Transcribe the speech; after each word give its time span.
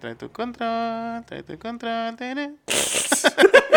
Trae 0.00 0.14
tu 0.16 0.30
control, 0.30 1.24
trae 1.26 1.42
tu 1.42 1.58
control. 1.58 2.16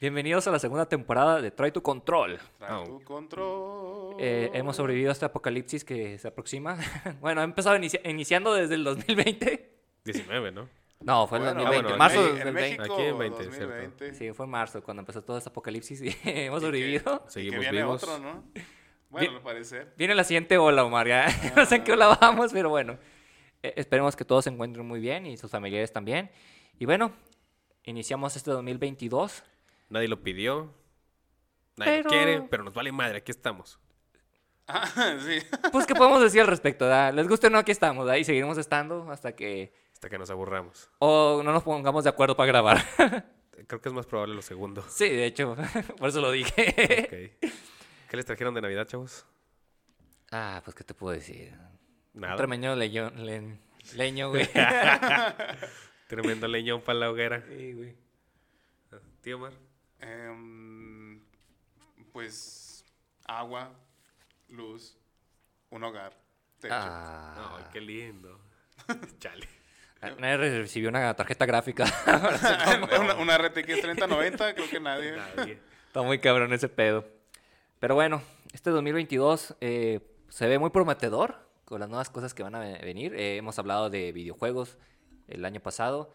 Bienvenidos 0.00 0.46
a 0.46 0.50
la 0.50 0.58
segunda 0.58 0.88
temporada 0.88 1.42
de 1.42 1.50
Try 1.50 1.72
to 1.72 1.82
Control. 1.82 2.38
Trae 2.58 2.72
Oh. 2.72 2.84
tu 2.84 3.04
control. 3.04 4.16
Eh, 4.18 4.50
hemos 4.54 4.76
sobrevivido 4.76 5.10
a 5.10 5.12
este 5.12 5.26
apocalipsis 5.26 5.84
que 5.84 6.18
se 6.18 6.28
aproxima. 6.28 6.78
bueno, 7.20 7.42
ha 7.42 7.44
empezado 7.44 7.76
inici- 7.76 8.00
iniciando 8.08 8.54
desde 8.54 8.76
el 8.76 8.84
2020. 8.84 9.70
19, 10.04 10.52
¿no? 10.52 10.68
No, 11.00 11.26
fue 11.26 11.36
el 11.38 11.44
Bueno, 11.44 11.60
2020. 11.60 11.82
bueno, 11.82 11.98
marzo 11.98 12.20
en, 12.20 12.26
del 12.38 12.48
en 12.48 12.54
2020. 12.54 12.78
México, 12.78 12.94
Aquí 12.94 13.02
en 13.02 13.18
20, 13.18 13.44
2020. 13.44 14.14
Sí, 14.14 14.32
fue 14.32 14.46
en 14.46 14.50
marzo 14.50 14.82
cuando 14.82 15.00
empezó 15.02 15.22
todo 15.22 15.36
este 15.36 15.50
apocalipsis 15.50 16.00
y 16.00 16.08
hemos 16.24 16.58
Y 16.58 16.60
que- 16.62 16.66
sobrevivido. 16.66 17.20
y 17.22 17.24
que 17.26 17.30
Seguimos 17.30 17.60
viene 17.60 17.76
vivos. 17.78 18.02
otro, 18.02 18.18
¿no? 18.18 18.44
Bueno, 19.10 19.36
al 19.36 19.42
parecer. 19.42 19.92
Viene 19.98 20.14
la 20.14 20.24
siguiente 20.24 20.56
ola, 20.56 20.82
Omar. 20.82 21.08
Ya. 21.08 21.26
no 21.56 21.66
sé 21.66 21.76
en 21.76 21.84
qué 21.84 21.92
ola 21.92 22.16
vamos, 22.18 22.52
pero 22.54 22.70
bueno. 22.70 22.96
Eh, 23.62 23.74
esperemos 23.76 24.16
que 24.16 24.24
todos 24.24 24.44
se 24.44 24.50
encuentren 24.50 24.86
muy 24.86 25.00
bien 25.00 25.26
y 25.26 25.36
sus 25.36 25.50
familiares 25.50 25.92
también. 25.92 26.30
Y 26.78 26.86
bueno, 26.86 27.12
iniciamos 27.84 28.34
este 28.36 28.50
2022. 28.50 29.42
Nadie 29.90 30.08
lo 30.08 30.22
pidió. 30.22 30.72
Nadie 31.76 31.92
Pero- 31.98 32.04
lo 32.04 32.08
quiere, 32.10 32.42
pero 32.50 32.64
nos 32.64 32.72
vale 32.74 32.90
madre, 32.92 33.18
aquí 33.18 33.30
estamos. 33.30 33.78
Ah, 34.72 35.16
sí. 35.20 35.38
Pues, 35.72 35.84
¿qué 35.84 35.94
podemos 35.96 36.22
decir 36.22 36.40
al 36.42 36.46
respecto? 36.46 36.86
da? 36.86 37.10
¿Les 37.10 37.26
gusta 37.26 37.48
o 37.48 37.50
no? 37.50 37.58
Aquí 37.58 37.72
estamos, 37.72 38.06
¿da? 38.06 38.16
y 38.16 38.24
seguiremos 38.24 38.56
estando 38.56 39.10
hasta 39.10 39.34
que... 39.34 39.72
Hasta 39.94 40.08
que 40.08 40.16
nos 40.16 40.30
aburramos. 40.30 40.88
O 41.00 41.42
no 41.44 41.52
nos 41.52 41.64
pongamos 41.64 42.04
de 42.04 42.10
acuerdo 42.10 42.36
para 42.36 42.46
grabar. 42.46 42.78
Creo 43.66 43.80
que 43.80 43.88
es 43.88 43.92
más 43.94 44.06
probable 44.06 44.34
lo 44.36 44.42
segundo. 44.42 44.82
sí, 44.88 45.08
de 45.08 45.26
hecho, 45.26 45.56
por 45.98 46.08
eso 46.08 46.20
lo 46.20 46.30
dije. 46.30 47.34
Ok. 47.42 47.50
¿Qué 48.08 48.16
les 48.16 48.24
trajeron 48.24 48.54
de 48.54 48.60
Navidad, 48.62 48.86
chavos? 48.86 49.26
ah, 50.30 50.60
pues, 50.64 50.74
¿qué 50.76 50.84
te 50.84 50.94
puedo 50.94 51.12
decir? 51.14 51.52
Un 52.14 52.20
Nada. 52.20 52.36
tremendo 52.36 52.74
leño, 52.76 53.10
leño, 53.96 54.28
güey. 54.30 54.48
Tremendo 56.06 56.46
leñón 56.48 56.80
para 56.80 56.98
la 57.00 57.10
hoguera. 57.10 57.42
Sí, 57.48 57.72
güey. 57.72 57.96
Tío 59.20 59.38
Mar. 59.38 59.52
Em, 60.00 61.20
pues 62.12 62.84
agua, 63.26 63.72
luz, 64.48 64.96
un 65.70 65.84
hogar, 65.84 66.16
techo. 66.58 66.74
Ah, 66.76 67.56
Ay, 67.58 67.64
qué 67.72 67.80
lindo. 67.80 68.40
Chale. 69.18 69.48
nadie 70.18 70.58
recibió 70.58 70.88
una 70.88 71.14
tarjeta 71.14 71.46
gráfica. 71.46 71.84
una, 73.00 73.14
una 73.16 73.38
RTX 73.38 73.80
3090, 73.82 74.54
creo 74.54 74.68
que 74.70 74.80
nadie. 74.80 75.16
Nadie. 75.16 75.60
Está 75.86 76.02
muy 76.02 76.18
cabrón 76.18 76.52
ese 76.52 76.68
pedo. 76.68 77.04
Pero 77.78 77.94
bueno, 77.94 78.22
este 78.52 78.70
2022 78.70 79.56
eh, 79.60 80.00
se 80.28 80.46
ve 80.46 80.58
muy 80.58 80.70
prometedor 80.70 81.36
con 81.64 81.80
las 81.80 81.88
nuevas 81.88 82.10
cosas 82.10 82.34
que 82.34 82.42
van 82.42 82.54
a 82.54 82.60
ve- 82.60 82.78
venir. 82.82 83.14
Eh, 83.14 83.36
hemos 83.36 83.58
hablado 83.58 83.90
de 83.90 84.12
videojuegos 84.12 84.76
el 85.28 85.44
año 85.44 85.60
pasado, 85.60 86.14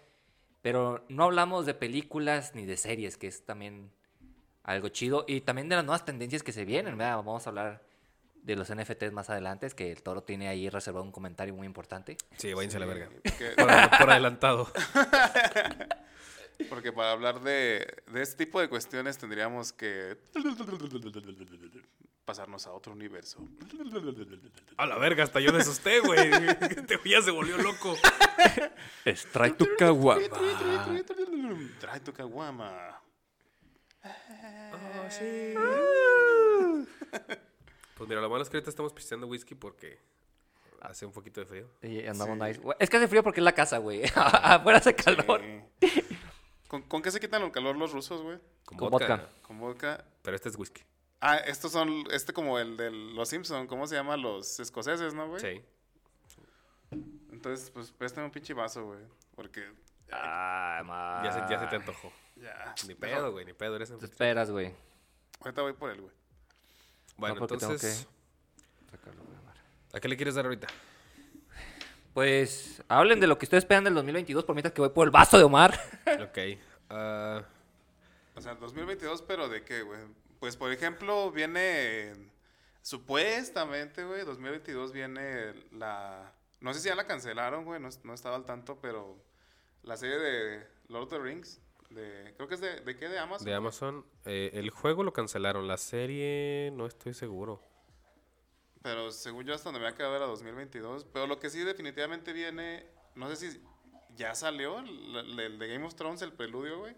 pero 0.65 1.05
no 1.09 1.25
hablamos 1.25 1.67
de 1.67 1.75
películas 1.75 2.55
ni 2.55 2.65
de 2.65 2.75
series, 2.75 3.17
que 3.17 3.27
es 3.27 3.45
también 3.45 3.91
algo 4.63 4.87
chido. 4.89 5.23
Y 5.27 5.41
también 5.41 5.69
de 5.69 5.75
las 5.75 5.85
nuevas 5.85 6.05
tendencias 6.05 6.41
que 6.41 6.51
se 6.51 6.65
vienen. 6.65 6.97
¿verdad? 6.97 7.17
Vamos 7.17 7.45
a 7.45 7.51
hablar 7.51 7.83
de 8.33 8.55
los 8.55 8.73
NFTs 8.73 9.11
más 9.11 9.29
adelante, 9.29 9.67
es 9.67 9.75
que 9.75 9.91
el 9.91 10.01
toro 10.01 10.23
tiene 10.23 10.47
ahí 10.47 10.67
reservado 10.71 11.05
un 11.05 11.11
comentario 11.11 11.53
muy 11.53 11.67
importante. 11.67 12.17
Sí, 12.37 12.51
váyanse 12.55 12.77
a 12.77 12.79
la 12.79 12.87
verga. 12.87 13.11
Porque, 13.11 13.49
Por, 13.55 13.67
por 13.99 14.09
adelantado. 14.09 14.71
porque 16.69 16.91
para 16.91 17.11
hablar 17.11 17.41
de, 17.41 17.85
de 18.11 18.21
este 18.23 18.45
tipo 18.45 18.59
de 18.59 18.67
cuestiones 18.67 19.19
tendríamos 19.19 19.71
que 19.71 20.17
pasarnos 22.25 22.65
a 22.67 22.71
otro 22.73 22.91
universo. 22.93 23.39
A 24.77 24.85
la 24.85 24.97
verga, 24.97 25.23
hasta 25.23 25.39
yo 25.39 25.53
me 25.53 25.59
asusté, 25.59 25.99
güey. 25.99 26.19
Este 26.75 26.97
güey 26.97 27.11
ya 27.11 27.21
se 27.21 27.31
volvió 27.31 27.57
loco. 27.57 27.95
Extrae 29.05 29.51
tu 29.51 29.65
caguama. 29.77 30.21
Trae 31.79 31.99
tu 31.99 32.11
caguama. 32.13 32.99
Pues 37.97 38.09
mira, 38.09 38.21
lo 38.21 38.29
malo 38.29 38.43
es 38.43 38.49
que 38.49 38.57
ahorita 38.57 38.69
estamos 38.69 38.91
pisteando 38.93 39.27
whisky 39.27 39.55
porque 39.55 39.99
hace 40.81 41.05
un 41.05 41.11
poquito 41.13 41.39
de 41.39 41.45
frío. 41.45 41.69
Y 41.81 42.05
andamos 42.05 42.37
Sí. 42.37 42.59
nice. 42.61 42.75
Es 42.79 42.89
que 42.89 42.97
hace 42.97 43.07
frío 43.07 43.23
porque 43.23 43.39
es 43.39 43.43
la 43.45 43.53
casa, 43.53 43.77
güey. 43.77 44.01
Afuera 44.15 44.79
hace 44.79 44.95
calor. 44.95 45.41
Sí. 45.81 45.91
¿Con, 46.67 46.81
con 46.83 47.01
qué 47.01 47.11
se 47.11 47.19
quitan 47.19 47.43
el 47.43 47.51
calor 47.51 47.77
los 47.77 47.93
rusos, 47.93 48.21
güey? 48.21 48.39
Con, 48.65 48.77
Con 48.77 48.89
vodka. 48.89 49.15
vodka. 49.17 49.29
Con 49.43 49.59
vodka. 49.59 50.05
Pero 50.23 50.35
este 50.35 50.49
es 50.49 50.57
whisky. 50.57 50.81
Ah, 51.27 51.37
estos 51.37 51.71
son, 51.71 52.03
este 52.11 52.33
como 52.33 52.59
el 52.59 52.77
de 52.77 52.91
los 52.91 53.29
Simpson, 53.29 53.65
¿cómo 53.65 53.87
se 53.87 53.95
llama? 53.95 54.15
Los 54.15 54.59
escoceses, 54.59 55.13
¿no, 55.15 55.27
güey? 55.27 55.41
Sí. 55.41 55.61
Entonces, 57.31 57.71
pues 57.71 57.91
préstame 57.91 58.25
un 58.25 58.31
pinche 58.31 58.53
vaso, 58.53 58.85
güey. 58.85 58.99
Porque 59.35 59.65
Ah, 60.11 60.81
ma. 60.85 61.21
Ya 61.23 61.31
se, 61.31 61.39
ya 61.51 61.59
se 61.59 61.67
te 61.67 61.75
antojó. 61.77 62.11
ya. 62.35 62.75
Ni 62.87 62.93
pedo, 62.93 63.31
güey, 63.31 63.43
ni 63.45 63.53
pedo. 63.53 63.75
Eres 63.75 63.97
Te 63.97 64.05
esperas, 64.05 64.51
güey. 64.51 64.71
Ahorita 65.39 65.61
voy 65.63 65.73
por 65.73 65.89
él, 65.89 66.01
güey. 66.01 66.13
Bueno, 67.17 67.35
No, 67.35 67.41
entonces, 67.41 68.07
que 68.85 68.91
sacarlo, 68.91 69.23
güey, 69.23 69.37
Omar. 69.39 69.55
¿a 69.93 69.99
qué 69.99 70.07
le 70.07 70.15
quieres 70.15 70.35
dar 70.35 70.45
ahorita? 70.45 70.67
Pues 72.13 72.81
hablen 72.87 73.19
de 73.19 73.27
lo 73.27 73.37
que 73.37 73.45
ustedes 73.45 73.63
esperan 73.63 73.83
del 73.83 73.93
2022 73.95 74.45
por 74.45 74.55
mientras 74.55 74.73
que 74.73 74.81
voy 74.81 74.89
por 74.91 75.05
el 75.07 75.11
vaso 75.11 75.37
de 75.37 75.43
Omar. 75.43 75.73
Ok. 76.21 76.37
ah, 76.89 77.41
O 78.35 78.41
sea, 78.41 78.55
2022, 78.55 79.21
pero 79.23 79.49
¿de 79.49 79.63
qué, 79.63 79.81
güey? 79.81 79.99
Pues, 80.39 80.57
por 80.57 80.71
ejemplo, 80.71 81.31
viene... 81.31 82.13
Supuestamente, 82.81 84.03
güey, 84.03 84.23
2022 84.25 84.91
viene 84.91 85.53
la... 85.71 86.31
No 86.59 86.73
sé 86.73 86.81
si 86.81 86.89
ya 86.89 86.95
la 86.95 87.07
cancelaron, 87.07 87.65
güey, 87.65 87.79
no, 87.79 87.89
no 88.03 88.13
estaba 88.13 88.35
al 88.35 88.45
tanto, 88.45 88.79
pero 88.79 89.17
la 89.81 89.97
serie 89.97 90.17
de 90.17 90.67
Lord 90.89 91.03
of 91.03 91.09
the 91.09 91.19
Rings, 91.19 91.59
de, 91.89 92.33
creo 92.35 92.47
que 92.47 92.55
es 92.55 92.61
de, 92.61 92.81
¿de 92.81 92.95
qué? 92.95 93.07
¿De 93.09 93.17
Amazon? 93.19 93.45
de 93.45 93.53
Amazon. 93.53 94.05
eh, 94.25 94.51
el 94.53 94.69
juego 94.69 95.03
lo 95.03 95.13
cancelaron. 95.13 95.67
La 95.67 95.77
serie 95.77 96.71
no 96.73 96.85
estoy 96.85 97.13
seguro. 97.13 97.61
Pero 98.81 99.11
según 99.11 99.45
yo 99.45 99.55
hasta 99.55 99.69
donde 99.69 99.79
me 99.79 99.87
ha 99.87 99.95
quedado 99.95 100.15
era 100.15 100.25
2022. 100.25 101.05
Pero 101.05 101.25
lo 101.25 101.39
que 101.39 101.49
sí 101.49 101.59
definitivamente 101.59 102.33
viene, 102.33 102.85
no 103.15 103.27
sé 103.29 103.35
si 103.35 103.61
ya 104.15 104.35
salió 104.35 104.79
el 104.79 105.57
de 105.59 105.67
Game 105.67 105.85
of 105.85 105.95
Thrones, 105.95 106.21
el 106.21 106.33
preludio, 106.33 106.79
güey. 106.79 106.95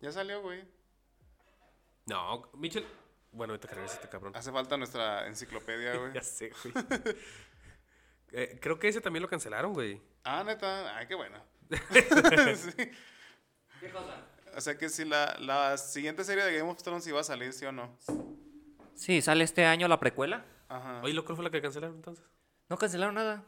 Ya 0.00 0.10
salió, 0.10 0.40
güey. 0.40 0.64
No, 2.06 2.50
Mitchell. 2.54 2.86
Bueno, 3.32 3.52
ahorita 3.54 3.68
cargas 3.68 3.94
este 3.94 4.08
cabrón. 4.08 4.34
Hace 4.36 4.52
falta 4.52 4.76
nuestra 4.76 5.26
enciclopedia, 5.26 5.96
güey. 5.98 6.12
ya 6.12 6.22
sé, 6.22 6.52
güey. 6.62 6.74
Eh, 8.34 8.58
creo 8.62 8.78
que 8.78 8.88
ese 8.88 9.02
también 9.02 9.22
lo 9.22 9.28
cancelaron, 9.28 9.74
güey. 9.74 10.00
Ah, 10.24 10.42
neta. 10.42 10.96
Ay, 10.96 11.06
qué 11.06 11.14
bueno. 11.14 11.38
Sí. 12.56 12.72
¿Qué 13.78 13.90
cosa? 13.90 14.24
O 14.56 14.60
sea 14.62 14.78
que 14.78 14.88
si 14.88 15.04
la, 15.04 15.36
la 15.38 15.76
siguiente 15.76 16.24
serie 16.24 16.42
de 16.44 16.56
Game 16.56 16.70
of 16.70 16.82
Thrones 16.82 17.06
iba 17.06 17.20
a 17.20 17.24
salir, 17.24 17.52
¿sí 17.52 17.66
o 17.66 17.72
no? 17.72 17.94
Sí, 18.94 19.20
sale 19.20 19.44
este 19.44 19.66
año 19.66 19.86
la 19.86 20.00
precuela. 20.00 20.46
Ajá. 20.70 21.02
Oye, 21.02 21.12
¿lo 21.12 21.26
cuál 21.26 21.36
fue 21.36 21.44
la 21.44 21.50
que 21.50 21.60
cancelaron 21.60 21.96
entonces? 21.96 22.24
No 22.70 22.78
cancelaron 22.78 23.14
nada. 23.14 23.44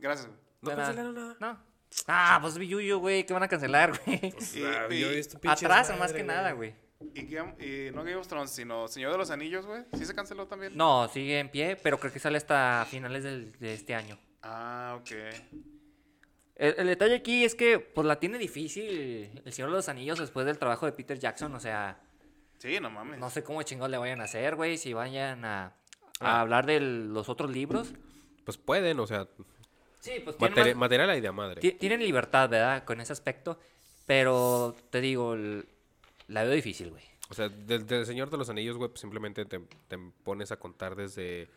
Gracias. 0.00 0.26
güey. 0.26 0.38
No 0.62 0.70
cancelaron 0.76 1.14
nada. 1.14 1.36
No. 1.38 1.64
Ah, 2.08 2.38
pues 2.42 2.58
Billuyo, 2.58 2.98
güey, 2.98 3.24
que 3.26 3.32
van 3.32 3.44
a 3.44 3.48
cancelar, 3.48 3.92
güey. 4.04 4.20
Y- 4.54 4.64
Ah, 4.64 4.86
y- 4.90 5.00
yo 5.00 5.08
he 5.10 5.14
visto 5.16 5.38
pinches 5.38 5.60
pues, 5.60 5.72
Atrás, 5.80 5.98
más 6.00 6.12
que 6.12 6.24
nada, 6.24 6.50
güey. 6.50 6.74
Y, 7.14 7.22
Game- 7.26 7.54
y 7.58 7.90
no 7.92 8.04
Game 8.04 8.16
of 8.16 8.28
Thrones, 8.28 8.50
sino 8.50 8.86
Señor 8.86 9.12
de 9.12 9.18
los 9.18 9.30
Anillos, 9.30 9.64
güey. 9.66 9.82
¿Sí 9.94 10.04
se 10.04 10.14
canceló 10.14 10.46
también? 10.46 10.76
No, 10.76 11.08
sigue 11.08 11.38
en 11.38 11.48
pie, 11.48 11.76
pero 11.82 11.98
creo 11.98 12.12
que 12.12 12.18
sale 12.18 12.36
hasta 12.36 12.86
finales 12.88 13.24
del- 13.24 13.52
de 13.58 13.74
este 13.74 13.94
año. 13.94 14.18
Ah, 14.42 14.98
ok. 15.00 15.10
El, 16.56 16.74
el 16.78 16.86
detalle 16.88 17.14
aquí 17.16 17.44
es 17.44 17.54
que, 17.54 17.78
pues 17.78 18.06
la 18.06 18.20
tiene 18.20 18.36
difícil 18.38 19.30
el 19.44 19.52
Señor 19.52 19.70
de 19.70 19.76
los 19.76 19.88
Anillos 19.88 20.18
después 20.18 20.44
del 20.44 20.58
trabajo 20.58 20.84
de 20.86 20.92
Peter 20.92 21.18
Jackson. 21.18 21.54
O 21.54 21.60
sea, 21.60 21.98
Sí, 22.58 22.78
no 22.80 22.90
mames. 22.90 23.18
no 23.18 23.30
sé 23.30 23.42
cómo 23.42 23.62
chingados 23.62 23.90
le 23.90 23.96
vayan 23.98 24.20
a 24.20 24.24
hacer, 24.24 24.56
güey. 24.56 24.76
Si 24.76 24.92
vayan 24.92 25.44
a, 25.46 25.66
a 25.66 25.72
Ah. 26.20 26.40
hablar 26.40 26.66
de 26.66 26.80
los 26.80 27.28
otros 27.30 27.50
libros. 27.50 27.94
Pues 28.44 28.58
pueden, 28.58 29.00
o 29.00 29.06
sea, 29.06 29.26
Sí, 30.00 30.12
pues 30.22 30.36
materi- 30.38 30.68
más- 30.74 30.76
material 30.76 31.10
hay 31.10 31.20
de 31.22 31.32
madre. 31.32 31.60
ti- 31.62 31.72
tienen 31.72 32.00
libertad, 32.00 32.48
¿verdad? 32.50 32.84
Con 32.84 33.00
ese 33.00 33.12
aspecto. 33.14 33.58
Pero 34.06 34.76
te 34.90 35.00
digo, 35.00 35.32
el- 35.34 35.66
la 36.30 36.42
veo 36.44 36.52
difícil, 36.52 36.90
güey. 36.90 37.02
O 37.30 37.34
sea, 37.34 37.48
del, 37.48 37.86
del 37.86 38.06
Señor 38.06 38.28
de 38.30 38.36
los 38.38 38.48
Anillos, 38.50 38.76
güey, 38.76 38.88
pues 38.88 39.00
simplemente 39.00 39.44
te, 39.44 39.60
te 39.88 39.98
pones 40.24 40.50
a 40.52 40.58
contar 40.58 40.96
desde. 40.96 41.42
eh, 41.42 41.48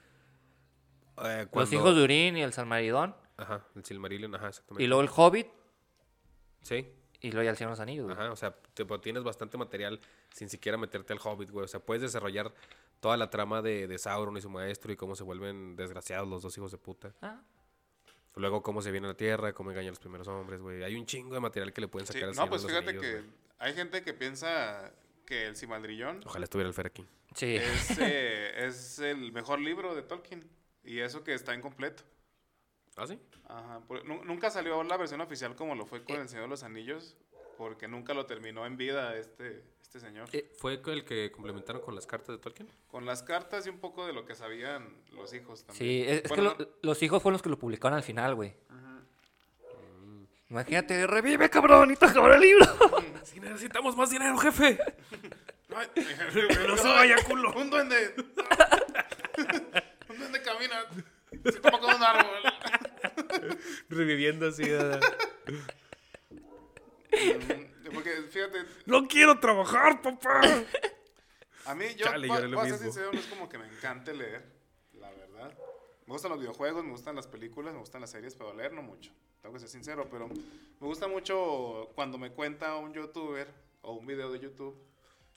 Los 1.17 1.47
cuando- 1.49 1.75
hijos 1.75 1.95
de 1.95 2.03
Urín 2.03 2.37
y 2.37 2.41
el 2.43 2.53
Salmaridón. 2.53 3.15
Ajá, 3.37 3.65
el 3.75 3.83
Silmarillion, 3.83 4.35
ajá, 4.35 4.49
exactamente. 4.49 4.83
Y 4.83 4.87
luego 4.87 5.01
el 5.01 5.09
Hobbit. 5.15 5.47
Sí, 6.61 6.87
Y 7.21 7.31
luego 7.31 7.43
ya 7.43 7.49
el 7.51 7.57
Señor 7.57 7.69
de 7.69 7.73
los 7.73 7.79
Anillos, 7.79 8.05
güey. 8.05 8.15
ajá, 8.17 8.31
o 8.31 8.35
sea, 8.35 8.53
te- 8.73 8.85
tienes 8.99 9.23
bastante 9.23 9.57
material 9.57 9.99
sin 10.31 10.49
siquiera 10.49 10.77
meterte 10.77 11.13
al 11.13 11.19
Hobbit, 11.23 11.49
güey. 11.49 11.65
O 11.65 11.67
sea, 11.67 11.79
puedes 11.79 12.01
desarrollar 12.01 12.53
toda 12.99 13.17
la 13.17 13.29
trama 13.29 13.61
de, 13.61 13.87
de 13.87 13.97
Sauron 13.97 14.37
y 14.37 14.41
su 14.41 14.49
maestro 14.49 14.91
y 14.93 14.95
cómo 14.95 15.15
se 15.15 15.23
vuelven 15.23 15.75
desgraciados 15.75 16.27
los 16.27 16.41
dos 16.41 16.57
hijos 16.57 16.71
de 16.71 16.77
puta. 16.77 17.13
Ah, 17.21 17.41
Luego 18.35 18.63
cómo 18.63 18.81
se 18.81 18.91
viene 18.91 19.07
a 19.07 19.11
la 19.11 19.17
Tierra, 19.17 19.53
cómo 19.53 19.69
engaña 19.71 19.89
a 19.89 19.91
los 19.91 19.99
primeros 19.99 20.27
hombres, 20.27 20.59
güey. 20.61 20.83
Hay 20.83 20.95
un 20.95 21.05
chingo 21.05 21.33
de 21.35 21.39
material 21.39 21.71
que 21.71 21.81
le 21.81 21.87
pueden 21.87 22.07
Sí, 22.07 22.13
sacar 22.13 22.29
al 22.29 22.35
No, 22.35 22.41
Señor 22.43 22.49
pues 22.49 22.65
fíjate 22.65 22.89
Anillos, 22.89 23.01
que 23.05 23.11
güey. 23.19 23.25
hay 23.59 23.73
gente 23.73 24.01
que 24.03 24.13
piensa 24.13 24.91
que 25.25 25.45
el 25.47 25.55
Simaldrillón 25.55 26.21
Ojalá 26.25 26.43
estuviera 26.43 26.67
el 26.67 26.73
Fer 26.73 26.87
aquí. 26.87 27.05
Sí. 27.35 27.55
es, 27.55 27.97
eh, 27.99 28.65
es 28.65 28.99
el 28.99 29.31
mejor 29.31 29.59
libro 29.59 29.93
de 29.95 30.01
Tolkien. 30.01 30.43
Y 30.83 30.99
eso 30.99 31.23
que 31.23 31.33
está 31.33 31.53
incompleto. 31.55 32.03
¿Ah, 32.97 33.07
sí? 33.07 33.19
Ajá, 33.47 33.79
por- 33.87 34.03
nu- 34.05 34.23
nunca 34.25 34.49
salió 34.51 34.83
la 34.83 34.97
versión 34.97 35.21
oficial 35.21 35.55
como 35.55 35.75
lo 35.75 35.85
fue 35.85 36.03
con 36.03 36.17
El 36.19 36.27
Señor 36.27 36.43
de 36.45 36.49
los 36.49 36.63
Anillos, 36.63 37.15
porque 37.57 37.87
nunca 37.87 38.13
lo 38.13 38.25
terminó 38.25 38.65
en 38.65 38.77
vida 38.77 39.15
este, 39.15 39.63
este 39.95 40.07
señor. 40.07 40.27
Eh, 40.33 40.51
¿Fue 40.57 40.81
el 40.87 41.03
que 41.05 41.31
complementaron 41.31 41.79
con 41.79 41.93
las 41.93 42.07
cartas 42.07 42.29
de 42.35 42.41
Tolkien? 42.41 42.67
Con 42.89 43.05
las 43.05 43.21
cartas 43.21 43.67
y 43.67 43.69
un 43.69 43.77
poco 43.77 44.07
de 44.07 44.13
lo 44.13 44.25
que 44.25 44.33
sabían 44.33 44.87
los 45.11 45.31
hijos 45.35 45.63
también. 45.65 45.77
Sí, 45.77 46.03
es, 46.07 46.23
que 46.31 46.41
lo- 46.41 46.57
los 46.81 47.03
hijos 47.03 47.21
fueron 47.21 47.33
los 47.33 47.43
que 47.43 47.49
lo 47.49 47.59
publicaron 47.59 47.95
al 47.95 48.03
final, 48.03 48.33
güey. 48.33 48.55
Imagínate, 50.49 51.05
revive, 51.05 51.47
cabrón, 51.49 51.91
y 51.91 51.95
cabrón 51.95 52.33
el 52.33 52.41
libro. 52.41 52.65
Sí, 53.23 53.39
necesitamos 53.39 53.95
más 53.95 54.09
dinero, 54.09 54.37
jefe. 54.37 54.77
no- 55.69 56.67
no 56.67 56.77
se 56.77 56.87
vaya, 56.87 57.15
culo. 57.27 57.53
Un 57.53 57.69
duende. 57.69 58.15
un 60.09 60.17
duende 60.19 60.41
camina. 60.41 60.85
Se 61.43 61.59
toma 61.59 61.79
con 61.79 61.95
un 61.95 62.03
árbol. 62.03 62.43
Reviviendo 63.89 64.47
así. 64.49 64.63
¿verdad? 64.63 64.99
Porque 67.93 68.11
fíjate, 68.29 68.65
¡No 68.85 69.07
quiero 69.07 69.39
trabajar, 69.39 70.01
papá! 70.01 70.41
A 71.65 71.75
mí, 71.75 71.85
yo, 71.95 72.05
Chale, 72.05 72.27
voy- 72.27 72.37
a 72.37 72.41
ser 72.41 72.49
mismo. 72.49 72.77
sincero, 72.77 73.09
no 73.13 73.19
es 73.19 73.25
como 73.27 73.47
que 73.47 73.57
me 73.57 73.65
encante 73.67 74.13
leer, 74.13 74.43
la 74.93 75.09
verdad. 75.11 75.53
Me 76.05 76.11
gustan 76.13 76.31
los 76.31 76.39
videojuegos, 76.41 76.83
me 76.83 76.91
gustan 76.91 77.15
las 77.15 77.27
películas, 77.27 77.73
me 77.73 77.79
gustan 77.79 78.01
las 78.01 78.09
series, 78.11 78.35
pero 78.35 78.53
leer 78.53 78.73
no 78.73 78.81
mucho. 78.81 79.11
Tengo 79.41 79.53
que 79.53 79.59
ser 79.61 79.69
sincero, 79.69 80.07
pero 80.11 80.27
me 80.27 80.87
gusta 80.87 81.07
mucho 81.07 81.89
cuando 81.95 82.17
me 82.17 82.31
cuenta 82.31 82.75
un 82.75 82.93
youtuber 82.93 83.47
o 83.81 83.93
un 83.93 84.05
video 84.05 84.29
de 84.31 84.39
YouTube 84.41 84.75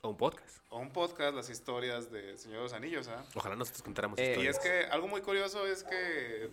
O 0.02 0.08
un 0.10 0.16
podcast. 0.16 0.58
o 0.70 0.78
un 0.78 0.92
podcast 0.92 1.34
las 1.34 1.48
historias 1.50 2.10
de 2.10 2.36
Señor 2.38 2.58
de 2.58 2.62
los 2.64 2.72
Anillos, 2.72 3.06
¿ah? 3.08 3.24
Ojalá 3.36 3.54
nosotros 3.54 3.82
contáramos 3.84 4.18
Eh, 4.18 4.24
Y 4.24 4.30
historias. 4.30 4.56
es 4.56 4.62
que 4.62 4.84
algo 4.90 5.06
muy 5.06 5.20
curioso 5.22 5.64
es 5.66 5.84
que 5.84 6.50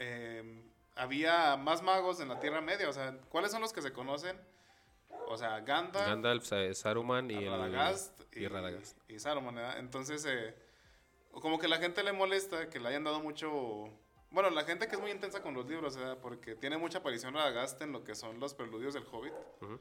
eh, 0.00 0.62
había 0.96 1.56
más 1.56 1.82
magos 1.82 2.18
en 2.18 2.28
la 2.28 2.40
Tierra 2.40 2.60
Media. 2.60 2.88
O 2.88 2.92
sea, 2.92 3.16
¿cuáles 3.28 3.52
son 3.52 3.60
los 3.60 3.72
que 3.72 3.82
se 3.82 3.92
conocen? 3.92 4.36
O 5.28 5.36
sea, 5.36 5.60
Gandalf, 5.60 6.06
Gandalf, 6.06 6.44
Sa- 6.44 6.72
Saruman 6.74 7.30
y 7.30 7.34
el... 7.44 7.50
Radagast 7.50 8.20
y 8.36 8.46
Radagast. 8.46 8.98
y 9.10 9.18
Saruman, 9.18 9.54
¿verdad? 9.54 9.78
Entonces, 9.78 10.24
eh, 10.28 10.54
como 11.30 11.58
que 11.58 11.66
la 11.68 11.78
gente 11.78 12.02
le 12.02 12.12
molesta 12.12 12.68
que 12.70 12.78
le 12.80 12.88
hayan 12.88 13.04
dado 13.04 13.20
mucho... 13.20 13.88
Bueno, 14.30 14.50
la 14.50 14.64
gente 14.64 14.88
que 14.88 14.96
es 14.96 15.00
muy 15.00 15.10
intensa 15.12 15.42
con 15.42 15.54
los 15.54 15.66
libros, 15.68 15.96
¿verdad? 15.96 16.18
Porque 16.20 16.54
tiene 16.56 16.76
mucha 16.76 16.98
aparición 16.98 17.34
Radagast 17.34 17.80
en 17.82 17.92
lo 17.92 18.02
que 18.04 18.14
son 18.14 18.40
los 18.40 18.52
preludios 18.54 18.94
del 18.94 19.04
Hobbit. 19.10 19.32
Ujú. 19.60 19.78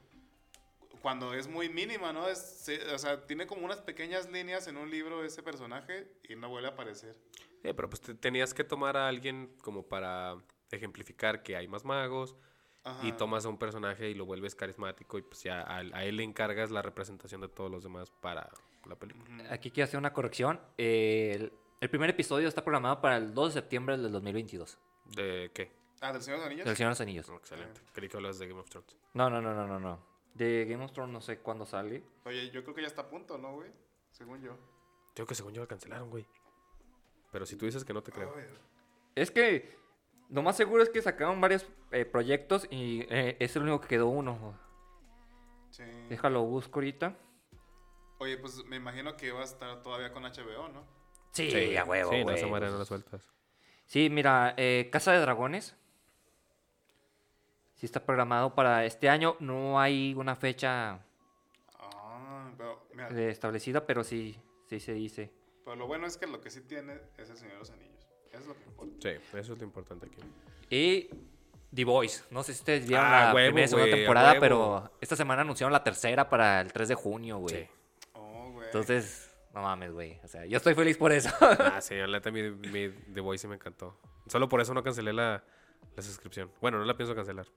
Cuando 1.02 1.34
es 1.34 1.48
muy 1.48 1.70
mínima, 1.70 2.14
¿no? 2.14 2.28
Es, 2.30 2.38
se- 2.40 2.94
o 2.94 2.98
sea, 3.00 3.26
tiene 3.26 3.46
como 3.48 3.66
unas 3.66 3.82
pequeñas 3.82 4.30
líneas 4.32 4.68
en 4.68 4.78
un 4.78 4.90
libro 4.90 5.24
ese 5.26 5.44
personaje 5.44 6.08
y 6.30 6.36
no 6.36 6.50
vuelve 6.50 6.70
a 6.70 6.72
aparecer. 6.72 7.18
Eh, 7.64 7.74
pero 7.74 7.90
pues 7.90 8.02
te- 8.02 8.14
tenías 8.14 8.54
que 8.54 8.64
tomar 8.64 8.96
a 8.96 9.08
alguien 9.08 9.54
como 9.62 9.84
para 9.84 10.38
ejemplificar 10.72 11.44
que 11.44 11.56
hay 11.58 11.68
más 11.68 11.84
magos 11.84 12.36
y 13.02 13.12
tomas 13.14 13.46
a 13.46 13.50
un 13.50 13.58
personaje 13.58 14.10
y 14.10 14.14
lo 14.14 14.26
vuelves 14.26 14.56
carismático 14.56 15.18
y 15.18 15.22
pues 15.22 15.44
ya 15.44 15.62
a, 15.62 15.78
a 15.78 16.04
él 16.06 16.18
le 16.18 16.24
encargas 16.24 16.70
la 16.72 16.82
representación 16.82 17.40
de 17.42 17.48
todos 17.48 17.72
los 17.72 17.84
demás 17.84 18.12
para 18.12 18.50
la 18.86 18.96
película. 18.96 19.26
Aquí 19.52 19.72
quiero 19.72 19.86
hacer 19.86 19.98
una 19.98 20.12
corrección. 20.14 20.60
Eh, 20.78 21.32
el, 21.36 21.54
el 21.80 21.90
primer 21.90 22.10
episodio 22.10 22.48
está 22.48 22.64
programado 22.64 23.00
para 23.02 23.18
el 23.18 23.34
2 23.34 23.54
de 23.54 23.62
septiembre 23.62 23.98
del 23.98 24.12
2022. 24.12 24.78
¿De 25.16 25.52
qué? 25.54 25.72
Ah, 26.02 26.12
del 26.12 26.22
Señor 26.22 26.40
de 26.40 26.44
los 26.44 26.48
Anillos. 26.48 26.66
Del 26.66 26.76
Señor 26.76 26.88
de 26.90 26.92
los 26.92 27.02
Anillos. 27.02 27.30
Oh, 27.30 27.36
excelente. 27.38 27.82
Creí 27.94 28.10
que 28.10 28.18
hablas 28.18 28.38
de 28.40 28.48
Game 28.48 28.60
of 28.60 28.70
Thrones. 28.70 28.98
No, 29.14 29.30
no, 29.30 29.42
no, 29.42 29.54
no, 29.54 29.66
no, 29.66 29.80
no. 29.80 30.00
De 30.34 30.66
Game 30.66 30.84
of 30.84 30.92
Thrones 30.92 31.14
no 31.14 31.22
sé 31.22 31.40
cuándo 31.40 31.66
sale. 31.66 32.04
Oye, 32.26 32.50
yo 32.52 32.64
creo 32.64 32.76
que 32.76 32.82
ya 32.82 32.88
está 32.88 33.04
a 33.04 33.10
punto, 33.10 33.38
¿no, 33.38 33.54
güey? 33.54 33.72
Según 34.12 34.42
yo. 34.42 34.58
Creo 35.14 35.26
que 35.26 35.36
según 35.36 35.54
yo 35.54 35.62
lo 35.62 35.68
cancelaron, 35.68 36.10
güey. 36.10 36.26
Pero 37.32 37.46
si 37.46 37.56
tú 37.56 37.66
dices 37.66 37.86
que 37.86 37.94
no 37.94 38.04
te 38.04 38.12
creo. 38.12 38.34
Es 39.16 39.32
que 39.32 39.78
lo 40.34 40.42
más 40.42 40.58
seguro 40.58 40.82
es 40.82 40.90
que 40.90 41.02
sacaron 41.02 41.40
varios 41.40 41.66
eh, 41.92 42.06
proyectos 42.06 42.68
y 42.72 43.02
eh, 43.10 43.38
es 43.40 43.56
el 43.56 43.62
único 43.64 43.82
que 43.82 43.88
quedó 43.88 44.08
uno. 44.08 44.58
sí. 45.70 45.84
Déjalo, 46.10 46.44
busco 46.44 46.80
ahorita. 46.80 47.16
Oye, 48.18 48.38
pues 48.38 48.64
me 48.66 48.78
imagino 48.78 49.16
que 49.16 49.32
va 49.32 49.42
a 49.42 49.44
estar 49.44 49.82
todavía 49.84 50.12
con 50.12 50.24
HBO, 50.24 50.70
¿no? 50.70 50.84
Sí, 51.32 51.76
a 51.76 51.84
huevo, 51.86 52.12
Sí, 52.12 52.24
no, 52.24 52.60
la 52.60 52.86
sueltas. 52.86 53.32
Sí, 53.86 54.10
mira, 54.10 54.54
eh, 54.58 54.90
Casa 54.92 55.12
de 55.12 55.20
Dragones. 55.20 55.76
Sí 57.76 57.86
está 57.86 58.04
programado 58.06 58.56
para 58.56 58.86
este 58.86 59.10
año. 59.10 59.36
No 59.40 59.80
hay 59.80 60.14
una 60.16 60.36
fecha 60.36 61.00
Ah, 61.80 62.52
pero 62.58 62.88
mira, 62.94 63.10
establecida, 63.30 63.86
pero 63.86 64.04
sí, 64.04 64.40
sí 64.70 64.80
se 64.80 64.94
dice. 64.94 65.32
pero 65.64 65.76
lo 65.76 65.88
bueno 65.88 66.08
es 66.08 66.18
que 66.18 66.28
lo 66.28 66.40
que 66.42 66.50
sí 66.50 66.62
tiene 66.62 67.00
es 67.18 67.30
el 67.30 67.38
Señor 67.38 67.54
de 67.54 67.60
los 67.60 67.72
Anillos. 67.72 67.93
Es 68.34 68.46
lo 68.48 68.54
que 68.56 68.64
importa. 68.68 68.94
Sí, 69.02 69.10
eso 69.38 69.54
es 69.54 69.60
lo 69.60 69.64
importante 69.64 70.08
aquí. 70.08 70.22
Y 70.70 71.10
The 71.74 71.86
Voice. 71.86 72.24
No 72.32 72.44
sé 72.44 72.54
si 72.54 72.60
ustedes 72.60 72.88
vieron 72.88 73.06
Ah, 73.06 73.26
la 73.28 73.34
huevo, 73.36 73.48
primera 73.48 73.66
y 73.66 73.70
segunda 73.70 73.94
a 73.94 73.96
temporada, 73.98 74.30
huevo. 74.32 74.42
pero 74.42 74.92
esta 75.02 75.16
semana 75.16 75.42
anunciaron 75.42 75.72
la 75.72 75.84
tercera 75.84 76.30
para 76.30 76.62
el 76.62 76.72
3 76.74 76.88
de 76.90 76.96
junio, 76.96 77.38
güey. 77.38 77.56
Sí. 77.56 77.68
Oh, 78.14 78.52
güey. 78.54 78.66
Entonces, 78.68 79.32
no 79.54 79.62
mames, 79.62 79.92
güey. 79.92 80.20
O 80.24 80.28
sea, 80.28 80.46
yo 80.46 80.58
estoy 80.58 80.74
feliz 80.74 80.98
por 80.98 81.12
eso. 81.12 81.30
Ah, 81.42 81.82
sí, 81.82 81.96
la 81.96 82.08
neta, 82.08 82.32
mi, 82.32 82.50
mi 82.52 82.90
The 83.14 83.22
Voice 83.22 83.42
sí 83.44 83.48
me 83.48 83.56
encantó. 83.56 83.98
Solo 84.28 84.48
por 84.50 84.62
eso 84.62 84.74
no 84.74 84.84
cancelé 84.84 85.14
la, 85.14 85.44
la 85.96 86.02
suscripción. 86.04 86.52
Bueno, 86.62 86.78
no 86.80 86.86
la 86.86 86.96
pienso 86.96 87.14
cancelar. 87.16 87.48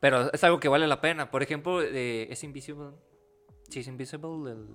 pero 0.00 0.32
es 0.32 0.42
algo 0.44 0.60
que 0.60 0.68
vale 0.68 0.86
la 0.86 1.00
pena. 1.00 1.30
Por 1.30 1.42
ejemplo, 1.42 1.80
eh, 1.82 2.26
es 2.30 2.42
Invisible. 2.44 2.90
Sí, 3.68 3.80
es 3.80 3.86
Invisible. 3.88 4.50
El... 4.52 4.66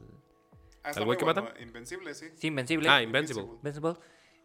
Ah, 0.84 0.90
está 0.90 1.00
¿al 1.02 1.06
muy 1.06 1.16
güey 1.16 1.18
que 1.18 1.26
bueno. 1.26 1.42
matan? 1.44 1.62
Invencible, 1.62 2.14
sí. 2.14 2.28
Sí, 2.36 2.48
Invencible. 2.48 2.90
Ah, 2.90 3.02
Invincible. 3.02 3.44
Invincible. 3.44 3.96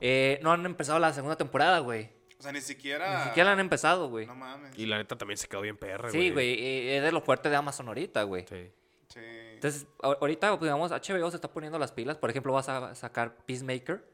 Eh, 0.00 0.38
no 0.42 0.52
han 0.52 0.64
empezado 0.66 0.98
la 0.98 1.12
segunda 1.12 1.36
temporada, 1.36 1.78
güey. 1.80 2.10
O 2.38 2.42
sea, 2.42 2.52
ni 2.52 2.60
siquiera. 2.60 3.18
Ni 3.18 3.24
siquiera 3.24 3.48
la 3.48 3.52
han 3.54 3.60
empezado, 3.60 4.08
güey. 4.08 4.26
No 4.26 4.34
mames. 4.36 4.78
Y 4.78 4.86
la 4.86 4.96
neta 4.98 5.16
también 5.18 5.36
se 5.38 5.48
quedó 5.48 5.60
bien 5.60 5.76
perra, 5.76 6.10
Sí, 6.10 6.30
güey. 6.30 6.54
eh, 6.54 6.96
Es 6.98 7.02
de 7.02 7.10
lo 7.12 7.20
fuerte 7.20 7.50
de 7.50 7.56
Amazon 7.56 7.88
ahorita, 7.88 8.22
güey. 8.22 8.46
Sí. 8.48 8.70
Sí. 9.08 9.20
Entonces, 9.54 9.86
ahorita, 10.02 10.50
pues, 10.50 10.68
digamos, 10.68 10.92
HBO 10.92 11.30
se 11.30 11.36
está 11.36 11.50
poniendo 11.50 11.78
las 11.80 11.90
pilas. 11.90 12.16
Por 12.16 12.30
ejemplo, 12.30 12.52
vas 12.52 12.68
a 12.68 12.94
sacar 12.94 13.34
Peacemaker, 13.44 14.04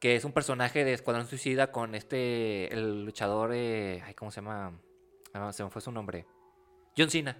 que 0.00 0.16
es 0.16 0.24
un 0.24 0.32
personaje 0.32 0.84
de 0.84 0.92
Escuadrón 0.94 1.26
Suicida 1.28 1.70
con 1.70 1.94
este, 1.94 2.72
el 2.74 3.04
luchador, 3.04 3.52
eh, 3.54 4.02
ay, 4.04 4.14
¿cómo 4.14 4.30
se 4.32 4.40
llama? 4.40 4.72
Ah, 5.34 5.52
se 5.52 5.62
me 5.62 5.70
fue 5.70 5.80
su 5.82 5.92
nombre. 5.92 6.26
John 6.96 7.10
Cena. 7.10 7.36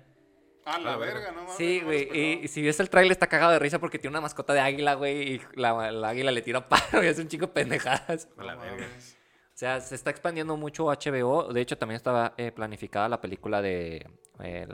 Ah, 0.65 0.79
la 0.79 0.95
Ah, 0.95 0.97
verga, 0.97 1.15
verga. 1.21 1.33
no 1.33 1.41
mames. 1.43 1.57
Sí, 1.57 1.79
no 1.81 1.87
güey. 1.87 2.43
Y, 2.45 2.49
si 2.49 2.63
ves 2.63 2.79
el 2.81 2.91
trailer, 2.91 3.13
está 3.13 3.27
cagado 3.27 3.53
de 3.53 3.59
risa 3.59 3.79
porque 3.79 3.99
tiene 3.99 4.13
una 4.13 4.21
mascota 4.21 4.53
de 4.53 4.61
águila, 4.61 4.95
güey. 4.95 5.35
Y 5.35 5.41
la, 5.55 5.91
la 5.91 6.09
águila 6.11 6.31
le 6.31 6.43
tira 6.43 6.69
paro 6.69 7.03
y 7.03 7.07
hace 7.07 7.23
un 7.23 7.29
chico 7.29 7.47
de 7.47 7.53
pendejadas. 7.53 8.29
A 8.37 8.45
la 8.45 8.55
No 8.55 8.61
verga. 8.63 8.87
O 8.87 9.59
sea, 9.59 9.81
se 9.81 9.95
está 9.95 10.11
expandiendo 10.11 10.57
mucho 10.57 10.85
HBO. 10.87 11.53
De 11.53 11.61
hecho, 11.61 11.77
también 11.79 11.97
estaba 11.97 12.35
eh, 12.37 12.53
planificada 12.53 13.09
la 13.09 13.21
película 13.21 13.61
de 13.63 14.07
eh, 14.41 14.69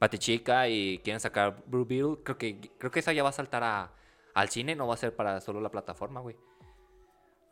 Batichica 0.00 0.68
y 0.68 0.98
quieren 1.04 1.20
sacar 1.20 1.62
Blue 1.66 1.84
Beetle. 1.84 2.22
Creo 2.24 2.36
que, 2.38 2.58
creo 2.78 2.90
que 2.90 2.98
esa 3.00 3.12
ya 3.12 3.22
va 3.22 3.28
a 3.28 3.32
saltar 3.32 3.62
a, 3.62 3.92
al 4.34 4.48
cine, 4.48 4.74
no 4.74 4.86
va 4.88 4.94
a 4.94 4.96
ser 4.96 5.14
para 5.14 5.40
solo 5.40 5.60
la 5.60 5.70
plataforma, 5.70 6.20
güey. 6.20 6.36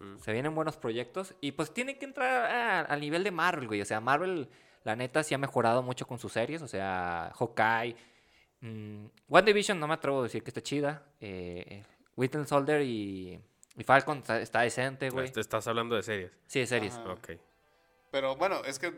Mm. 0.00 0.18
Se 0.18 0.32
vienen 0.32 0.54
buenos 0.54 0.76
proyectos 0.76 1.34
y 1.40 1.52
pues 1.52 1.72
tiene 1.72 1.98
que 1.98 2.04
entrar 2.06 2.50
a- 2.50 2.80
al 2.80 3.00
nivel 3.00 3.22
de 3.22 3.30
Marvel, 3.30 3.68
güey. 3.68 3.80
O 3.80 3.84
sea, 3.84 4.00
Marvel, 4.00 4.48
la 4.84 4.96
neta, 4.96 5.22
sí 5.22 5.34
ha 5.34 5.38
mejorado 5.38 5.82
mucho 5.82 6.06
con 6.06 6.18
sus 6.18 6.32
series. 6.32 6.62
O 6.62 6.68
sea, 6.68 7.32
Hawkeye. 7.38 7.96
mm, 8.60 9.04
One 9.28 9.42
Division 9.42 9.78
no 9.80 9.86
me 9.88 9.94
atrevo 9.94 10.20
a 10.20 10.22
decir 10.24 10.42
que 10.42 10.50
esté 10.50 10.62
chida. 10.62 11.02
Eh, 11.20 11.82
Winter 12.16 12.46
Soldier 12.46 12.82
y, 12.82 13.40
y 13.76 13.84
Falcon 13.84 14.18
está, 14.18 14.40
está 14.40 14.60
decente, 14.60 15.10
güey. 15.10 15.26
Este- 15.26 15.40
Estás 15.40 15.66
hablando 15.66 15.94
de 15.96 16.02
series. 16.02 16.32
Sí, 16.46 16.60
de 16.60 16.66
series. 16.66 16.94
Ajá. 16.94 17.12
Ok. 17.12 17.30
Pero 18.10 18.36
bueno, 18.36 18.62
es 18.64 18.78
que 18.78 18.92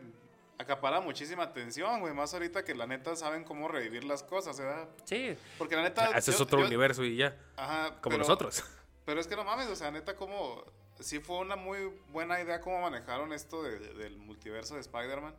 acapara 0.57 0.99
muchísima 1.01 1.43
atención, 1.43 1.99
güey. 2.01 2.13
Más 2.13 2.33
ahorita 2.33 2.63
que 2.63 2.75
la 2.75 2.85
neta 2.87 3.15
saben 3.15 3.43
cómo 3.43 3.67
revivir 3.67 4.03
las 4.03 4.23
cosas, 4.23 4.59
¿verdad? 4.59 4.87
Sí. 5.05 5.35
Porque 5.57 5.75
la 5.75 5.83
neta. 5.83 6.11
Ese 6.17 6.31
es 6.31 6.41
otro 6.41 6.59
yo- 6.59 6.65
universo 6.65 7.03
y 7.03 7.15
ya. 7.17 7.37
Ajá. 7.55 7.89
Como 8.01 8.15
pero- 8.15 8.17
nosotros. 8.19 8.63
Pero 9.05 9.19
es 9.21 9.27
que 9.27 9.35
no 9.35 9.43
mames, 9.43 9.67
o 9.67 9.75
sea, 9.75 9.91
neta, 9.91 10.15
como. 10.15 10.63
Sí 10.99 11.19
fue 11.19 11.39
una 11.39 11.55
muy 11.57 11.91
buena 12.09 12.41
idea 12.41 12.61
cómo 12.61 12.81
manejaron 12.81 13.33
esto 13.33 13.61
de- 13.63 13.79
del 13.95 14.17
multiverso 14.17 14.75
de 14.75 14.81
Spider-Man. 14.81 15.35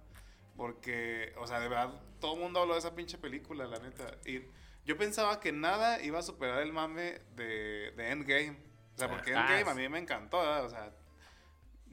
Porque, 0.56 1.32
o 1.38 1.46
sea, 1.46 1.60
de 1.60 1.68
verdad, 1.68 2.00
todo 2.20 2.34
el 2.34 2.40
mundo 2.40 2.60
habló 2.60 2.74
de 2.74 2.78
esa 2.80 2.94
pinche 2.94 3.18
película, 3.18 3.66
la 3.66 3.78
neta. 3.78 4.16
Y 4.24 4.42
yo 4.84 4.96
pensaba 4.96 5.38
que 5.40 5.52
nada 5.52 6.02
iba 6.02 6.18
a 6.18 6.22
superar 6.22 6.62
el 6.62 6.72
mame 6.72 7.20
de, 7.34 7.92
de 7.96 8.10
Endgame. 8.10 8.56
O 8.94 8.98
sea, 8.98 9.08
porque 9.10 9.34
Ah, 9.34 9.40
Endgame 9.58 9.70
a 9.70 9.74
mí 9.74 9.88
me 9.88 9.98
encantó, 9.98 10.38
¿verdad? 10.38 10.64
O 10.64 10.70
sea, 10.70 10.92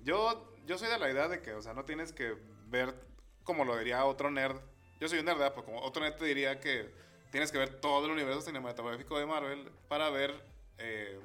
yo, 0.04 0.54
yo 0.66 0.78
soy 0.78 0.90
de 0.90 0.98
la 0.98 1.10
idea 1.10 1.28
de 1.28 1.42
que, 1.42 1.54
o 1.54 1.62
sea, 1.62 1.74
no 1.74 1.86
tienes 1.86 2.14
que 2.14 2.36
ver 2.68 2.94
como 3.44 3.66
lo 3.66 3.78
diría 3.78 4.06
otro 4.06 4.32
nerd. 4.32 4.60
Yo 5.00 5.10
soy 5.10 5.20
un 5.20 5.26
nerd, 5.26 5.38
¿verdad? 5.38 5.54
Pero 5.56 5.66
como 5.66 5.82
otro 5.82 6.02
nerd 6.04 6.16
te 6.16 6.26
diría 6.26 6.60
que 6.60 6.94
tienes 7.32 7.52
que 7.52 7.58
ver 7.58 7.82
todo 7.82 8.06
el 8.06 8.12
universo 8.12 8.42
cinematográfico 8.42 9.18
de 9.20 9.26
Marvel 9.26 9.70
para 9.90 10.10
ver 10.10 10.34
eh, 10.78 11.20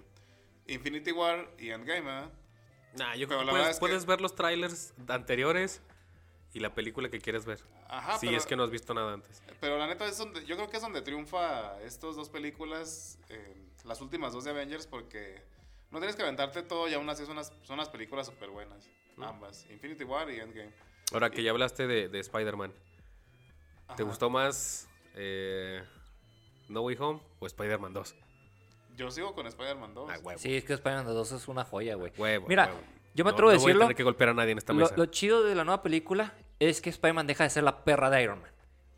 Infinity 0.66 1.12
War 1.12 1.48
y 1.58 1.70
Endgame, 1.70 2.00
¿verdad? 2.00 2.32
Nah, 2.96 3.14
yo 3.14 3.28
creo 3.28 3.46
puedes, 3.46 3.76
que- 3.76 3.80
puedes 3.80 4.06
ver 4.06 4.20
los 4.20 4.34
trailers 4.34 4.94
anteriores 5.06 5.82
y 6.58 6.60
la 6.60 6.74
película 6.74 7.08
que 7.08 7.20
quieres 7.20 7.44
ver. 7.46 7.60
Ajá, 7.88 8.18
si 8.18 8.26
pero, 8.26 8.38
es 8.38 8.44
que 8.46 8.56
no 8.56 8.64
has 8.64 8.70
visto 8.70 8.92
nada 8.92 9.12
antes. 9.14 9.40
pero 9.60 9.78
la 9.78 9.86
neta 9.86 10.04
es 10.06 10.18
donde, 10.18 10.44
yo 10.44 10.56
creo 10.56 10.68
que 10.68 10.76
es 10.76 10.82
donde 10.82 11.00
triunfa 11.02 11.80
estas 11.82 12.16
dos 12.16 12.28
películas, 12.28 13.18
eh, 13.28 13.54
las 13.84 14.00
últimas 14.00 14.32
dos 14.32 14.44
de 14.44 14.50
Avengers, 14.50 14.86
porque 14.86 15.40
no 15.90 15.98
tienes 16.00 16.16
que 16.16 16.22
aventarte 16.22 16.62
todo 16.62 16.88
y 16.88 16.94
aún 16.94 17.08
así 17.08 17.22
son 17.24 17.32
unas, 17.32 17.52
son 17.62 17.74
unas 17.74 17.88
películas 17.88 18.26
súper 18.26 18.50
buenas, 18.50 18.88
ambas, 19.16 19.66
Infinity 19.70 20.04
War 20.04 20.28
y 20.30 20.40
Endgame. 20.40 20.72
Ahora 21.12 21.30
que 21.30 21.42
ya 21.42 21.50
hablaste 21.52 21.86
de, 21.86 22.08
de 22.08 22.18
Spider-Man, 22.20 22.72
¿te 23.96 24.02
gustó 24.02 24.28
más 24.28 24.88
eh, 25.14 25.82
No 26.68 26.82
Way 26.82 26.96
Home 27.00 27.20
o 27.38 27.46
Spider-Man 27.46 27.92
2? 27.94 28.14
Yo 28.96 29.10
sigo 29.12 29.32
con 29.34 29.46
Spider-Man 29.46 29.94
2. 29.94 30.10
Ah, 30.12 30.18
huevo. 30.22 30.38
Sí, 30.40 30.56
es 30.56 30.64
que 30.64 30.72
Spider-Man 30.74 31.06
2 31.14 31.32
es 31.32 31.46
una 31.48 31.64
joya, 31.64 31.94
güey. 31.94 32.12
Huevo, 32.18 32.46
Mira, 32.48 32.66
huevo. 32.66 32.80
yo 33.14 33.24
me 33.24 33.30
No- 33.30 33.34
atrevo 33.34 33.50
a 33.50 33.54
no 33.54 33.58
voy 33.60 33.66
decirlo. 33.66 33.84
tener 33.84 33.96
que 33.96 34.02
golpear 34.02 34.30
a 34.30 34.34
nadie 34.34 34.50
en 34.52 34.58
esta 34.58 34.72
Lo, 34.72 34.80
mesa. 34.80 34.94
lo 34.96 35.06
chido 35.06 35.44
de 35.44 35.54
la 35.54 35.64
nueva 35.64 35.82
película 35.82 36.34
es 36.60 36.80
que 36.80 36.90
Spider-Man 36.90 37.26
deja 37.26 37.44
de 37.44 37.50
ser 37.50 37.62
la 37.64 37.84
perra 37.84 38.10
de 38.10 38.22
Iron 38.22 38.40
Man. 38.40 38.50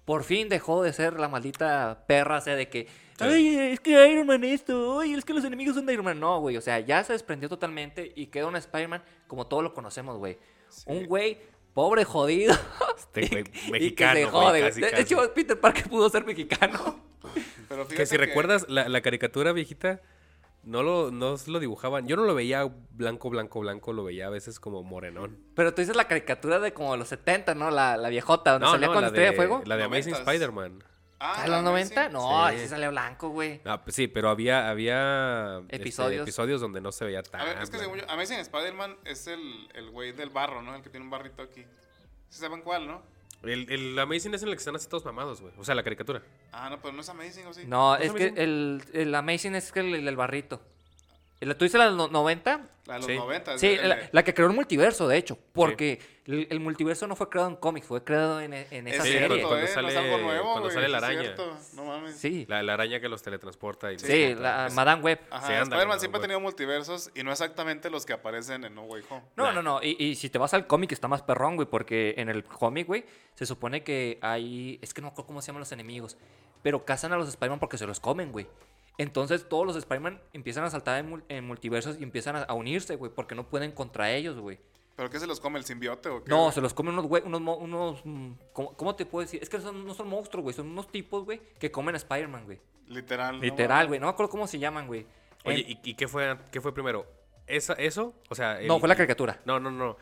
Por 0.04 0.24
fin 0.24 0.48
dejó 0.48 0.82
de 0.82 0.92
ser 0.92 1.20
la 1.20 1.28
maldita 1.28 2.04
perra, 2.08 2.38
o 2.38 2.40
sea, 2.40 2.56
de 2.56 2.68
que, 2.68 2.88
ay, 3.20 3.56
es 3.72 3.80
que 3.80 4.08
Iron 4.10 4.26
Man 4.26 4.42
esto, 4.44 4.98
ay, 5.00 5.12
es 5.14 5.24
que 5.24 5.34
los 5.34 5.44
enemigos 5.44 5.76
son 5.76 5.86
de 5.86 5.92
Iron 5.92 6.04
Man. 6.04 6.18
No, 6.18 6.40
güey, 6.40 6.56
o 6.56 6.60
sea, 6.60 6.80
ya 6.80 7.04
se 7.04 7.12
desprendió 7.12 7.48
totalmente 7.48 8.12
y 8.16 8.26
queda 8.26 8.46
un 8.46 8.56
Spider-Man 8.56 9.02
como 9.28 9.46
todos 9.46 9.62
lo 9.62 9.72
conocemos, 9.74 10.16
güey. 10.18 10.38
Un 10.86 11.06
güey 11.06 11.38
pobre, 11.74 12.04
jodido. 12.04 12.54
Este 12.98 13.28
güey 13.28 13.40
y 13.42 13.44
que 13.44 13.70
mexicano, 13.70 14.14
se 14.14 14.24
güey, 14.24 14.30
jode, 14.44 14.60
casi, 14.62 14.80
De- 14.80 14.90
casi. 14.90 15.02
hecho, 15.02 15.34
Peter 15.34 15.60
Parker 15.60 15.88
pudo 15.88 16.08
ser 16.10 16.24
mexicano. 16.24 16.98
Pero 17.68 17.86
Que 17.86 18.06
si 18.06 18.16
recuerdas 18.16 18.66
la, 18.68 18.88
la 18.88 19.00
caricatura 19.02 19.52
viejita, 19.52 20.00
no 20.62 20.82
lo, 20.82 21.10
no 21.10 21.36
lo 21.46 21.58
dibujaban. 21.60 22.06
Yo 22.06 22.16
no 22.16 22.24
lo 22.24 22.34
veía 22.34 22.64
blanco, 22.92 23.30
blanco, 23.30 23.60
blanco, 23.60 23.92
lo 23.92 24.04
veía 24.04 24.26
a 24.26 24.30
veces 24.30 24.60
como 24.60 24.82
morenón. 24.82 25.38
Pero 25.54 25.72
tú 25.74 25.80
dices 25.82 25.96
la 25.96 26.06
caricatura 26.06 26.58
de 26.58 26.72
como 26.72 26.96
los 26.96 27.08
70, 27.08 27.54
¿no? 27.54 27.70
La, 27.70 27.96
la 27.96 28.08
viejota, 28.08 28.52
donde 28.52 28.66
No, 28.66 28.72
salía 28.72 28.88
no, 28.88 28.92
con 28.92 29.02
la 29.02 29.08
Estrella 29.08 29.30
de, 29.30 29.32
de 29.32 29.36
Fuego. 29.36 29.62
La 29.64 29.76
de 29.76 29.84
Amazing. 29.84 30.14
Spider-Man. 30.14 30.84
Ah, 31.22 31.42
¿A 31.42 31.48
los 31.48 31.62
90? 31.62 32.00
Amazing. 32.06 32.12
No, 32.14 32.48
Sí. 32.50 32.58
sí 32.60 32.68
salió 32.68 32.90
blanco, 32.90 33.28
güey. 33.28 33.60
Ah, 33.64 33.82
pues 33.82 33.94
sí, 33.94 34.06
pero 34.08 34.30
había, 34.30 34.70
había 34.70 35.58
este, 35.68 35.76
Episodios. 35.76 36.22
episodios 36.22 36.60
donde 36.60 36.80
no 36.80 36.92
se 36.92 37.04
veía 37.04 37.22
tan. 37.22 37.40
A 37.42 37.44
ver, 37.44 37.58
es 37.62 37.68
que 37.70 37.78
según 37.78 37.98
yo, 37.98 38.10
Amazing 38.10 38.38
Spider-Man 38.38 38.96
es 39.04 39.26
el, 39.26 39.68
el 39.74 39.90
güey 39.90 40.12
del 40.12 40.30
barro, 40.30 40.62
¿no? 40.62 40.74
El 40.74 40.82
que 40.82 40.88
tiene 40.88 41.04
un 41.04 41.10
barrito 41.10 41.42
aquí. 41.42 41.64
¿Sí 42.30 42.40
saben 42.40 42.62
cuál, 42.62 42.86
no? 42.86 43.02
El, 43.42 43.70
el 43.70 43.99
Amazing 43.99 44.35
es 44.35 44.42
en 44.42 44.49
el 44.49 44.54
que 44.54 44.59
están 44.59 44.76
así 44.76 44.88
todos 44.88 45.04
mamados, 45.04 45.40
güey. 45.40 45.52
O 45.59 45.64
sea, 45.64 45.75
la 45.75 45.82
caricatura. 45.82 46.23
Ah, 46.52 46.68
no, 46.70 46.80
pero 46.80 46.92
no 46.92 47.00
es 47.00 47.09
Amazing, 47.09 47.47
¿o 47.47 47.54
sí? 47.54 47.62
No, 47.66 47.97
¿No 47.97 48.02
es 48.02 48.12
que 48.12 48.35
el, 48.37 48.82
el 48.92 49.14
Amazing 49.14 49.54
es 49.54 49.73
que 49.73 49.80
el, 49.80 49.94
el 49.94 50.04
del 50.04 50.16
barrito. 50.16 50.61
¿La- 51.40 51.56
¿Tú 51.56 51.64
dices 51.64 51.78
la 51.78 51.87
de 51.90 51.97
los 51.97 52.11
90? 52.11 52.68
La 52.87 52.94
de 52.94 52.99
los 53.00 53.06
Sí. 53.06 53.16
90. 53.16 53.56
Sí, 53.59 53.66
el- 53.68 53.88
la, 53.88 53.94
el- 53.94 54.09
la 54.12 54.23
que 54.25 54.35
creó 54.35 54.47
el 54.49 54.52
multiverso, 54.54 55.09
de 55.09 55.16
hecho. 55.16 55.38
Porque 55.52 55.99
el, 56.26 56.47
el 56.50 56.61
multiverso 56.61 57.06
no 57.06 57.16
fue 57.16 57.30
creado 57.30 57.49
en 57.49 57.56
cómics, 57.56 57.87
fue 57.87 58.04
creado 58.04 58.40
en, 58.42 58.52
en 58.52 58.87
Es 58.88 58.94
esa 58.97 59.04
Sí, 59.04 59.12
serie. 59.12 59.26
cuando- 59.42 59.59
¿eh? 59.59 59.66
sale- 59.68 59.94
no 59.94 60.18
nuevo, 60.18 60.52
cuando 60.52 60.70
sale 60.70 60.88
la 60.88 60.99
sí 61.00 61.04
es 61.14 61.18
araña. 61.18 61.35
No 61.75 61.85
mames. 61.87 62.16
Sí, 62.18 62.44
La, 62.47 62.62
la 62.62 62.75
araña 62.75 63.00
que 63.00 63.09
los 63.09 63.23
teletransporta 63.23 63.90
y 63.92 63.99
sí, 63.99 64.35
mata. 64.35 64.40
la 64.42 64.66
Es- 64.66 64.75
Madame 64.75 65.02
Web. 65.02 65.20
Sí, 65.47 65.52
Spider-Man 65.54 65.99
siempre 66.00 66.18
ha 66.18 66.23
tenido 66.23 66.40
multiversos 66.40 67.11
y 67.14 67.23
no 67.23 67.32
exactamente 67.32 67.88
los 67.88 68.04
que 68.04 68.12
aparecen 68.12 68.64
en 68.64 68.75
No 68.75 68.82
Way 68.82 69.02
Home. 69.09 69.23
No, 69.37 69.50
no, 69.52 69.62
no. 69.62 69.82
Y, 69.82 69.97
y 69.99 70.16
si 70.16 70.28
te 70.28 70.37
vas 70.38 70.52
al 70.52 70.66
cómic 70.66 70.92
está 70.92 71.09
más 71.09 71.23
perrón, 71.23 71.56
güey, 71.56 71.68
porque 71.68 72.14
en 72.18 72.28
el 72.28 72.44
cómic, 72.44 72.87
güey, 72.87 73.06
se 73.35 73.47
supone 73.47 73.82
que 73.82 74.18
hay... 74.20 74.78
Es 74.82 74.92
que 74.92 75.00
no 75.00 75.06
me 75.06 75.12
acuerdo 75.12 75.28
cómo 75.28 75.40
se 75.40 75.47
llaman 75.47 75.61
los 75.61 75.73
enemigos. 75.73 76.18
Pero 76.62 76.85
cazan 76.85 77.14
a 77.14 77.16
los 77.16 77.26
Spider-Man 77.30 77.59
porque 77.61 77.78
se 77.78 77.87
los 77.87 77.99
comen, 78.00 78.30
güey. 78.32 78.47
Entonces 78.99 79.49
todos 79.49 79.66
los 79.66 79.76
Spider-Man 79.76 80.20
empiezan 80.32 80.64
a 80.64 80.70
saltar 80.70 80.99
en, 80.99 81.11
mul- 81.11 81.25
en 81.28 81.44
multiversos 81.47 81.99
y 81.99 82.02
empiezan 82.02 82.37
a, 82.37 82.42
a 82.42 82.54
unirse, 82.54 82.97
güey, 82.97 83.11
porque 83.14 83.35
no 83.35 83.49
pueden 83.49 83.73
contra 83.73 84.11
ellos, 84.12 84.38
güey. 84.38 84.59
¿Pero 84.97 85.09
qué 85.09 85.18
se 85.18 85.26
los 85.26 85.40
come 85.40 85.59
el 85.59 85.64
simbiote 85.64 86.11
o 86.11 86.23
qué? 86.23 86.28
No, 86.30 86.52
se 86.52 86.61
los 86.61 86.75
comen 86.75 86.92
unos, 86.92 87.06
güey, 87.06 87.23
unos, 87.25 87.40
unos 87.59 88.00
mm, 88.04 88.32
¿cómo, 88.52 88.75
cómo 88.76 88.94
te 88.97 89.06
puedo 89.06 89.25
decir? 89.25 89.42
Es 89.42 89.49
que 89.49 89.59
son- 89.61 89.87
no 89.87 89.94
son 89.94 90.09
monstruos, 90.09 90.42
güey, 90.42 90.54
son 90.54 90.66
unos 90.68 90.88
tipos, 90.92 91.25
güey, 91.25 91.40
que 91.59 91.70
comen 91.70 91.94
a 91.94 91.99
Spider-Man, 91.99 92.44
güey. 92.44 92.61
Literal. 92.88 93.40
Literal, 93.40 93.87
güey, 93.88 93.99
no 94.00 94.06
me 94.06 94.11
acuerdo 94.11 94.30
cómo 94.30 94.47
se 94.47 94.59
llaman, 94.59 94.87
güey. 94.87 95.06
Oye, 95.44 95.61
En- 95.62 95.70
¿y, 95.70 95.80
y 95.90 95.94
qué, 95.94 96.06
fue, 96.06 96.37
qué 96.52 96.61
fue 96.61 96.75
primero? 96.75 97.06
¿Esa, 97.47 97.73
¿Eso? 97.75 98.14
O 98.28 98.35
sea. 98.35 98.59
no, 98.66 98.78
fue 98.78 98.88
la 98.88 98.94
caricatura. 98.97 99.40
No, 99.47 99.59
no, 99.59 99.70
no. 99.70 99.97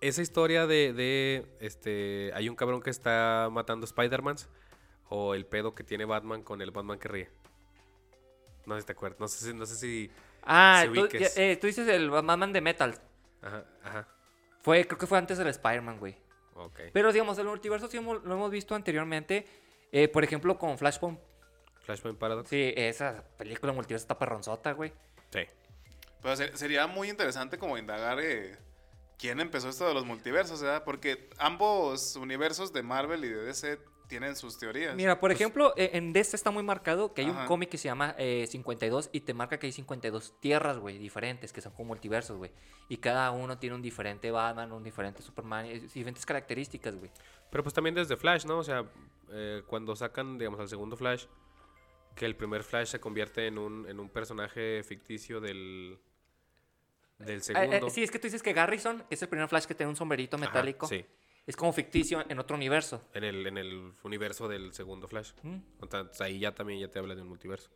Esa 0.00 0.20
historia 0.22 0.66
de, 0.66 0.92
de, 0.92 1.46
este, 1.60 2.30
hay 2.34 2.48
un 2.48 2.56
cabrón 2.56 2.82
que 2.82 2.90
está 2.90 3.48
matando 3.50 3.84
Spider-Mans 3.86 4.48
o 5.08 5.34
el 5.34 5.46
pedo 5.46 5.74
que 5.74 5.84
tiene 5.84 6.04
Batman 6.04 6.42
con 6.42 6.60
el 6.62 6.70
Batman 6.70 6.98
que 6.98 7.08
ríe. 7.08 7.30
No 8.66 8.74
sé 8.74 8.80
si 8.82 8.86
te 8.86 8.92
acuerdas. 8.92 9.20
No 9.20 9.28
sé 9.28 9.44
si, 9.44 9.54
no 9.54 9.66
sé 9.66 9.76
si. 9.76 10.10
Ah, 10.42 10.84
tú, 10.86 11.08
ya- 11.08 11.28
eh, 11.36 11.56
tú 11.56 11.66
dices 11.66 11.86
el 11.88 12.10
Batman 12.10 12.52
de 12.52 12.60
Metal. 12.60 12.94
Ajá, 13.42 13.64
ajá. 13.82 14.08
Fue, 14.62 14.86
creo 14.86 14.98
que 14.98 15.06
fue 15.06 15.18
antes 15.18 15.36
del 15.38 15.48
Spider-Man, 15.48 15.98
güey. 15.98 16.16
Ok. 16.54 16.80
Pero 16.92 17.12
digamos, 17.12 17.36
el 17.38 17.46
multiverso 17.46 17.88
sí 17.88 17.96
hemos- 17.98 18.22
lo 18.24 18.34
hemos 18.34 18.50
visto 18.50 18.74
anteriormente. 18.74 19.46
eh, 19.96 20.08
por 20.08 20.24
ejemplo, 20.24 20.58
con 20.58 20.76
Flashpoint. 20.76 21.20
Flashpoint 21.82 22.18
Paradox. 22.18 22.48
Sí, 22.48 22.72
esa 22.76 23.22
película 23.38 23.72
multiverso 23.72 24.02
está 24.04 24.18
perronzota, 24.18 24.72
güey. 24.72 24.92
Sí. 25.30 25.40
Pero 26.20 26.34
ser- 26.36 26.56
sería 26.58 26.86
muy 26.88 27.08
interesante 27.10 27.58
como 27.58 27.78
indagar 27.78 28.18
eh, 28.20 28.56
quién 29.18 29.38
empezó 29.38 29.68
esto 29.68 29.86
de 29.86 29.94
los 29.94 30.04
multiversos, 30.04 30.60
¿verdad? 30.62 30.82
Porque 30.82 31.28
ambos 31.38 32.16
universos 32.16 32.72
de 32.72 32.82
Marvel 32.82 33.24
y 33.24 33.28
de 33.28 33.44
DC 33.44 33.78
tienen 34.08 34.36
sus 34.36 34.58
teorías. 34.58 34.94
Mira, 34.94 35.18
por 35.20 35.32
ejemplo, 35.32 35.72
eh, 35.76 35.90
en 35.94 36.12
DC 36.12 36.36
está 36.36 36.50
muy 36.50 36.62
marcado 36.62 37.14
que 37.14 37.22
hay 37.22 37.30
un 37.30 37.46
cómic 37.46 37.70
que 37.70 37.78
se 37.78 37.84
llama 37.88 38.14
eh, 38.18 38.46
52 38.48 39.10
y 39.12 39.20
te 39.20 39.34
marca 39.34 39.58
que 39.58 39.66
hay 39.66 39.72
52 39.72 40.38
tierras, 40.40 40.78
güey, 40.78 40.98
diferentes, 40.98 41.52
que 41.52 41.60
son 41.60 41.72
como 41.72 41.88
multiversos, 41.88 42.36
güey. 42.36 42.50
Y 42.88 42.98
cada 42.98 43.30
uno 43.30 43.58
tiene 43.58 43.76
un 43.76 43.82
diferente 43.82 44.30
Batman, 44.30 44.72
un 44.72 44.82
diferente 44.82 45.22
Superman, 45.22 45.66
diferentes 45.94 46.26
características, 46.26 46.96
güey. 46.96 47.10
Pero 47.50 47.62
pues 47.62 47.72
también 47.74 47.94
desde 47.94 48.16
Flash, 48.16 48.44
¿no? 48.44 48.58
O 48.58 48.64
sea, 48.64 48.84
eh, 49.30 49.62
cuando 49.66 49.96
sacan, 49.96 50.38
digamos, 50.38 50.60
al 50.60 50.68
segundo 50.68 50.96
Flash, 50.96 51.24
que 52.14 52.26
el 52.26 52.36
primer 52.36 52.62
Flash 52.62 52.88
se 52.88 53.00
convierte 53.00 53.46
en 53.46 53.58
un, 53.58 53.88
en 53.88 53.98
un 53.98 54.08
personaje 54.08 54.82
ficticio 54.84 55.40
del, 55.40 55.98
del 57.18 57.38
Eh, 57.38 57.40
segundo. 57.40 57.86
eh, 57.86 57.90
sí, 57.90 58.02
es 58.02 58.10
que 58.10 58.18
tú 58.18 58.26
dices 58.26 58.42
que 58.42 58.52
Garrison, 58.52 59.02
que 59.08 59.14
es 59.14 59.22
el 59.22 59.28
primer 59.28 59.48
Flash 59.48 59.64
que 59.64 59.74
tiene 59.74 59.90
un 59.90 59.96
sombrerito 59.96 60.36
Ajá, 60.36 60.46
metálico, 60.46 60.86
sí, 60.86 61.04
es 61.46 61.56
como 61.56 61.72
ficticio 61.72 62.24
en 62.28 62.38
otro 62.38 62.56
universo. 62.56 63.02
en 63.12 63.24
el, 63.24 63.46
en 63.46 63.58
el 63.58 63.92
universo 64.02 64.48
del 64.48 64.72
segundo 64.72 65.08
Flash. 65.08 65.32
¿Mm? 65.42 65.56
Entonces 65.82 66.20
ahí 66.20 66.38
ya 66.38 66.54
también 66.54 66.80
ya 66.80 66.88
te 66.88 66.98
habla 66.98 67.14
de 67.14 67.22
un 67.22 67.28
multiverso. 67.28 67.70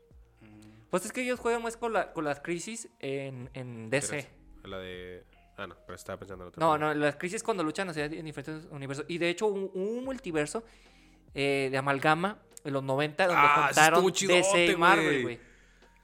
Pues 0.91 1.05
es 1.05 1.13
que 1.13 1.23
ellos 1.23 1.39
juegan 1.39 1.63
más 1.63 1.77
con, 1.77 1.93
la, 1.93 2.13
con 2.13 2.25
las 2.25 2.41
crisis 2.41 2.89
en, 2.99 3.51
en 3.53 3.91
DC. 3.91 4.27
La 4.65 4.79
de... 4.79 5.25
Ah, 5.59 5.67
no, 5.67 5.77
pero 5.87 5.97
estaba 5.97 6.19
pensando 6.19 6.45
en 6.45 6.49
otra. 6.49 6.61
No, 6.61 6.79
no, 6.79 6.95
las 6.95 7.17
crisis 7.17 7.43
cuando 7.43 7.63
luchan 7.65 7.89
hacia 7.91 8.05
en 8.07 8.25
diferentes 8.25 8.67
universos. 8.71 9.05
Y 9.09 9.19
de 9.19 9.29
hecho, 9.29 9.47
un, 9.49 9.71
un 9.75 10.05
multiverso 10.05 10.65
eh, 11.35 11.69
de 11.71 11.77
amalgama 11.77 12.39
en 12.65 12.73
los 12.73 12.83
90 12.83 13.27
donde 13.27 13.43
Ah, 13.45 13.67
juntaron 13.67 14.05
DC 14.05 14.67
y 14.67 14.77
Marvel, 14.77 15.23
güey. 15.23 15.41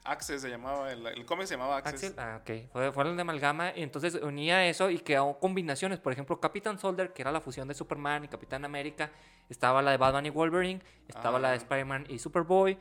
Access 0.05 0.41
se 0.41 0.49
llamaba, 0.49 0.91
el, 0.91 1.05
el 1.07 1.25
cómic 1.25 1.47
se 1.47 1.55
llamaba 1.55 1.77
Access. 1.77 2.11
Axel, 2.11 2.15
ah, 2.19 2.39
ok. 2.41 2.71
Fue, 2.71 2.91
fueron 2.91 3.15
de 3.17 3.21
amalgama 3.21 3.71
y 3.75 3.81
entonces 3.83 4.15
unía 4.15 4.65
eso 4.67 4.89
y 4.89 4.99
creó 4.99 5.39
combinaciones. 5.39 5.99
Por 5.99 6.13
ejemplo, 6.13 6.39
Capitán 6.39 6.77
Soldier, 6.79 7.11
que 7.11 7.21
era 7.23 7.31
la 7.31 7.41
fusión 7.41 7.67
de 7.67 7.73
Superman 7.73 8.23
y 8.23 8.27
Capitán 8.27 8.63
América. 8.65 9.11
Estaba 9.49 9.81
la 9.81 9.91
de 9.91 9.97
Batman 9.97 10.25
y 10.25 10.29
Wolverine. 10.29 10.81
Estaba 11.07 11.39
la 11.39 11.49
de 11.49 11.55
Ah. 11.55 11.57
Spider-Man 11.57 12.05
y 12.09 12.19
Superboy. 12.19 12.77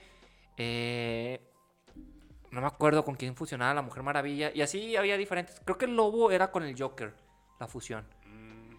Eh, 0.57 1.40
no 2.50 2.61
me 2.61 2.66
acuerdo 2.66 3.04
con 3.04 3.16
quién 3.16 3.35
fusionaba 3.35 3.75
la 3.75 3.83
Mujer 3.83 4.02
Maravilla. 4.02 4.50
Y 4.54 4.62
así 4.62 4.95
había 4.97 5.16
diferentes. 5.16 5.61
Creo 5.64 5.76
que 5.78 5.87
el 5.87 5.97
Lobo 5.97 6.31
era 6.31 6.50
con 6.52 6.62
el 6.62 6.81
Joker, 6.81 7.14
la 7.59 7.66
fusión. 7.66 8.07
Mm, 8.26 8.75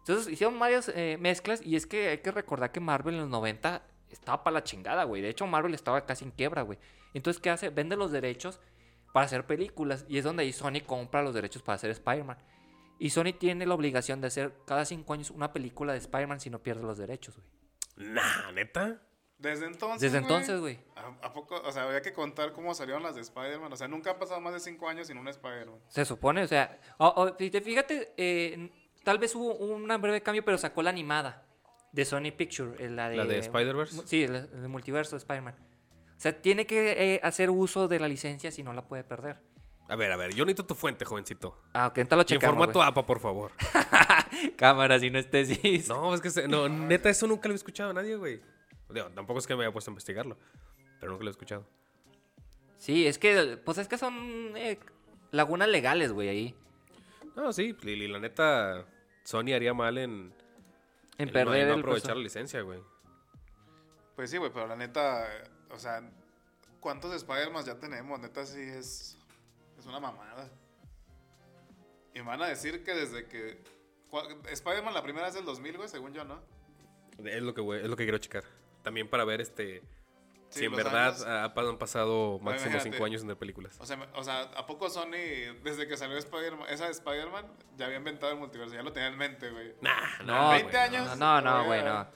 Entonces 0.00 0.32
hicieron 0.32 0.58
varias 0.58 0.88
eh, 0.94 1.16
mezclas 1.20 1.60
y 1.64 1.76
es 1.76 1.86
que 1.86 2.08
hay 2.08 2.18
que 2.18 2.32
recordar 2.32 2.72
que 2.72 2.80
Marvel 2.80 3.14
en 3.14 3.20
los 3.20 3.28
90 3.30 3.82
estaba 4.10 4.42
para 4.44 4.54
la 4.54 4.64
chingada, 4.64 5.04
güey. 5.04 5.22
De 5.22 5.28
hecho, 5.28 5.46
Marvel 5.46 5.74
estaba 5.74 6.04
casi 6.06 6.24
en 6.24 6.30
quiebra, 6.30 6.62
güey. 6.62 6.78
Entonces, 7.14 7.40
¿qué 7.42 7.50
hace? 7.50 7.70
Vende 7.70 7.96
los 7.96 8.12
derechos 8.12 8.60
para 9.12 9.26
hacer 9.26 9.46
películas 9.46 10.04
y 10.08 10.18
es 10.18 10.24
donde 10.24 10.42
ahí 10.44 10.52
Sony 10.52 10.80
compra 10.86 11.22
los 11.22 11.34
derechos 11.34 11.62
para 11.62 11.76
hacer 11.76 11.90
Spider-Man. 11.90 12.38
Y 12.98 13.10
Sony 13.10 13.32
tiene 13.38 13.66
la 13.66 13.74
obligación 13.74 14.20
de 14.20 14.26
hacer 14.28 14.52
cada 14.66 14.84
cinco 14.84 15.14
años 15.14 15.30
una 15.30 15.52
película 15.52 15.92
de 15.92 15.98
Spider-Man 15.98 16.38
si 16.40 16.50
no 16.50 16.62
pierde 16.62 16.82
los 16.82 16.98
derechos, 16.98 17.34
güey. 17.36 17.46
Nah, 18.12 18.52
neta. 18.52 19.02
Desde 19.38 19.66
entonces. 19.66 20.00
Desde 20.02 20.20
güey, 20.20 20.30
entonces, 20.32 20.60
güey. 20.60 20.78
¿A, 20.96 21.26
a 21.26 21.32
poco? 21.32 21.56
O 21.62 21.72
sea, 21.72 21.84
había 21.84 22.02
que 22.02 22.12
contar 22.12 22.52
cómo 22.52 22.74
salieron 22.74 23.02
las 23.02 23.14
de 23.14 23.22
Spider-Man. 23.22 23.72
O 23.72 23.76
sea, 23.76 23.88
nunca 23.88 24.10
han 24.10 24.18
pasado 24.18 24.38
más 24.40 24.52
de 24.52 24.60
cinco 24.60 24.86
años 24.88 25.06
sin 25.06 25.16
un 25.16 25.28
Spider-Man. 25.28 25.80
Se 25.88 26.04
supone, 26.04 26.42
o 26.42 26.46
sea, 26.46 26.78
o- 26.98 27.06
o, 27.16 27.36
si 27.38 27.50
te 27.50 27.62
fíjate, 27.62 28.12
eh, 28.18 28.70
tal 29.02 29.18
vez 29.18 29.34
hubo 29.34 29.54
un 29.54 29.88
breve 30.00 30.22
cambio, 30.22 30.44
pero 30.44 30.58
sacó 30.58 30.82
la 30.82 30.90
animada 30.90 31.46
de 31.92 32.04
Sony 32.04 32.30
Picture, 32.36 32.72
eh, 32.84 32.88
la 32.90 33.08
de, 33.08 33.16
¿La 33.16 33.24
de 33.24 33.38
Spider-Verse? 33.38 34.02
Sí, 34.06 34.22
el, 34.24 34.34
el 34.36 34.68
multiverso 34.68 35.12
de 35.12 35.18
Spider-Man. 35.18 35.54
O 36.16 36.20
sea, 36.22 36.40
tiene 36.40 36.66
que 36.66 37.14
eh, 37.14 37.20
hacer 37.22 37.50
uso 37.50 37.88
de 37.88 37.98
la 37.98 38.06
licencia 38.08 38.50
si 38.50 38.62
no 38.62 38.72
la 38.72 38.86
puede 38.86 39.04
perder. 39.04 39.38
A 39.88 39.96
ver, 39.96 40.12
a 40.12 40.16
ver, 40.16 40.34
yo 40.34 40.44
necesito 40.44 40.66
tu 40.66 40.74
fuente, 40.76 41.04
jovencito. 41.04 41.58
Ah, 41.72 41.88
ok, 41.88 41.98
entonces 41.98 42.16
lo 42.28 42.32
Y 42.32 42.34
en 42.36 42.40
checamos, 42.40 42.56
formato. 42.58 42.82
APA, 42.82 43.06
por 43.06 43.18
favor. 43.18 43.50
Cámara, 44.56 44.98
sinestesis. 45.00 45.88
No, 45.88 46.14
es 46.14 46.20
que 46.20 46.30
se- 46.30 46.46
no, 46.46 46.68
neta, 46.68 47.10
eso 47.10 47.26
nunca 47.26 47.48
lo 47.48 47.54
he 47.54 47.56
escuchado 47.56 47.90
a 47.90 47.92
nadie, 47.94 48.14
güey. 48.16 48.40
Digo, 48.88 49.06
tampoco 49.14 49.38
es 49.40 49.46
que 49.46 49.56
me 49.56 49.64
haya 49.64 49.72
puesto 49.72 49.90
a 49.90 49.92
investigarlo, 49.92 50.36
pero 51.00 51.10
nunca 51.12 51.24
lo 51.24 51.30
he 51.30 51.32
escuchado. 51.32 51.66
Sí, 52.76 53.06
es 53.06 53.18
que, 53.18 53.58
pues 53.64 53.78
es 53.78 53.88
que 53.88 53.98
son 53.98 54.52
eh, 54.56 54.78
lagunas 55.32 55.68
legales, 55.68 56.12
güey, 56.12 56.28
ahí. 56.28 56.54
No, 57.36 57.52
sí, 57.52 57.76
y, 57.82 57.88
y 57.90 58.08
la 58.08 58.18
neta, 58.20 58.86
Sony 59.24 59.52
haría 59.54 59.74
mal 59.74 59.98
en, 59.98 60.32
En 61.20 61.28
en 61.28 61.34
perder 61.34 61.66
no, 61.66 61.74
el 61.74 61.80
aprovechar 61.80 62.16
la 62.16 62.22
licencia, 62.22 62.62
güey. 62.62 62.80
Pues 64.16 64.30
sí, 64.30 64.38
güey, 64.38 64.50
pero 64.52 64.66
la 64.66 64.76
neta, 64.76 65.26
o 65.70 65.78
sea, 65.78 66.02
¿cuántos 66.80 67.14
Spider-Man 67.14 67.64
ya 67.64 67.78
tenemos? 67.78 68.18
Neta, 68.20 68.46
sí 68.46 68.60
es, 68.60 69.18
es 69.78 69.86
una 69.86 70.00
mamada. 70.00 70.48
Y 72.14 72.20
me 72.20 72.26
van 72.26 72.42
a 72.42 72.48
decir 72.48 72.82
que 72.82 72.94
desde 72.94 73.26
que... 73.26 73.62
Spider-Man 74.50 74.94
la 74.94 75.02
primera 75.02 75.28
es 75.28 75.34
del 75.34 75.44
2000, 75.44 75.76
güey, 75.76 75.88
según 75.88 76.12
yo, 76.12 76.24
¿no? 76.24 76.40
Es 77.24 77.42
lo 77.42 77.54
que, 77.54 77.60
güey, 77.60 77.82
es 77.82 77.88
lo 77.88 77.96
que 77.96 78.04
quiero 78.04 78.18
checar. 78.18 78.44
También 78.82 79.08
para 79.08 79.24
ver 79.24 79.40
este 79.40 79.82
Sí, 80.50 80.58
si 80.60 80.64
en 80.66 80.74
verdad 80.74 81.08
años. 81.10 81.24
han 81.26 81.78
pasado 81.78 82.38
máximo 82.40 82.70
imagínate. 82.72 82.90
cinco 82.90 83.04
años 83.04 83.22
en 83.22 83.28
las 83.28 83.36
películas. 83.36 83.76
O 83.80 83.86
sea, 83.86 83.98
o 84.14 84.22
sea, 84.24 84.42
¿a 84.42 84.66
poco 84.66 84.90
Sony, 84.90 85.54
desde 85.62 85.86
que 85.88 85.96
salió 85.96 86.16
Spider-Man, 86.18 86.68
esa 86.70 86.86
de 86.86 86.90
Spider-Man, 86.90 87.46
ya 87.76 87.86
había 87.86 87.98
inventado 87.98 88.32
el 88.32 88.38
multiverso? 88.38 88.74
Ya 88.74 88.82
lo 88.82 88.92
tenía 88.92 89.08
en 89.08 89.16
mente, 89.16 89.48
güey. 89.50 89.74
Nah, 89.80 90.22
No, 90.24 90.50
20 90.50 90.70
güey, 90.70 90.76
años. 90.82 91.16
No, 91.16 91.40
no, 91.40 91.64
güey, 91.64 91.82
no. 91.84 92.06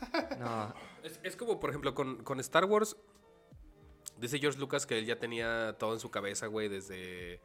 No. 0.40 0.74
Es, 1.04 1.20
es 1.22 1.36
como, 1.36 1.60
por 1.60 1.70
ejemplo, 1.70 1.94
con, 1.94 2.24
con 2.24 2.40
Star 2.40 2.64
Wars. 2.64 2.96
Dice 4.16 4.38
George 4.38 4.58
Lucas 4.58 4.86
que 4.86 4.98
él 4.98 5.04
ya 5.06 5.18
tenía 5.18 5.76
todo 5.78 5.92
en 5.94 6.00
su 6.00 6.10
cabeza, 6.10 6.46
güey, 6.46 6.68
desde. 6.68 7.40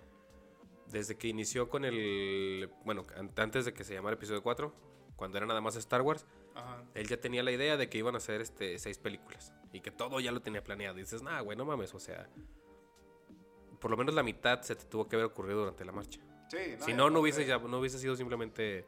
Desde 0.87 1.17
que 1.17 1.27
inició 1.27 1.69
con 1.69 1.83
el. 1.85 2.69
Bueno, 2.85 3.05
an- 3.17 3.31
antes 3.37 3.65
de 3.65 3.73
que 3.73 3.83
se 3.83 3.93
llamara 3.93 4.15
episodio 4.15 4.41
4, 4.41 4.73
cuando 5.15 5.37
era 5.37 5.45
nada 5.45 5.59
más 5.61 5.75
Star 5.75 6.01
Wars, 6.01 6.25
Ajá. 6.57 6.83
él 6.95 7.07
ya 7.07 7.17
tenía 7.19 7.43
la 7.43 7.51
idea 7.51 7.77
de 7.77 7.87
que 7.89 7.97
iban 7.99 8.15
a 8.15 8.17
hacer 8.17 8.41
este, 8.41 8.77
seis 8.79 8.97
películas. 8.97 9.53
Y 9.73 9.81
que 9.81 9.91
todo 9.91 10.19
ya 10.19 10.31
lo 10.31 10.41
tenía 10.41 10.63
planeado. 10.63 10.97
Y 10.97 11.01
dices, 11.01 11.21
nah, 11.21 11.39
güey, 11.41 11.57
no 11.57 11.65
mames, 11.65 11.93
o 11.93 11.99
sea. 11.99 12.27
Por 13.79 13.91
lo 13.91 13.97
menos 13.97 14.15
la 14.15 14.23
mitad 14.23 14.61
se 14.61 14.75
te 14.75 14.85
tuvo 14.85 15.07
que 15.07 15.15
haber 15.15 15.27
ocurrido 15.27 15.59
durante 15.59 15.85
la 15.85 15.91
marcha. 15.91 16.19
Sí, 16.49 16.57
si 16.79 16.93
no, 16.93 17.09
no 17.09 17.19
hubiese, 17.19 17.45
ya- 17.45 17.59
no 17.59 17.77
hubiese 17.79 17.99
sido 17.99 18.15
simplemente 18.15 18.85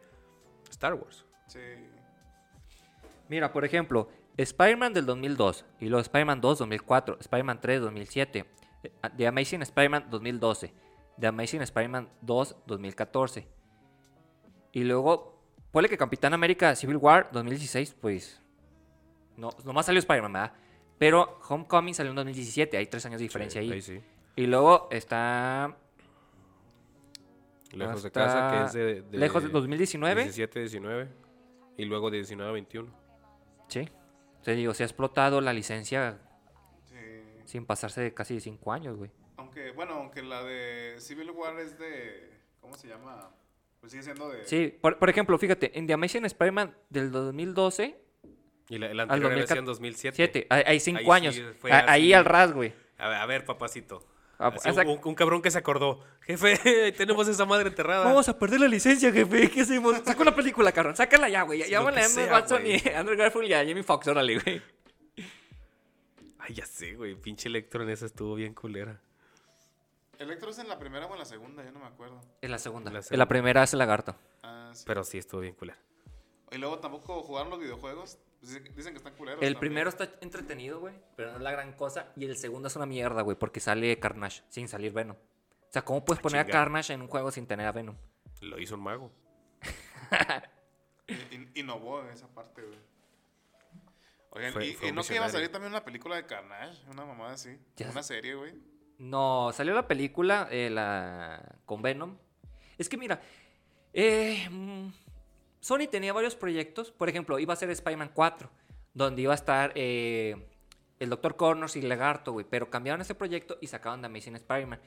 Star 0.72 0.94
Wars. 0.96 1.26
Sí. 1.48 1.60
Mira, 3.28 3.52
por 3.54 3.66
ejemplo, 3.66 4.10
Spider-Man 4.38 4.94
del 4.94 5.06
2002, 5.06 5.66
y 5.80 5.90
luego 5.90 6.02
Spider-Man 6.02 6.42
2 6.42 6.60
2004, 6.60 7.18
Spider-Man 7.20 7.62
3 7.62 7.82
2007, 7.82 8.46
eh, 8.84 8.92
The 9.18 9.28
Amazing 9.28 9.62
Spider-Man 9.62 10.10
2012, 10.10 10.74
The 11.20 11.28
Amazing 11.28 11.62
Spider-Man 11.62 12.10
2 12.22 12.56
2014. 12.66 13.48
Y 14.72 14.84
luego, 14.86 15.39
ponle 15.72 15.90
que 15.90 15.98
Capitán 15.98 16.34
América 16.34 16.76
Civil 16.76 16.98
War 16.98 17.30
2016, 17.32 17.96
pues. 18.00 18.42
No, 19.38 19.50
nomás 19.64 19.86
salió 19.86 20.00
Spider-Man, 20.00 20.34
¿verdad? 20.34 20.54
Pero 20.98 21.40
Homecoming 21.48 21.94
salió 21.94 22.10
en 22.12 22.16
2017, 22.18 22.76
hay 22.78 22.88
tres 22.88 23.06
años 23.06 23.20
de 23.20 23.24
diferencia 23.24 23.62
Sí, 23.62 23.72
ahí. 23.72 23.82
sí. 23.82 24.02
Y 24.36 24.48
luego 24.48 24.88
está. 24.92 25.78
Lejos 27.72 28.02
de 28.04 28.12
casa, 28.12 28.52
que 28.52 28.66
es 28.66 28.74
de, 28.74 29.02
de 29.04 29.18
Lejos 29.18 29.44
de 29.44 29.50
2019. 29.50 30.24
17, 30.24 30.60
19. 30.62 31.08
Y 31.78 31.86
luego 31.86 32.10
de 32.10 32.18
19 32.18 32.50
a 32.50 32.54
21. 32.54 32.90
Sí. 33.68 33.88
Te 34.44 34.54
digo, 34.56 34.74
se 34.74 34.84
ha 34.84 34.86
explotado 34.88 35.40
la 35.40 35.54
licencia 35.54 36.18
Sí. 36.86 36.96
sin 37.46 37.66
pasarse 37.66 38.02
de 38.02 38.14
casi 38.14 38.40
5 38.40 38.74
años, 38.74 38.98
güey. 38.98 39.12
Aunque, 39.38 39.72
bueno, 39.72 39.94
aunque 39.94 40.24
la 40.24 40.44
de 40.44 40.96
Civil 41.00 41.30
War 41.32 41.58
es 41.60 41.78
de. 41.78 42.40
¿Cómo 42.60 42.76
se 42.76 42.88
llama? 42.88 43.30
Pues 43.80 43.92
sigue 43.92 44.04
siendo 44.04 44.30
de. 44.30 44.46
Sí, 44.46 44.78
por, 44.82 44.98
por 45.00 45.10
ejemplo, 45.10 45.38
fíjate, 45.38 45.78
en 45.78 45.88
The 45.88 45.94
Amazing 45.94 46.26
Spider-Man 46.26 46.76
del 46.90 47.12
2012, 47.12 47.98
Y 48.70 48.78
la, 48.78 48.94
la 48.94 49.04
anterior 49.04 49.32
era 49.32 49.40
2014, 49.42 49.60
en 49.60 49.66
2007. 49.66 50.16
7, 50.16 50.48
hay, 50.50 50.80
cinco 50.80 51.00
Ahí 51.00 51.10
años. 51.12 51.36
sí 51.36 51.44
fue 51.60 51.72
A- 51.72 51.90
ahí 51.92 52.14
al 52.14 52.26
ras, 52.26 52.52
güey. 52.54 52.74
A 52.98 53.08
ver, 53.10 53.18
a 53.18 53.26
ver, 53.26 53.46
papacito. 53.46 54.06
Ah, 54.38 54.54
Así, 54.56 54.70
esa- 54.70 54.84
un, 54.84 55.00
un 55.04 55.16
cabrón 55.16 55.42
que 55.42 55.52
se 55.52 55.58
acordó. 55.58 56.02
Jefe, 56.22 56.92
tenemos 56.98 57.28
esa 57.28 57.46
madre 57.46 57.70
enterrada. 57.70 58.06
Vamos 58.06 58.28
a 58.30 58.38
perder 58.38 58.60
la 58.62 58.68
licencia, 58.68 59.12
jefe. 59.12 59.50
¿Qué 59.52 59.62
hacemos? 59.62 59.98
Saca 60.06 60.22
una 60.22 60.36
película, 60.36 60.72
cabrón. 60.72 60.96
Sácala 60.96 61.28
ya, 61.30 61.42
güey. 61.44 61.68
Llámale 61.70 62.02
a 62.02 62.06
Emma 62.06 62.26
Watson 62.34 62.62
güey. 62.62 62.82
y 62.86 62.90
a 62.90 63.00
Andrew 63.00 63.18
Garfield 63.18 63.50
y 63.50 63.54
a 63.54 63.66
Jamie 63.66 63.84
Foxx, 63.84 64.08
órale, 64.08 64.40
güey. 64.40 64.62
Ay, 66.38 66.54
ya 66.54 66.66
sé, 66.66 66.94
güey. 66.96 67.16
Pinche 67.16 67.50
Electro 67.50 67.84
en 67.84 67.90
esa 67.90 68.06
estuvo 68.06 68.36
bien 68.36 68.54
culera. 68.54 69.02
¿Electro 70.20 70.52
es 70.52 70.60
en 70.60 70.68
la 70.68 70.78
primera 70.78 71.06
o 71.08 71.14
en 71.14 71.20
la 71.20 71.26
segunda? 71.26 71.64
Yo 71.64 71.72
no 71.72 71.80
me 71.80 71.88
acuerdo. 71.88 72.20
En 72.42 72.52
la 72.52 72.60
segunda. 72.60 72.92
La 72.92 73.00
En 73.10 73.18
la 73.20 73.28
primera 73.28 73.64
es 73.64 73.74
el 73.74 73.80
lagarto. 73.80 74.16
Ah, 74.44 74.72
sí. 74.74 74.84
Pero 74.86 75.04
sí 75.04 75.18
estuvo 75.18 75.42
bien 75.42 75.56
culera. 75.56 75.80
Y 76.52 76.58
luego 76.58 76.80
tampoco 76.80 77.22
jugaron 77.24 77.50
los 77.50 77.60
videojuegos. 77.60 78.20
Dicen, 78.42 78.64
dicen 78.76 78.94
que 78.94 78.98
están 78.98 79.14
culeros. 79.16 79.42
El 79.42 79.54
también. 79.54 79.60
primero 79.60 79.90
está 79.90 80.10
entretenido, 80.22 80.80
güey, 80.80 80.96
pero 81.16 81.32
no 81.32 81.38
es 81.38 81.44
la 81.44 81.52
gran 81.52 81.74
cosa. 81.74 82.12
Y 82.16 82.26
el 82.26 82.38
segundo 82.38 82.68
es 82.68 82.76
una 82.76 82.86
mierda, 82.86 83.22
güey, 83.22 83.38
porque 83.38 83.60
sale 83.60 84.00
Carnage 84.00 84.44
sin 84.50 84.68
salir 84.68 84.92
Venom. 84.94 85.16
O 85.18 85.72
sea, 85.72 85.84
¿cómo 85.84 86.04
puedes 86.04 86.20
Ah, 86.20 86.24
poner 86.24 86.40
a. 86.42 86.46
Carnage 86.46 86.94
en 86.94 87.02
un 87.02 87.08
juego 87.08 87.32
sin 87.32 87.46
tener 87.48 87.68
a 87.68 87.72
Venom? 87.72 87.96
Lo 88.42 88.60
hizo 88.60 88.76
un 88.76 88.82
mago. 88.82 89.12
In- 91.32 91.52
innovó 91.56 92.02
en 92.02 92.10
esa 92.10 92.28
parte, 92.28 92.62
güey. 92.64 92.78
Oigan, 94.32 94.54
Fue- 94.54 94.68
y, 94.68 94.74
fue 94.76 94.88
y 94.90 94.92
no 94.92 95.04
que 95.04 95.16
iba 95.16 95.26
a 95.26 95.30
salir 95.30 95.52
también 95.52 95.72
una 95.74 95.84
película 95.84 96.16
de 96.16 96.26
Carnage, 96.26 96.84
una 96.90 97.04
mamada 97.06 97.34
así. 97.34 97.58
Ya 97.78 97.90
Una 97.90 98.04
serie, 98.04 98.36
güey. 98.36 98.54
No, 99.00 99.52
salió 99.54 99.74
la 99.74 99.88
película 99.88 100.50
eh, 100.52 100.70
la... 100.70 101.56
con 101.66 101.82
Venom. 101.82 102.18
Es 102.78 102.90
que 102.90 102.98
mira, 102.98 103.22
eh, 103.94 104.46
mm, 104.52 104.90
Sony 105.62 105.88
tenía 105.90 106.12
varios 106.12 106.36
proyectos. 106.36 106.92
Por 106.92 107.08
ejemplo, 107.08 107.40
iba 107.40 107.54
a 107.54 107.58
ser 107.58 107.70
Spider-Man 107.70 108.12
4, 108.14 108.50
donde 108.94 109.22
iba 109.22 109.32
a 109.32 109.36
estar 109.36 109.72
eh, 109.76 110.50
el 111.00 111.10
Dr. 111.10 111.38
Connors 111.38 111.78
y 111.78 111.82
Lagarto, 111.82 112.34
güey. 112.34 112.46
Pero 112.48 112.70
cambiaron 112.70 113.00
ese 113.00 113.16
proyecto 113.16 113.58
y 113.62 113.68
sacaron 113.68 114.02
The 114.02 114.08
Amazing 114.08 114.36
Spider-Man. 114.36 114.82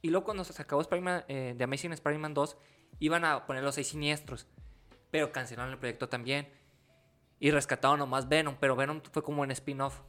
Y 0.00 0.10
luego 0.10 0.24
cuando 0.24 0.44
se 0.44 0.62
acabó 0.62 0.80
Spider-Man, 0.82 1.24
The 1.26 1.64
Amazing 1.64 1.92
Spider-Man 1.92 2.34
2, 2.34 2.56
iban 3.00 3.24
a 3.24 3.46
poner 3.46 3.64
los 3.64 3.74
seis 3.74 3.88
siniestros. 3.88 4.46
Pero 5.10 5.32
cancelaron 5.32 5.72
el 5.72 5.78
proyecto 5.78 6.08
también. 6.08 6.48
Y 7.40 7.50
rescataron 7.50 7.98
nomás 7.98 8.28
Venom, 8.28 8.56
pero 8.60 8.76
Venom 8.76 9.00
fue 9.10 9.24
como 9.24 9.42
un 9.42 9.50
spin-off. 9.50 10.00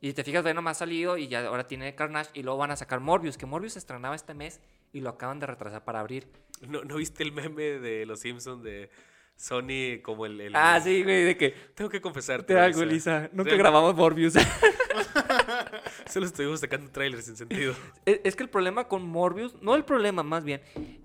Y 0.00 0.12
te 0.14 0.24
fijas, 0.24 0.42
Venom 0.42 0.66
ha 0.68 0.74
salido 0.74 1.16
y 1.18 1.28
ya 1.28 1.46
ahora 1.46 1.66
tiene 1.68 1.94
Carnage 1.94 2.30
y 2.34 2.42
luego 2.42 2.58
van 2.58 2.70
a 2.70 2.76
sacar 2.76 3.00
Morbius, 3.00 3.36
que 3.36 3.44
Morbius 3.46 3.74
se 3.74 3.78
estrenaba 3.80 4.14
este 4.14 4.32
mes 4.34 4.60
y 4.92 5.00
lo 5.00 5.10
acaban 5.10 5.40
de 5.40 5.46
retrasar 5.46 5.84
para 5.84 6.00
abril. 6.00 6.26
¿No, 6.66 6.82
¿no 6.84 6.96
viste 6.96 7.22
el 7.22 7.32
meme 7.32 7.62
de 7.78 8.06
los 8.06 8.20
Simpsons 8.20 8.62
de 8.62 8.90
Sony 9.36 10.00
como 10.02 10.24
el... 10.26 10.40
el- 10.40 10.56
Ah, 10.56 10.80
sí, 10.82 11.02
güey, 11.02 11.24
de 11.24 11.36
que 11.36 11.50
Tengo 11.74 11.90
que 11.90 12.00
confesarte. 12.00 12.54
te 12.54 12.58
algo, 12.60 12.82
Lisa. 12.84 13.28
Nunca 13.32 13.50
Sí. 13.50 13.56
grabamos 13.58 13.94
Morbius. 13.94 14.34
Solo 16.06 16.26
estuvimos 16.26 16.60
sacando 16.60 16.90
trailers 16.90 17.24
sin 17.26 17.36
sentido. 17.36 17.74
es 18.06 18.20
es 18.24 18.36
que 18.36 18.42
el 18.42 18.48
problema 18.50 18.88
con 18.88 19.06
Morbius, 19.06 19.60
no 19.62 19.74
el 19.76 19.84
problema 19.84 20.22
más 20.22 20.44
bien, 20.44 20.60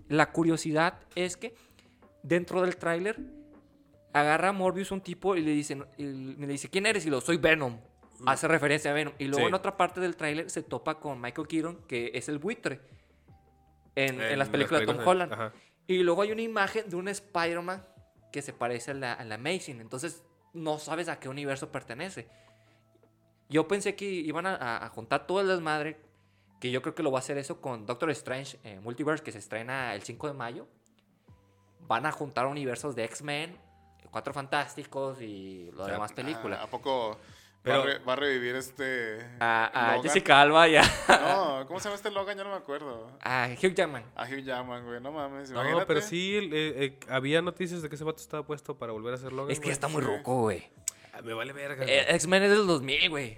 la 0.07 0.31
curiosidad 0.31 0.99
es 1.15 1.37
que 1.37 1.53
dentro 2.23 2.61
del 2.61 2.77
tráiler 2.77 3.17
agarra 4.13 4.49
a 4.49 4.53
Morbius 4.53 4.91
un 4.91 5.01
tipo 5.01 5.35
y 5.35 5.41
le 5.41 5.51
dice, 5.51 5.77
y 5.97 6.03
le 6.05 6.47
dice, 6.47 6.69
¿quién 6.69 6.85
eres? 6.85 7.05
Y 7.05 7.09
lo, 7.09 7.21
soy 7.21 7.37
Venom. 7.37 7.79
Hace 8.25 8.47
referencia 8.47 8.91
a 8.91 8.93
Venom. 8.93 9.13
Y 9.19 9.25
luego 9.25 9.45
Sí. 9.45 9.49
en 9.49 9.53
otra 9.53 9.77
parte 9.77 9.99
del 9.99 10.15
tráiler 10.15 10.49
se 10.49 10.63
topa 10.63 10.99
con 10.99 11.19
Michael 11.19 11.47
Keaton, 11.47 11.81
que 11.87 12.11
es 12.13 12.29
el 12.29 12.39
buitre. 12.39 12.81
En, 13.95 14.21
en 14.21 14.37
las 14.39 14.49
películas 14.49 14.81
de 14.81 14.87
Tom 14.87 14.99
Holland. 15.05 15.33
Ajá. 15.33 15.53
Y 15.87 16.03
luego 16.03 16.21
hay 16.21 16.31
una 16.31 16.41
imagen 16.41 16.89
de 16.89 16.95
un 16.95 17.07
Spider-Man 17.07 17.85
que 18.31 18.41
se 18.41 18.53
parece 18.53 18.91
a 18.91 18.93
la, 18.93 19.13
a 19.13 19.23
la 19.23 19.35
Amazing. 19.35 19.79
Entonces 19.79 20.23
no 20.53 20.79
sabes 20.79 21.07
a 21.09 21.19
qué 21.19 21.29
universo 21.29 21.71
pertenece. 21.71 22.27
Yo 23.49 23.67
pensé 23.67 23.95
que 23.95 24.05
iban 24.05 24.45
a, 24.47 24.89
juntar 24.93 25.27
todo 25.27 25.41
el 25.41 25.47
desmadre. 25.47 25.97
Que 26.59 26.71
yo 26.71 26.81
creo 26.81 26.95
que 26.95 27.03
lo 27.03 27.11
va 27.11 27.19
a 27.19 27.21
hacer 27.21 27.37
eso 27.37 27.61
con 27.61 27.85
Doctor 27.85 28.09
Strange 28.11 28.57
eh, 28.63 28.79
Multiverse, 28.79 29.23
que 29.23 29.31
se 29.31 29.37
estrena 29.37 29.93
el 29.93 30.01
5 30.03 30.27
de 30.27 30.33
mayo. 30.33 30.67
Van 31.81 32.05
a 32.05 32.11
juntar 32.11 32.47
universos 32.47 32.95
de 32.95 33.03
X-Men, 33.03 33.57
Cuatro 34.09 34.33
Fantásticos 34.33 35.21
y 35.21 35.69
las 35.75 35.87
demás 35.87 36.13
películas. 36.13 36.61
¿A 36.61 36.67
poco 36.67 37.17
Pero- 37.65 37.77
va, 37.79 37.83
a 37.83 37.85
re- 37.87 37.99
va 37.99 38.13
a 38.13 38.15
revivir 38.15 38.55
este. 38.55 39.17
a? 39.41 39.99
Jessica 40.03 40.39
Alba 40.41 40.67
y 40.69 40.77
a, 40.77 40.83
No, 41.09 41.65
¿cómo 41.67 41.79
se 41.79 41.85
llama 41.85 41.95
este 41.95 42.11
Logan? 42.11 42.37
Ya 42.37 42.43
no 42.45 42.51
me 42.51 42.55
acuerdo. 42.57 43.11
a 43.21 43.49
Hugh 43.61 43.73
Jackman. 43.73 44.03
A 44.15 44.23
Hugh 44.23 44.43
Jackman, 44.43 44.85
güey, 44.85 45.01
no 45.01 45.11
mames. 45.11 45.49
No, 45.49 45.59
imagínate. 45.61 45.85
pero 45.87 46.01
sí, 46.01 46.35
eh, 46.37 46.49
eh, 46.51 46.99
había 47.09 47.41
noticias 47.41 47.81
de 47.81 47.89
que 47.89 47.95
ese 47.95 48.03
vato 48.03 48.21
estaba 48.21 48.45
puesto 48.45 48.77
para 48.77 48.91
volver 48.93 49.13
a 49.13 49.17
hacer 49.17 49.33
Logan. 49.33 49.51
Es 49.51 49.59
que 49.59 49.63
güey. 49.65 49.69
ya 49.71 49.73
está 49.73 49.87
muy 49.87 50.01
sí. 50.01 50.07
roco, 50.07 50.41
güey. 50.41 50.67
Ah, 51.13 51.21
Me 51.23 51.33
vale 51.33 51.51
verga. 51.53 51.83
Eh, 51.85 52.05
X-Men 52.15 52.43
es 52.43 52.49
del 52.51 52.67
2000, 52.67 53.09
güey. 53.09 53.37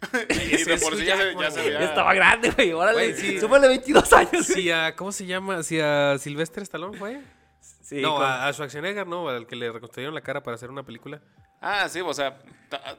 Y 0.30 0.64
de 0.64 0.78
por 0.78 0.96
sí 0.96 1.04
ya 1.04 1.16
se, 1.18 1.34
ya 1.34 1.50
se 1.50 1.60
güey. 1.60 1.66
veía. 1.68 1.80
Ya 1.80 1.86
estaba 1.86 2.14
grande, 2.14 2.50
güey. 2.52 2.72
Órale, 2.72 3.10
Güey, 3.10 3.14
sí. 3.20 3.38
súmale 3.40 3.68
22 3.68 4.12
años. 4.14 4.46
Si 4.46 4.70
a, 4.70 4.96
¿Cómo 4.96 5.12
se 5.12 5.26
llama? 5.26 5.62
Si 5.62 5.78
a 5.78 6.16
Sylvester 6.18 6.62
Stallone 6.62 6.96
fue. 6.96 7.20
Sí, 7.90 8.00
no, 8.00 8.14
con- 8.14 8.24
a, 8.24 8.46
a 8.46 8.52
Schwarzenegger, 8.52 9.06
¿no? 9.06 9.28
Al 9.28 9.46
que 9.48 9.56
le 9.56 9.70
reconstruyeron 9.72 10.14
la 10.14 10.20
cara 10.20 10.42
para 10.44 10.54
hacer 10.54 10.70
una 10.70 10.84
película. 10.84 11.20
Ah, 11.60 11.88
sí, 11.88 12.00
o 12.00 12.14
sea, 12.14 12.38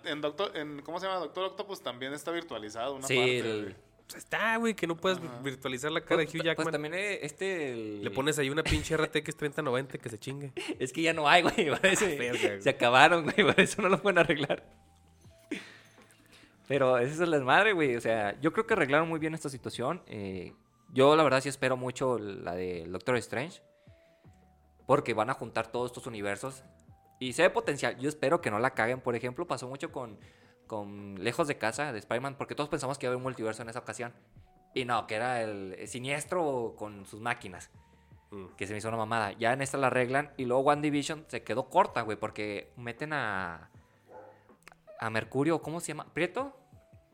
en 0.04 0.20
Doctor, 0.22 0.56
en, 0.56 0.82
¿cómo 0.82 1.00
se 1.00 1.08
llama? 1.08 1.20
Doctor 1.20 1.46
Octopus 1.46 1.82
también 1.82 2.14
está 2.14 2.30
virtualizado 2.32 2.96
una 2.96 3.08
Sí, 3.08 3.16
parte. 3.16 3.40
el-. 3.40 3.76
Pues 4.06 4.18
está, 4.26 4.58
güey, 4.58 4.74
que 4.74 4.86
no 4.88 4.98
puedes 4.98 5.18
virtualizar 5.42 5.90
la 5.90 6.02
cara 6.02 6.18
Pues, 6.18 6.34
de 6.34 6.38
Hugh 6.38 6.42
pues 6.44 6.46
Jackman. 6.58 6.72
también 6.74 6.94
eh, 6.94 7.20
este... 7.24 7.72
el- 7.72 8.04
Le 8.04 8.12
pones 8.12 8.38
ahí 8.38 8.50
una 8.50 8.62
pinche 8.64 8.98
RTX 8.98 9.38
3090 9.38 9.98
que 9.98 10.10
se 10.10 10.18
chingue. 10.20 10.52
Es 10.80 10.92
que 10.92 11.02
ya 11.02 11.14
no 11.14 11.30
hay, 11.30 11.42
güey. 11.44 11.70
por 11.70 11.86
eso- 11.86 12.06
Verga, 12.06 12.48
güey. 12.50 12.62
se 12.62 12.70
acabaron, 12.70 13.24
güey. 13.24 13.38
Por 13.38 13.58
eso 13.62 13.82
no 13.82 13.88
lo 13.88 14.02
pueden 14.02 14.18
arreglar. 14.20 14.66
Pero 16.68 16.98
ese 16.98 17.14
es 17.14 17.20
el 17.20 17.32
desmadre, 17.32 17.74
güey. 17.74 17.96
O 17.96 18.02
sea, 18.02 18.40
yo 18.42 18.52
creo 18.54 18.66
que 18.68 18.74
arreglaron 18.74 19.08
muy 19.10 19.20
bien 19.20 19.34
esta 19.34 19.50
situación. 19.50 20.02
eh, 20.08 20.54
Yo 20.94 21.16
la 21.16 21.24
verdad 21.24 21.42
sí 21.42 21.50
espero 21.50 21.78
mucho 21.78 22.18
la 22.20 22.54
de 22.56 22.86
Doctor 22.88 23.16
Strange. 23.18 23.62
Porque 24.92 25.14
van 25.14 25.30
a 25.30 25.36
juntar 25.36 25.72
todos 25.72 25.90
estos 25.90 26.06
universos. 26.06 26.66
Y 27.18 27.32
se 27.32 27.44
ve 27.44 27.50
potencial. 27.50 27.98
Yo 27.98 28.10
espero 28.10 28.42
que 28.42 28.52
no 28.52 28.60
la 28.60 28.72
caguen. 28.72 29.00
Por 29.00 29.16
ejemplo, 29.16 29.48
pasó 29.48 29.70
mucho 29.70 29.90
con, 29.90 30.20
con 30.68 31.16
Lejos 31.24 31.48
de 31.48 31.58
Casa 31.58 31.94
de 31.94 32.00
Spider-Man. 32.00 32.36
Porque 32.38 32.56
todos 32.56 32.70
pensamos 32.70 32.98
que 32.98 33.06
iba 33.06 33.12
a 33.12 33.12
haber 33.12 33.18
un 33.20 33.24
multiverso 33.24 33.62
en 33.62 33.70
esa 33.70 33.80
ocasión. 33.80 34.12
Y 34.74 34.84
no, 34.84 35.08
que 35.08 35.16
era 35.16 35.44
el, 35.44 35.78
el 35.80 35.88
siniestro 35.88 36.76
con 36.78 37.06
sus 37.06 37.22
máquinas. 37.22 37.72
Mm. 38.32 38.48
Que 38.58 38.68
se 38.68 38.74
me 38.74 38.80
hizo 38.80 38.90
una 38.90 38.98
mamada. 38.98 39.32
Ya 39.32 39.54
en 39.54 39.62
esta 39.62 39.78
la 39.78 39.88
arreglan. 39.88 40.34
Y 40.36 40.44
luego 40.44 40.64
One 40.64 40.82
Division 40.82 41.24
se 41.30 41.42
quedó 41.42 41.70
corta, 41.70 42.02
güey. 42.02 42.18
Porque 42.18 42.74
meten 42.76 43.14
a. 43.14 43.70
A 45.00 45.10
Mercurio, 45.10 45.62
¿cómo 45.62 45.80
se 45.80 45.94
llama? 45.94 46.08
¿Prieto? 46.14 46.54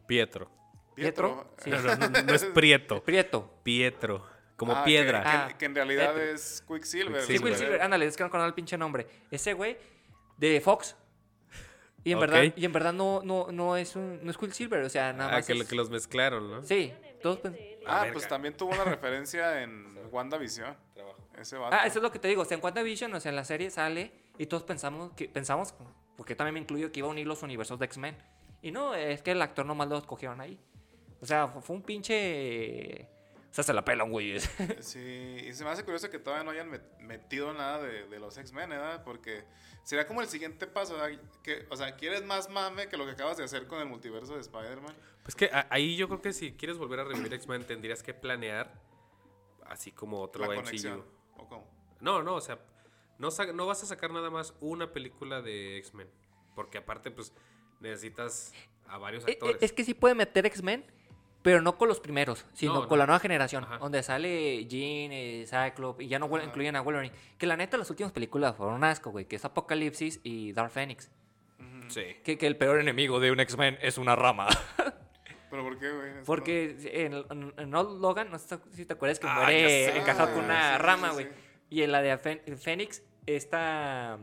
Pietro. 0.07 0.49
Pietro. 0.95 1.45
Sí. 1.59 1.69
No, 1.69 1.79
no, 1.79 1.95
no, 1.95 2.23
no 2.23 2.33
es 2.33 2.43
Prieto. 2.43 3.03
Prieto. 3.03 3.51
Pietro. 3.61 4.36
Como 4.57 4.73
Ah, 4.73 4.83
piedra. 4.83 5.19
Que, 5.23 5.29
que- 5.29 5.35
Ah. 5.53 5.57
que 5.57 5.65
en 5.65 5.75
realidad 5.75 6.13
Petro. 6.13 6.33
es 6.33 6.63
Quicksilver. 6.67 7.21
Sí, 7.21 7.37
Quicksilver. 7.39 7.81
Ándale, 7.81 8.05
es 8.07 8.17
que 8.17 8.23
no 8.23 8.29
conozco 8.29 8.47
el 8.47 8.53
pinche 8.55 8.77
nombre. 8.77 9.07
Ese 9.31 9.53
güey 9.53 9.77
de 10.37 10.59
Fox. 10.59 10.95
Y 12.03 12.11
en 12.13 12.19
verdad, 12.19 12.43
y 12.55 12.65
en 12.65 12.71
verdad 12.73 12.93
no, 12.93 13.21
no, 13.23 13.47
no 13.51 13.75
es 13.77 13.95
un, 13.95 14.19
no 14.23 14.31
es 14.31 14.37
Quicksilver, 14.37 14.81
o 14.83 14.89
sea, 14.89 15.13
nada 15.13 15.29
Ah, 15.29 15.33
más. 15.37 15.45
que, 15.47 15.53
lo- 15.53 15.61
es- 15.63 15.69
que 15.69 15.75
los 15.75 15.89
mezclaron, 15.89 16.49
¿no? 16.49 16.63
Sí, 16.63 16.93
todos 17.21 17.39
pen- 17.39 17.57
Ah, 17.85 18.07
pues 18.11 18.27
también 18.27 18.55
tuvo 18.57 18.71
una 18.73 18.83
referencia 18.83 19.61
en 19.61 19.95
WandaVision. 20.11 20.75
Ese 21.37 21.55
vato. 21.57 21.75
Ah, 21.79 21.85
eso 21.85 21.99
es 21.99 22.03
lo 22.03 22.11
que 22.11 22.17
te 22.17 22.27
digo. 22.27 22.41
O 22.41 22.45
sea, 22.45 22.57
en 22.57 22.63
WandaVision, 22.63 23.13
o 23.13 23.19
sea, 23.19 23.29
en 23.29 23.35
la 23.35 23.43
serie 23.45 23.69
sale 23.69 24.11
y 24.39 24.47
todos 24.47 24.63
pensamos 24.63 25.11
que 25.13 25.29
pensamos, 25.29 25.75
porque 26.17 26.33
también 26.35 26.55
me 26.55 26.59
incluyo 26.61 26.91
que 26.91 26.99
iba 26.99 27.07
a 27.07 27.11
unir 27.11 27.27
los 27.27 27.43
universos 27.43 27.77
de 27.77 27.85
X-Men. 27.85 28.17
Y 28.63 28.71
no, 28.71 28.95
es 28.95 29.21
que 29.21 29.31
el 29.31 29.41
actor 29.43 29.65
nomás 29.67 29.87
lo 29.87 29.97
escogieron 29.99 30.41
ahí. 30.41 30.59
O 31.21 31.25
sea, 31.27 31.47
fue 31.47 31.61
fue 31.61 31.75
un 31.75 31.83
pinche. 31.83 33.07
Sea, 33.57 33.63
se 33.63 33.73
la 33.73 33.83
pelan, 33.83 34.11
güey. 34.11 34.39
Sí, 34.81 34.99
y 35.47 35.51
se 35.53 35.63
me 35.63 35.71
hace 35.71 35.83
curioso 35.83 36.11
que 36.11 36.19
todavía 36.19 36.43
no 36.43 36.51
hayan 36.51 36.69
met- 36.71 36.95
metido 36.99 37.51
nada 37.55 37.81
de, 37.81 38.07
de 38.07 38.19
los 38.19 38.37
X-Men, 38.37 38.69
¿verdad? 38.69 39.03
Porque 39.03 39.45
sería 39.81 40.05
como 40.05 40.21
el 40.21 40.27
siguiente 40.27 40.67
paso, 40.67 40.93
¿verdad? 40.93 41.19
Que, 41.41 41.65
o 41.71 41.75
sea, 41.75 41.95
¿quieres 41.95 42.23
más 42.23 42.51
mame 42.51 42.87
que 42.87 42.97
lo 42.97 43.05
que 43.05 43.13
acabas 43.13 43.35
de 43.37 43.43
hacer 43.45 43.65
con 43.65 43.79
el 43.79 43.87
multiverso 43.87 44.35
de 44.35 44.41
Spider-Man? 44.41 44.95
Pues 45.23 45.33
que 45.33 45.45
a- 45.45 45.65
ahí 45.71 45.95
yo 45.95 46.07
creo 46.07 46.21
que 46.21 46.33
si 46.33 46.53
quieres 46.53 46.77
volver 46.77 46.99
a 46.99 47.03
revivir 47.05 47.33
X-Men 47.33 47.65
tendrías 47.65 48.03
que 48.03 48.13
planear 48.13 48.71
así 49.65 49.91
como 49.91 50.21
otro 50.21 50.43
La 50.45 50.49
MCU. 50.49 50.63
conexión. 50.63 51.05
¿O 51.37 51.47
cómo? 51.49 51.67
No, 51.99 52.21
no, 52.21 52.35
o 52.35 52.41
sea, 52.41 52.59
no, 53.17 53.29
no 53.55 53.65
vas 53.65 53.81
a 53.81 53.87
sacar 53.87 54.11
nada 54.11 54.29
más 54.29 54.53
una 54.59 54.93
película 54.93 55.41
de 55.41 55.77
X-Men. 55.79 56.07
Porque 56.53 56.77
aparte, 56.77 57.09
pues, 57.09 57.33
necesitas 57.79 58.53
a 58.87 58.99
varios 58.99 59.23
Eh, 59.23 59.31
eh, 59.31 59.33
actores. 59.33 59.57
Es 59.63 59.73
que 59.73 59.83
sí 59.83 59.95
puede 59.95 60.13
meter 60.13 60.45
X-Men, 60.45 60.85
pero 61.47 61.61
no 61.61 61.77
con 61.77 61.87
los 61.87 62.01
primeros, 62.01 62.45
sino 62.51 62.73
No, 62.73 62.79
con 62.89 62.97
no. 62.97 63.03
la 63.03 63.05
nueva 63.05 63.19
generación, 63.21 63.63
Ajá. 63.63 63.77
donde 63.77 64.03
sale 64.03 64.65
Jean, 64.65 65.13
eh, 65.13 65.45
Cyclops, 65.47 66.01
y 66.03 66.09
ya 66.09 66.19
no 66.19 66.25
incluyen 66.43 66.75
a 66.75 66.81
Wolverine. 66.81 67.15
Que 67.37 67.47
la 67.47 67.55
neta, 67.55 67.77
las 67.77 67.89
últimas 67.89 68.11
películas 68.11 68.53
fueron 68.57 68.75
un 68.75 68.83
asco, 68.83 69.11
güey, 69.11 69.23
que 69.29 69.37
es 69.37 69.45
Apocalipsis 69.45 70.19
y 70.23 70.51
Dark 70.51 70.71
Phoenix. 70.71 71.09
Sí. 71.87 72.03
Que, 72.25 72.37
que 72.37 72.47
el 72.47 72.57
peor 72.57 72.81
enemigo 72.81 73.21
de 73.21 73.31
un 73.31 73.39
X-Men 73.39 73.77
es 73.81 73.97
una 73.97 74.13
rama. 74.17 74.49
¿Pero 75.49 75.63
por 75.63 75.79
qué, 75.79 75.89
güey? 75.89 76.11
Porque 76.25 76.75
en, 76.91 77.13
Old 77.73 78.01
Logan, 78.01 78.29
no 78.29 78.37
sé 78.39 78.59
si 78.71 78.85
te 78.85 78.91
acuerdas 78.91 79.17
que 79.21 79.27
Ah, 79.29 79.35
muere 79.43 79.97
encajado 79.97 80.33
con 80.35 80.43
una 80.43 80.73
Sí, 80.75 80.81
rama, 80.83 81.11
güey. 81.11 81.27
sí. 81.27 81.31
Y 81.69 81.83
en 81.83 81.93
la 81.93 82.01
de 82.01 82.17
Fénix, 82.57 83.03
esta. 83.25 84.19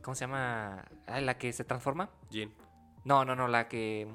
¿Cómo 0.00 0.14
se 0.14 0.22
llama? 0.24 0.86
Ah, 1.06 1.20
la 1.20 1.36
que 1.36 1.52
se 1.52 1.64
transforma. 1.64 2.08
Jean. 2.30 2.50
No, 3.04 3.26
no, 3.26 3.36
no, 3.36 3.46
la 3.46 3.68
que. 3.68 4.08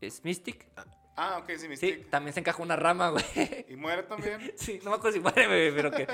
Es 0.00 0.24
Mystic. 0.24 0.66
no- 0.76 1.01
Ah, 1.16 1.38
ok, 1.42 1.50
sí, 1.50 1.58
Sí, 1.60 1.68
Mystique. 1.68 2.04
también 2.10 2.32
se 2.32 2.40
encaja 2.40 2.62
una 2.62 2.76
rama, 2.76 3.10
güey. 3.10 3.24
¿Y 3.68 3.76
muere 3.76 4.02
también? 4.04 4.52
Sí, 4.56 4.80
no 4.82 4.90
me 4.90 4.96
acuerdo 4.96 5.12
si 5.16 5.20
muere, 5.20 5.46
güey, 5.46 5.74
pero 5.74 5.90
que. 5.90 6.06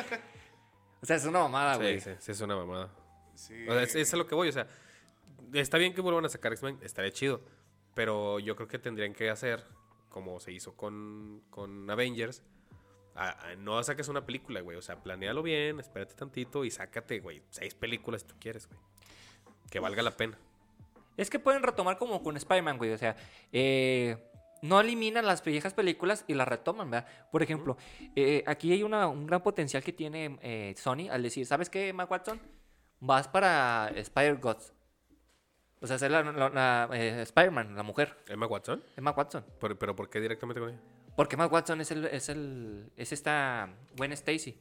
O 1.01 1.07
sea, 1.07 1.17
es 1.17 1.25
una 1.25 1.39
mamada, 1.41 1.75
sí, 1.75 1.81
güey. 1.81 2.01
sí, 2.01 2.11
sí, 2.19 2.33
es 2.33 2.41
una 2.41 2.57
mamada. 2.57 2.91
Sí. 3.35 3.69
O 3.69 3.73
sea, 3.73 3.83
es, 3.83 3.95
es 3.95 4.13
a 4.13 4.17
lo 4.17 4.27
que 4.27 4.35
voy, 4.35 4.49
o 4.49 4.53
sea, 4.53 4.67
está 5.53 5.79
bien 5.79 5.95
que 5.95 6.01
vuelvan 6.01 6.25
a 6.25 6.29
sacar 6.29 6.53
X-Men, 6.53 6.79
estaría 6.83 7.13
chido. 7.13 7.41
Pero 7.95 8.39
yo 8.41 8.57
creo 8.57 8.67
que 8.69 8.79
tendrían 8.79 9.13
que 9.15 9.31
hacer, 9.31 9.65
como 10.09 10.41
se 10.41 10.51
hizo 10.53 10.75
con, 10.77 11.43
con 11.51 11.89
Avengers, 11.91 12.43
a- 13.15 13.51
a- 13.51 13.55
no 13.57 13.81
saques 13.85 14.09
una 14.09 14.27
película, 14.27 14.61
güey. 14.61 14.77
O 14.77 14.83
sea, 14.83 14.97
planealo 15.03 15.43
bien, 15.45 15.79
espérate 15.81 16.15
tantito 16.15 16.65
y 16.65 16.71
sácate, 16.73 17.21
güey, 17.21 17.43
seis 17.51 17.75
películas 17.75 18.23
si 18.23 18.29
tú 18.29 18.35
quieres, 18.41 18.67
güey. 18.69 18.81
Que 19.71 19.79
valga 19.79 20.03
la 20.03 20.17
pena. 20.17 20.37
Es 21.17 21.31
que 21.31 21.39
pueden 21.39 21.63
retomar 21.63 21.99
como 21.99 22.23
con 22.23 22.37
Spider-Man, 22.37 22.79
güey. 22.79 22.93
O 22.93 22.99
sea, 22.99 23.17
eh, 23.53 24.17
no 24.63 24.81
eliminan 24.81 25.25
las 25.27 25.43
viejas 25.45 25.75
películas 25.75 26.25
y 26.27 26.35
las 26.35 26.49
retoman, 26.49 26.91
¿verdad? 26.91 27.09
Por 27.31 27.43
ejemplo, 27.43 27.77
eh, 28.17 28.43
aquí 28.47 28.73
hay 28.73 28.83
una- 28.83 29.07
un 29.09 29.27
gran 29.27 29.43
potencial 29.43 29.83
que 29.83 29.93
tiene 29.93 30.39
eh, 30.43 30.75
Sony 30.77 31.09
al 31.11 31.23
decir, 31.23 31.47
¿sabes 31.47 31.69
qué, 31.71 31.93
Matt 31.93 32.11
Watson? 32.11 32.41
Vas 33.01 33.29
para 33.29 33.89
Spider-Gods. 33.95 34.73
O 35.81 35.87
sea, 35.87 35.97
ser 35.99 36.11
la, 36.11 36.23
la- 36.25 36.49
la, 36.49 36.89
eh, 36.93 37.23
Spider-Man, 37.23 37.77
la 37.77 37.83
mujer. 37.85 38.17
Emma 38.27 38.47
Watson, 38.47 38.83
Es 38.97 39.03
Matt 39.03 39.17
Watson. 39.17 39.45
¿Pero, 39.61 39.79
pero 39.79 39.95
¿por 39.95 40.11
qué 40.11 40.21
directamente 40.21 40.61
con 40.61 40.71
ella? 40.71 40.81
Porque 41.17 41.37
Matt 41.37 41.53
Watson 41.53 41.81
es 41.81 41.91
el, 41.93 42.05
es 42.07 42.29
el, 42.29 42.91
es 42.97 43.13
esta 43.13 43.73
Gwen 43.97 44.13
Stacy. 44.13 44.59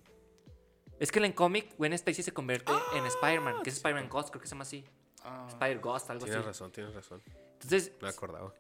Es 1.00 1.12
que 1.12 1.20
en 1.20 1.26
el 1.26 1.34
cómic 1.36 1.76
Gwen 1.78 1.94
Stacy 1.94 2.22
se 2.24 2.32
convierte 2.34 2.72
en 2.96 3.06
Spider-Man, 3.06 3.62
que 3.64 3.70
es 3.72 3.78
Spider-Man 3.78 4.10
Ghost, 4.10 4.30
creo 4.30 4.42
que 4.42 4.48
se 4.48 4.52
llama 4.56 4.64
así. 4.64 4.86
Ah, 5.24 5.46
Spider-Ghost, 5.50 6.10
algo 6.12 6.24
Tienes 6.26 6.40
así. 6.42 6.48
razón, 6.48 6.72
tienes 6.72 6.94
razón. 6.94 7.22
Entonces, 7.54 7.92
me 8.02 8.10
acordaba. 8.10 8.54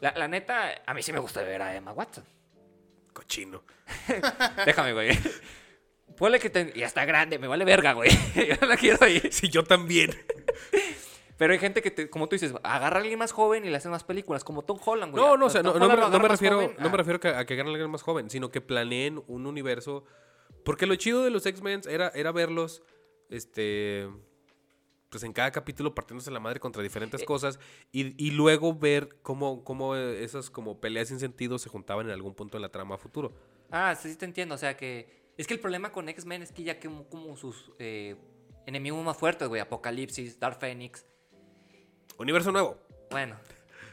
La, 0.00 0.12
la 0.16 0.28
neta, 0.28 0.82
a 0.86 0.94
mí 0.94 1.02
sí 1.02 1.12
me 1.12 1.18
gusta 1.18 1.42
ver 1.42 1.62
a 1.62 1.74
Emma 1.76 1.92
Watson. 1.92 2.24
Cochino. 3.12 3.62
Déjame, 4.66 4.92
güey. 4.92 5.10
Ponle 6.16 6.38
que 6.38 6.50
te- 6.50 6.72
ya 6.76 6.86
está 6.86 7.04
grande, 7.04 7.38
me 7.38 7.46
vale 7.48 7.64
verga, 7.64 7.92
güey. 7.92 8.10
Yo 8.34 8.54
no 8.60 8.66
la 8.68 8.76
quiero 8.76 9.06
ir. 9.08 9.32
Sí, 9.32 9.48
yo 9.48 9.64
también. 9.64 10.10
Pero 11.38 11.54
hay 11.54 11.58
gente 11.58 11.80
que, 11.80 11.90
te- 11.90 12.10
como 12.10 12.28
tú 12.28 12.34
dices, 12.34 12.52
agarra 12.62 12.96
a 12.98 13.00
alguien 13.00 13.18
más 13.18 13.32
joven 13.32 13.64
y 13.64 13.70
le 13.70 13.76
hacen 13.78 13.90
más 13.90 14.04
películas, 14.04 14.44
como 14.44 14.62
Tom 14.62 14.78
Holland, 14.84 15.12
güey. 15.12 15.24
No, 15.24 15.38
no, 15.38 15.46
o 15.46 15.48
A 15.48 15.50
sea, 15.50 15.62
no, 15.62 15.72
no 15.78 15.88
me, 15.88 15.96
no 15.96 16.18
refiero, 16.28 16.60
no 16.78 16.84
me 16.90 16.94
ah, 16.94 16.96
refiero 16.98 17.18
que- 17.18 17.28
a 17.28 17.46
que 17.46 17.56
ganen 17.56 17.72
alguien 17.72 17.90
más 17.90 18.02
joven, 18.02 18.28
sino 18.28 18.50
que 18.50 18.60
planeen 18.60 19.22
un 19.26 19.46
universo. 19.46 20.04
Porque 20.64 20.84
lo 20.86 20.94
chido 20.96 21.24
de 21.24 21.30
los 21.30 21.46
X-Men 21.46 21.80
era, 21.88 22.08
era 22.14 22.32
verlos, 22.32 22.82
este, 23.30 24.06
pues 25.10 25.24
en 25.24 25.32
cada 25.32 25.50
capítulo 25.50 25.94
partiéndose 25.94 26.30
la 26.30 26.40
madre 26.40 26.60
contra 26.60 26.80
Eh. 26.80 26.84
diferentes 26.84 27.24
cosas 27.24 27.58
y, 27.92 28.14
y 28.24 28.30
luego 28.30 28.74
ver 28.74 29.16
cómo, 29.22 29.64
cómo 29.64 29.96
eh, 29.96 30.24
esas 30.24 30.48
como 30.50 30.80
peleas 30.80 31.08
sin 31.08 31.18
sentido 31.18 31.58
se 31.58 31.68
juntaban 31.68 32.06
en 32.06 32.12
algún 32.12 32.34
punto 32.34 32.56
en 32.56 32.62
la 32.62 32.68
trama 32.70 32.96
futuro. 32.96 33.32
Ah, 33.70 33.94
sí, 33.94 34.08
sí 34.10 34.16
te 34.16 34.24
entiendo. 34.24 34.54
O 34.54 34.58
sea 34.58 34.76
que. 34.76 35.20
Es 35.36 35.46
que 35.46 35.54
el 35.54 35.60
problema 35.60 35.90
con 35.90 36.08
X-Men 36.08 36.42
es 36.42 36.52
que 36.52 36.62
ya 36.62 36.78
como, 36.78 37.08
como 37.08 37.36
sus 37.36 37.72
eh, 37.78 38.16
enemigos 38.66 39.04
más 39.04 39.16
fuertes, 39.16 39.48
güey. 39.48 39.60
Apocalipsis, 39.60 40.38
Dark 40.38 40.58
Phoenix. 40.60 41.06
Universo 42.18 42.52
nuevo. 42.52 42.76
Bueno, 43.10 43.36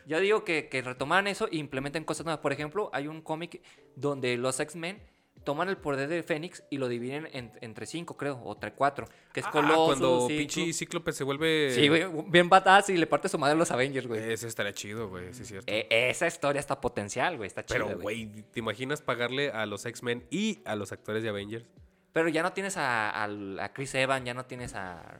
yo 0.05 0.19
digo 0.19 0.43
que, 0.43 0.67
que 0.67 0.81
retomaran 0.81 1.27
eso 1.27 1.47
e 1.51 1.57
implementen 1.57 2.03
cosas 2.03 2.25
nuevas. 2.25 2.41
Por 2.41 2.51
ejemplo, 2.51 2.89
hay 2.91 3.07
un 3.07 3.21
cómic 3.21 3.61
donde 3.95 4.35
los 4.37 4.59
X-Men 4.59 5.01
toman 5.43 5.69
el 5.69 5.77
poder 5.77 6.09
de 6.09 6.23
Fénix 6.23 6.63
y 6.69 6.77
lo 6.77 6.87
dividen 6.87 7.27
en- 7.31 7.51
entre 7.61 7.85
cinco, 7.85 8.17
creo, 8.17 8.35
o 8.43 8.53
entre 8.53 8.73
cuatro. 8.73 9.07
Que 9.33 9.39
es 9.41 9.45
Ah, 9.45 9.51
Colossus, 9.51 9.85
cuando 9.99 10.27
pinche 10.27 10.73
Cíclope 10.73 11.11
se 11.13 11.23
vuelve... 11.23 11.71
Sí, 11.73 11.87
güey, 11.87 12.05
bien 12.27 12.49
badass 12.49 12.89
y 12.89 12.97
le 12.97 13.07
parte 13.07 13.29
su 13.29 13.37
madre 13.37 13.53
a 13.53 13.57
los 13.57 13.71
Avengers, 13.71 14.07
güey. 14.07 14.31
Ese 14.31 14.47
estaría 14.47 14.73
chido, 14.73 15.09
güey, 15.09 15.33
sí 15.33 15.43
es 15.43 15.47
cierto. 15.47 15.71
Eh, 15.71 15.87
esa 15.89 16.27
historia 16.27 16.59
está 16.59 16.81
potencial, 16.81 17.37
güey, 17.37 17.47
está 17.47 17.65
chida, 17.65 17.85
Pero, 17.85 17.99
güey, 17.99 18.25
¿te 18.51 18.59
imaginas 18.59 19.01
pagarle 19.01 19.51
a 19.51 19.65
los 19.65 19.85
X-Men 19.85 20.25
y 20.29 20.59
a 20.65 20.75
los 20.75 20.91
actores 20.91 21.23
de 21.23 21.29
Avengers? 21.29 21.65
Pero 22.13 22.29
ya 22.29 22.41
no 22.43 22.51
tienes 22.53 22.77
a, 22.77 23.09
al- 23.11 23.59
a 23.59 23.71
Chris 23.73 23.93
Evans, 23.95 24.25
ya 24.25 24.33
no 24.33 24.45
tienes 24.45 24.73
a, 24.73 25.19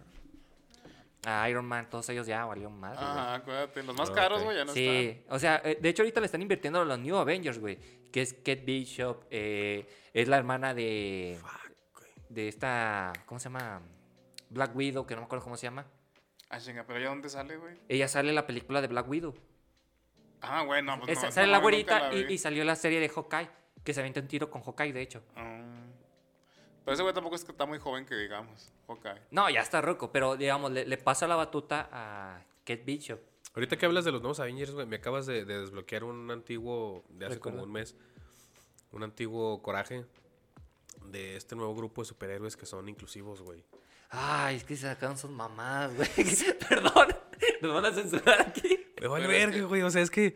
a 1.26 1.50
Iron 1.50 1.66
Man, 1.66 1.88
todos 1.90 2.08
ellos 2.10 2.26
ya 2.26 2.46
valieron 2.46 2.80
güey. 2.80 2.92
Ajá, 2.94 3.36
acuérdate. 3.36 3.84
Los 3.84 3.96
más 3.98 4.10
Ah, 4.10 4.14
caros, 4.14 4.44
güey, 4.44 4.56
ya 4.58 4.66
no 4.66 4.74
sí, 4.74 5.22
o 5.30 5.38
sea, 5.40 5.62
eh, 5.64 5.78
de 5.82 5.90
hecho 5.90 6.02
ahorita 6.04 6.20
le 6.22 6.26
están 6.26 6.42
invirtiendo 6.42 6.80
a 6.80 6.86
los 6.86 7.00
New 7.00 7.16
Avengers, 7.18 7.60
güey. 7.60 7.78
Que 8.12 8.22
es 8.22 8.34
Kate 8.34 8.64
Bishop, 8.66 9.26
eh, 9.30 9.86
es 10.22 10.28
la 10.28 10.38
hermana 10.38 10.74
de, 10.74 11.40
de 12.30 12.48
esta, 12.48 13.14
¿cómo 13.26 13.40
se 13.40 13.46
llama? 13.46 13.82
Black 14.50 14.76
Widow, 14.76 15.06
que 15.06 15.16
no 15.16 15.22
me 15.22 15.26
acuerdo 15.26 15.44
cómo 15.44 15.58
se 15.58 15.68
llama. 15.68 15.86
Ah, 16.50 16.60
chinga, 16.60 16.86
pero 16.86 17.00
¿ya 17.00 17.10
dónde 17.10 17.30
sale, 17.30 17.58
güey? 17.58 17.78
Ella 17.90 18.08
sale 18.08 18.30
en 18.30 18.36
la 18.36 18.48
película 18.48 18.82
de 18.82 18.88
Black 18.88 19.08
Widow. 19.10 19.36
Ah, 20.42 20.64
güey, 20.64 20.82
no, 20.84 20.98
pues 21.00 21.12
Esa- 21.12 21.28
no, 21.28 21.32
sale 21.32 21.48
no, 21.48 21.52
la 21.54 21.60
güerita 21.60 22.10
la 22.10 22.16
y, 22.16 22.34
y 22.34 22.38
salió 22.38 22.64
la 22.64 22.76
serie 22.76 23.00
de 23.00 23.10
Hawkeye, 23.10 23.50
que 23.84 23.94
se 23.94 24.00
avienta 24.00 24.20
un 24.22 24.28
tiro 24.28 24.50
con 24.50 24.62
Hawkeye, 24.64 24.94
de 24.94 25.02
hecho. 25.02 25.22
Ah. 25.36 25.62
Pero 26.86 26.94
ese 26.94 27.04
güey 27.04 27.14
tampoco 27.14 27.36
es 27.36 27.44
que 27.44 27.52
está 27.52 27.66
muy 27.66 27.80
joven 27.80 28.06
que 28.06 28.16
digamos. 28.16 28.72
Ok. 28.88 29.06
No, 29.32 29.50
ya 29.50 29.60
está 29.62 29.82
roco, 29.82 30.12
pero 30.12 30.38
digamos, 30.38 30.72
le, 30.72 30.86
le 30.86 30.98
pasa 30.98 31.28
la 31.28 31.36
batuta 31.36 31.90
a 31.92 32.42
Kate 32.64 32.84
Bishop. 32.86 33.20
Ahorita 33.54 33.76
que 33.76 33.86
hablas 33.86 34.06
de 34.06 34.12
los 34.14 34.22
nuevos 34.22 34.40
Avengers, 34.40 34.72
güey, 34.72 34.86
me 34.88 34.96
acabas 34.98 35.26
de, 35.26 35.44
de 35.44 35.60
desbloquear 35.60 36.04
un 36.06 36.32
antiguo, 36.32 37.04
de 37.10 37.26
hace 37.26 37.36
Recuerdo. 37.36 37.58
como 37.60 37.66
un 37.68 37.74
mes, 37.74 37.96
un 38.92 39.04
antiguo 39.04 39.62
coraje 39.62 40.06
de 41.12 41.36
este 41.36 41.56
nuevo 41.56 41.76
grupo 41.76 42.02
de 42.02 42.06
superhéroes 42.06 42.58
que 42.58 42.66
son 42.66 42.88
inclusivos, 42.90 43.42
güey. 43.42 43.64
Ay, 44.10 44.58
es 44.58 44.64
que 44.64 44.76
se 44.76 44.84
sacaron 44.84 45.18
sus 45.18 45.32
mamadas, 45.32 45.96
güey. 45.96 46.10
Perdón, 46.70 47.08
nos 47.62 47.74
van 47.74 47.86
a 47.86 47.94
censurar 47.94 48.42
aquí. 48.42 48.86
Me 49.02 49.08
vale 49.08 49.28
Pero 49.28 49.38
es 49.38 49.48
verga, 49.48 49.68
güey, 49.68 49.82
o 49.82 49.90
sea, 49.90 50.02
es 50.02 50.10
que... 50.10 50.36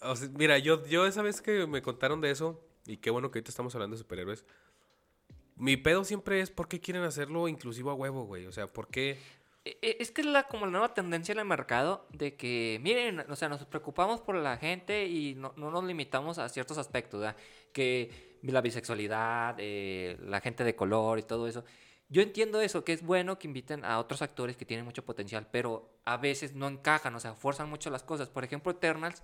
o 0.00 0.16
sea, 0.16 0.28
mira, 0.34 0.58
yo, 0.58 0.84
yo 0.86 1.06
esa 1.06 1.22
vez 1.22 1.40
que 1.40 1.66
me 1.66 1.82
contaron 1.82 2.20
de 2.20 2.30
eso, 2.30 2.60
y 2.86 2.96
qué 2.96 3.10
bueno 3.10 3.30
que 3.30 3.38
ahorita 3.38 3.50
estamos 3.50 3.74
hablando 3.74 3.94
de 3.96 4.02
superhéroes. 4.02 4.44
Mi 5.56 5.76
pedo 5.76 6.04
siempre 6.04 6.40
es 6.40 6.50
por 6.50 6.68
qué 6.68 6.80
quieren 6.80 7.02
hacerlo 7.02 7.46
inclusivo 7.46 7.90
a 7.90 7.94
huevo, 7.94 8.24
güey. 8.24 8.46
O 8.46 8.52
sea, 8.52 8.66
¿por 8.66 8.88
qué? 8.88 9.18
E- 9.64 9.78
e- 9.82 9.96
Es 10.00 10.10
que 10.10 10.22
es 10.22 10.26
la, 10.26 10.44
como 10.44 10.66
la 10.66 10.72
nueva 10.72 10.94
tendencia 10.94 11.32
en 11.32 11.38
el 11.38 11.44
mercado 11.44 12.06
de 12.10 12.34
que, 12.36 12.78
miren, 12.82 13.20
o 13.30 13.36
sea, 13.36 13.48
nos 13.48 13.64
preocupamos 13.66 14.20
por 14.20 14.34
la 14.36 14.56
gente 14.56 15.06
y 15.06 15.34
no, 15.34 15.52
no 15.56 15.70
nos 15.70 15.84
limitamos 15.84 16.38
a 16.38 16.48
ciertos 16.48 16.78
aspectos, 16.78 17.20
¿verdad? 17.20 17.36
Que 17.72 18.38
la 18.42 18.60
bisexualidad, 18.62 19.56
eh, 19.58 20.16
la 20.22 20.40
gente 20.40 20.64
de 20.64 20.74
color 20.74 21.18
y 21.18 21.22
todo 21.22 21.46
eso. 21.46 21.64
Yo 22.08 22.22
entiendo 22.22 22.60
eso, 22.60 22.82
que 22.84 22.92
es 22.92 23.02
bueno 23.02 23.38
que 23.38 23.46
inviten 23.46 23.84
a 23.84 23.98
otros 24.00 24.22
actores 24.22 24.56
que 24.56 24.64
tienen 24.64 24.84
mucho 24.84 25.04
potencial, 25.04 25.46
pero 25.52 25.90
a 26.04 26.16
veces 26.16 26.54
no 26.54 26.66
encajan, 26.66 27.14
o 27.14 27.20
sea, 27.20 27.34
forzan 27.34 27.68
mucho 27.68 27.90
las 27.90 28.02
cosas. 28.02 28.28
Por 28.28 28.42
ejemplo, 28.42 28.72
Eternals 28.72 29.22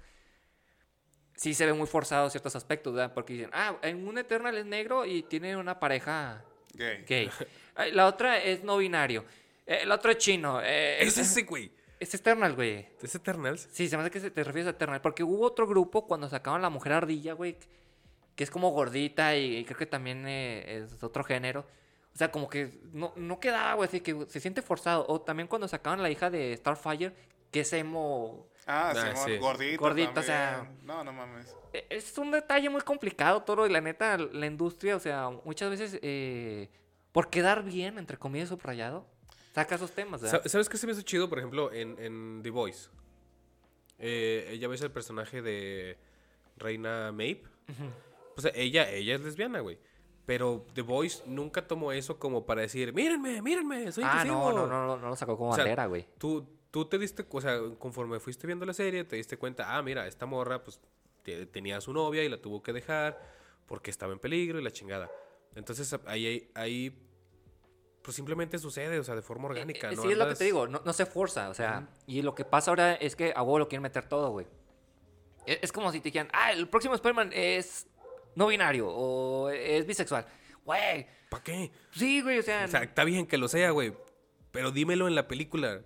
sí 1.34 1.54
se 1.54 1.66
ve 1.66 1.72
muy 1.72 1.86
forzado 1.86 2.30
ciertos 2.30 2.54
aspectos, 2.56 2.94
¿verdad? 2.94 3.12
Porque 3.12 3.32
dicen, 3.34 3.50
ah, 3.52 3.76
en 3.82 4.06
un 4.06 4.18
Eternal 4.18 4.56
es 4.56 4.66
negro 4.66 5.04
y 5.04 5.22
tiene 5.22 5.56
una 5.56 5.80
pareja 5.80 6.44
Gay. 6.74 7.04
gay. 7.08 7.30
Ay, 7.74 7.92
La 7.92 8.06
otra 8.06 8.38
es 8.42 8.62
no 8.62 8.76
binario. 8.76 9.24
Eh, 9.66 9.80
El 9.82 9.92
otro 9.92 10.10
es 10.10 10.18
chino. 10.18 10.60
eh, 10.62 10.98
Es 11.00 11.18
ese, 11.18 11.42
güey. 11.42 11.72
Es 11.98 12.14
Eternal, 12.14 12.54
güey. 12.54 12.86
¿Es 13.02 13.14
Eternals? 13.14 13.68
Sí, 13.72 13.88
se 13.88 13.96
me 13.96 14.02
hace 14.02 14.10
que 14.10 14.20
se- 14.20 14.30
te 14.30 14.44
refieres 14.44 14.66
a 14.66 14.70
Eternal. 14.70 15.00
Porque 15.00 15.22
hubo 15.24 15.44
otro 15.46 15.66
grupo 15.66 16.06
cuando 16.06 16.28
sacaban 16.28 16.62
la 16.62 16.70
mujer 16.70 16.92
ardilla, 16.92 17.32
güey. 17.32 17.56
Que 18.34 18.44
es 18.44 18.50
como 18.50 18.70
gordita 18.70 19.34
y, 19.36 19.64
creo 19.64 19.78
que 19.78 19.86
también 19.86 20.24
eh, 20.28 20.82
es 20.84 21.02
otro 21.02 21.24
género. 21.24 21.60
O 22.14 22.18
sea, 22.18 22.30
como 22.30 22.48
que 22.48 22.80
no, 22.92 23.12
no 23.16 23.40
quedaba, 23.40 23.74
güey. 23.74 23.88
Así 23.88 24.00
que 24.00 24.26
se 24.28 24.40
siente 24.40 24.60
forzado. 24.62 25.06
O 25.08 25.20
también 25.22 25.48
cuando 25.48 25.68
sacaban 25.68 26.02
la 26.02 26.10
hija 26.10 26.28
de 26.30 26.54
Starfire, 26.56 27.14
que 27.50 27.60
es 27.60 27.72
emo. 27.72 28.46
Ah, 28.66 28.92
Ah, 28.94 29.14
sí. 29.24 29.36
gordito. 29.38 29.80
Gordito, 29.80 30.20
o 30.20 30.22
sea-. 30.22 30.68
No, 30.82 31.02
no 31.02 31.12
mames. 31.14 31.54
Eh, 31.72 31.86
Es 31.88 32.16
un 32.18 32.30
detalle 32.30 32.68
muy 32.68 32.82
complicado 32.82 33.42
todo. 33.42 33.66
Y 33.66 33.70
la 33.70 33.80
neta, 33.80 34.18
la 34.18 34.44
industria, 34.46 34.96
o 34.96 35.00
sea, 35.00 35.30
muchas 35.44 35.70
veces 35.70 35.98
eh, 36.02 36.68
por 37.12 37.30
quedar 37.30 37.62
bien, 37.64 37.98
entre 37.98 38.18
comillas, 38.18 38.48
subrayado, 38.50 39.06
saca 39.56 39.74
esos 39.74 39.90
temas, 39.92 40.20
¿verdad? 40.20 40.42
Sa- 40.42 40.48
¿Sabes 40.48 40.68
qué 40.68 40.76
se 40.76 40.86
me 40.86 40.92
hizo 40.92 41.02
chido? 41.02 41.28
Por 41.28 41.38
ejemplo, 41.38 41.72
en, 41.72 41.96
en 41.98 42.40
The 42.42 42.50
Voice. 42.50 42.90
Eh, 43.98 44.48
ella 44.52 44.68
ves 44.68 44.82
el 44.82 44.90
personaje 44.90 45.40
de 45.42 45.96
Reina 46.56 47.10
Maeve. 47.12 47.42
O 48.36 48.40
sea, 48.40 48.52
ella, 48.54 48.90
ella 48.90 49.14
es 49.14 49.20
lesbiana, 49.22 49.60
güey. 49.60 49.78
Pero 50.26 50.66
The 50.74 50.82
Voice 50.82 51.22
nunca 51.26 51.66
tomó 51.66 51.92
eso 51.92 52.18
como 52.18 52.44
para 52.44 52.60
decir, 52.62 52.92
mírenme, 52.92 53.40
mírenme, 53.42 53.90
soy 53.92 54.04
Ah, 54.06 54.24
no, 54.26 54.34
inclusivo". 54.48 54.52
no, 54.52 54.66
no, 54.66 54.86
no, 54.86 54.96
no 54.98 55.08
lo 55.08 55.16
sacó 55.16 55.36
como 55.38 55.50
O 55.50 55.54
sea, 55.54 55.64
bandera, 55.64 55.86
güey. 55.86 56.06
Tú, 56.18 56.46
tú 56.70 56.84
te 56.84 56.98
diste, 56.98 57.24
o 57.30 57.40
sea, 57.40 57.58
conforme 57.78 58.20
fuiste 58.20 58.46
viendo 58.46 58.66
la 58.66 58.74
serie, 58.74 59.04
te 59.04 59.16
diste 59.16 59.36
cuenta, 59.38 59.76
ah, 59.76 59.82
mira, 59.82 60.06
esta 60.06 60.26
morra, 60.26 60.62
pues, 60.62 60.80
te- 61.22 61.46
tenía 61.46 61.78
a 61.78 61.80
su 61.80 61.92
novia 61.92 62.22
y 62.24 62.28
la 62.28 62.36
tuvo 62.42 62.62
que 62.62 62.72
dejar 62.72 63.18
porque 63.66 63.90
estaba 63.90 64.12
en 64.12 64.18
peligro 64.18 64.58
y 64.60 64.62
la 64.64 64.70
chingada. 64.72 65.10
Entonces, 65.54 65.96
ahí, 66.06 66.50
ahí, 66.54 66.92
pues, 68.06 68.14
simplemente 68.14 68.56
sucede, 68.58 69.00
o 69.00 69.04
sea, 69.04 69.16
de 69.16 69.22
forma 69.22 69.48
orgánica, 69.48 69.90
Eh, 69.90 69.96
¿no? 69.96 70.02
sí, 70.02 70.12
es 70.12 70.16
lo 70.16 70.28
que 70.28 70.36
te 70.36 70.44
digo, 70.44 70.68
no, 70.68 70.80
no 70.84 70.92
se 70.92 71.04
forza, 71.06 71.48
o 71.50 71.54
sea, 71.54 71.88
y 72.06 72.22
lo 72.22 72.34
que 72.36 72.44
pasa 72.44 72.70
ahora 72.70 72.94
es 72.94 73.16
que 73.16 73.32
a 73.34 73.42
huevo 73.42 73.58
lo 73.58 73.68
quieren 73.68 73.82
meter 73.82 74.08
todo, 74.08 74.30
güey. 74.30 74.46
Es, 75.44 75.58
es 75.62 75.72
como 75.72 75.90
si 75.90 75.98
te 75.98 76.04
dijeran, 76.10 76.28
ah, 76.32 76.52
el 76.52 76.68
próximo 76.68 76.94
Spider-Man 76.94 77.30
es 77.34 77.86
no 78.36 78.46
binario 78.46 78.88
o 78.88 79.48
es 79.50 79.84
bisexual. 79.86 80.24
Güey, 80.64 81.06
¿Para 81.28 81.42
qué? 81.42 81.72
sí, 81.90 82.20
güey, 82.22 82.38
o 82.38 82.42
sea, 82.42 82.64
O 82.64 82.68
sea, 82.68 82.82
está 82.84 83.02
bien 83.04 83.26
que 83.26 83.38
lo 83.38 83.48
sea, 83.48 83.70
güey, 83.72 83.92
pero 84.52 84.70
dímelo 84.70 85.08
en 85.08 85.14
la 85.16 85.26
película. 85.26 85.80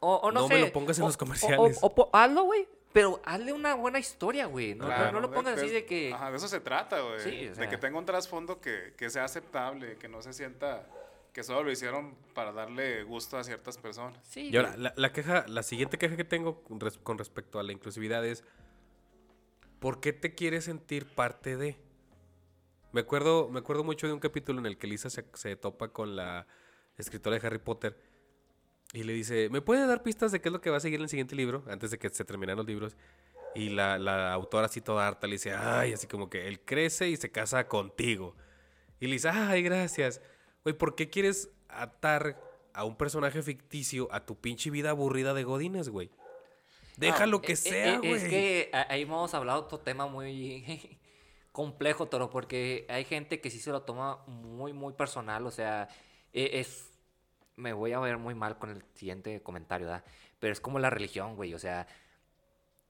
o, 0.00 0.14
o 0.16 0.32
no, 0.32 0.40
no 0.40 0.48
me 0.48 0.60
lo 0.60 0.72
pongas 0.72 0.96
en 0.98 1.04
o- 1.04 1.06
los 1.08 1.16
o- 1.16 1.18
comerciales. 1.18 1.78
O, 1.82 2.10
hazlo, 2.14 2.44
güey, 2.44 2.66
pero 2.92 3.20
hazle 3.24 3.52
una 3.52 3.74
buena 3.74 3.98
historia, 3.98 4.46
güey. 4.46 4.74
No, 4.74 4.84
no- 4.88 4.94
Claro, 4.94 5.12
no 5.12 5.20
lo 5.20 5.30
pongas 5.30 5.58
así 5.58 5.66
es- 5.66 5.72
de 5.72 5.84
que... 5.84 6.12
Ajá, 6.12 6.30
de 6.30 6.38
eso 6.38 6.48
se 6.48 6.60
trata, 6.60 7.00
güey. 7.00 7.20
Sí, 7.20 7.48
o 7.48 7.54
sea. 7.54 7.64
De 7.64 7.68
que 7.70 7.76
tenga 7.76 7.98
un 7.98 8.06
trasfondo 8.06 8.60
que, 8.62 8.94
que 8.96 9.10
sea 9.10 9.24
aceptable, 9.24 9.96
que 9.98 10.08
no 10.08 10.22
se 10.22 10.32
sienta 10.32 10.86
que 11.32 11.42
solo 11.42 11.64
lo 11.64 11.70
hicieron 11.72 12.14
para 12.34 12.52
darle 12.52 13.02
gusto 13.04 13.36
a 13.38 13.44
ciertas 13.44 13.78
personas. 13.78 14.18
Sí, 14.28 14.50
Y 14.50 14.56
ahora, 14.56 14.76
la, 14.76 14.92
la 14.96 15.12
queja, 15.12 15.44
la 15.48 15.62
siguiente 15.62 15.98
queja 15.98 16.16
que 16.16 16.24
tengo 16.24 16.62
con, 16.62 16.80
res- 16.80 16.98
con 16.98 17.18
respecto 17.18 17.58
a 17.58 17.62
la 17.62 17.72
inclusividad 17.72 18.24
es, 18.26 18.44
¿por 19.78 20.00
qué 20.00 20.12
te 20.12 20.34
quieres 20.34 20.64
sentir 20.64 21.06
parte 21.06 21.56
de? 21.56 21.76
Me 22.92 23.02
acuerdo, 23.02 23.48
me 23.48 23.60
acuerdo 23.60 23.84
mucho 23.84 24.06
de 24.06 24.12
un 24.12 24.18
capítulo 24.20 24.58
en 24.58 24.66
el 24.66 24.76
que 24.76 24.86
Lisa 24.86 25.10
se, 25.10 25.24
se 25.34 25.56
topa 25.56 25.88
con 25.88 26.16
la 26.16 26.46
escritora 26.98 27.38
de 27.38 27.46
Harry 27.46 27.58
Potter 27.58 27.96
y 28.92 29.04
le 29.04 29.12
dice, 29.12 29.48
¿me 29.50 29.60
puede 29.60 29.86
dar 29.86 30.02
pistas 30.02 30.32
de 30.32 30.40
qué 30.40 30.48
es 30.48 30.52
lo 30.52 30.60
que 30.60 30.70
va 30.70 30.78
a 30.78 30.80
seguir 30.80 30.98
en 30.98 31.04
el 31.04 31.08
siguiente 31.08 31.36
libro? 31.36 31.64
Antes 31.68 31.92
de 31.92 31.98
que 31.98 32.08
se 32.08 32.24
terminaran 32.24 32.58
los 32.58 32.66
libros. 32.66 32.96
Y 33.54 33.68
la, 33.70 33.98
la 33.98 34.32
autora 34.32 34.66
así 34.66 34.80
toda 34.80 35.06
harta 35.06 35.26
le 35.26 35.34
dice, 35.34 35.52
ay, 35.54 35.92
así 35.92 36.06
como 36.06 36.28
que 36.28 36.46
él 36.48 36.60
crece 36.60 37.08
y 37.08 37.16
se 37.16 37.30
casa 37.30 37.66
contigo. 37.68 38.36
Y 38.98 39.06
le 39.06 39.12
dice, 39.14 39.28
ay, 39.28 39.62
gracias. 39.62 40.20
Güey, 40.64 40.76
¿por 40.76 40.94
qué 40.94 41.08
quieres 41.10 41.50
atar 41.68 42.38
a 42.74 42.84
un 42.84 42.96
personaje 42.96 43.42
ficticio 43.42 44.08
a 44.12 44.24
tu 44.26 44.38
pinche 44.38 44.70
vida 44.70 44.90
aburrida 44.90 45.34
de 45.34 45.44
Godines, 45.44 45.88
güey? 45.88 46.10
Deja 46.96 47.26
lo 47.26 47.40
que 47.40 47.52
Eh, 47.52 47.56
sea, 47.56 47.94
eh, 47.94 47.98
güey. 47.98 48.12
Es 48.12 48.24
que 48.24 48.70
a- 48.72 48.92
ahí 48.92 49.02
hemos 49.02 49.32
hablado 49.34 49.60
de 49.60 49.64
otro 49.66 49.78
tema 49.80 50.06
muy 50.06 50.64
complejo, 51.52 52.06
Toro, 52.08 52.28
porque 52.30 52.86
hay 52.88 53.04
gente 53.04 53.40
que 53.40 53.50
sí 53.50 53.58
se 53.58 53.70
lo 53.70 53.82
toma 53.82 54.18
muy, 54.26 54.72
muy 54.72 54.92
personal. 54.92 55.46
O 55.46 55.50
sea, 55.50 55.88
es. 56.32 56.86
Me 57.56 57.72
voy 57.74 57.92
a 57.92 57.98
ver 58.00 58.16
muy 58.16 58.34
mal 58.34 58.58
con 58.58 58.70
el 58.70 58.82
siguiente 58.94 59.42
comentario, 59.42 59.86
¿verdad? 59.86 60.04
Pero 60.38 60.52
es 60.52 60.60
como 60.60 60.78
la 60.78 60.88
religión, 60.90 61.36
güey. 61.36 61.52
O 61.54 61.58
sea, 61.58 61.86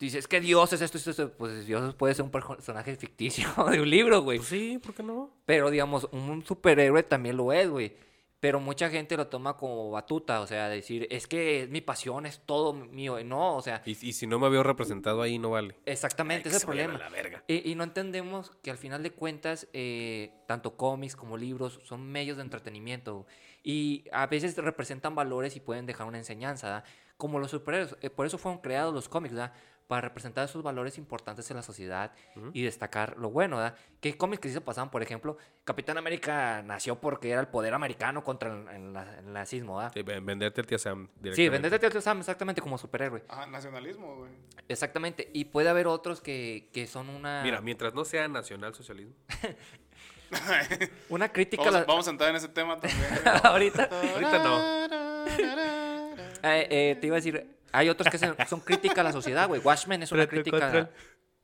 tú 0.01 0.07
dices 0.07 0.27
que 0.27 0.41
Dios 0.41 0.73
es 0.73 0.81
esto, 0.81 0.97
esto, 0.97 1.11
esto. 1.11 1.33
Pues 1.37 1.67
Dios 1.67 1.95
puede 1.95 2.15
ser 2.15 2.25
un 2.25 2.31
personaje 2.31 2.97
ficticio 2.97 3.47
de 3.71 3.83
un 3.83 3.91
libro, 3.91 4.23
güey. 4.23 4.39
Pues 4.39 4.49
sí, 4.49 4.81
¿por 4.83 4.95
qué 4.95 5.03
no? 5.03 5.31
Pero, 5.45 5.71
digamos, 5.71 6.09
un 6.11 6.43
superhéroe 6.43 7.03
también 7.03 7.37
lo 7.37 7.53
es, 7.53 7.69
güey. 7.69 7.95
Pero 8.41 8.61
mucha 8.61 8.89
gente 8.89 9.19
lo 9.19 9.27
toma 9.27 9.59
como 9.59 9.91
batuta, 9.91 10.41
o 10.41 10.47
sea, 10.47 10.71
decir, 10.71 11.07
es 11.11 11.27
que 11.27 11.65
es 11.65 11.69
mi 11.69 11.83
pasión, 11.83 12.25
es 12.25 12.41
todo 12.47 12.73
mío. 12.73 13.23
No, 13.23 13.55
o 13.57 13.61
sea, 13.61 13.83
Y, 13.85 13.91
y 13.91 14.15
si 14.15 14.27
no 14.27 14.39
me 14.39 14.49
veo 14.49 14.63
representado 14.63 15.21
ahí, 15.21 15.39
no 15.39 15.51
vale. 15.51 15.77
exactamente, 15.85 16.49
ese 16.49 16.57
es 16.57 16.63
el 16.63 16.67
problema. 16.67 16.97
la 16.97 17.11
verga. 17.11 17.45
Y, 17.47 17.71
y 17.71 17.75
no 17.75 17.85
entendemos 17.85 18.53
que 18.63 18.71
al 18.71 18.79
final 18.79 19.03
de 19.03 19.11
cuentas, 19.11 19.69
eh, 19.75 20.33
tanto 20.47 20.79
cómics 20.79 21.15
como 21.15 21.37
libros 21.37 21.81
son 21.85 22.11
medios 22.11 22.39
de 22.39 22.45
entretenimiento. 22.45 23.27
Y 23.63 24.07
a 24.11 24.27
veces 24.27 24.57
representan 24.57 25.15
valores 25.15 25.55
y 25.57 25.61
pueden 25.61 25.85
dejar 25.85 26.07
una 26.07 26.17
enseñanza, 26.17 26.69
¿verdad? 26.69 26.85
Como 27.19 27.39
los 27.39 27.51
superhéroes. 27.51 27.95
Eh, 28.01 28.09
por 28.09 28.25
eso 28.25 28.39
fueron 28.39 28.63
creados 28.63 28.95
los 28.95 29.11
cómics, 29.11 29.35
¿verdad? 29.35 29.53
Para 29.91 30.03
representar 30.03 30.45
esos 30.45 30.63
valores 30.63 30.99
importantes 30.99 31.51
en 31.51 31.57
la 31.57 31.65
sociedad 31.65 32.13
y 32.53 32.63
destacar 32.63 33.17
lo 33.19 33.29
bueno, 33.31 33.57
¿verdad? 33.57 33.75
Que 34.01 34.17
cómics 34.17 34.41
que 34.41 34.47
sí 34.49 34.55
se 34.55 34.61
pasaban, 34.61 34.89
por 34.89 35.03
ejemplo, 35.03 35.37
Capitán 35.65 35.99
América 35.99 36.63
nació 36.63 37.01
porque 37.01 37.31
era 37.33 37.41
el 37.41 37.49
poder 37.49 37.75
americano 37.75 38.23
contra 38.23 38.53
el, 38.53 38.69
el 38.69 38.93
na- 38.93 39.19
el 39.19 39.33
nazismo, 39.33 39.79
¿verdad? 39.79 39.91
Sí, 39.93 40.03
ven- 40.03 40.25
venderte 40.25 40.61
al 40.61 40.67
tía 40.69 40.79
Sam 40.79 41.09
Sí, 41.09 41.13
directamente. 41.23 41.51
vendete 41.51 41.87
a 41.87 41.91
Tío 41.91 42.01
Sam 42.01 42.19
exactamente 42.21 42.61
como 42.63 42.79
superhéroe. 42.79 43.25
Ajá, 43.29 43.47
nacionalismo, 43.47 44.15
güey. 44.19 44.31
Exactamente. 44.69 45.29
Y 45.33 45.47
puede 45.47 45.69
haber 45.69 45.89
otros 45.89 46.21
que, 46.21 46.71
que 46.73 46.87
son 46.87 47.09
una, 47.09 47.43
Mira, 47.43 47.61
mientras 47.61 47.93
no 47.93 48.05
sea 48.05 48.29
nacionalsocialismo. 48.29 49.15
una 51.09 51.33
crítica 51.33 51.63
a 51.63 51.67
Vamos, 51.67 51.81
la- 51.81 51.87
vamos 51.87 52.07
a 52.07 52.11
entrar 52.13 52.31
en 52.31 52.37
ese 52.37 52.49
tema 52.49 52.79
también. 52.79 53.03
ahorita. 53.43 53.89
Ahorita 54.15 54.39
no. 54.45 54.91
Eh, 56.43 56.67
eh, 56.71 56.97
te 56.99 57.07
iba 57.07 57.17
a 57.17 57.19
decir, 57.19 57.60
hay 57.73 57.89
otros 57.89 58.09
que 58.11 58.19
son, 58.19 58.37
son 58.49 58.61
crítica 58.61 59.01
a 59.01 59.05
la 59.05 59.13
sociedad, 59.13 59.49
güey. 59.49 59.61
Watchmen 59.61 60.03
es 60.03 60.13
una 60.13 60.27
crítica. 60.27 60.91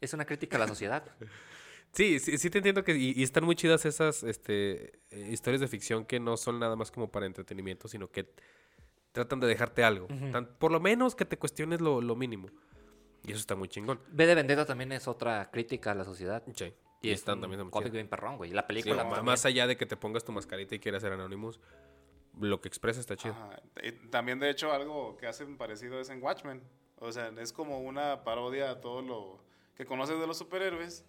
Es 0.00 0.12
una 0.12 0.24
crítica 0.24 0.56
a 0.56 0.60
la 0.60 0.68
sociedad. 0.68 1.04
Sí, 1.92 2.18
sí, 2.18 2.36
sí 2.36 2.50
te 2.50 2.58
entiendo 2.58 2.84
que 2.84 2.94
y, 2.96 3.12
y 3.16 3.22
están 3.22 3.44
muy 3.44 3.56
chidas 3.56 3.86
esas 3.86 4.22
este, 4.22 4.98
eh, 5.10 5.28
historias 5.30 5.60
de 5.62 5.68
ficción 5.68 6.04
que 6.04 6.20
no 6.20 6.36
son 6.36 6.58
nada 6.60 6.76
más 6.76 6.90
como 6.90 7.10
para 7.10 7.24
entretenimiento, 7.24 7.88
sino 7.88 8.10
que 8.10 8.28
tratan 9.12 9.40
de 9.40 9.46
dejarte 9.46 9.82
algo. 9.82 10.06
Tan- 10.30 10.46
por 10.58 10.70
lo 10.72 10.80
menos 10.80 11.14
que 11.14 11.24
te 11.24 11.38
cuestiones 11.38 11.80
lo, 11.80 12.02
lo 12.02 12.14
mínimo. 12.16 12.48
Y 13.24 13.30
eso 13.30 13.40
está 13.40 13.54
muy 13.56 13.68
chingón. 13.68 13.98
B 14.12 14.26
de 14.26 14.34
Vendetta 14.34 14.66
también 14.66 14.92
es 14.92 15.08
otra 15.08 15.50
crítica 15.50 15.92
a 15.92 15.94
la 15.94 16.04
sociedad. 16.04 16.42
Sí. 16.54 16.74
Y, 17.00 17.08
Y, 17.08 17.12
es 17.12 17.20
están 17.20 17.40
también 17.40 17.70
cómic 17.70 17.92
bien 17.92 18.08
perrón, 18.08 18.36
güey. 18.36 18.50
La 18.50 18.62
Sí, 18.62 18.66
película 18.68 18.96
ma- 18.96 19.02
también. 19.04 19.24
más 19.24 19.46
allá 19.46 19.66
de 19.66 19.76
que 19.78 19.86
te 19.86 19.96
pongas 19.96 20.22
tu 20.24 20.32
mascarita 20.32 20.74
y 20.74 20.78
quieras 20.78 21.02
ser 21.02 21.12
Anonymous, 21.12 21.58
lo 22.40 22.60
que 22.60 22.68
expresa 22.68 23.00
está 23.00 23.16
chido. 23.16 23.34
Ajá. 23.34 23.60
Y 23.82 23.92
también, 24.08 24.38
de 24.40 24.50
hecho, 24.50 24.72
algo 24.72 25.16
que 25.16 25.26
hacen 25.26 25.56
parecido 25.56 26.00
es 26.00 26.08
en 26.10 26.22
Watchmen. 26.22 26.62
O 26.98 27.12
sea, 27.12 27.30
es 27.38 27.52
como 27.52 27.80
una 27.80 28.24
parodia 28.24 28.70
a 28.70 28.80
todo 28.80 29.02
lo 29.02 29.44
que 29.74 29.84
conoces 29.84 30.18
de 30.18 30.26
los 30.26 30.38
superhéroes, 30.38 31.04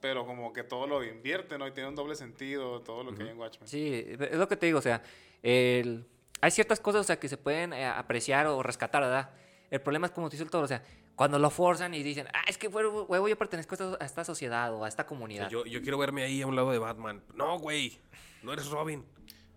pero 0.00 0.24
como 0.26 0.52
que 0.52 0.64
todo 0.64 0.86
lo 0.86 1.04
invierte, 1.04 1.58
¿no? 1.58 1.66
Y 1.66 1.72
tiene 1.72 1.88
un 1.88 1.94
doble 1.94 2.14
sentido 2.14 2.80
todo 2.80 3.04
lo 3.04 3.14
que 3.14 3.22
hay 3.24 3.28
en 3.30 3.38
Watchmen. 3.38 3.68
Sí, 3.68 4.04
es 4.18 4.36
lo 4.36 4.48
que 4.48 4.56
te 4.56 4.66
digo, 4.66 4.78
o 4.78 4.82
sea, 4.82 5.02
el- 5.42 6.06
hay 6.40 6.50
ciertas 6.50 6.80
cosas 6.80 7.02
o 7.02 7.04
sea, 7.04 7.20
que 7.20 7.28
se 7.28 7.36
pueden 7.36 7.72
eh, 7.72 7.86
apreciar 7.86 8.46
o 8.48 8.62
rescatar, 8.62 9.02
¿verdad? 9.02 9.30
El 9.70 9.80
problema 9.80 10.06
es 10.06 10.12
como 10.12 10.28
te 10.28 10.34
dice 10.34 10.44
el 10.44 10.50
todo, 10.50 10.62
o 10.62 10.66
sea, 10.66 10.82
cuando 11.14 11.38
lo 11.38 11.50
forzan 11.50 11.94
y 11.94 12.02
dicen, 12.02 12.26
ah, 12.32 12.42
es 12.48 12.58
que 12.58 12.66
huevo, 12.68 13.04
huevo, 13.04 13.28
yo 13.28 13.36
pertenezco 13.38 13.74
a 13.74 13.76
esta, 13.76 14.02
a 14.02 14.06
esta 14.06 14.24
sociedad 14.24 14.74
o 14.74 14.84
a 14.84 14.88
esta 14.88 15.02
O 15.02 15.04
sea, 15.04 15.08
comunidad. 15.08 15.48
yo, 15.50 15.64
yo 15.66 15.82
quiero 15.82 15.98
verme 15.98 16.24
ahí 16.24 16.42
a 16.42 16.46
un 16.46 16.56
lado 16.56 16.70
de 16.72 16.78
Batman. 16.78 17.22
No, 17.34 17.58
güey. 17.58 18.00
No 18.42 18.52
eres 18.52 18.68
Robin. 18.70 19.04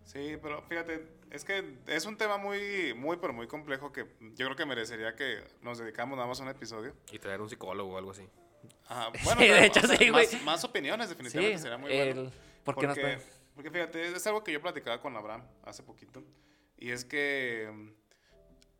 Sí, 0.05 0.37
pero 0.41 0.61
fíjate, 0.63 1.05
es 1.31 1.43
que 1.43 1.77
es 1.87 2.05
un 2.05 2.15
tema 2.17 2.37
muy, 2.37 2.93
muy, 2.93 3.17
pero 3.17 3.33
muy 3.33 3.47
complejo 3.47 3.91
que 3.91 4.05
yo 4.35 4.45
creo 4.45 4.55
que 4.55 4.65
merecería 4.65 5.15
que 5.15 5.43
nos 5.61 5.77
dedicamos 5.79 6.15
nada 6.15 6.27
más 6.27 6.39
a 6.39 6.43
un 6.43 6.49
episodio. 6.49 6.95
Y 7.11 7.19
traer 7.19 7.41
un 7.41 7.49
psicólogo 7.49 7.93
o 7.93 7.97
algo 7.97 8.11
así. 8.11 8.27
Ajá, 8.87 9.09
bueno, 9.23 9.41
Sí, 9.41 9.47
de 9.47 9.53
pero, 9.53 9.65
hecho, 9.65 9.79
o 9.83 9.87
sea, 9.87 9.97
sí, 9.97 10.11
más, 10.11 10.41
más 10.43 10.63
opiniones, 10.63 11.09
definitivamente 11.09 11.57
Sí, 11.57 11.61
sería 11.63 11.77
muy 11.77 11.91
el- 11.91 12.13
bueno. 12.13 12.31
¿por 12.63 12.75
qué 12.77 12.87
porque, 12.87 13.17
porque 13.55 13.71
fíjate, 13.71 14.07
es 14.15 14.27
algo 14.27 14.43
que 14.43 14.51
yo 14.51 14.61
platicaba 14.61 15.01
con 15.01 15.15
Abraham 15.17 15.43
hace 15.63 15.83
poquito. 15.83 16.23
Y 16.77 16.91
es 16.91 17.03
que 17.03 17.69
mm, 17.73 17.89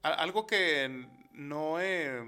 a- 0.03 0.13
algo 0.13 0.45
que 0.45 1.07
no, 1.33 1.79
eh, 1.81 2.21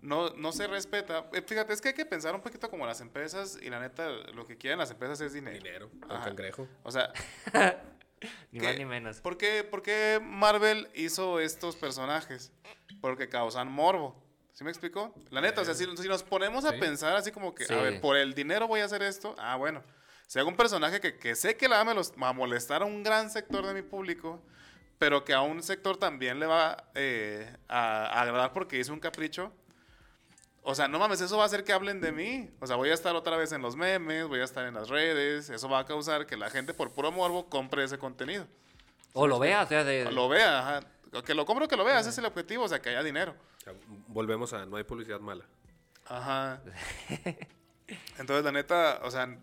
no, 0.00 0.30
no 0.30 0.52
se 0.52 0.66
respeta. 0.66 1.28
eh, 1.32 1.42
Fíjate, 1.42 1.72
es 1.72 1.80
que 1.80 1.88
hay 1.88 1.94
que 1.94 2.06
pensar 2.06 2.34
un 2.34 2.40
poquito 2.40 2.68
como 2.70 2.86
las 2.86 3.00
empresas 3.00 3.58
y 3.62 3.70
la 3.70 3.78
neta, 3.80 4.08
lo 4.10 4.46
que 4.46 4.56
quieren 4.58 4.78
las 4.78 4.90
empresas 4.90 5.20
es 5.20 5.32
dinero. 5.32 5.56
Dinero, 5.56 5.90
Ajá. 6.08 6.24
cangrejo. 6.24 6.66
O 6.82 6.90
sea, 6.90 7.12
Ni 8.52 8.60
más 8.60 8.76
ni 8.76 8.84
menos. 8.84 9.20
¿Por 9.20 9.36
qué, 9.36 9.64
por 9.64 9.82
qué 9.82 10.20
Marvel 10.22 10.88
hizo 10.94 11.40
estos 11.40 11.76
personajes? 11.76 12.52
Porque 13.00 13.28
causan 13.28 13.70
morbo. 13.70 14.22
¿Sí 14.52 14.64
me 14.64 14.70
explicó? 14.70 15.14
La 15.30 15.42
neta, 15.42 15.60
o 15.60 15.64
sea, 15.66 15.74
si, 15.74 15.84
si 15.98 16.08
nos 16.08 16.22
ponemos 16.22 16.64
a 16.64 16.70
Sí. 16.72 16.78
pensar 16.80 17.14
así 17.14 17.30
como 17.30 17.54
que, 17.54 17.66
Sí. 17.66 17.74
a 17.74 17.76
ver, 17.82 18.00
por 18.00 18.16
el 18.16 18.32
dinero 18.32 18.66
voy 18.66 18.80
a 18.80 18.86
hacer 18.86 19.02
esto, 19.02 19.34
ah, 19.38 19.56
bueno. 19.56 19.82
Si 20.26 20.38
hago 20.38 20.48
un 20.48 20.56
personaje 20.56 20.98
que, 21.00 21.18
que 21.18 21.34
sé 21.36 21.56
que 21.56 21.68
le 21.68 21.74
va 21.76 21.82
a 22.28 22.32
molestar 22.32 22.82
a 22.82 22.84
un 22.86 23.02
gran 23.02 23.30
sector 23.30 23.66
de 23.66 23.74
mi 23.74 23.82
público, 23.82 24.42
pero 24.98 25.24
que 25.24 25.34
a 25.34 25.42
un 25.42 25.62
sector 25.62 25.98
también 25.98 26.40
le 26.40 26.46
va 26.46 26.88
eh, 26.94 27.54
a, 27.68 28.06
a 28.06 28.22
agradar 28.22 28.52
porque 28.54 28.78
hizo 28.78 28.92
un 28.94 28.98
capricho, 28.98 29.52
o 30.68 30.74
sea, 30.74 30.88
no 30.88 30.98
mames, 30.98 31.20
eso 31.20 31.36
va 31.36 31.44
a 31.44 31.46
hacer 31.46 31.62
que 31.62 31.72
hablen 31.72 32.00
de 32.00 32.10
mí. 32.10 32.50
O 32.58 32.66
sea, 32.66 32.74
voy 32.74 32.90
a 32.90 32.94
estar 32.94 33.14
otra 33.14 33.36
vez 33.36 33.52
en 33.52 33.62
los 33.62 33.76
memes, 33.76 34.26
voy 34.26 34.40
a 34.40 34.44
estar 34.44 34.66
en 34.66 34.74
las 34.74 34.88
redes, 34.88 35.48
eso 35.48 35.68
va 35.68 35.78
a 35.78 35.84
causar 35.86 36.26
que 36.26 36.36
la 36.36 36.50
gente 36.50 36.74
por 36.74 36.90
puro 36.90 37.12
morbo 37.12 37.48
compre 37.48 37.84
ese 37.84 37.98
contenido. 37.98 38.48
O 39.12 39.28
lo 39.28 39.38
vea, 39.38 39.62
o 39.62 39.66
sea, 39.68 39.84
de... 39.84 40.10
Lo 40.10 40.28
vea, 40.28 40.58
ajá. 40.58 40.80
Que 41.24 41.34
lo 41.34 41.46
compro, 41.46 41.68
que 41.68 41.76
lo 41.76 41.84
vea, 41.84 42.00
ese 42.00 42.10
es 42.10 42.18
el 42.18 42.24
objetivo, 42.24 42.64
o 42.64 42.68
sea, 42.68 42.82
que 42.82 42.88
haya 42.88 43.04
dinero. 43.04 43.36
O 43.58 43.60
sea, 43.60 43.74
volvemos 44.08 44.52
a 44.54 44.66
no 44.66 44.76
hay 44.76 44.82
publicidad 44.82 45.20
mala. 45.20 45.44
Ajá. 46.04 46.60
Entonces, 48.18 48.44
la 48.44 48.50
neta, 48.50 49.02
o 49.04 49.10
sea, 49.12 49.38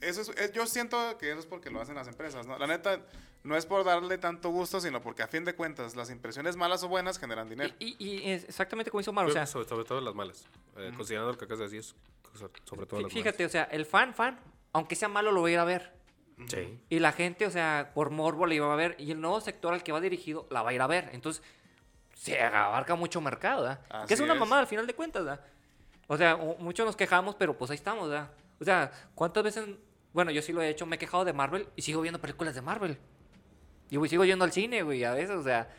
eso 0.00 0.20
es, 0.22 0.28
es- 0.30 0.52
yo 0.52 0.66
siento 0.66 1.16
que 1.18 1.30
eso 1.30 1.40
es 1.40 1.46
porque 1.46 1.70
lo 1.70 1.80
hacen 1.80 1.94
las 1.94 2.08
empresas, 2.08 2.46
¿no? 2.46 2.58
La 2.58 2.66
neta, 2.66 3.00
no 3.44 3.56
es 3.56 3.66
por 3.66 3.84
darle 3.84 4.18
tanto 4.18 4.50
gusto, 4.50 4.80
sino 4.80 5.00
porque 5.00 5.22
a 5.22 5.28
fin 5.28 5.44
de 5.44 5.54
cuentas, 5.54 5.94
las 5.96 6.10
impresiones 6.10 6.56
malas 6.56 6.82
o 6.82 6.88
buenas 6.88 7.18
generan 7.18 7.48
dinero. 7.48 7.72
Y, 7.78 7.96
y- 7.98 8.18
y 8.26 8.30
es 8.32 8.44
exactamente 8.44 8.90
como 8.90 9.00
hizo 9.00 9.10
Omar, 9.10 9.26
o 9.26 9.30
sea, 9.32 9.46
sobre, 9.46 9.68
sobre 9.68 9.84
todo 9.84 10.00
las 10.00 10.14
malas. 10.14 10.44
Eh, 10.76 10.92
Considerando 10.96 11.32
lo 11.32 11.38
que 11.38 11.44
acabas 11.44 11.58
de 11.70 11.76
decir, 11.76 11.82
so- 12.34 12.50
sobre 12.64 12.86
todo 12.86 13.00
las 13.00 13.12
fíjate, 13.12 13.44
o 13.44 13.48
sea, 13.48 13.64
el 13.64 13.86
fan, 13.86 14.14
fan, 14.14 14.38
aunque 14.72 14.94
sea 14.96 15.08
malo, 15.08 15.32
lo 15.32 15.42
va 15.42 15.48
a 15.48 15.50
ir 15.52 15.58
a 15.58 15.64
ver. 15.64 15.92
malas. 16.36 16.50
Sí. 16.50 16.78
Y 16.90 16.98
la 17.00 17.12
gente, 17.12 17.46
o 17.46 17.50
sea, 17.50 17.90
por 17.94 18.10
morbo 18.10 18.46
le 18.46 18.54
iba 18.56 18.72
a 18.72 18.76
ver. 18.76 18.94
Y 18.98 19.10
el 19.10 19.20
nuevo 19.20 19.40
sector 19.40 19.72
al 19.74 19.82
que 19.82 19.90
va 19.92 20.00
dirigido 20.00 20.46
la 20.50 20.62
va 20.62 20.70
a 20.70 20.72
ir 20.72 20.80
a 20.82 20.86
ver. 20.86 21.10
Entonces, 21.12 21.42
se 22.14 22.40
abarca 22.40 22.94
mucho 22.94 23.20
mercado, 23.20 23.62
¿verdad? 23.62 24.06
que 24.06 24.14
es 24.14 24.20
una 24.20 24.34
es. 24.34 24.40
mamada 24.40 24.60
al 24.62 24.66
final 24.68 24.86
de 24.86 24.94
cuentas, 24.94 25.24
¿verdad? 25.24 25.44
O 26.06 26.16
sea, 26.16 26.36
muchos 26.36 26.86
nos 26.86 26.96
quejamos, 26.96 27.34
pero 27.34 27.56
pues 27.58 27.70
ahí 27.70 27.76
estamos, 27.76 28.08
¿verdad? 28.08 28.30
O 28.60 28.64
sea, 28.64 28.90
¿cuántas 29.14 29.42
veces... 29.44 29.66
Bueno, 30.18 30.32
yo 30.32 30.42
sí 30.42 30.52
lo 30.52 30.60
he 30.60 30.68
hecho, 30.68 30.84
me 30.84 30.96
he 30.96 30.98
quejado 30.98 31.24
de 31.24 31.32
Marvel 31.32 31.68
y 31.76 31.82
sigo 31.82 32.00
viendo 32.00 32.20
películas 32.20 32.52
de 32.52 32.60
Marvel. 32.60 32.98
Y 33.88 33.94
güey, 33.98 34.10
sigo 34.10 34.24
yendo 34.24 34.44
al 34.44 34.50
cine, 34.50 34.82
güey, 34.82 35.04
a 35.04 35.12
veces, 35.12 35.36
o 35.36 35.44
sea... 35.44 35.72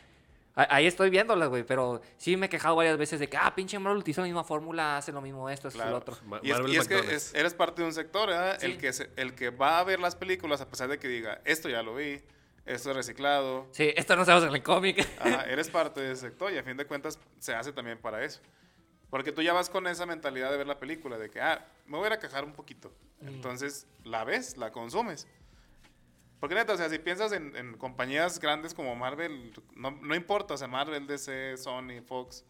Ahí 0.55 0.87
estoy 0.87 1.09
viéndolas, 1.09 1.49
güey, 1.49 1.63
pero 1.65 2.01
sí 2.15 2.37
me 2.37 2.45
he 2.45 2.49
quejado 2.49 2.77
varias 2.77 2.97
veces 2.97 3.19
de 3.19 3.27
que, 3.27 3.35
ah, 3.35 3.53
pinche 3.53 3.77
Marvel 3.79 3.99
utiliza 3.99 4.21
la 4.21 4.27
misma 4.27 4.45
fórmula, 4.45 4.95
hace 4.95 5.11
lo 5.11 5.19
mismo 5.19 5.49
esto, 5.49 5.67
esto, 5.67 5.77
Claro. 5.79 5.91
lo 5.91 5.97
otro. 5.97 6.15
Ma- 6.25 6.39
Y 6.41 6.51
es, 6.51 6.57
y 6.69 6.77
es 6.77 6.87
que 6.87 6.99
es- 6.99 7.33
eres 7.33 7.53
parte 7.53 7.81
de 7.81 7.87
un 7.89 7.93
sector, 7.93 8.29
¿verdad? 8.29 8.57
Sí. 8.61 8.67
El, 8.67 8.77
que 8.77 8.93
se- 8.93 9.09
el 9.17 9.35
que 9.35 9.49
va 9.49 9.79
a 9.79 9.83
ver 9.83 9.99
las 9.99 10.15
películas, 10.15 10.61
a 10.61 10.69
pesar 10.69 10.87
de 10.87 10.97
que 10.99 11.09
diga, 11.09 11.41
esto 11.43 11.67
ya 11.67 11.83
lo 11.83 11.95
vi, 11.95 12.21
esto 12.65 12.91
es 12.91 12.95
reciclado, 12.95 13.67
Sí, 13.71 13.91
esto 13.97 14.15
no 14.15 14.23
se 14.23 14.31
hace 14.31 14.47
en 14.47 14.53
el 14.55 14.63
cómic. 14.63 15.05
Ajá, 15.19 15.43
eres 15.49 15.69
parte 15.69 15.99
de 15.99 16.13
ese 16.13 16.21
sector 16.29 16.53
y 16.53 16.57
a 16.57 16.63
fin 16.63 16.77
de 16.77 16.85
cuentas 16.85 17.19
se 17.39 17.53
hace 17.53 17.73
también 17.73 17.97
para 17.97 18.23
eso. 18.23 18.39
Porque 19.09 19.31
tú 19.31 19.41
ya 19.41 19.53
vas 19.53 19.69
con 19.69 19.87
esa 19.87 20.05
mentalidad 20.05 20.51
de 20.51 20.57
ver 20.57 20.67
la 20.67 20.79
película, 20.79 21.17
de 21.17 21.29
que, 21.29 21.41
ah, 21.41 21.65
me 21.87 21.97
voy 21.97 22.05
a 22.05 22.07
ir 22.07 22.13
a 22.13 22.19
quejar 22.19 22.43
un 22.43 22.53
poquito. 22.53 22.93
Entonces, 23.21 23.87
la 24.03 24.23
ves, 24.23 24.57
la 24.57 24.71
consumes. 24.71 25.27
Porque 26.39 26.55
neta, 26.55 26.73
o 26.73 26.77
sea, 26.77 26.89
si 26.89 26.99
piensas 26.99 27.31
en, 27.31 27.55
en 27.55 27.75
compañías 27.77 28.39
grandes 28.39 28.73
como 28.73 28.95
Marvel, 28.95 29.51
no, 29.75 29.91
no 29.91 30.15
importa, 30.15 30.53
o 30.53 30.57
sea, 30.57 30.67
Marvel, 30.67 31.05
DC, 31.05 31.57
Sony, 31.57 32.01
Fox, 32.05 32.45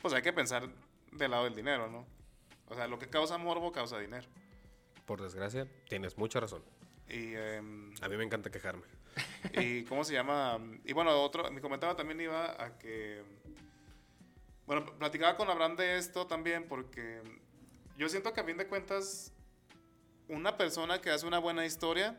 pues 0.00 0.14
hay 0.14 0.22
que 0.22 0.32
pensar 0.32 0.68
del 1.12 1.30
lado 1.30 1.44
del 1.44 1.54
dinero, 1.54 1.90
¿no? 1.90 2.06
O 2.68 2.74
sea, 2.74 2.86
lo 2.86 2.98
que 2.98 3.08
causa 3.08 3.36
morbo 3.36 3.72
causa 3.72 3.98
dinero. 3.98 4.26
Por 5.04 5.20
desgracia, 5.20 5.66
tienes 5.88 6.16
mucha 6.16 6.40
razón. 6.40 6.62
Y, 7.08 7.34
em, 7.34 7.92
A 8.00 8.08
mí 8.08 8.16
me 8.16 8.24
encanta 8.24 8.50
quejarme. 8.50 8.84
y 9.54 9.82
cómo 9.84 10.04
se 10.04 10.12
llama 10.14 10.58
y 10.84 10.92
bueno 10.92 11.10
otro 11.20 11.50
mi 11.50 11.60
comentario 11.60 11.96
también 11.96 12.20
iba 12.20 12.62
a 12.62 12.78
que 12.78 13.22
bueno 14.70 14.86
platicaba 14.98 15.36
con 15.36 15.50
Abraham 15.50 15.74
de 15.74 15.98
esto 15.98 16.28
también 16.28 16.68
porque 16.68 17.20
yo 17.96 18.08
siento 18.08 18.32
que 18.32 18.40
a 18.40 18.44
fin 18.44 18.56
de 18.56 18.68
cuentas 18.68 19.32
una 20.28 20.56
persona 20.56 21.00
que 21.00 21.10
hace 21.10 21.26
una 21.26 21.40
buena 21.40 21.66
historia 21.66 22.16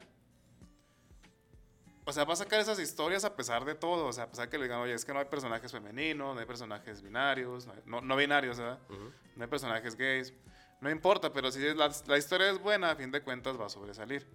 o 2.06 2.12
sea 2.12 2.26
va 2.26 2.34
a 2.34 2.36
sacar 2.36 2.60
esas 2.60 2.78
historias 2.80 3.24
a 3.24 3.36
pesar 3.38 3.64
de 3.64 3.74
todo 3.76 4.08
o 4.08 4.12
sea 4.12 4.26
a 4.26 4.30
pesar 4.30 4.50
que 4.50 4.58
le 4.58 4.64
digan 4.66 4.80
oye 4.82 4.94
es 4.94 5.06
que 5.06 5.14
no 5.14 5.20
hay 5.20 5.26
personajes 5.26 5.72
femeninos 5.72 6.34
no 6.36 6.40
hay 6.42 6.46
personajes 6.46 7.02
binarios 7.02 7.68
no, 7.68 7.74
hay- 7.74 7.82
no, 7.86 8.02
no 8.02 8.16
binarios 8.18 8.58
¿verdad? 8.58 8.80
Ujú. 8.90 9.12
no 9.38 9.44
hay 9.44 9.50
personajes 9.50 9.96
gays 9.96 10.34
no 10.82 10.90
importa 10.90 11.32
pero 11.32 11.52
si 11.52 11.60
la, 11.74 11.90
la 12.08 12.18
historia 12.18 12.50
es 12.50 12.60
buena 12.60 12.92
a 12.92 12.96
fin 12.98 13.12
de 13.12 13.22
cuentas 13.22 13.58
va 13.60 13.68
a 13.68 13.70
sobresalir 13.70 14.28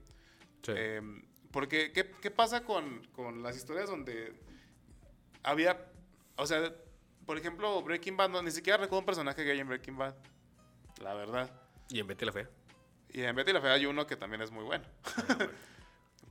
Sí. 0.62 0.72
eh, 0.74 1.02
porque, 1.52 1.92
¿qué, 1.92 2.11
qué 2.20 2.31
pasa 2.31 2.64
con, 2.64 3.07
con 3.14 3.42
las 3.42 3.57
historias 3.57 3.88
donde 3.88 4.35
había, 5.44 5.87
o 6.37 6.44
sea, 6.44 6.74
por 7.26 7.36
ejemplo, 7.36 7.82
Breaking 7.82 8.16
Bad, 8.16 8.30
no, 8.30 8.42
ni 8.42 8.50
siquiera 8.50 8.76
recuerdo 8.78 9.00
un 9.00 9.06
personaje 9.06 9.44
gay 9.44 9.58
en 9.58 9.68
Breaking 9.68 9.96
Bad, 9.98 10.14
la 11.02 11.14
verdad. 11.14 11.50
y 11.88 12.00
en 12.00 12.06
Betty 12.06 12.24
la 12.24 12.32
Fea. 12.32 12.48
Y 13.12 13.22
en 13.22 13.34
Betty 13.36 13.52
la 13.52 13.60
Fea 13.60 13.72
hay 13.72 13.86
uno 13.86 14.06
que 14.06 14.16
también 14.16 14.42
es 14.42 14.50
muy 14.50 14.64
bueno. 14.64 14.84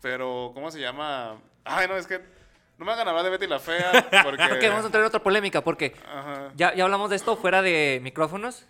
Pero, 0.02 0.52
¿cómo 0.54 0.72
se 0.72 0.80
llama? 0.80 1.40
Ay, 1.64 1.88
no, 1.88 1.96
es 1.98 2.06
que 2.08 2.20
no 2.78 2.86
me 2.86 2.92
hagan 2.92 3.08
hablar 3.08 3.24
de 3.24 3.30
Betty 3.32 3.48
la 3.48 3.60
Fea 3.60 3.92
porque... 4.24 4.44
Ok, 4.44 4.62
vamos 4.70 4.84
a 4.84 4.86
entrar 4.88 5.02
en 5.02 5.08
otra 5.08 5.24
polémica 5.24 5.64
porque 5.64 5.96
Ajá. 6.08 6.52
ya, 6.56 6.74
ya 6.76 6.84
hablamos 6.84 7.10
de 7.10 7.16
esto 7.16 7.38
fuera 7.38 7.62
de 7.62 8.00
micrófonos 8.04 8.66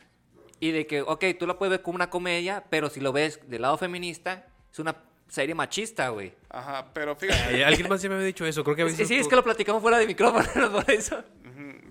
y 0.59 0.71
de 0.71 0.87
que, 0.87 1.01
ok, 1.01 1.25
tú 1.37 1.47
la 1.47 1.57
puedes 1.57 1.71
ver 1.71 1.81
como 1.81 1.95
una 1.95 2.09
comedia, 2.09 2.63
pero 2.69 2.89
si 2.89 2.99
lo 3.01 3.11
ves 3.11 3.39
del 3.49 3.63
lado 3.63 3.77
feminista, 3.77 4.45
es 4.71 4.79
una 4.79 4.95
serie 5.27 5.53
machista, 5.55 6.09
güey. 6.09 6.33
Ajá, 6.49 6.85
pero 6.93 7.15
fíjate. 7.17 7.65
Alguien 7.65 7.89
más 7.89 8.01
ya 8.01 8.07
me 8.09 8.15
había 8.15 8.27
dicho 8.27 8.45
eso. 8.45 8.63
Creo 8.63 8.75
que 8.75 8.83
había 8.83 8.95
Sí, 8.95 9.05
sí, 9.05 9.15
es 9.17 9.27
que 9.27 9.35
lo 9.35 9.43
platicamos 9.43 9.81
fuera 9.81 9.97
de 9.97 10.07
micrófonos, 10.07 10.69
por 10.69 10.89
eso. 10.89 11.21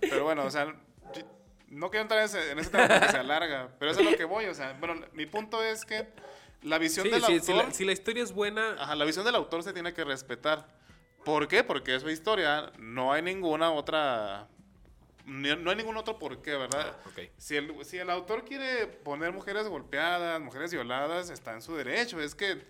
Pero 0.01 0.25
bueno, 0.25 0.45
o 0.45 0.51
sea, 0.51 0.75
no 1.69 1.91
quiero 1.91 2.03
entrar 2.03 2.21
en 2.21 2.27
ese, 2.27 2.51
en 2.53 2.59
ese 2.59 2.71
tema 2.71 2.89
porque 2.89 3.09
se 3.09 3.17
alarga, 3.19 3.69
pero 3.79 3.91
eso 3.91 4.01
es 4.01 4.11
lo 4.11 4.17
que 4.17 4.25
voy, 4.25 4.47
o 4.47 4.55
sea, 4.55 4.77
bueno, 4.79 4.95
mi 5.13 5.27
punto 5.27 5.63
es 5.63 5.85
que 5.85 6.07
la 6.63 6.79
visión 6.79 7.05
Sí, 7.07 7.11
del 7.13 7.23
sí, 7.25 7.33
autor... 7.33 7.45
si, 7.45 7.53
la, 7.55 7.71
si 7.73 7.85
la 7.85 7.93
historia 7.93 8.23
es 8.23 8.33
buena, 8.33 8.75
Ajá, 8.79 8.95
la 8.95 9.05
visión 9.05 9.25
del 9.25 9.35
autor 9.35 9.63
se 9.63 9.73
tiene 9.73 9.93
que 9.93 10.05
respetar. 10.05 10.67
¿Por 11.25 11.49
qué? 11.49 11.65
Porque 11.65 11.95
es 11.95 12.03
su 12.03 12.11
historia. 12.11 12.71
No 12.79 13.13
hay 13.13 13.23
ninguna 13.23 13.71
otra. 13.71 14.47
No 15.27 15.71
hay 15.71 15.77
ningún 15.77 15.97
otro 15.97 16.19
por 16.19 16.43
qué, 16.43 16.55
¿verdad? 16.55 16.95
Ah, 16.99 17.09
ok. 17.09 17.31
Si, 17.39 17.57
el, 17.57 17.83
si 17.85 17.97
el 17.99 18.11
autor 18.11 18.45
quiere 18.45 18.87
poner 18.87 19.33
mujeres 19.33 19.67
golpeadas, 19.69 20.39
mujeres 20.43 20.71
violadas, 20.71 21.31
está 21.31 21.55
en 21.55 21.63
su 21.63 21.75
derecho. 21.77 22.21
Es 22.21 22.35
que 22.35 22.63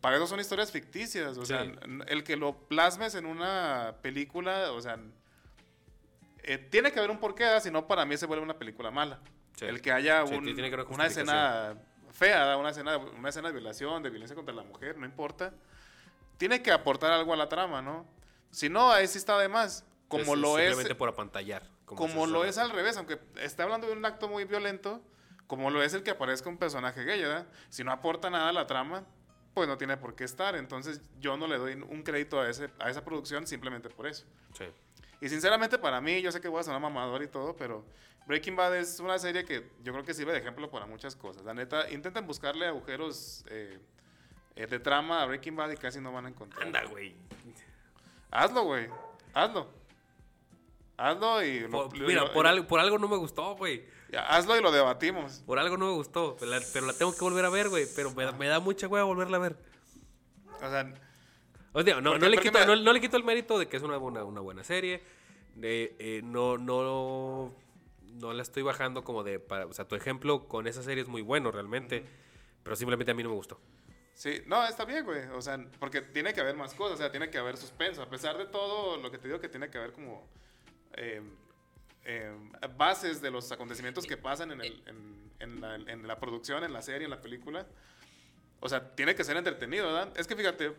para 0.00 0.16
eso 0.16 0.26
son 0.26 0.40
historias 0.40 0.72
ficticias. 0.72 1.38
O 1.38 1.44
sea, 1.46 1.62
Sí. 1.64 1.72
n- 1.84 2.04
el 2.08 2.24
que 2.24 2.36
lo 2.36 2.52
plasmes 2.66 3.14
en 3.14 3.26
una 3.26 3.94
película, 4.02 4.72
o 4.72 4.80
sea, 4.80 4.98
eh, 6.44 6.58
tiene 6.58 6.92
que 6.92 6.98
haber 6.98 7.10
un 7.10 7.18
porqué, 7.18 7.60
si 7.60 7.70
no, 7.70 7.86
para 7.86 8.04
mí 8.04 8.16
se 8.16 8.26
vuelve 8.26 8.42
una 8.44 8.58
película 8.58 8.90
mala. 8.90 9.20
Sí. 9.56 9.64
El 9.66 9.80
que 9.80 9.92
haya 9.92 10.26
Sí, 10.26 10.34
un- 10.34 10.44
tiene 10.44 10.70
que 10.70 10.76
una 10.88 11.06
escena 11.06 11.76
fea, 12.12 12.56
una 12.56 12.70
escena, 12.70 12.96
una 12.98 13.28
escena 13.28 13.48
de 13.48 13.54
violación, 13.54 14.02
de 14.02 14.10
violencia 14.10 14.34
contra 14.34 14.54
la 14.54 14.62
mujer, 14.62 14.96
no 14.98 15.06
importa. 15.06 15.52
Tiene 16.38 16.62
que 16.62 16.72
aportar 16.72 17.12
algo 17.12 17.32
a 17.32 17.36
la 17.36 17.48
trama, 17.48 17.82
¿no? 17.82 18.06
Si 18.50 18.68
no, 18.68 18.90
ahí 18.90 19.06
sí 19.06 19.18
está 19.18 19.38
de 19.38 19.48
más. 19.48 19.84
Como 20.08 20.34
lo 20.34 20.58
es, 20.58 20.66
Simplemente 20.70 20.94
por 20.96 21.08
apantallar. 21.08 21.62
como 21.84 22.24
se 22.26 22.32
lo 22.32 22.44
es 22.44 22.58
al 22.58 22.70
revés, 22.70 22.96
aunque 22.96 23.20
está 23.36 23.62
hablando 23.62 23.86
de 23.86 23.92
un 23.92 24.04
acto 24.04 24.28
muy 24.28 24.44
violento, 24.44 25.02
como 25.46 25.70
lo 25.70 25.82
es 25.82 25.94
el 25.94 26.02
que 26.02 26.10
aparezca 26.10 26.48
un 26.48 26.58
personaje 26.58 27.04
gay, 27.04 27.20
¿verdad? 27.20 27.46
Si 27.68 27.84
no 27.84 27.92
aporta 27.92 28.30
nada 28.30 28.48
a 28.48 28.52
la 28.52 28.66
trama, 28.66 29.04
pues 29.54 29.68
no 29.68 29.76
tiene 29.78 29.96
por 29.96 30.14
qué 30.16 30.24
estar. 30.24 30.56
Entonces 30.56 31.00
yo 31.20 31.36
no 31.36 31.46
le 31.46 31.58
doy 31.58 31.74
un 31.74 32.02
crédito 32.02 32.40
a, 32.40 32.48
ese, 32.48 32.70
a 32.80 32.88
esa 32.90 33.04
producción 33.04 33.46
simplemente 33.46 33.88
por 33.88 34.06
eso. 34.06 34.24
Sí. 34.56 34.64
Y 35.20 35.28
sinceramente 35.28 35.78
para 35.78 36.00
mí, 36.00 36.22
yo 36.22 36.32
sé 36.32 36.40
que 36.40 36.48
voy 36.48 36.60
a 36.60 36.62
sonar 36.62 36.80
mamador 36.80 37.22
y 37.22 37.28
todo, 37.28 37.54
pero 37.56 37.84
Breaking 38.26 38.56
Bad 38.56 38.76
es 38.76 39.00
una 39.00 39.18
serie 39.18 39.44
que 39.44 39.70
yo 39.82 39.92
creo 39.92 40.04
que 40.04 40.14
sirve 40.14 40.32
de 40.32 40.38
ejemplo 40.38 40.70
para 40.70 40.86
muchas 40.86 41.14
cosas. 41.16 41.44
La 41.44 41.52
neta, 41.54 41.90
intenten 41.90 42.26
buscarle 42.26 42.66
agujeros 42.66 43.44
eh, 43.50 43.78
eh, 44.56 44.66
de 44.66 44.78
trama 44.78 45.22
a 45.22 45.26
Breaking 45.26 45.56
Bad 45.56 45.70
y 45.72 45.76
casi 45.76 46.00
no 46.00 46.12
van 46.12 46.26
a 46.26 46.28
encontrar. 46.30 46.66
Anda, 46.66 46.84
güey. 46.84 47.14
Hazlo, 48.30 48.62
güey. 48.64 48.88
Hazlo. 49.34 49.68
Hazlo 50.96 51.42
y 51.42 51.60
lo, 51.60 51.70
Por- 51.88 51.98
Mira, 52.00 52.22
lo- 52.22 52.32
por 52.32 52.46
algo, 52.46 52.66
por 52.66 52.78
algo 52.80 52.98
no 52.98 53.08
me 53.08 53.16
gustó, 53.16 53.56
güey. 53.56 53.84
ya, 54.10 54.26
hazlo 54.26 54.56
y 54.56 54.60
lo 54.62 54.70
debatimos. 54.70 55.42
Por 55.46 55.58
algo 55.58 55.76
no 55.78 55.86
me 55.86 55.92
gustó. 55.92 56.36
Pero 56.38 56.50
la, 56.52 56.60
pero 56.72 56.86
la 56.86 56.92
tengo 56.92 57.12
que 57.14 57.20
volver 57.20 57.44
a 57.44 57.50
ver, 57.50 57.68
güey. 57.70 57.86
Pero 57.96 58.10
me, 58.12 58.24
da- 58.24 58.32
me 58.32 58.46
da 58.48 58.60
mucha 58.60 58.86
hueva 58.86 59.04
volverla 59.04 59.38
a 59.38 59.40
ver. 59.40 59.56
O 60.56 60.58
sea, 60.60 60.92
O 61.72 61.82
sea, 61.82 62.00
no, 62.00 62.18
no 62.18 62.28
le 62.28 62.38
quito, 62.38 62.64
no, 62.66 62.76
no 62.76 62.92
le 62.92 63.00
quito 63.00 63.16
el 63.16 63.24
mérito 63.24 63.58
de 63.58 63.68
que 63.68 63.76
es 63.76 63.82
una 63.82 63.96
buena, 63.96 64.24
una 64.24 64.40
buena 64.40 64.64
serie. 64.64 65.02
Eh, 65.62 66.20
no, 66.24 66.58
no, 66.58 67.54
no 68.14 68.32
la 68.32 68.42
estoy 68.42 68.62
bajando 68.62 69.04
como 69.04 69.22
de... 69.22 69.38
Para, 69.38 69.66
o 69.66 69.72
sea, 69.72 69.86
tu 69.86 69.94
ejemplo 69.94 70.48
con 70.48 70.66
esa 70.66 70.82
serie 70.82 71.02
es 71.02 71.08
muy 71.08 71.22
bueno 71.22 71.50
realmente, 71.50 72.04
pero 72.62 72.76
simplemente 72.76 73.12
a 73.12 73.14
mí 73.14 73.22
no 73.22 73.30
me 73.30 73.36
gustó. 73.36 73.60
Sí, 74.14 74.42
no, 74.46 74.66
está 74.66 74.84
bien, 74.84 75.04
güey. 75.04 75.26
O 75.28 75.40
sea, 75.40 75.58
porque 75.78 76.02
tiene 76.02 76.34
que 76.34 76.40
haber 76.40 76.56
más 76.56 76.74
cosas, 76.74 76.94
o 76.94 76.98
sea, 76.98 77.10
tiene 77.10 77.30
que 77.30 77.38
haber 77.38 77.56
suspenso. 77.56 78.02
A 78.02 78.10
pesar 78.10 78.36
de 78.36 78.46
todo 78.46 78.96
lo 78.96 79.10
que 79.10 79.18
te 79.18 79.28
digo 79.28 79.40
que 79.40 79.48
tiene 79.48 79.70
que 79.70 79.78
haber 79.78 79.92
como 79.92 80.28
eh, 80.94 81.22
eh, 82.04 82.32
bases 82.76 83.22
de 83.22 83.30
los 83.30 83.50
acontecimientos 83.52 84.06
que 84.06 84.16
pasan 84.16 84.50
en, 84.50 84.60
el, 84.60 84.82
en, 84.86 85.30
en 85.38 85.60
la, 85.60 85.74
en 85.76 86.06
la 86.06 86.18
producción, 86.18 86.64
en 86.64 86.72
la 86.72 86.82
serie, 86.82 87.04
en 87.04 87.10
la 87.10 87.20
película. 87.20 87.66
O 88.60 88.68
sea, 88.68 88.94
tiene 88.94 89.14
que 89.14 89.24
ser 89.24 89.36
entretenido, 89.36 89.86
¿verdad? 89.86 90.12
Es 90.16 90.26
que 90.26 90.36
fíjate, 90.36 90.72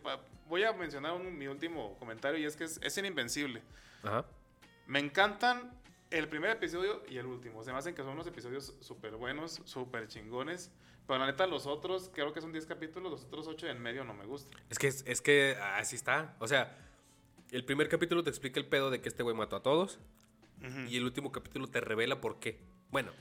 voy 0.48 0.64
a 0.64 0.72
mencionar 0.74 1.14
un- 1.14 1.38
mi 1.38 1.48
último 1.48 1.98
comentario 1.98 2.40
y 2.40 2.46
es 2.46 2.56
que 2.56 2.64
es, 2.66 2.80
es 2.84 2.98
en 2.98 3.06
Invencible. 3.06 3.62
Ajá. 4.04 4.26
Me 4.88 5.00
encantan 5.00 5.74
el 6.12 6.28
primer 6.28 6.52
episodio 6.52 7.02
y 7.10 7.18
el 7.18 7.26
último. 7.26 7.64
Se 7.64 7.72
me 7.72 7.78
hacen 7.80 7.96
que 7.96 8.02
son 8.04 8.12
unos 8.12 8.28
episodios 8.28 8.74
súper 8.82 9.16
buenos, 9.16 9.62
súper 9.66 10.08
chingones. 10.08 10.70
Pero 11.08 11.20
la 11.20 11.26
neta, 11.26 11.48
los 11.48 11.66
otros, 11.66 12.12
creo 12.14 12.32
que 12.34 12.42
son 12.42 12.52
10 12.52 12.66
capítulos, 12.66 13.12
los 13.12 13.24
otros 13.26 13.48
8 13.48 13.68
en 13.68 13.82
medio 13.82 14.04
no 14.04 14.14
me 14.14 14.26
gustan. 14.26 14.60
Es 14.70 14.78
que, 14.78 14.88
es 14.88 15.22
que 15.22 15.58
así 15.76 15.96
está. 15.96 16.36
O 16.40 16.48
sea, 16.48 16.78
el 17.52 17.66
primer 17.66 17.90
capítulo 17.90 18.24
te 18.24 18.30
explica 18.30 18.60
el 18.60 18.68
pedo 18.68 18.92
de 18.92 19.02
que 19.02 19.10
este 19.10 19.24
güey 19.24 19.36
mató 19.36 19.56
a 19.56 19.64
todos. 19.64 20.00
Ujú. 20.64 20.82
Y 20.88 20.98
el 20.98 21.04
último 21.06 21.32
capítulo 21.32 21.68
te 21.68 21.82
revela 21.82 22.22
por 22.22 22.40
qué. 22.40 22.60
Bueno, 22.92 23.12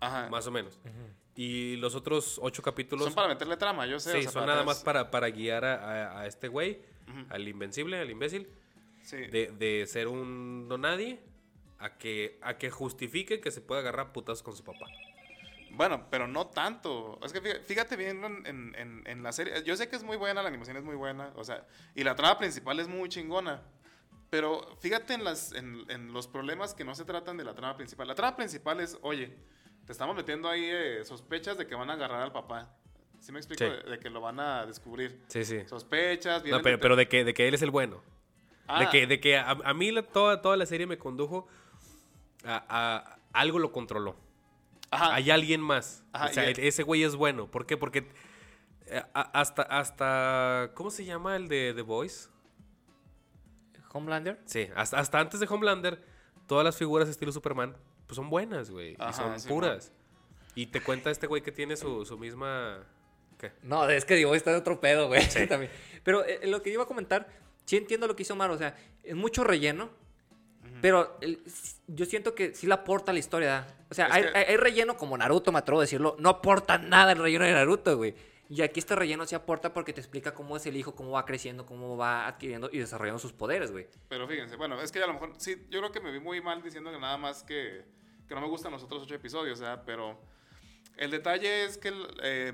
Ajá. 0.00 0.28
más 0.30 0.46
o 0.46 0.50
menos. 0.50 0.78
Y 1.36 1.76
los 1.76 1.94
otros 1.94 2.38
ocho 2.42 2.62
capítulos. 2.62 3.04
Son 3.06 3.14
para 3.14 3.28
meterle 3.28 3.56
trama, 3.56 3.86
yo 3.86 3.98
sé. 4.00 4.12
sí, 4.12 4.18
o 4.18 4.22
sea, 4.22 4.30
son 4.32 4.46
nada 4.46 4.64
más 4.64 4.82
para, 4.82 5.10
para 5.10 5.28
guiar 5.30 5.64
a, 5.64 5.74
a- 5.74 6.20
a 6.22 6.26
este 6.26 6.48
güey, 6.48 6.80
Ujú. 7.08 7.26
al 7.30 7.46
invencible, 7.48 7.98
al 7.98 8.10
imbécil, 8.10 8.48
Sí. 9.02 9.16
de, 9.16 9.46
de 9.58 9.86
ser 9.86 10.08
un 10.08 10.68
no 10.68 10.76
nadie 10.76 11.20
a 11.78 11.96
que, 11.96 12.38
a 12.42 12.58
que 12.58 12.70
justifique 12.70 13.40
que 13.40 13.50
se 13.50 13.60
pueda 13.62 13.80
agarrar 13.80 14.08
a 14.08 14.12
putazos 14.12 14.42
con 14.42 14.54
su 14.56 14.62
papá. 14.64 14.86
Bueno, 15.72 16.06
pero 16.10 16.26
no 16.26 16.48
tanto. 16.48 17.18
Es 17.22 17.32
que 17.32 17.40
fíjate, 17.40 17.96
bien 17.96 18.22
en, 18.24 18.46
en- 18.46 18.74
en- 18.76 19.02
en 19.06 19.22
la 19.22 19.32
serie. 19.32 19.62
Yo 19.64 19.76
sé 19.76 19.88
que 19.88 19.96
es 19.96 20.02
muy 20.02 20.16
buena, 20.16 20.42
la 20.42 20.48
animación 20.48 20.76
es 20.76 20.82
muy 20.84 20.96
buena. 20.96 21.32
O 21.36 21.44
sea, 21.44 21.64
y 21.94 22.02
la 22.04 22.14
trama 22.16 22.36
principal 22.38 22.80
es 22.80 22.88
muy 22.88 23.08
chingona. 23.08 23.62
Pero 24.28 24.76
fíjate 24.80 25.14
en, 25.14 25.24
las, 25.24 25.52
en, 25.52 25.84
en 25.88 26.12
los 26.12 26.26
problemas 26.28 26.74
que 26.74 26.84
no 26.84 26.94
se 26.94 27.04
tratan 27.04 27.36
de 27.36 27.44
la 27.44 27.54
trama 27.54 27.76
principal. 27.76 28.06
La 28.08 28.14
trama 28.14 28.36
principal 28.36 28.80
es, 28.80 28.98
oye, 29.02 29.34
te 29.90 29.92
estamos 29.92 30.14
metiendo 30.14 30.48
ahí 30.48 30.62
eh, 30.64 31.04
sospechas 31.04 31.58
de 31.58 31.66
que 31.66 31.74
van 31.74 31.90
a 31.90 31.94
agarrar 31.94 32.22
al 32.22 32.30
papá. 32.30 32.68
¿Sí 33.18 33.32
me 33.32 33.40
explico? 33.40 33.64
Sí. 33.64 33.68
De, 33.68 33.90
de 33.90 33.98
que 33.98 34.08
lo 34.08 34.20
van 34.20 34.38
a 34.38 34.64
descubrir. 34.64 35.20
Sí, 35.26 35.44
sí. 35.44 35.64
Sospechas, 35.66 36.44
No, 36.44 36.62
pero, 36.62 36.76
de- 36.76 36.78
pero 36.80 36.94
de, 36.94 37.08
que, 37.08 37.24
de 37.24 37.34
que 37.34 37.48
él 37.48 37.54
es 37.54 37.62
el 37.62 37.72
bueno. 37.72 38.00
Ah, 38.68 38.78
De 38.84 38.88
que, 38.88 39.08
de 39.08 39.18
que 39.18 39.36
a, 39.36 39.50
a 39.50 39.74
mí 39.74 39.90
la- 39.90 40.04
toda, 40.04 40.42
toda 40.42 40.56
la 40.56 40.64
serie 40.66 40.86
me 40.86 40.96
condujo 40.96 41.48
a, 42.44 42.64
a- 42.68 43.18
algo 43.32 43.58
lo 43.58 43.72
controló. 43.72 44.14
ajá. 44.92 45.12
Hay 45.12 45.28
alguien 45.32 45.60
más. 45.60 46.04
Ajá, 46.12 46.26
o 46.26 46.28
sea, 46.34 46.48
ese 46.48 46.84
güey 46.84 47.02
es 47.02 47.16
bueno. 47.16 47.50
¿Por 47.50 47.66
qué? 47.66 47.76
Porque 47.76 48.06
eh, 48.86 49.02
a- 49.12 49.40
hasta, 49.40 49.62
hasta... 49.62 50.70
¿Cómo 50.74 50.92
se 50.92 51.04
llama 51.04 51.34
el 51.34 51.48
de 51.48 51.72
The 51.74 51.82
Voice? 51.82 52.28
Homelander. 53.92 54.40
Sí, 54.44 54.68
hasta, 54.76 55.00
hasta 55.00 55.18
antes 55.18 55.40
de 55.40 55.48
Homelander, 55.50 56.00
todas 56.46 56.64
las 56.64 56.76
figuras 56.76 57.08
estilo 57.08 57.32
Superman, 57.32 57.76
pues 58.10 58.16
son 58.16 58.28
buenas, 58.28 58.70
güey. 58.70 58.94
Y 58.94 59.12
son 59.12 59.38
sí, 59.38 59.48
puras. 59.48 59.92
Y 60.56 60.66
te 60.66 60.80
cuenta 60.80 61.12
este 61.12 61.28
güey 61.28 61.42
que 61.42 61.52
tiene 61.52 61.76
su, 61.76 62.04
su 62.04 62.18
misma... 62.18 62.84
¿Qué? 63.38 63.52
No, 63.62 63.88
es 63.88 64.04
que 64.04 64.16
digo, 64.16 64.34
está 64.34 64.50
de 64.50 64.56
otro 64.56 64.80
pedo, 64.80 65.06
güey. 65.06 65.22
También. 65.48 65.70
Pero 66.02 66.24
eh, 66.24 66.40
lo 66.48 66.60
que 66.60 66.70
yo 66.70 66.74
iba 66.74 66.82
a 66.82 66.86
comentar, 66.88 67.28
sí 67.66 67.76
entiendo 67.76 68.08
lo 68.08 68.16
que 68.16 68.24
hizo 68.24 68.32
Omar, 68.34 68.50
o 68.50 68.58
sea, 68.58 68.76
es 69.04 69.14
mucho 69.14 69.44
relleno, 69.44 69.90
pero 70.82 71.16
el- 71.20 71.40
yo 71.86 72.04
siento 72.04 72.34
que 72.34 72.52
sí 72.52 72.66
le 72.66 72.74
aporta 72.74 73.12
la 73.12 73.20
historia. 73.20 73.48
¿da? 73.48 73.66
O 73.90 73.94
sea, 73.94 74.06
Es 74.08 74.12
hay, 74.12 74.22
que- 74.24 74.38
hay- 74.38 74.44
hay 74.48 74.56
relleno 74.56 74.96
como 74.96 75.16
Naruto, 75.16 75.52
me 75.52 75.60
atrevo 75.60 75.78
a 75.80 75.84
decirlo, 75.84 76.16
no 76.18 76.30
aporta 76.30 76.78
nada 76.78 77.12
el 77.12 77.18
relleno 77.18 77.44
de 77.44 77.52
Naruto, 77.52 77.96
güey. 77.96 78.14
Y 78.50 78.62
aquí 78.62 78.80
este 78.80 78.96
relleno 78.96 79.24
sí 79.26 79.36
aporta 79.36 79.72
porque 79.72 79.92
te 79.92 80.00
explica 80.00 80.34
cómo 80.34 80.56
es 80.56 80.66
el 80.66 80.76
hijo, 80.76 80.94
cómo 80.96 81.12
va 81.12 81.24
creciendo, 81.24 81.64
cómo 81.64 81.96
va 81.96 82.26
adquiriendo 82.26 82.68
y 82.72 82.78
desarrollando 82.78 83.20
sus 83.20 83.32
poderes, 83.32 83.70
güey. 83.70 83.86
Pero 84.08 84.26
fíjense, 84.26 84.56
bueno, 84.56 84.80
es 84.82 84.90
que 84.90 85.00
a 85.00 85.06
lo 85.06 85.12
mejor, 85.12 85.34
sí, 85.38 85.64
yo 85.70 85.78
creo 85.78 85.92
que 85.92 86.00
me 86.00 86.10
vi 86.10 86.18
muy 86.18 86.40
mal 86.42 86.60
diciendo 86.60 86.90
que 86.90 86.98
nada 86.98 87.16
más 87.16 87.44
que, 87.44 87.84
que 88.28 88.34
no 88.34 88.40
me 88.40 88.48
gustan 88.48 88.72
los 88.72 88.82
otros 88.82 89.04
ocho 89.04 89.14
episodios, 89.14 89.60
¿verdad? 89.60 89.84
Pero 89.86 90.18
el 90.96 91.12
detalle 91.12 91.64
es 91.64 91.78
que 91.78 91.92
eh, 92.24 92.52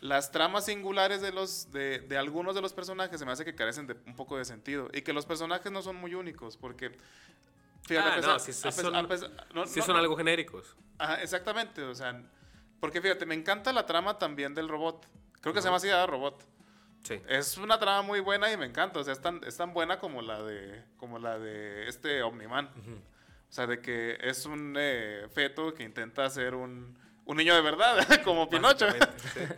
las 0.00 0.32
tramas 0.32 0.64
singulares 0.66 1.20
de, 1.22 1.30
los, 1.30 1.70
de, 1.70 2.00
de 2.00 2.18
algunos 2.18 2.56
de 2.56 2.62
los 2.62 2.72
personajes 2.72 3.16
se 3.20 3.24
me 3.24 3.30
hace 3.30 3.44
que 3.44 3.54
carecen 3.54 3.86
de 3.86 3.94
un 4.06 4.16
poco 4.16 4.36
de 4.36 4.44
sentido 4.44 4.88
y 4.92 5.02
que 5.02 5.12
los 5.12 5.26
personajes 5.26 5.70
no 5.70 5.80
son 5.80 5.94
muy 5.94 6.14
únicos, 6.14 6.56
porque... 6.56 6.90
Fíjate, 7.82 8.08
Ah, 8.08 8.12
a 8.12 8.16
pesar- 8.16 8.32
no, 8.32 8.38
sí 8.40 8.50
a 8.50 8.72
son- 8.72 8.94
a 8.96 9.08
pesar- 9.08 9.46
no- 9.54 9.66
Sí 9.66 9.78
no- 9.78 9.86
son 9.86 9.96
algo 9.96 10.16
genéricos. 10.16 10.76
Ajá, 10.98 11.22
exactamente, 11.22 11.82
o 11.82 11.94
sea, 11.94 12.20
porque 12.80 13.00
fíjate, 13.00 13.26
me 13.26 13.34
encanta 13.36 13.72
la 13.72 13.86
trama 13.86 14.18
también 14.18 14.54
del 14.54 14.68
robot. 14.68 15.06
Creo 15.40 15.54
que 15.54 15.60
se 15.60 15.66
llama 15.66 15.78
así, 15.78 15.86
¿verdad? 15.86 16.08
Robot. 16.08 16.46
Sí. 17.02 17.20
Es 17.28 17.56
una 17.56 17.78
trama 17.78 18.02
muy 18.02 18.20
buena 18.20 18.52
y 18.52 18.56
me 18.56 18.66
encanta. 18.66 19.00
O 19.00 19.04
sea, 19.04 19.12
es 19.12 19.20
tan, 19.20 19.42
es 19.44 19.56
tan 19.56 19.72
buena 19.72 19.98
como 19.98 20.22
la 20.22 20.42
de 20.42 20.84
como 20.96 21.18
la 21.18 21.38
de 21.38 21.88
este 21.88 22.22
Omniman. 22.22 22.66
O 22.66 23.52
sea, 23.52 23.66
de 23.66 23.80
que 23.80 24.18
es 24.20 24.46
un 24.46 24.76
eh, 24.78 25.26
feto 25.32 25.74
que 25.74 25.82
intenta 25.82 26.28
ser 26.30 26.54
un, 26.54 26.96
un 27.24 27.36
niño 27.36 27.54
de 27.54 27.62
verdad, 27.62 27.98
como 28.24 28.48
Pinocho. 28.48 28.86
Sí. 28.90 29.40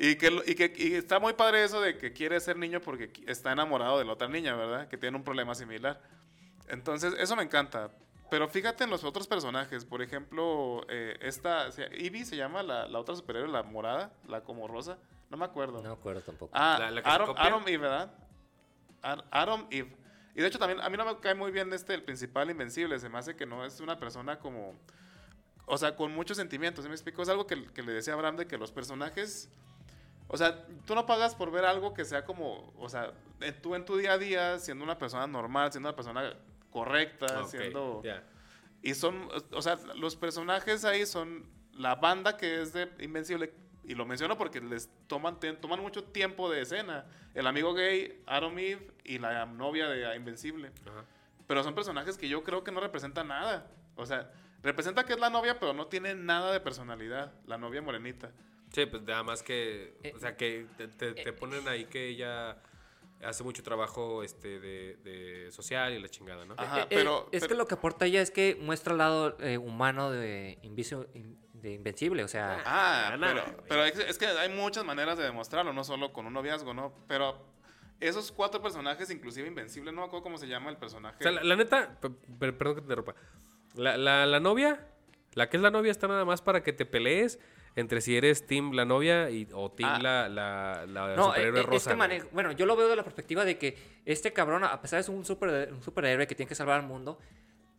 Y 0.00 0.14
que, 0.14 0.28
y 0.46 0.54
que 0.54 0.72
y 0.76 0.94
está 0.94 1.18
muy 1.18 1.32
padre 1.32 1.64
eso 1.64 1.80
de 1.80 1.98
que 1.98 2.12
quiere 2.12 2.38
ser 2.38 2.56
niño 2.56 2.80
porque 2.80 3.10
está 3.26 3.50
enamorado 3.50 3.98
de 3.98 4.04
la 4.04 4.12
otra 4.12 4.28
niña, 4.28 4.54
¿verdad? 4.54 4.86
Que 4.86 4.96
tiene 4.96 5.16
un 5.16 5.24
problema 5.24 5.56
similar. 5.56 6.00
Entonces, 6.68 7.14
eso 7.18 7.34
me 7.34 7.42
encanta. 7.42 7.90
Pero 8.30 8.48
fíjate 8.48 8.84
en 8.84 8.90
los 8.90 9.04
otros 9.04 9.26
personajes. 9.26 9.84
Por 9.84 10.02
ejemplo, 10.02 10.84
eh, 10.88 11.16
esta... 11.22 11.68
Ivy 11.96 12.24
se 12.24 12.36
llama 12.36 12.62
la, 12.62 12.86
la 12.86 12.98
otra 12.98 13.16
superhéroe, 13.16 13.48
la 13.50 13.62
morada, 13.62 14.12
la 14.26 14.42
como 14.42 14.68
rosa. 14.68 14.98
No 15.30 15.36
me 15.36 15.44
acuerdo. 15.44 15.82
No 15.82 15.88
me 15.88 15.94
acuerdo 15.94 16.20
tampoco. 16.20 16.50
Ah, 16.54 16.76
¿La- 16.78 16.90
la 16.90 17.02
que 17.02 17.24
copia? 17.26 17.42
Aram 17.44 17.62
Eve, 17.66 17.78
¿verdad? 17.78 18.12
Aram 19.30 19.66
Eve. 19.70 19.96
Y 20.34 20.40
de 20.40 20.46
hecho 20.46 20.58
también 20.58 20.80
a 20.80 20.88
mí 20.88 20.96
no 20.96 21.04
me 21.04 21.16
cae 21.18 21.34
muy 21.34 21.50
bien 21.50 21.72
este, 21.72 21.94
el 21.94 22.02
principal 22.02 22.50
invencible. 22.50 22.98
Se 22.98 23.08
me 23.08 23.18
hace 23.18 23.34
que 23.36 23.46
no 23.46 23.64
es 23.64 23.80
una 23.80 23.98
persona 23.98 24.38
como... 24.38 24.74
O 25.66 25.76
sea, 25.76 25.96
con 25.96 26.12
muchos 26.12 26.36
sentimientos. 26.36 26.84
¿sí 26.84 26.88
me 26.88 26.94
explico? 26.94 27.22
Es 27.22 27.28
algo 27.28 27.46
que, 27.46 27.66
que 27.72 27.82
le 27.82 27.92
decía 27.92 28.12
a 28.12 28.16
Abraham 28.16 28.36
de 28.36 28.46
que 28.46 28.58
los 28.58 28.72
personajes... 28.72 29.50
O 30.30 30.36
sea, 30.36 30.66
tú 30.84 30.94
no 30.94 31.06
pagas 31.06 31.34
por 31.34 31.50
ver 31.50 31.64
algo 31.64 31.94
que 31.94 32.04
sea 32.04 32.24
como... 32.24 32.72
O 32.78 32.88
sea, 32.90 33.12
tú 33.62 33.74
en 33.74 33.84
tu 33.84 33.96
día 33.96 34.12
a 34.12 34.18
día, 34.18 34.58
siendo 34.58 34.84
una 34.84 34.98
persona 34.98 35.26
normal, 35.26 35.72
siendo 35.72 35.88
una 35.88 35.96
persona 35.96 36.34
correcta, 36.70 37.42
Ok, 37.42 37.48
siendo... 37.48 38.02
ya. 38.02 38.22
Y 38.82 38.94
son, 38.94 39.28
o 39.52 39.60
sea, 39.62 39.76
los 39.96 40.14
personajes 40.16 40.84
ahí 40.84 41.04
son 41.06 41.44
la 41.72 41.96
banda 41.96 42.36
que 42.36 42.60
es 42.62 42.72
de 42.72 42.88
Invencible. 43.00 43.52
Y 43.84 43.94
lo 43.94 44.04
menciono 44.06 44.36
porque 44.36 44.60
les 44.60 44.90
toman, 45.06 45.40
te- 45.40 45.54
toman 45.54 45.80
mucho 45.80 46.04
tiempo 46.04 46.50
de 46.50 46.60
escena. 46.60 47.06
El 47.34 47.46
amigo 47.46 47.72
gay, 47.74 48.22
Adam 48.26 48.56
Eve 48.58 48.90
y 49.04 49.18
la 49.18 49.46
novia 49.46 49.88
de 49.88 50.14
Invencible. 50.14 50.70
Ajá. 50.86 51.04
Pero 51.46 51.64
son 51.64 51.74
personajes 51.74 52.18
que 52.18 52.28
yo 52.28 52.44
creo 52.44 52.62
que 52.62 52.70
no 52.70 52.80
representan 52.80 53.28
nada. 53.28 53.66
O 53.96 54.04
sea, 54.06 54.30
representa 54.62 55.04
que 55.04 55.14
es 55.14 55.18
la 55.18 55.30
novia, 55.30 55.58
pero 55.58 55.72
no 55.72 55.86
tiene 55.86 56.14
nada 56.14 56.52
de 56.52 56.60
personalidad. 56.60 57.32
La 57.46 57.56
novia 57.58 57.80
morenita. 57.82 58.30
Sí, 58.72 58.84
pues 58.86 59.02
nada 59.02 59.22
más 59.22 59.42
que, 59.42 59.96
Eh, 60.02 60.12
o 60.14 60.18
sea, 60.18 60.36
que 60.36 60.66
te, 60.76 60.86
te- 60.88 61.14
te 61.14 61.32
ponen 61.32 61.66
ahí 61.66 61.86
que 61.86 62.08
ella 62.08 62.58
hace 63.24 63.42
mucho 63.44 63.62
trabajo 63.62 64.22
este 64.22 64.60
de, 64.60 64.96
de 65.02 65.50
social 65.52 65.92
y 65.92 65.98
la 66.00 66.08
chingada, 66.08 66.44
¿no? 66.44 66.54
Ajá, 66.56 66.80
Eh, 66.80 66.82
eh, 66.82 66.86
pero- 66.90 67.28
es 67.32 67.40
pero- 67.40 67.48
que 67.48 67.54
lo 67.54 67.66
que 67.66 67.74
aporta 67.74 68.06
ella 68.06 68.20
es 68.22 68.30
que 68.30 68.56
muestra 68.60 68.92
el 68.92 68.98
lado 68.98 69.36
eh, 69.40 69.58
humano 69.58 70.10
de, 70.10 70.58
de 70.62 71.72
Invencible, 71.72 72.22
o 72.24 72.28
sea... 72.28 72.62
Ah, 72.64 73.10
Ah, 73.14 73.16
pero, 73.20 73.42
pero 73.68 73.84
es, 73.84 74.18
que 74.18 74.26
hay 74.26 74.48
muchas 74.50 74.84
maneras 74.84 75.18
de 75.18 75.24
demostrarlo, 75.24 75.72
no 75.72 75.82
solo 75.84 76.12
con 76.12 76.26
un 76.26 76.32
noviazgo, 76.32 76.72
¿no? 76.74 76.92
Pero 77.08 77.44
esos 78.00 78.30
cuatro 78.30 78.62
personajes, 78.62 79.10
inclusive 79.10 79.48
Invencible, 79.48 79.90
no 79.90 80.02
me 80.02 80.06
acuerdo 80.06 80.22
cómo 80.22 80.38
se 80.38 80.46
llama 80.46 80.70
el 80.70 80.76
personaje. 80.76 81.16
O 81.18 81.22
sea, 81.22 81.32
la, 81.32 81.42
la 81.42 81.56
neta, 81.56 81.98
pe- 82.00 82.10
pe- 82.10 82.52
perdón 82.52 82.74
que 82.76 82.80
te 82.82 82.84
interrumpa. 82.84 83.14
La, 83.74 83.96
la, 83.96 84.24
la 84.26 84.38
novia, 84.40 84.86
la 85.34 85.48
que 85.48 85.56
es 85.56 85.62
la 85.62 85.70
novia 85.72 85.90
está 85.90 86.06
nada 86.06 86.24
más 86.24 86.40
para 86.42 86.62
que 86.62 86.72
te 86.72 86.86
pelees 86.86 87.40
entre 87.80 88.00
si 88.00 88.16
eres 88.16 88.46
team 88.46 88.72
la 88.72 88.84
novia 88.84 89.30
y, 89.30 89.48
o 89.52 89.70
team 89.70 89.90
Ah. 89.94 89.98
la, 90.00 90.28
la, 90.28 90.86
la 90.86 91.16
No, 91.16 91.26
superhéroe 91.26 91.60
eh, 91.60 91.62
eh, 91.62 91.66
rosa. 91.66 91.76
este 91.90 91.96
manejo, 91.96 92.28
bueno, 92.32 92.52
yo 92.52 92.66
lo 92.66 92.76
veo 92.76 92.88
de 92.88 92.96
la 92.96 93.02
perspectiva 93.02 93.44
de 93.44 93.58
que 93.58 93.76
este 94.04 94.32
cabrón, 94.32 94.64
a 94.64 94.80
pesar 94.80 94.98
de 94.98 95.02
ser 95.04 95.14
un, 95.14 95.24
super, 95.24 95.72
un 95.72 95.82
superhéroe 95.82 96.26
que 96.26 96.34
tiene 96.34 96.48
que 96.48 96.54
salvar 96.54 96.80
al 96.80 96.86
mundo, 96.86 97.18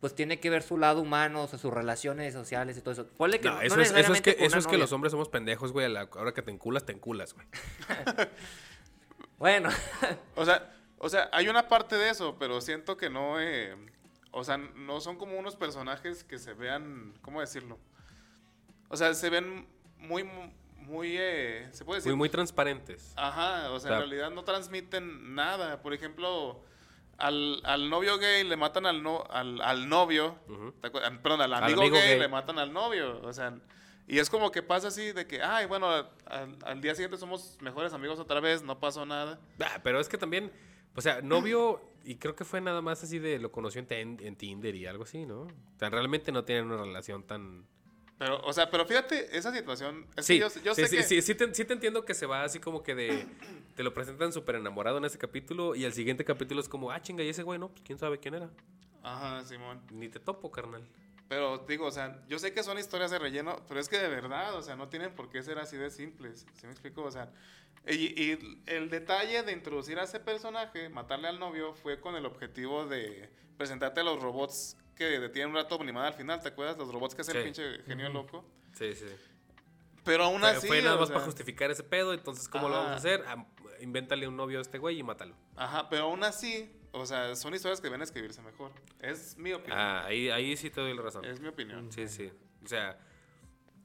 pues 0.00 0.14
tiene 0.14 0.40
que 0.40 0.48
ver 0.48 0.62
su 0.62 0.78
lado 0.78 1.02
humano, 1.02 1.42
o 1.42 1.46
sea, 1.46 1.58
sus 1.58 1.72
relaciones 1.72 2.32
sociales 2.32 2.76
y 2.78 2.80
todo 2.80 2.92
eso. 2.92 3.06
Ponle 3.18 3.38
que 3.40 3.48
No, 3.48 3.56
no 3.56 3.60
eso, 3.60 3.66
es, 3.66 3.72
eso 3.72 3.80
es 3.80 3.92
necesariamente 3.92 4.36
que, 4.36 4.44
eso 4.46 4.58
es 4.58 4.66
que 4.66 4.78
los 4.78 4.92
hombres 4.92 5.10
somos 5.10 5.28
pendejos, 5.28 5.72
güey. 5.72 5.94
Ahora 5.94 6.32
que 6.32 6.40
te 6.42 6.50
enculas, 6.50 6.84
te 6.86 6.92
enculas, 6.92 7.34
güey. 7.34 7.46
Bueno, 9.38 9.68
O 10.36 10.44
sea, 10.44 10.70
o 10.98 11.08
sea, 11.08 11.28
hay 11.32 11.48
una 11.48 11.68
parte 11.68 11.96
de 11.96 12.10
eso, 12.10 12.36
pero 12.38 12.60
siento 12.60 12.96
que 12.96 13.08
no, 13.10 13.40
eh, 13.40 13.74
o 14.32 14.44
sea, 14.44 14.56
no 14.58 15.00
son 15.00 15.16
como 15.16 15.38
unos 15.38 15.56
personajes 15.56 16.24
que 16.24 16.38
se 16.38 16.52
vean, 16.54 17.14
¿cómo 17.22 17.40
decirlo? 17.40 17.78
O 18.88 18.96
sea, 18.96 19.14
se 19.14 19.30
ven 19.30 19.66
muy, 20.00 20.28
muy, 20.78 21.16
eh, 21.18 21.68
se 21.72 21.84
puede 21.84 21.98
decir. 21.98 22.12
Muy, 22.12 22.18
muy 22.18 22.28
transparentes. 22.28 23.12
Ajá, 23.16 23.70
o 23.70 23.70
sea, 23.70 23.72
O 23.74 23.80
sea, 23.80 23.92
en 23.92 23.98
realidad 23.98 24.30
no 24.30 24.44
transmiten 24.44 25.34
nada. 25.34 25.82
Por 25.82 25.94
ejemplo, 25.94 26.60
al, 27.18 27.60
al 27.64 27.88
novio 27.90 28.18
gay 28.18 28.44
le 28.44 28.56
matan 28.56 28.86
al, 28.86 29.02
no, 29.02 29.24
al, 29.30 29.60
al 29.60 29.88
novio, 29.88 30.36
perdón, 31.22 31.42
al 31.42 31.52
Al 31.54 31.64
amigo, 31.64 31.82
gay, 31.82 31.90
gay. 31.90 32.18
le 32.18 32.28
matan 32.28 32.58
al 32.58 32.72
novio, 32.72 33.20
o 33.22 33.32
sea, 33.32 33.58
y 34.08 34.18
es 34.18 34.28
como 34.28 34.50
que 34.50 34.62
pasa 34.62 34.88
así 34.88 35.12
de 35.12 35.26
que, 35.26 35.40
ay, 35.42 35.66
bueno, 35.66 35.88
al, 35.88 36.56
al 36.64 36.80
día 36.80 36.94
siguiente 36.94 37.16
somos 37.16 37.58
mejores 37.60 37.92
amigos 37.92 38.18
otra 38.18 38.40
vez, 38.40 38.62
no 38.62 38.80
pasó 38.80 39.06
nada. 39.06 39.38
Ah, 39.60 39.80
pero 39.84 40.00
es 40.00 40.08
que 40.08 40.18
también, 40.18 40.50
o 40.96 41.00
sea, 41.00 41.20
novio, 41.22 41.80
y 42.04 42.16
creo 42.16 42.34
que 42.34 42.44
fue 42.44 42.60
nada 42.60 42.80
más 42.80 43.04
así 43.04 43.18
de 43.20 43.38
lo 43.38 43.52
conoció 43.52 43.84
en, 43.88 44.18
en 44.20 44.34
Tinder 44.34 44.74
y 44.74 44.86
algo 44.86 45.04
así, 45.04 45.26
¿no? 45.26 45.42
O 45.42 45.78
sea, 45.78 45.90
realmente 45.90 46.32
no 46.32 46.42
tienen 46.44 46.64
una 46.72 46.82
relación 46.82 47.22
tan... 47.22 47.66
Pero, 48.20 48.38
o 48.42 48.52
sea, 48.52 48.70
pero 48.70 48.84
fíjate, 48.84 49.34
esa 49.34 49.50
situación, 49.50 50.06
es 50.14 50.26
Sí, 50.26 50.34
que 50.34 50.40
yo, 50.40 50.48
yo 50.62 50.74
sí, 50.74 50.82
sé 50.82 50.88
sí, 50.88 50.96
que... 50.98 51.02
sí, 51.04 51.22
sí 51.22 51.34
te, 51.34 51.54
sí 51.54 51.64
te 51.64 51.72
entiendo 51.72 52.04
que 52.04 52.12
se 52.12 52.26
va 52.26 52.44
así 52.44 52.60
como 52.60 52.82
que 52.82 52.94
de... 52.94 53.26
Te 53.76 53.82
lo 53.82 53.94
presentan 53.94 54.30
súper 54.30 54.56
enamorado 54.56 54.98
en 54.98 55.06
ese 55.06 55.16
capítulo 55.16 55.74
y 55.74 55.84
el 55.84 55.94
siguiente 55.94 56.22
capítulo 56.22 56.60
es 56.60 56.68
como, 56.68 56.90
ah, 56.90 57.00
chinga, 57.00 57.24
y 57.24 57.30
ese 57.30 57.42
güey, 57.42 57.58
no, 57.58 57.70
pues 57.70 57.80
quién 57.82 57.98
sabe 57.98 58.18
quién 58.18 58.34
era. 58.34 58.50
Ajá, 59.02 59.42
Simón. 59.46 59.80
Ni 59.90 60.10
te 60.10 60.20
topo, 60.20 60.50
carnal. 60.50 60.86
Pero 61.30 61.64
digo, 61.66 61.86
o 61.86 61.90
sea, 61.90 62.22
yo 62.28 62.38
sé 62.38 62.52
que 62.52 62.62
son 62.62 62.78
historias 62.78 63.10
de 63.10 63.18
relleno, 63.18 63.56
pero 63.66 63.80
es 63.80 63.88
que 63.88 63.96
de 63.96 64.08
verdad, 64.08 64.54
o 64.54 64.60
sea, 64.60 64.76
no 64.76 64.90
tienen 64.90 65.14
por 65.14 65.30
qué 65.30 65.42
ser 65.42 65.58
así 65.58 65.78
de 65.78 65.88
simples. 65.90 66.44
¿Sí 66.60 66.66
me 66.66 66.72
explico? 66.72 67.02
O 67.02 67.10
sea, 67.10 67.32
y, 67.88 68.22
y 68.22 68.60
el 68.66 68.90
detalle 68.90 69.42
de 69.44 69.52
introducir 69.52 69.98
a 69.98 70.02
ese 70.02 70.20
personaje, 70.20 70.90
matarle 70.90 71.28
al 71.28 71.38
novio, 71.38 71.72
fue 71.72 72.00
con 72.00 72.16
el 72.16 72.26
objetivo 72.26 72.84
de 72.84 73.30
presentarte 73.56 74.00
a 74.00 74.04
los 74.04 74.20
robots 74.20 74.76
que 75.08 75.18
detienen 75.18 75.48
un 75.50 75.56
rato 75.56 75.80
animada 75.80 76.08
al 76.08 76.12
final, 76.12 76.40
¿te 76.42 76.48
acuerdas? 76.48 76.76
Los 76.76 76.92
robots 76.92 77.14
que 77.14 77.22
el 77.22 77.26
Sí. 77.28 77.38
pinche 77.42 77.82
genio 77.84 78.10
loco. 78.10 78.44
Sí, 78.74 78.94
sí. 78.94 79.06
Pero 80.04 80.24
aún 80.24 80.40
Fue- 80.40 80.50
así. 80.50 80.66
fue 80.66 80.82
nada 80.82 80.96
o 80.96 80.98
más 81.00 81.08
sea, 81.08 81.14
para 81.14 81.24
justificar 81.24 81.70
ese 81.70 81.82
pedo, 81.82 82.12
entonces, 82.12 82.48
¿cómo 82.50 82.68
lo 82.68 82.74
vamos 82.76 82.90
a 82.92 82.96
hacer? 82.96 83.24
Ah, 83.26 83.46
invéntale 83.80 84.28
un 84.28 84.36
novio 84.36 84.58
a 84.58 84.62
este 84.62 84.76
güey 84.76 84.98
y 84.98 85.02
mátalo. 85.02 85.34
Ajá, 85.56 85.88
pero 85.88 86.02
aún 86.04 86.22
así, 86.22 86.70
o 86.92 87.06
sea, 87.06 87.34
son 87.34 87.54
historias 87.54 87.80
que 87.80 87.86
deben 87.86 88.02
escribirse 88.02 88.42
mejor. 88.42 88.72
Es 89.00 89.38
mi 89.38 89.54
opinión. 89.54 89.78
Ah, 89.78 90.04
ahí, 90.04 90.28
ahí 90.28 90.54
sí 90.58 90.68
te 90.68 90.82
doy 90.82 90.94
la 90.94 91.00
razón. 91.00 91.24
Es 91.24 91.40
mi 91.40 91.48
opinión. 91.48 91.90
Sí, 91.90 92.06
sí. 92.06 92.30
O 92.62 92.68
sea, 92.68 92.98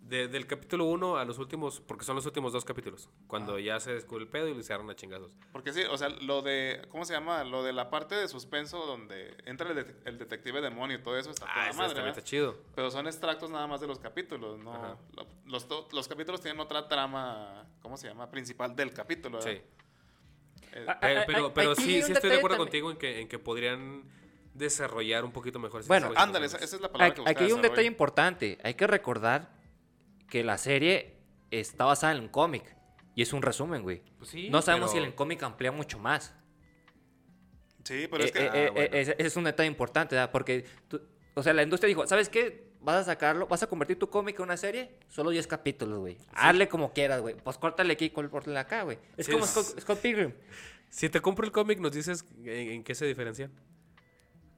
de- 0.07 0.27
del 0.27 0.45
capítulo 0.45 0.85
1 0.85 1.17
a 1.17 1.25
los 1.25 1.39
últimos, 1.39 1.81
porque 1.81 2.05
son 2.05 2.15
los 2.15 2.25
últimos 2.27 2.53
dos 2.53 2.63
capítulos, 2.63 3.09
cuando 3.27 3.57
ya 3.57 3.79
se 3.79 3.91
descubre 3.93 4.23
el 4.23 4.29
pedo 4.29 4.47
y 4.47 4.53
le 4.53 4.59
hicieron 4.59 4.87
a 4.89 4.95
chingazos. 4.95 5.35
Porque 5.51 5.73
sí, 5.73 5.81
o 5.89 5.97
sea, 5.97 6.09
lo 6.09 6.43
de, 6.43 6.85
¿cómo 6.89 7.05
se 7.05 7.13
llama? 7.13 7.43
Lo 7.43 7.63
de 7.63 7.73
la 7.73 7.89
parte 7.89 8.13
de 8.13 8.27
suspenso 8.27 8.85
donde 8.85 9.35
entra 9.45 9.69
el, 9.71 9.75
det- 9.77 9.95
el 10.05 10.19
detective 10.19 10.61
demonio 10.61 10.97
y 10.97 11.01
todo 11.01 11.17
eso 11.17 11.31
está 11.31 11.47
Ah, 11.49 11.53
toda 11.71 11.87
eso 11.87 11.95
madre, 11.97 12.09
está 12.09 12.23
chido. 12.23 12.55
Pero 12.75 12.91
son 12.91 13.07
extractos 13.07 13.49
nada 13.49 13.65
más 13.65 13.81
de 13.81 13.87
los 13.87 13.97
capítulos, 13.97 14.59
¿no? 14.59 14.97
Los, 15.45 15.67
to- 15.67 15.87
los 15.91 16.07
capítulos 16.07 16.39
tienen 16.39 16.59
otra 16.59 16.87
trama, 16.87 17.65
¿cómo 17.81 17.97
se 17.97 18.07
llama? 18.07 18.29
Principal 18.29 18.75
del 18.75 18.93
capítulo, 18.93 19.39
¿verdad? 19.39 19.53
Sí. 19.53 19.61
Eh, 20.73 20.85
Ah, 20.87 20.97
Pero, 21.01 21.19
ah, 21.21 21.23
pero, 21.25 21.45
ah, 21.47 21.51
pero 21.53 21.71
aquí 21.71 21.81
sí, 21.83 22.01
sí 22.03 22.11
estoy 22.11 22.29
de 22.29 22.35
acuerdo 22.37 22.57
también. 22.57 22.83
contigo 22.83 22.91
en 22.91 22.97
que, 22.97 23.21
en 23.21 23.27
que 23.27 23.39
podrían 23.39 24.03
desarrollar 24.53 25.25
un 25.25 25.31
poquito 25.31 25.57
mejor. 25.57 25.85
Bueno, 25.87 26.11
ándale, 26.15 26.45
esa, 26.45 26.57
esa 26.57 26.75
es 26.75 26.81
la 26.81 26.91
palabra 26.91 27.13
que 27.15 27.21
Aquí 27.29 27.43
hay 27.45 27.51
un 27.53 27.61
detalle 27.61 27.87
importante. 27.87 28.57
Hay 28.63 28.73
que 28.75 28.85
recordar 28.87 29.54
que 30.29 30.43
la 30.43 30.57
serie 30.57 31.17
está 31.51 31.85
basada 31.85 32.13
en 32.15 32.21
un 32.21 32.27
cómic. 32.29 32.75
Y 33.15 33.21
es 33.21 33.31
un 33.33 33.41
resumen, 33.41 33.81
güey. 33.83 34.01
Pues 34.17 34.29
sí, 34.31 34.49
no 34.49 34.61
sabemos 34.61 34.91
pero- 34.91 35.03
si 35.03 35.07
el 35.09 35.15
cómic 35.15 35.41
amplía 35.43 35.71
mucho 35.71 35.99
más. 35.99 36.33
Sí, 37.83 38.07
pero 38.09 38.23
es 38.23 38.31
Eh, 38.31 38.33
que... 38.33 38.39
eh, 38.45 38.49
ah, 38.51 38.57
eh, 38.57 38.69
bueno. 38.71 38.95
ese 38.95 39.11
ese 39.13 39.27
es 39.27 39.35
un 39.35 39.43
detalle 39.43 39.67
importante, 39.67 40.15
¿verdad? 40.15 40.31
Porque, 40.31 40.65
tú- 40.87 41.01
o 41.35 41.43
sea, 41.43 41.53
la 41.53 41.63
industria 41.63 41.87
dijo, 41.87 42.05
¿sabes 42.07 42.29
qué? 42.29 42.73
Vas 42.81 42.97
a 42.97 43.03
sacarlo, 43.03 43.47
vas 43.47 43.63
a 43.63 43.67
convertir 43.67 43.97
tu 43.97 44.09
cómic 44.09 44.37
en 44.37 44.43
una 44.43 44.57
serie, 44.57 44.97
solo 45.07 45.29
10 45.31 45.47
capítulos, 45.47 45.99
güey. 45.99 46.17
Hazle 46.33 46.67
como 46.67 46.93
quieras, 46.93 47.21
güey. 47.21 47.35
Pues 47.35 47.57
córtale 47.57 47.93
aquí, 47.93 48.09
córtale 48.09 48.57
acá, 48.59 48.83
güey. 48.83 48.97
Es 49.17 49.25
Sí, 49.27 49.31
como 49.31 49.45
es- 49.45 49.51
Scott, 49.51 49.79
Scott 49.81 49.99
Pilgrim. 50.01 50.33
Si 50.89 51.09
te 51.09 51.19
compro 51.21 51.45
el 51.45 51.51
cómic, 51.51 51.79
¿nos 51.79 51.91
dices 51.91 52.25
en, 52.43 52.47
en 52.49 52.83
qué 52.83 52.93
se 52.95 53.05
diferencian? 53.05 53.51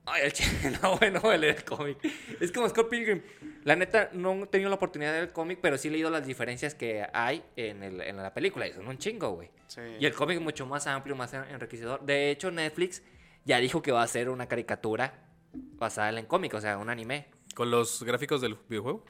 Ay, 0.10 0.22
el 0.24 0.34
ch- 0.34 0.80
no, 0.82 0.98
güey, 0.98 1.12
no 1.12 1.20
voy 1.22 1.36
a 1.36 1.38
leer 1.38 1.58
el 1.58 1.64
cómic. 1.66 1.98
Es 2.40 2.52
como 2.52 2.68
Scott 2.70 2.90
Pilgrim. 2.90 3.22
La 3.66 3.76
neta, 3.76 4.10
no 4.14 4.44
he 4.44 4.48
tenido 4.48 4.70
la 4.70 4.76
oportunidad 4.78 5.12
de 5.12 5.18
leer 5.18 5.28
el 5.30 5.34
cómic, 5.34 5.60
pero 5.62 5.78
sí 5.78 5.90
he 5.90 5.92
leído 5.92 6.10
las 6.10 6.26
diferencias 6.26 6.74
que 6.76 7.06
hay 7.14 7.44
en, 7.56 7.84
el- 7.84 8.02
en 8.02 8.18
la 8.18 8.34
película. 8.34 8.68
Y 8.68 8.74
son 8.74 8.88
un 8.88 8.98
chingo, 8.98 9.32
güey. 9.32 9.50
Sí. 9.68 9.82
Y 10.00 10.06
el 10.06 10.14
cómic 10.14 10.38
es 10.38 10.44
mucho 10.44 10.66
más 10.66 10.88
amplio, 10.88 11.16
más 11.16 11.34
en- 11.34 11.44
enriquecedor. 11.44 12.06
De 12.06 12.32
hecho, 12.32 12.50
Netflix 12.52 13.04
ya 13.46 13.58
dijo 13.60 13.82
que 13.82 13.92
va 13.92 14.02
a 14.02 14.06
hacer 14.06 14.30
una 14.30 14.48
caricatura 14.48 15.26
basada 15.54 16.10
en 16.10 16.18
el 16.20 16.28
cómic, 16.28 16.54
o 16.54 16.62
sea, 16.62 16.78
un 16.78 16.90
anime. 16.90 17.28
¿Con 17.56 17.70
los 17.72 18.04
gráficos 18.04 18.40
del 18.42 18.56
videojuego? 18.70 19.04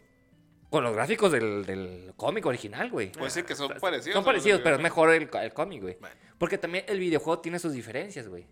Con 0.70 0.84
los 0.84 0.94
gráficos 0.94 1.32
del, 1.32 1.66
del 1.66 2.14
cómic 2.18 2.46
original, 2.46 2.90
güey. 2.90 3.12
Pues 3.12 3.34
sí, 3.34 3.44
que 3.44 3.56
son 3.56 3.70
parecidos. 3.80 4.16
Son 4.16 4.26
parecidos, 4.26 4.62
pero 4.64 4.76
es 4.78 4.82
mejor 4.82 5.14
el, 5.14 5.30
el 5.42 5.54
cómic, 5.54 5.82
güey. 5.82 5.98
Bueno. 6.00 6.16
Porque 6.38 6.58
también 6.58 6.84
el 6.88 7.00
videojuego 7.00 7.40
tiene 7.40 7.58
sus 7.60 7.72
diferencias, 7.74 8.28
güey. 8.28 8.46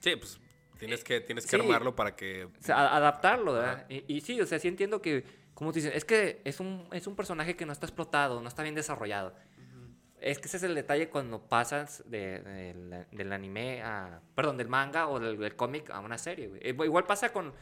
Sí, 0.00 0.14
pues 0.16 0.38
tienes 0.78 1.04
que, 1.04 1.20
tienes 1.20 1.44
que 1.46 1.56
sí. 1.56 1.62
armarlo 1.62 1.94
para 1.94 2.14
que... 2.16 2.44
O 2.44 2.50
sea, 2.60 2.94
adaptarlo, 2.96 3.54
¿verdad? 3.54 3.86
Y, 3.88 4.04
y 4.16 4.20
sí, 4.20 4.40
o 4.40 4.46
sea, 4.46 4.58
sí 4.58 4.68
entiendo 4.68 5.02
que, 5.02 5.24
como 5.54 5.72
te 5.72 5.80
dicen, 5.80 5.92
es 5.94 6.04
que 6.04 6.40
es 6.44 6.60
un, 6.60 6.86
es 6.92 7.06
un 7.06 7.16
personaje 7.16 7.56
que 7.56 7.66
no 7.66 7.72
está 7.72 7.86
explotado, 7.86 8.40
no 8.40 8.48
está 8.48 8.62
bien 8.62 8.74
desarrollado. 8.74 9.34
Es 10.20 10.38
que 10.40 10.46
ese 10.48 10.56
es 10.56 10.62
el 10.64 10.74
detalle 10.74 11.08
cuando 11.10 11.40
pasas 11.48 12.02
de- 12.06 12.40
del- 12.40 13.06
del 13.12 13.32
anime 13.32 13.82
a. 13.82 14.20
Perdón, 14.34 14.56
del 14.56 14.66
manga 14.68 15.06
o 15.08 15.20
del, 15.20 15.38
del 15.38 15.54
cómic 15.54 15.90
a 15.90 16.00
una 16.00 16.18
serie, 16.18 16.48
güey. 16.48 16.60
Eh, 16.64 16.70
Igual 16.70 17.04
pasa 17.06 17.32
con, 17.32 17.52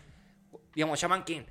digamos, 0.74 0.98
Shaman 0.98 1.24
King. 1.24 1.42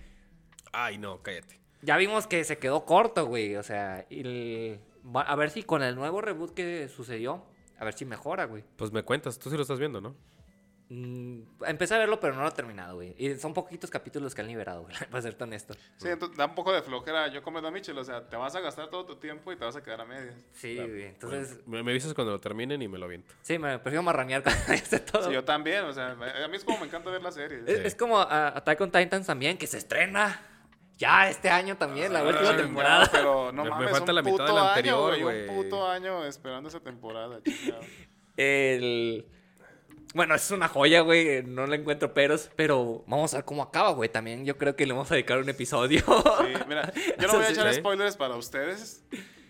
Ay, 0.71 0.97
no, 0.97 1.21
cállate. 1.21 1.59
Ya 1.83 1.95
vimos 1.97 2.25
que 2.25 2.43
se 2.43 2.57
quedó 2.57 2.85
corto, 2.85 3.27
güey. 3.27 3.55
O 3.55 3.61
sea, 3.61 4.05
el- 4.09 4.79
a 5.13 5.35
ver 5.35 5.51
si 5.51 5.61
con 5.61 5.83
el 5.83 5.93
nuevo 5.95 6.21
reboot 6.21 6.55
que 6.55 6.87
sucedió, 6.87 7.45
a 7.77 7.85
ver 7.85 7.93
si 7.93 8.05
mejora, 8.05 8.45
güey. 8.45 8.63
Pues 8.75 8.91
me 8.91 9.03
cuentas, 9.03 9.37
tú 9.37 9.51
sí 9.51 9.55
lo 9.55 9.61
estás 9.61 9.77
viendo, 9.77 10.01
¿no? 10.01 10.15
Mm, 10.87 11.41
empecé 11.65 11.95
a 11.95 11.97
verlo, 11.97 12.19
pero 12.19 12.35
no 12.35 12.43
lo 12.43 12.47
he 12.47 12.51
terminado, 12.51 12.95
güey. 12.95 13.15
Y 13.17 13.35
son 13.37 13.55
poquitos 13.55 13.89
capítulos 13.89 14.35
que 14.35 14.41
han 14.41 14.47
liberado, 14.47 14.83
güey, 14.83 14.93
para 15.09 15.21
ser 15.23 15.33
tan 15.33 15.49
honesto. 15.49 15.73
Sí, 15.97 16.09
entonces 16.09 16.37
da 16.37 16.45
un 16.45 16.53
poco 16.53 16.71
de 16.71 16.83
flojera. 16.83 17.27
Yo 17.29 17.41
como 17.41 17.57
a 17.57 17.71
Michel, 17.71 17.97
o 17.97 18.03
sea, 18.03 18.27
te 18.29 18.35
vas 18.35 18.55
a 18.55 18.59
gastar 18.59 18.89
todo 18.91 19.03
tu 19.05 19.15
tiempo 19.15 19.51
y 19.51 19.55
te 19.57 19.65
vas 19.65 19.75
a 19.75 19.81
quedar 19.81 20.01
a 20.01 20.05
medias. 20.05 20.35
Sí, 20.53 20.75
güey. 20.75 21.05
Entonces, 21.05 21.59
Me, 21.65 21.81
me 21.81 21.91
avisas 21.91 22.13
cuando 22.13 22.33
lo 22.33 22.39
terminen 22.39 22.81
y 22.83 22.87
me 22.87 22.99
lo 22.99 23.05
aviento. 23.05 23.33
sí, 23.41 23.57
me 23.57 23.79
prefiero 23.79 24.03
marranear 24.03 24.43
cuando 24.43 24.61
ya 24.67 24.73
esté 24.75 24.99
todo. 24.99 25.23
Sí, 25.27 25.33
yo 25.33 25.43
también, 25.43 25.85
o 25.85 25.93
sea, 25.93 26.11
a 26.11 26.47
mí 26.47 26.55
es 26.55 26.63
como 26.63 26.77
me 26.79 26.85
encanta 26.85 27.09
ver 27.09 27.23
la 27.23 27.31
serie. 27.31 27.61
es, 27.65 27.77
Sí. 27.77 27.81
es 27.85 27.95
como 27.95 28.19
a 28.19 28.49
Attack 28.49 28.79
on 28.81 28.91
Titans 28.91 29.25
también, 29.25 29.57
que 29.57 29.65
se 29.65 29.79
estrena 29.79 30.39
ya 30.97 31.29
este 31.29 31.49
año 31.49 31.77
también, 31.77 32.13
la 32.13 32.19
Ah, 32.19 32.23
última 32.27 32.55
temporada. 32.55 33.09
Pero 33.11 33.51
no 33.51 33.63
Me- 33.63 33.69
me 33.71 33.75
mames, 33.75 33.91
falta 33.91 34.11
un 34.11 34.15
la 34.17 34.21
mitad 34.21 34.31
de 34.37 34.43
puto 34.43 34.55
la 34.55 34.61
año, 34.61 34.69
anterior, 34.69 35.07
güey, 35.09 35.21
güey. 35.23 35.49
Un 35.49 35.63
puto 35.63 35.87
año 35.89 36.23
esperando 36.25 36.69
esa 36.69 36.79
temporada, 36.79 37.41
chingado. 37.41 37.81
El... 38.37 39.25
Bueno, 40.15 40.33
es 40.33 40.49
una 40.49 40.67
joya, 40.69 41.01
güey. 41.01 41.43
No 41.43 41.67
le 41.67 41.75
encuentro 41.75 42.13
peros, 42.13 42.49
pero 42.55 43.03
vamos 43.05 43.33
a 43.33 43.37
ver 43.37 43.45
cómo 43.45 43.61
acaba, 43.61 43.91
güey. 43.91 44.09
También 44.09 44.45
yo 44.45 44.57
creo 44.57 44.75
que 44.75 44.85
le 44.85 44.93
vamos 44.93 45.11
a 45.11 45.15
dedicar 45.15 45.37
un 45.37 45.49
episodio. 45.49 45.99
Sí, 45.99 46.53
mira, 46.67 46.91
yo 47.19 47.27
no 47.27 47.33
voy 47.35 47.43
a 47.45 47.49
echar 47.49 47.71
Sí. 47.73 47.79
spoilers 47.81 48.15
para 48.15 48.35
ustedes, 48.35 49.03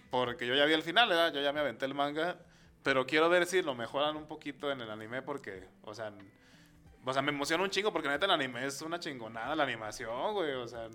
porque 0.10 0.48
yo 0.48 0.56
ya 0.56 0.66
vi 0.66 0.74
el 0.74 0.82
final, 0.82 1.08
¿verdad? 1.08 1.32
Yo 1.34 1.42
ya 1.42 1.54
me 1.54 1.60
aventé 1.60 1.86
el 1.86 1.94
manga, 1.94 2.40
pero 2.84 3.06
quiero 3.06 3.30
ver 3.30 3.46
si 3.46 3.62
lo 3.62 3.76
mejoran 3.76 4.16
un 4.18 4.28
poquito 4.28 4.72
en 4.72 4.82
el 4.82 4.90
anime, 4.90 5.22
porque, 5.22 5.68
o 5.84 5.94
sea, 5.94 6.12
o 7.06 7.14
sea, 7.14 7.22
me 7.22 7.30
emociona 7.32 7.64
un 7.64 7.70
chingo, 7.70 7.94
porque 7.94 8.10
neta 8.10 8.26
el 8.26 8.32
anime 8.32 8.66
es 8.66 8.82
una 8.82 9.00
chingonada, 9.00 9.56
la 9.56 9.64
animación, 9.64 10.34
güey, 10.34 10.54
o 10.54 10.68
sea, 10.68 10.88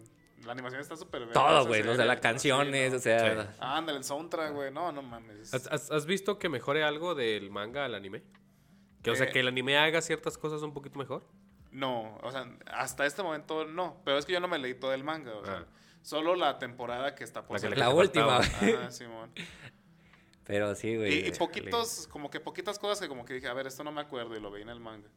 la 0.45 0.51
animación 0.53 0.81
está 0.81 0.97
súper 0.97 1.21
bien. 1.21 1.33
Todo, 1.35 1.67
güey. 1.67 1.81
Los 1.85 1.91
de 1.97 2.03
serie, 2.03 2.07
las 2.09 2.17
¿no? 2.17 2.23
canciones, 2.23 2.87
Sí, 2.87 2.91
¿no? 2.91 2.97
o 2.97 3.01
sea. 3.01 3.43
Sí. 3.45 3.49
Ándale, 3.61 3.99
el 3.99 4.05
soundtrack, 4.05 4.53
güey, 4.53 4.73
no, 4.73 4.91
no 4.91 5.03
mames. 5.03 5.55
¿Has, 5.55 5.69
has- 5.69 5.91
has 5.93 6.07
visto 6.07 6.41
que 6.41 6.49
mejore 6.49 6.83
algo 6.83 7.15
del 7.15 7.51
manga 7.53 7.85
al 7.85 7.95
anime? 7.95 8.23
Que, 9.03 9.11
o 9.11 9.15
sea, 9.17 9.27
Eh. 9.27 9.31
que 9.33 9.41
el 9.41 9.49
anime 9.49 9.79
haga 9.79 10.01
ciertas 10.03 10.37
cosas 10.39 10.63
un 10.63 10.73
poquito 10.75 10.99
mejor. 10.99 11.25
No, 11.73 12.17
o 12.23 12.31
sea, 12.33 12.47
hasta 12.67 13.07
este 13.07 13.23
momento 13.23 13.65
no, 13.65 14.01
pero 14.05 14.19
es 14.19 14.27
que 14.27 14.33
yo 14.33 14.41
no 14.41 14.49
me 14.49 14.59
leí 14.59 14.75
todo 14.75 14.93
el 14.93 15.05
manga, 15.05 15.35
o 15.37 15.45
sea, 15.45 15.59
Ah. 15.59 15.67
solo 16.03 16.35
la 16.35 16.59
temporada 16.59 17.15
que 17.15 17.23
está 17.25 17.45
por 17.47 17.63
La 17.63 17.69
que 17.69 17.77
La 17.77 17.91
última, 17.91 18.41
Simón. 18.91 19.31
Pero 20.45 20.75
sí, 20.75 20.97
güey. 20.97 21.27
Y, 21.27 21.29
y 21.29 21.31
poquitos, 21.33 22.09
como 22.09 22.29
que 22.31 22.41
poquitas 22.41 22.79
cosas 22.79 23.01
que 23.01 23.09
como 23.09 23.25
que 23.25 23.35
dije, 23.35 23.47
a 23.47 23.55
ver, 23.55 23.67
esto 23.69 23.85
no 23.85 23.93
me 23.93 24.01
acuerdo 24.01 24.37
y 24.37 24.41
lo 24.41 24.51
veí 24.51 24.63
en 24.63 24.69
el 24.71 24.81
manga. 24.81 25.09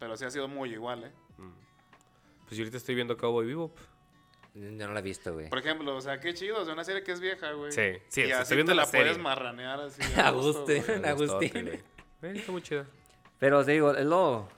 Pero 0.00 0.16
sí 0.16 0.24
ha 0.24 0.30
sido 0.30 0.48
muy 0.48 0.72
igual, 0.72 1.04
¿eh? 1.04 1.12
Pues 2.46 2.56
yo 2.56 2.62
ahorita 2.64 2.78
estoy 2.78 2.96
viendo 2.96 3.16
Cowboy 3.16 3.46
Bebop. 3.46 3.78
Yo 4.54 4.68
no 4.68 4.92
la 4.92 4.98
he 4.98 5.02
visto, 5.02 5.32
güey. 5.32 5.48
Por 5.48 5.60
ejemplo, 5.60 5.94
o 5.94 6.00
sea, 6.00 6.18
qué 6.18 6.34
chido, 6.34 6.60
o 6.60 6.64
sea, 6.64 6.74
una 6.74 6.82
serie 6.82 7.04
que 7.04 7.12
es 7.12 7.20
vieja, 7.20 7.52
güey. 7.52 7.70
Sí, 7.70 7.92
sí, 8.08 8.22
y 8.22 8.32
así 8.32 8.42
estoy 8.42 8.56
viendo 8.56 8.72
te 8.72 8.76
la 8.76 8.82
la 8.84 8.90
puedes 8.90 9.06
serie. 9.08 9.22
marranear 9.22 9.80
así. 9.80 10.02
Agustín. 10.20 10.82
Güey. 11.52 11.76
Eh, 12.22 12.32
está 12.34 12.50
muy 12.50 12.62
chida. 12.62 12.86
Pero 13.40 13.64
te 13.64 13.72
digo, 13.72 13.92
es 13.94 14.06
lo 14.06 14.48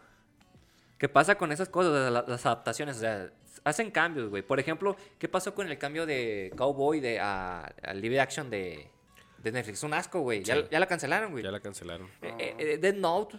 que 0.99 1.09
pasa 1.09 1.37
con 1.37 1.51
esas 1.53 1.71
cosas, 1.71 2.13
las 2.29 2.45
adaptaciones, 2.47 2.97
o 2.99 3.01
sea, 3.01 3.31
hacen 3.65 3.91
cambios, 3.91 4.29
güey. 4.29 4.43
Por 4.43 4.61
ejemplo, 4.61 4.97
¿qué 5.19 5.29
pasó 5.29 5.55
con 5.55 5.69
el 5.69 5.79
cambio 5.79 6.05
de 6.05 6.53
Cowboy 6.57 7.01
de 7.01 7.19
a, 7.21 7.73
a 7.83 7.95
live 7.95 8.21
action 8.21 8.51
de, 8.51 8.91
de 9.39 9.53
Netflix? 9.53 9.83
Un 9.83 9.95
asco, 9.95 10.21
güey. 10.21 10.43
Ya, 10.45 10.57
Sí. 10.57 10.65
ya 10.71 10.79
la 10.79 10.87
cancelaron, 10.87 11.31
güey. 11.33 11.43
Ya 11.43 11.51
la 11.51 11.61
cancelaron. 11.61 12.07
Eh, 12.21 12.35
eh, 12.39 12.55
eh, 12.59 12.79
Death 12.79 12.97
Note 12.97 13.39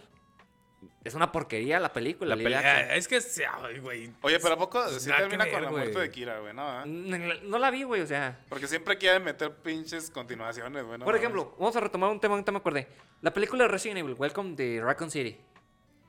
es 1.04 1.14
una 1.14 1.30
porquería 1.32 1.78
la 1.80 1.92
película, 1.92 2.34
La 2.36 2.42
pelea- 2.42 2.94
es 2.94 3.06
que, 3.08 3.20
sí, 3.20 3.42
ay, 3.62 3.78
güey. 3.78 4.10
Oye, 4.22 4.38
pero 4.40 4.54
¿a 4.54 4.58
poco 4.58 4.86
sí 4.88 5.08
nada 5.08 5.20
termina 5.22 5.44
ver, 5.44 5.52
con 5.54 5.62
la 5.62 5.70
muerte 5.70 5.98
de 5.98 6.10
Kira, 6.10 6.38
güey? 6.40 6.54
No, 6.54 6.82
¿eh? 6.84 7.40
No 7.44 7.58
la 7.58 7.70
vi, 7.70 7.82
güey, 7.82 8.00
o 8.02 8.06
sea. 8.06 8.40
Porque 8.48 8.66
siempre 8.66 8.96
quieren 8.98 9.22
meter 9.24 9.50
pinches 9.54 10.10
continuaciones, 10.10 10.84
güey. 10.84 10.98
no 10.98 11.04
Por 11.04 11.14
mames. 11.14 11.20
ejemplo, 11.22 11.54
vamos 11.58 11.74
a 11.76 11.80
retomar 11.80 12.10
un 12.10 12.20
tema 12.20 12.34
que 12.34 12.38
ahorita 12.38 12.52
me 12.52 12.58
acordé. 12.58 12.88
La 13.22 13.32
película 13.32 13.64
de 13.64 13.68
Resident 13.68 13.98
Evil, 13.98 14.14
Welcome 14.18 14.54
to 14.56 14.84
Raccoon 14.84 15.10
City. 15.10 15.38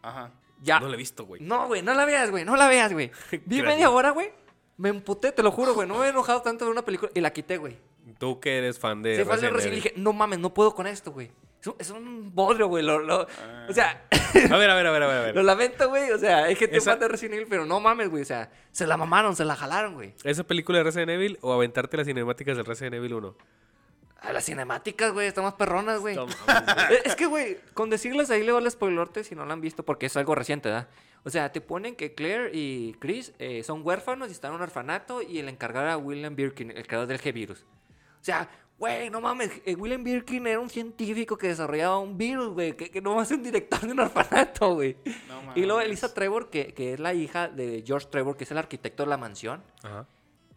Ajá. 0.01 0.32
Ya. 0.61 0.80
No 0.80 0.88
lo 0.88 0.93
he 0.93 0.97
visto, 0.97 1.26
güey. 1.26 1.41
No, 1.41 1.67
güey, 1.67 1.82
no 1.82 1.93
la 1.93 2.05
veas, 2.05 2.32
güey, 2.32 2.45
no 2.45 2.55
la 2.55 2.67
veas, 2.67 2.93
güey. 2.93 3.11
Vi 3.45 3.61
media 3.61 3.89
hora, 3.89 4.11
güey. 4.11 4.32
Me 4.78 4.89
emputé, 4.89 5.32
te 5.32 5.41
lo 5.43 5.51
juro, 5.51 5.73
güey. 5.73 5.88
No 5.88 5.97
me 5.97 6.05
he 6.05 6.09
enojado 6.09 6.41
tanto 6.41 6.65
de 6.65 6.71
una 6.71 6.84
película 6.84 7.11
y 7.13 7.21
la 7.21 7.32
quité, 7.32 7.57
güey. 7.57 7.78
Tú 8.19 8.39
que 8.39 8.57
eres 8.59 8.78
fan 8.78 9.01
de 9.01 9.15
Se 9.15 9.26
fue 9.26 9.34
al 9.36 9.41
Resident 9.41 9.65
Evil. 9.65 9.76
dije, 9.84 9.93
no 9.97 10.13
mames, 10.13 10.39
no 10.39 10.53
puedo 10.53 10.76
con 10.76 10.86
esto, 10.88 11.11
güey. 11.11 11.32
Es 11.80 11.89
un, 11.89 12.26
es 12.28 12.34
bodrio, 12.34 12.68
güey. 12.68 12.84
Lo, 12.84 12.99
lo- 12.99 13.28
Ah. 13.41 13.66
O 13.70 13.74
sea, 13.74 14.05
A 14.51 14.57
ver, 14.57 14.70
a 14.70 14.76
ver, 14.76 14.88
a 14.88 14.91
ver, 14.91 15.03
a 15.03 15.07
ver. 15.07 15.18
a 15.18 15.22
ver. 15.22 15.36
lo 15.36 15.43
lamento, 15.43 15.89
güey. 15.89 16.11
O 16.11 16.18
sea, 16.20 16.43
hay 16.45 16.55
gente 16.55 16.78
Esa- 16.78 16.91
fan 16.91 16.99
de 16.99 17.07
Resident 17.07 17.36
Evil, 17.36 17.47
pero 17.49 17.66
no 17.66 17.80
mames, 17.80 18.09
güey. 18.09 18.22
O 18.24 18.26
sea, 18.26 18.51
se 18.72 18.86
la 18.88 18.97
mamaron, 18.97 19.36
se 19.36 19.45
la 19.45 19.55
jalaron, 19.55 19.93
güey. 19.95 20.13
¿Esa 20.24 20.43
película 20.43 20.78
de 20.80 20.84
Resident 20.84 21.09
Evil 21.11 21.38
o 21.41 21.53
aventarte 21.53 21.97
las 21.97 22.05
cinemáticas 22.05 22.57
del 22.57 22.66
Resident 22.66 22.95
Evil 22.95 23.13
1? 23.16 23.36
A 24.22 24.34
las 24.34 24.45
cinemáticas, 24.45 25.11
güey, 25.11 25.28
están 25.28 25.43
más 25.43 25.53
perronas, 25.53 25.99
güey. 25.99 26.18
Es 27.05 27.16
que, 27.16 27.28
güey, 27.28 27.57
con 27.74 27.89
decirles 27.89 28.30
ahí 28.32 28.43
le 28.43 28.51
vale 28.51 28.70
spoilerte 28.72 29.24
si 29.24 29.36
no 29.36 29.45
la 29.45 29.53
han 29.53 29.61
visto 29.61 29.84
porque 29.84 30.07
es 30.07 30.18
algo 30.18 30.34
reciente, 30.34 30.70
¿verdad? 30.70 30.88
O 31.24 31.30
sea, 31.30 31.51
te 31.51 31.61
ponen 31.61 31.95
que 31.95 32.13
Claire 32.16 32.49
y 32.53 32.93
Chris 32.99 33.34
eh, 33.39 33.63
son 33.63 33.82
huérfanos 33.86 34.30
y 34.30 34.32
están 34.32 34.51
en 34.51 34.55
un 34.57 34.61
orfanato 34.63 35.22
y 35.22 35.39
el 35.39 35.49
encargado 35.49 35.86
era 35.86 35.97
William 35.97 36.36
Birkin, 36.36 36.72
el 36.72 36.88
creador 36.88 37.07
del 37.07 37.20
G-Virus. 37.20 37.63
O 37.63 38.24
sea, 38.26 38.49
güey, 38.78 39.09
no 39.09 39.21
mames, 39.21 39.51
eh, 39.65 39.76
William 39.76 40.03
Birkin 40.03 40.45
era 40.47 40.59
un 40.59 40.69
científico 40.69 41.38
que 41.38 41.47
desarrollaba 41.47 41.97
un 41.99 42.17
virus, 42.17 42.49
güey, 42.53 42.76
que, 42.76 42.89
que 42.91 43.01
no 43.01 43.15
va 43.15 43.21
a 43.21 43.26
ser 43.26 43.38
un 43.38 43.43
director 43.43 43.80
de 43.82 43.91
un 43.91 43.99
orfanato, 43.99 44.73
güey. 44.76 44.97
No 45.28 45.53
y 45.55 45.61
luego. 45.65 45.82
Elisa 45.82 46.13
Trevor, 46.13 46.49
que, 46.49 46.73
que 46.73 46.93
es 46.93 46.99
la 46.99 47.13
hija 47.13 47.47
de 47.47 47.84
George 47.86 48.07
Trevor, 48.09 48.36
que 48.38 48.43
es 48.43 48.51
el 48.51 48.57
arquitecto 48.57 49.03
de 49.03 49.09
la 49.09 49.17
mansión, 49.17 49.63
Ajá. 49.84 50.05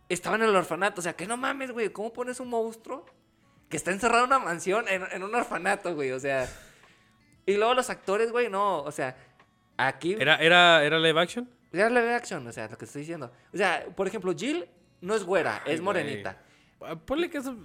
estaba 0.09 0.37
en 0.37 0.43
el 0.43 0.57
orfanato. 0.57 1.01
O 1.01 1.03
sea, 1.03 1.15
que 1.15 1.27
no 1.27 1.37
mames, 1.37 1.71
güey, 1.73 1.91
¿cómo 1.91 2.13
pones 2.13 2.41
un 2.41 2.49
monstruo 2.49 3.05
que 3.69 3.77
está 3.77 3.91
encerrado 3.93 4.25
en 4.25 4.31
una 4.31 4.39
mansión 4.41 4.87
en, 4.89 5.03
en 5.13 5.23
un 5.23 5.35
orfanato, 5.35 5.95
güey? 5.95 6.11
O 6.13 6.21
sea. 6.21 6.49
Y 7.47 7.57
luego 7.57 7.73
los 7.75 7.89
actores, 7.89 8.31
güey, 8.33 8.51
no, 8.51 8.83
o 8.83 8.91
sea, 8.93 9.17
aquí. 9.77 10.15
¿Era, 10.19 10.37
era, 10.37 10.85
¿Era 10.85 10.99
live 10.99 11.21
action? 11.21 11.49
Era 11.73 11.89
live 11.89 12.15
action, 12.15 12.47
o 12.47 12.53
sea, 12.53 12.69
lo 12.69 12.77
que 12.77 12.85
estoy 12.85 13.03
diciendo. 13.03 13.31
O 13.55 13.57
sea, 13.57 13.87
por 13.95 14.07
ejemplo, 14.07 14.35
Jill 14.37 14.67
no 15.01 15.15
es 15.15 15.23
güera, 15.25 15.63
Ay, 15.65 15.75
es 15.75 15.81
morenita. 15.81 16.43
güey. 16.79 16.93
Ah, 16.93 16.97
Ponle 16.97 17.31
que 17.31 17.39
eso... 17.39 17.57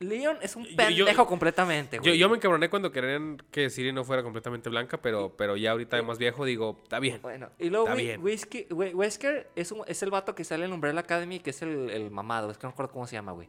Leon 0.00 0.38
es 0.42 0.54
un 0.54 0.64
Yo- 0.64 0.70
yo- 0.70 0.76
pendejo 1.06 1.26
completamente, 1.26 1.98
güey. 1.98 2.16
yo 2.18 2.28
me 2.28 2.36
encabroné 2.36 2.70
cuando 2.70 2.92
querían 2.92 3.36
que 3.50 3.68
Siri 3.68 3.92
no 3.92 4.04
fuera 4.04 4.22
completamente 4.22 4.68
blanca, 4.70 5.02
pero, 5.02 5.34
pero 5.36 5.56
ya 5.56 5.72
ahorita 5.72 5.96
de 5.96 6.02
más 6.02 6.18
viejo 6.18 6.44
digo, 6.44 6.78
está 6.84 7.00
bien. 7.00 7.20
Bueno, 7.20 7.50
y 7.58 7.68
luego. 7.70 7.88
Whiskey- 7.88 8.66
Wesker 8.72 9.50
es, 9.56 9.72
un- 9.72 9.82
es 9.86 10.02
el 10.04 10.10
vato 10.10 10.34
que 10.36 10.44
sale 10.44 10.66
en 10.66 10.72
Umbrella 10.72 11.00
Academy, 11.00 11.40
que 11.40 11.50
es 11.50 11.62
el, 11.62 11.90
el 11.90 12.10
mamado, 12.12 12.50
es 12.50 12.58
que 12.58 12.66
no 12.66 12.70
me 12.70 12.72
acuerdo 12.74 12.92
cómo 12.92 13.06
se 13.08 13.14
llama, 13.16 13.32
güey. 13.32 13.48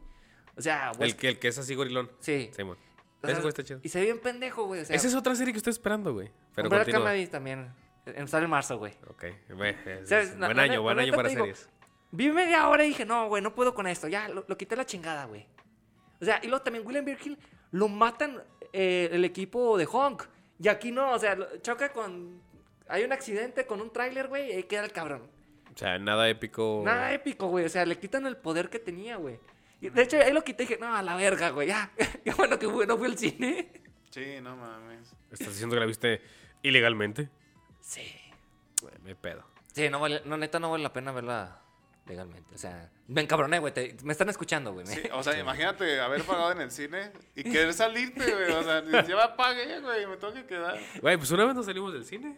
O 0.56 0.60
sea, 0.62 0.90
El 0.90 0.98
Wesker- 0.98 1.16
que, 1.16 1.28
el 1.28 1.38
que 1.38 1.48
es 1.48 1.58
así 1.58 1.74
gorilón. 1.74 2.10
Sí. 2.18 2.50
Simón. 2.54 2.76
O 3.22 3.26
sea, 3.26 3.36
güey 3.36 3.48
está 3.48 3.62
chido. 3.62 3.80
Y 3.82 3.88
se 3.90 3.98
ve 4.00 4.06
bien 4.06 4.18
pendejo, 4.18 4.64
güey. 4.64 4.80
O 4.80 4.84
sea, 4.84 4.96
Esa 4.96 5.06
es 5.06 5.14
otra 5.14 5.34
serie 5.34 5.52
que 5.52 5.58
estoy 5.58 5.72
esperando, 5.72 6.12
güey. 6.14 6.30
Pero 6.54 6.68
Umbrella. 6.68 6.98
Academy 6.98 7.26
también. 7.26 7.68
En, 8.06 8.26
sale 8.28 8.44
en 8.46 8.50
marzo, 8.50 8.78
güey. 8.78 8.94
Ok. 9.08 9.24
es- 9.24 10.08
¿Sabes? 10.08 10.30
es 10.30 10.36
La- 10.38 10.46
buen 10.48 10.58
año, 10.58 10.82
buen 10.82 10.98
año 10.98 11.12
para 11.14 11.28
digo, 11.28 11.44
series. 11.44 11.68
Vi 12.12 12.30
media 12.30 12.66
hora 12.68 12.84
y 12.84 12.88
dije, 12.88 13.04
no, 13.04 13.28
güey, 13.28 13.40
no 13.42 13.54
puedo 13.54 13.72
con 13.74 13.86
esto. 13.86 14.08
Ya, 14.08 14.28
lo, 14.28 14.44
lo 14.48 14.56
quité 14.58 14.74
la 14.74 14.84
chingada, 14.86 15.26
güey. 15.26 15.46
O 16.20 16.24
sea, 16.24 16.40
y 16.42 16.48
luego 16.48 16.62
también 16.62 16.86
William 16.86 17.04
Birkin 17.04 17.38
lo 17.72 17.88
matan 17.88 18.42
eh, 18.72 19.08
el 19.12 19.24
equipo 19.24 19.78
de 19.78 19.86
Honk. 19.90 20.24
Y 20.58 20.68
aquí 20.68 20.92
no, 20.92 21.12
o 21.12 21.18
sea, 21.18 21.36
choca 21.62 21.92
con... 21.92 22.40
Hay 22.88 23.04
un 23.04 23.12
accidente 23.12 23.66
con 23.66 23.80
un 23.80 23.90
tráiler, 23.92 24.28
güey, 24.28 24.50
y 24.50 24.52
ahí 24.52 24.62
queda 24.64 24.84
el 24.84 24.92
cabrón. 24.92 25.22
O 25.74 25.78
sea, 25.78 25.98
nada 25.98 26.28
épico. 26.28 26.82
Nada 26.84 27.12
épico, 27.12 27.46
güey. 27.46 27.64
O 27.64 27.68
sea, 27.68 27.86
le 27.86 27.98
quitan 27.98 28.26
el 28.26 28.36
poder 28.36 28.68
que 28.68 28.78
tenía, 28.78 29.16
güey. 29.16 29.38
Y 29.80 29.88
De 29.88 30.02
hecho, 30.02 30.18
ahí 30.18 30.32
lo 30.32 30.42
quité 30.42 30.64
y 30.64 30.66
dije, 30.66 30.80
no, 30.80 30.94
a 30.94 31.02
la 31.02 31.16
verga, 31.16 31.50
güey, 31.50 31.68
ya. 31.68 31.90
Qué 32.24 32.32
bueno 32.34 32.58
que 32.58 32.66
no 32.66 32.98
fue 32.98 33.06
el 33.06 33.16
cine. 33.16 33.72
Sí, 34.10 34.40
no 34.42 34.56
mames. 34.56 35.14
¿Estás 35.30 35.48
diciendo 35.48 35.76
que 35.76 35.80
la 35.80 35.86
viste 35.86 36.20
ilegalmente? 36.62 37.30
Sí. 37.80 38.02
Güey, 38.82 38.94
me 39.04 39.14
pedo. 39.14 39.46
Sí, 39.72 39.88
no, 39.88 40.00
vale, 40.00 40.20
no, 40.24 40.36
neta, 40.36 40.58
no 40.58 40.70
vale 40.70 40.82
la 40.82 40.92
pena 40.92 41.12
verla 41.12 41.59
legalmente. 42.10 42.54
O 42.54 42.58
sea, 42.58 42.90
me 43.08 43.20
encabroné, 43.22 43.58
güey. 43.58 43.72
te- 43.72 43.96
Me 44.02 44.12
están 44.12 44.28
escuchando, 44.28 44.72
güey. 44.72 44.86
Sí, 44.86 45.00
o 45.12 45.22
sea, 45.22 45.38
imagínate 45.38 46.00
haber 46.00 46.22
pagado 46.24 46.52
en 46.52 46.60
el 46.60 46.70
cine 46.70 47.12
y 47.34 47.42
querer 47.44 47.72
salirte, 47.72 48.30
güey. 48.34 48.50
O 48.52 48.62
sea, 48.62 48.84
ya 48.84 49.16
me 49.28 49.36
pagué, 49.36 49.80
güey, 49.80 50.06
me 50.06 50.16
tengo 50.16 50.34
que 50.34 50.44
quedar. 50.46 50.78
Güey, 51.00 51.16
pues 51.16 51.30
una 51.30 51.44
vez 51.46 51.54
nos 51.54 51.66
salimos 51.66 51.92
del 51.92 52.04
cine. 52.04 52.36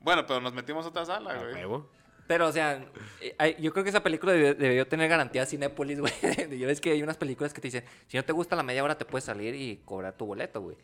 Bueno, 0.00 0.24
pero 0.26 0.40
nos 0.40 0.52
metimos 0.52 0.84
a 0.86 0.88
otra 0.90 1.04
sala, 1.04 1.34
güey. 1.36 1.82
Pero, 2.26 2.46
o 2.46 2.52
sea, 2.52 2.84
eh, 3.20 3.56
yo 3.58 3.72
creo 3.72 3.82
que 3.82 3.90
esa 3.90 4.04
película 4.04 4.32
debió, 4.32 4.86
tener 4.86 5.08
garantía 5.08 5.44
Cinépolis, 5.46 5.98
güey. 5.98 6.12
Ya 6.58 6.66
ves 6.66 6.80
que 6.80 6.92
hay 6.92 7.02
unas 7.02 7.16
películas 7.16 7.52
que 7.52 7.60
te 7.60 7.66
dicen, 7.68 7.84
si 8.06 8.16
no 8.16 8.24
te 8.24 8.32
gusta 8.32 8.54
la 8.54 8.62
media 8.62 8.84
hora, 8.84 8.96
te 8.96 9.04
puedes 9.04 9.24
salir 9.24 9.54
y 9.56 9.78
cobrar 9.84 10.16
tu 10.16 10.26
boleto, 10.26 10.60
güey. 10.60 10.76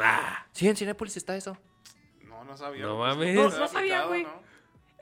Ah, 0.00 0.46
Sí, 0.52 0.66
en 0.68 0.74
Cinépolis 0.76 1.16
está 1.16 1.36
eso. 1.36 1.56
No, 2.24 2.44
no 2.44 2.56
sabía. 2.56 2.86
No 2.86 2.96
pues, 2.96 3.14
mames. 3.14 3.34
No, 3.34 3.48
no 3.50 3.68
sabía, 3.68 4.04
güey. 4.04 4.22
¿no? 4.24 4.45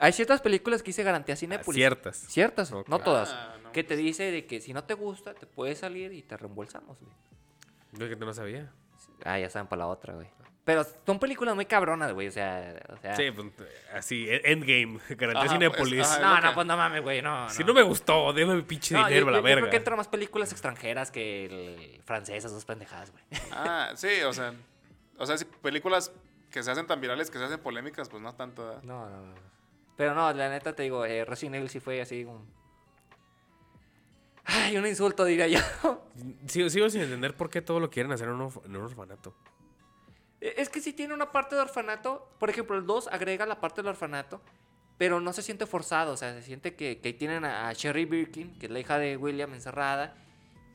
Hay 0.01 0.13
ciertas 0.13 0.41
películas 0.41 0.83
que 0.83 0.87
dice 0.89 1.03
garantía 1.03 1.37
Cinépolis. 1.37 1.77
ciertas. 1.77 2.17
Ciertas, 2.17 2.73
Ok. 2.73 2.89
no 2.89 2.99
todas. 2.99 3.31
Ah, 3.33 3.57
no. 3.63 3.73
Que 3.73 3.85
te 3.85 3.97
dice 3.97 4.31
de 4.31 4.47
que 4.47 4.61
si 4.61 4.73
no 4.73 4.85
te 4.85 4.95
gusta, 4.95 5.35
te 5.35 5.47
puedes 5.47 5.79
salir 5.79 6.13
y 6.13 6.23
te 6.23 6.37
reembolsamos, 6.37 6.99
güey. 7.01 7.13
Yo 7.93 8.09
que 8.09 8.17
no 8.17 8.35
sabía. 8.35 8.71
Ah, 9.25 9.39
ya 9.39 9.49
saben 9.51 9.69
para 9.69 9.81
la 9.81 9.87
otra, 9.87 10.15
güey. 10.15 10.27
Pero 10.65 10.83
son 11.05 11.19
películas 11.19 11.55
muy 11.55 11.67
cabronas, 11.67 12.13
güey. 12.15 12.27
O 12.29 12.33
sea, 12.33 12.75
o 12.89 12.97
sea. 12.97 13.15
Sí, 13.15 13.31
pues, 13.31 13.49
así, 13.93 14.27
e- 14.29 14.41
Endgame, 14.51 14.99
garantía 15.11 15.43
Ajá, 15.45 15.53
Cinépolis. 15.53 15.99
pues, 16.07 16.11
ajá. 16.11 16.41
No, 16.41 16.49
no, 16.49 16.55
pues 16.55 16.67
no 16.67 16.77
mames, 16.77 17.03
güey, 17.03 17.21
no. 17.23 17.49
Si 17.51 17.63
no 17.65 17.75
me 17.75 17.83
gustó, 17.83 18.33
déme 18.33 18.55
mi 18.57 18.63
pinche 18.63 18.95
No, 18.95 19.07
dinero, 19.07 19.27
yo, 19.27 19.31
la 19.31 19.37
yo- 19.39 19.41
yo 19.41 19.45
verga. 19.45 19.61
creo 19.61 19.71
que 19.71 19.77
entran 19.77 19.97
más 19.99 20.09
películas 20.09 20.51
extranjeras 20.53 21.11
que 21.11 21.45
el- 21.45 22.03
francesas, 22.05 22.51
dos 22.51 22.65
pendejadas, 22.65 23.13
güey. 23.13 23.23
Ah, 23.53 23.93
sí, 23.95 24.23
o 24.27 24.33
sea. 24.33 24.55
O 25.19 25.27
sea, 25.27 25.37
si 25.39 25.45
películas 25.45 26.11
que 26.51 26.63
se 26.63 26.71
hacen 26.71 26.87
tan 26.87 27.01
virales, 27.01 27.31
que 27.31 27.39
se 27.39 27.45
hacen 27.45 27.61
polémicas, 27.61 28.09
pues 28.09 28.23
no 28.23 28.35
tanto. 28.35 28.65
¿verdad? 28.67 28.83
No, 28.85 29.09
no, 29.09 29.21
no. 29.27 29.35
Pero 29.97 30.15
no, 30.15 30.33
la 30.33 30.49
neta 30.49 30.75
te 30.75 30.83
digo, 30.85 31.05
eh, 31.05 31.25
Resident 31.25 31.57
Evil 31.57 31.69
sí 31.71 31.81
fue 31.81 32.01
así 32.01 32.25
un... 32.25 32.45
Ay, 34.47 34.77
un 34.77 34.87
insulto, 34.87 35.25
diría 35.25 35.47
yo. 35.47 35.59
Sigo, 36.47 36.69
sigo 36.69 36.91
sin 36.91 37.01
entender 37.01 37.35
por 37.37 37.49
qué 37.49 37.63
todo 37.63 37.81
lo 37.81 37.91
quieren 37.91 38.13
hacer 38.13 38.29
en 38.29 38.35
un, 38.35 38.51
orf- 38.51 38.65
en 38.67 38.77
un 38.77 38.83
orfanato. 38.85 39.35
Eh, 40.41 40.55
es 40.59 40.69
que 40.69 40.81
sí 40.81 40.93
tiene 40.93 41.15
una 41.15 41.33
parte 41.33 41.55
de 41.57 41.63
orfanato. 41.63 42.29
Por 42.39 42.51
ejemplo, 42.51 42.77
el 42.77 42.85
2 42.87 43.09
agrega 43.09 43.47
la 43.47 43.61
parte 43.61 43.81
del 43.81 43.89
orfanato, 43.89 44.43
pero 44.99 45.19
no 45.21 45.33
se 45.33 45.43
siente 45.43 45.65
forzado. 45.67 46.13
O 46.13 46.17
sea, 46.17 46.35
se 46.35 46.43
siente 46.43 46.75
que, 46.75 47.01
que 47.01 47.09
ahí 47.09 47.15
tienen 47.15 47.45
a, 47.47 47.69
a 47.69 47.73
Sherry 47.73 48.05
Birkin, 48.05 48.59
que 48.59 48.67
es 48.67 48.73
la 48.73 48.81
hija 48.81 48.99
de 48.99 49.17
William, 49.17 49.55
encerrada, 49.55 50.15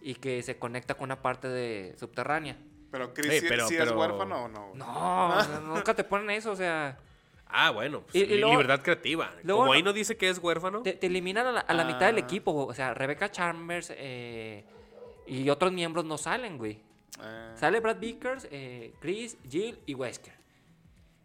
y 0.01 0.15
que 0.15 0.41
se 0.41 0.57
conecta 0.57 0.95
con 0.95 1.05
una 1.05 1.21
parte 1.21 1.47
de 1.47 1.95
subterránea. 1.99 2.57
Pero 2.91 3.13
Chris 3.13 3.39
sí, 3.41 3.45
pero- 3.47 3.67
sí 3.67 3.75
es 3.75 3.83
pero- 3.83 3.99
huérfano 3.99 4.45
o 4.45 4.47
no. 4.47 4.71
No, 4.73 5.37
o 5.37 5.43
sea, 5.43 5.59
nunca 5.59 5.93
te 5.93 6.03
ponen 6.03 6.31
eso, 6.31 6.51
o 6.51 6.55
sea... 6.55 6.97
Ah, 7.49 7.71
bueno, 7.71 8.01
pues, 8.01 8.15
Y- 8.15 8.19
y 8.19 8.25
li- 8.27 8.37
luego- 8.39 8.51
libertad 8.53 8.81
creativa. 8.83 9.33
luego 9.43 9.61
Como 9.61 9.73
ahí 9.73 9.81
no 9.83 9.91
dice 9.91 10.15
que 10.17 10.29
es 10.29 10.37
huérfano. 10.37 10.83
Te, 10.83 10.93
te 10.93 11.07
eliminan 11.07 11.47
a 11.47 11.51
la, 11.51 11.59
a 11.61 11.73
la 11.73 11.83
mitad 11.83 12.05
del 12.07 12.17
Ah. 12.17 12.19
equipo, 12.19 12.53
o 12.65 12.73
sea, 12.73 12.93
Rebecca 12.93 13.31
Chambers 13.31 13.91
eh, 13.95 14.63
y 15.27 15.49
otros 15.49 15.71
miembros 15.71 16.05
no 16.05 16.17
salen, 16.17 16.57
güey. 16.57 16.79
Eh, 17.21 17.51
Sale 17.55 17.79
Brad 17.79 17.97
Vickers, 17.99 18.47
eh, 18.51 18.93
Chris, 19.01 19.37
Jill 19.49 19.79
y 19.87 19.93
Wesker. 19.95 20.33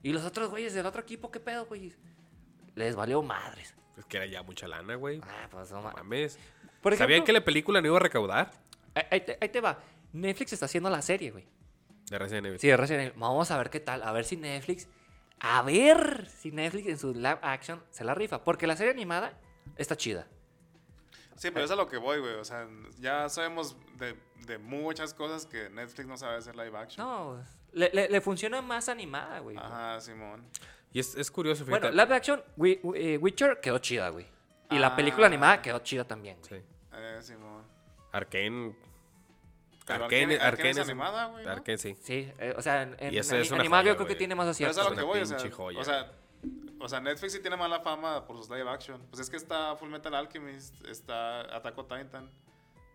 Y 0.02 0.12
los 0.12 0.24
otros 0.24 0.50
güeyes 0.50 0.74
del 0.74 0.86
otro 0.86 1.02
equipo, 1.02 1.30
¿qué 1.30 1.40
pedo, 1.40 1.66
güey? 1.66 1.92
Les 2.74 2.96
valió 2.96 3.22
madres. 3.22 3.74
Es 3.96 4.04
que 4.06 4.16
era 4.16 4.26
ya 4.26 4.42
mucha 4.42 4.66
lana, 4.66 4.96
güey. 4.96 5.20
Ah, 5.22 5.46
pues 5.50 5.70
no 5.70 5.76
No 5.78 5.82
ma- 5.84 5.92
mames. 5.92 6.38
Por 6.82 6.96
¿Sabían 6.96 7.22
que 7.24 7.32
la 7.32 7.44
película 7.44 7.80
no 7.80 7.86
iba 7.86 7.96
a 7.96 8.00
recaudar? 8.00 8.50
ahí, 8.94 9.04
ahí 9.10 9.20
te, 9.20 9.38
ahí 9.40 9.48
te 9.48 9.60
va. 9.60 9.78
Netflix 10.12 10.52
está 10.52 10.66
haciendo 10.66 10.90
la 10.90 11.00
serie, 11.02 11.30
güey. 11.30 11.46
De 12.10 12.18
Resident 12.18 12.46
Evil. 12.46 12.58
Sí, 12.58 12.68
de 12.68 12.76
Resident 12.76 13.02
Evil. 13.08 13.18
Vamos 13.20 13.50
a 13.50 13.56
ver 13.58 13.70
qué 13.70 13.80
tal. 13.80 14.02
A 14.02 14.12
ver 14.12 14.24
si 14.24 14.36
Netflix. 14.36 14.88
A 15.46 15.62
ver 15.62 16.26
si 16.28 16.50
Netflix 16.52 16.88
en 16.88 16.98
su 16.98 17.12
live 17.14 17.38
action 17.42 17.82
se 17.90 18.02
la 18.04 18.14
rifa. 18.14 18.42
Porque 18.42 18.66
la 18.66 18.76
serie 18.76 18.92
animada 18.92 19.32
está 19.76 19.96
chida. 19.96 20.26
sí, 21.36 21.50
pero 21.50 21.64
es 21.64 21.70
a 21.70 21.76
lo 21.76 21.86
que 21.88 21.96
voy, 21.98 22.18
güey. 22.20 22.34
O 22.34 22.44
sea, 22.44 22.66
ya 22.98 23.28
sabemos 23.28 23.76
de, 23.98 24.16
de 24.46 24.58
muchas 24.58 25.12
cosas 25.14 25.46
que 25.46 25.68
Netflix 25.70 26.06
no 26.08 26.16
sabe 26.16 26.36
hacer 26.36 26.54
live 26.56 26.76
action. 26.78 27.06
No, 27.06 27.44
le, 27.72 27.90
le- 27.92 28.08
le 28.08 28.20
funciona 28.20 28.62
más 28.62 28.88
animada, 28.88 29.40
güey. 29.40 29.56
Ajá, 29.56 30.00
Simón. 30.00 30.44
Y 30.92 31.00
es, 31.00 31.14
es 31.16 31.30
curioso, 31.30 31.64
fíjate. 31.64 31.88
Bueno, 31.88 32.02
live 32.04 32.14
action, 32.16 32.42
eh, 32.94 33.18
Witcher 33.20 33.60
quedó 33.60 33.78
chida, 33.78 34.08
güey. 34.10 34.26
Y 34.70 34.78
la 34.78 34.88
Ah. 34.88 34.96
película 34.96 35.26
animada 35.26 35.60
quedó 35.60 35.80
chida 35.80 36.04
también, 36.04 36.38
güey. 36.48 36.60
Sí. 36.62 36.66
Eh, 36.92 37.18
Simón. 37.20 37.64
Arkane. 38.12 38.76
Pero 39.86 40.04
Arkane, 40.04 40.38
Arcane- 40.40 40.70
es 40.70 40.78
animada, 40.78 41.26
güey, 41.26 41.44
¿no? 41.44 41.62
Sí. 41.76 41.96
Sí, 42.02 42.32
eh, 42.38 42.54
o 42.56 42.62
sea, 42.62 42.82
en, 42.82 42.96
en 42.98 43.12
Y 43.14 43.18
esa 43.18 43.36
es 43.36 43.42
ani- 43.48 43.54
una 43.54 43.60
animada 43.60 43.82
joya, 43.82 43.92
yo 43.92 43.96
creo 43.96 44.08
que 44.08 44.14
tiene 44.14 44.34
más 44.34 44.44
Pero 44.56 44.70
es 44.70 44.76
aciertos. 44.78 44.86
a 44.86 44.90
lo 44.90 44.96
que 44.96 45.02
voy, 45.02 45.20
o 45.20 45.26
sea, 45.26 45.38
joya. 45.50 45.78
o 45.80 45.84
sea, 45.84 46.12
o 46.80 46.88
sea, 46.88 47.00
Netflix 47.00 47.32
sí 47.34 47.40
tiene 47.40 47.56
mala 47.56 47.80
fama 47.80 48.26
por 48.26 48.36
sus 48.38 48.48
live 48.50 48.68
action. 48.68 49.00
Pues 49.10 49.20
es 49.20 49.28
que 49.30 49.36
está 49.36 49.76
Full 49.76 49.90
Metal 49.90 50.14
Alchemist, 50.14 50.74
está 50.86 51.40
Attack 51.54 51.76
on 51.78 51.88
Titan, 51.88 52.30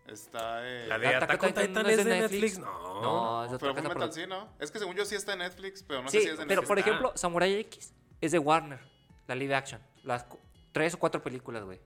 está... 0.08 0.66
Eh, 0.68 0.86
La 0.88 0.98
de 0.98 1.08
Attack 1.08 1.42
on 1.42 1.48
Attack 1.48 1.58
on 1.58 1.66
Titan 1.68 1.86
es 1.90 1.96
de 1.96 2.04
Netflix. 2.04 2.32
Netflix. 2.32 2.58
No. 2.58 3.00
No, 3.02 3.44
es 3.44 3.50
de 3.52 3.58
pero 3.58 3.74
Full 3.74 3.82
Metal 3.88 4.12
sí, 4.12 4.26
¿no? 4.26 4.48
Es 4.58 4.70
que 4.72 4.78
según 4.80 4.96
yo 4.96 5.04
sí 5.04 5.14
está 5.14 5.32
en 5.34 5.40
Netflix, 5.40 5.82
pero 5.84 6.02
no 6.02 6.08
Sí, 6.08 6.18
sé 6.18 6.22
si 6.24 6.28
es 6.30 6.38
de 6.38 6.46
pero 6.46 6.62
Netflix. 6.62 6.68
por 6.68 6.78
Ah. 6.78 6.80
ejemplo, 6.80 7.12
Samurai 7.16 7.54
X 7.54 7.92
es 8.20 8.32
de 8.32 8.38
Warner, 8.40 8.80
la 9.28 9.34
live 9.36 9.54
action. 9.54 9.80
Las 10.02 10.26
tres 10.72 10.94
o 10.94 10.98
cuatro 10.98 11.22
películas, 11.22 11.62
güey. 11.64 11.80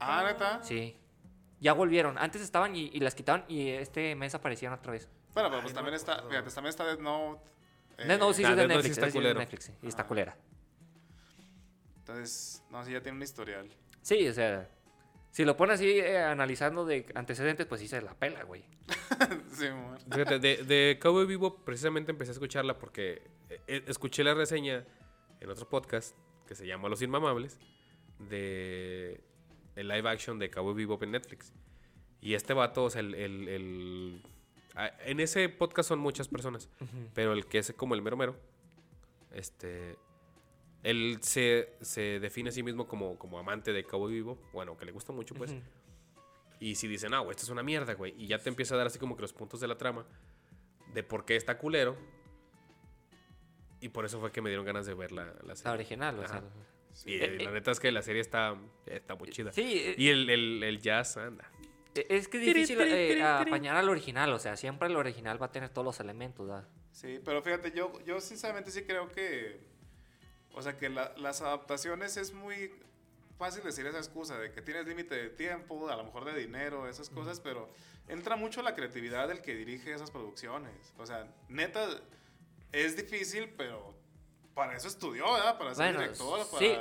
Ah, 0.00 0.24
¿neta? 0.26 0.62
Sí. 0.62 0.96
Ya 1.60 1.72
volvieron. 1.74 2.16
Antes 2.18 2.40
estaban 2.42 2.74
y, 2.74 2.90
y 2.92 3.00
las 3.00 3.14
quitaron 3.14 3.44
y 3.48 3.68
este 3.68 4.14
mes 4.14 4.34
aparecieron 4.34 4.78
otra 4.78 4.92
vez. 4.92 5.08
Bueno, 5.34 5.50
pero 5.50 5.62
pues 5.62 5.74
también 5.74 5.94
está, 5.94 6.22
fíjate, 6.28 6.50
también 6.50 6.70
está 6.70 6.84
Death 6.84 7.00
Note. 7.00 7.40
eh, 7.98 8.04
no, 8.06 8.18
no, 8.18 8.32
sí, 8.32 8.42
ah, 8.44 8.48
sí, 8.48 8.52
es 8.52 8.56
de 8.56 8.66
Death 8.66 8.68
Note 8.68 8.82
sí 8.82 8.88
Netflix. 8.88 8.90
está 8.90 9.06
es 9.06 9.14
de. 9.14 9.34
Netflix, 9.34 9.64
sí, 9.64 9.72
y 9.82 9.88
está 9.88 10.06
culera. 10.06 10.36
Entonces, 11.98 12.62
no, 12.70 12.84
sí, 12.84 12.92
ya 12.92 13.00
tiene 13.00 13.16
un 13.16 13.22
historial. 13.22 13.68
Sí, 14.02 14.26
o 14.26 14.32
sea, 14.32 14.68
si 15.30 15.44
lo 15.44 15.56
pones 15.56 15.74
así 15.76 15.86
eh, 15.98 16.18
analizando 16.18 16.84
de 16.84 17.06
antecedentes, 17.14 17.66
pues 17.66 17.80
sí 17.80 17.88
se 17.88 18.00
la 18.00 18.14
pela, 18.14 18.42
güey. 18.44 18.64
sí. 19.52 19.66
Fíjate, 20.10 20.38
de, 20.38 20.56
de 20.64 20.98
Cowboy 21.00 21.26
Vivo 21.26 21.56
precisamente 21.64 22.10
empecé 22.10 22.30
a 22.30 22.32
escucharla 22.32 22.78
porque 22.78 23.30
eh, 23.48 23.60
eh, 23.66 23.84
escuché 23.86 24.24
la 24.24 24.34
reseña 24.34 24.84
en 25.40 25.50
otro 25.50 25.68
podcast 25.68 26.16
que 26.46 26.54
se 26.54 26.66
llama 26.66 26.88
Los 26.88 27.00
Inmamables 27.02 27.58
de 28.18 29.20
el 29.80 29.88
live 29.88 30.08
action 30.08 30.38
de 30.38 30.50
Cowboy 30.50 30.74
Vivo 30.74 30.98
en 31.02 31.10
Netflix. 31.12 31.52
Y 32.20 32.34
este 32.34 32.52
vato, 32.54 32.84
o 32.84 32.90
sea, 32.90 33.00
el, 33.00 33.14
el- 33.14 33.48
el- 33.48 34.22
ah, 34.76 34.90
en 35.06 35.20
ese 35.20 35.48
podcast 35.48 35.88
son 35.88 35.98
muchas 35.98 36.28
personas, 36.28 36.68
pero 37.14 37.32
el 37.32 37.46
que 37.46 37.58
es 37.58 37.72
como 37.76 37.94
el 37.94 38.02
mero 38.02 38.16
mero, 38.16 38.36
este, 39.32 39.96
él 40.82 41.18
se, 41.22 41.74
se 41.80 42.20
define 42.20 42.50
a 42.50 42.52
sí 42.52 42.62
mismo 42.62 42.86
como, 42.86 43.18
como 43.18 43.38
amante 43.38 43.72
de 43.72 43.84
Cowboy 43.84 44.12
Vivo, 44.12 44.38
bueno, 44.52 44.76
que 44.76 44.84
le 44.84 44.92
gusta 44.92 45.12
mucho, 45.12 45.34
pues. 45.34 45.54
Y 46.58 46.74
si 46.74 46.88
dicen, 46.88 47.14
ah, 47.14 47.20
güey, 47.20 47.30
esto 47.30 47.44
es 47.44 47.48
una 47.50 47.62
mierda, 47.62 47.94
güey. 47.94 48.14
Y 48.22 48.26
ya 48.26 48.38
te 48.38 48.50
empieza 48.50 48.74
a 48.74 48.78
dar 48.78 48.86
así 48.88 48.98
como 48.98 49.16
que 49.16 49.22
los 49.22 49.32
puntos 49.32 49.60
de 49.60 49.66
la 49.68 49.78
trama 49.78 50.04
de 50.92 51.02
por 51.02 51.24
qué 51.24 51.36
está 51.36 51.56
culero. 51.56 51.96
Y 53.80 53.88
por 53.88 54.04
eso 54.04 54.20
fue 54.20 54.30
que 54.30 54.42
me 54.42 54.50
dieron 54.50 54.66
ganas 54.66 54.84
de 54.84 54.92
ver 54.92 55.10
la, 55.10 55.24
la 55.24 55.42
La 55.42 55.56
serie. 55.56 55.72
original, 55.72 56.18
o 56.18 56.28
sea. 56.28 56.42
Y 57.06 57.14
eh, 57.14 57.38
la 57.44 57.50
neta 57.52 57.70
es 57.70 57.80
que 57.80 57.90
la 57.92 58.02
serie 58.02 58.20
está, 58.20 58.56
está 58.86 59.14
muy 59.14 59.30
chida. 59.30 59.52
Sí, 59.52 59.78
eh, 59.78 59.94
Y 59.96 60.08
el, 60.08 60.28
el, 60.28 60.62
el 60.62 60.80
jazz, 60.80 61.16
anda. 61.16 61.50
eh, 61.94 62.06
es 62.10 62.28
que 62.28 62.38
es 62.38 62.44
difícil 62.54 62.80
eh, 62.80 63.22
apañar 63.22 63.76
al 63.76 63.88
original, 63.88 64.32
o 64.32 64.38
sea, 64.38 64.56
siempre 64.56 64.88
el 64.88 64.96
original 64.96 65.40
va 65.40 65.46
a 65.46 65.52
tener 65.52 65.70
todos 65.70 65.84
los 65.84 66.00
elementos, 66.00 66.46
¿verdad? 66.46 66.68
Sí, 66.92 67.20
pero 67.24 67.42
fíjate, 67.42 67.72
yo, 67.72 67.92
yo 68.04 68.20
sinceramente 68.20 68.70
sí 68.70 68.82
creo 68.82 69.08
que, 69.10 69.60
o 70.52 70.60
sea, 70.62 70.76
que 70.76 70.88
la- 70.88 71.14
las 71.16 71.40
adaptaciones 71.40 72.16
es 72.16 72.32
muy 72.34 72.72
fácil 73.38 73.62
decir 73.62 73.86
esa 73.86 73.98
excusa 73.98 74.38
de 74.38 74.52
que 74.52 74.60
tienes 74.60 74.86
límite 74.86 75.14
de 75.14 75.30
tiempo, 75.30 75.88
a 75.88 75.96
lo 75.96 76.04
mejor 76.04 76.24
de 76.26 76.38
dinero, 76.38 76.88
esas 76.88 77.08
cosas, 77.08 77.40
pero 77.40 77.72
entra 78.08 78.36
mucho 78.36 78.60
la 78.60 78.74
creatividad 78.74 79.28
del 79.28 79.40
que 79.40 79.54
dirige 79.54 79.94
esas 79.94 80.10
producciones. 80.10 80.72
O 80.98 81.06
sea, 81.06 81.26
neta, 81.48 81.88
es 82.72 82.96
difícil, 82.96 83.48
pero 83.56 83.94
para 84.54 84.76
eso 84.76 84.88
estudió, 84.88 85.32
¿verdad? 85.32 85.58
Para 85.58 85.74
ser 85.74 85.86
Bueno, 85.86 86.00
director, 86.00 86.46
para... 86.50 86.58
sí. 86.58 86.76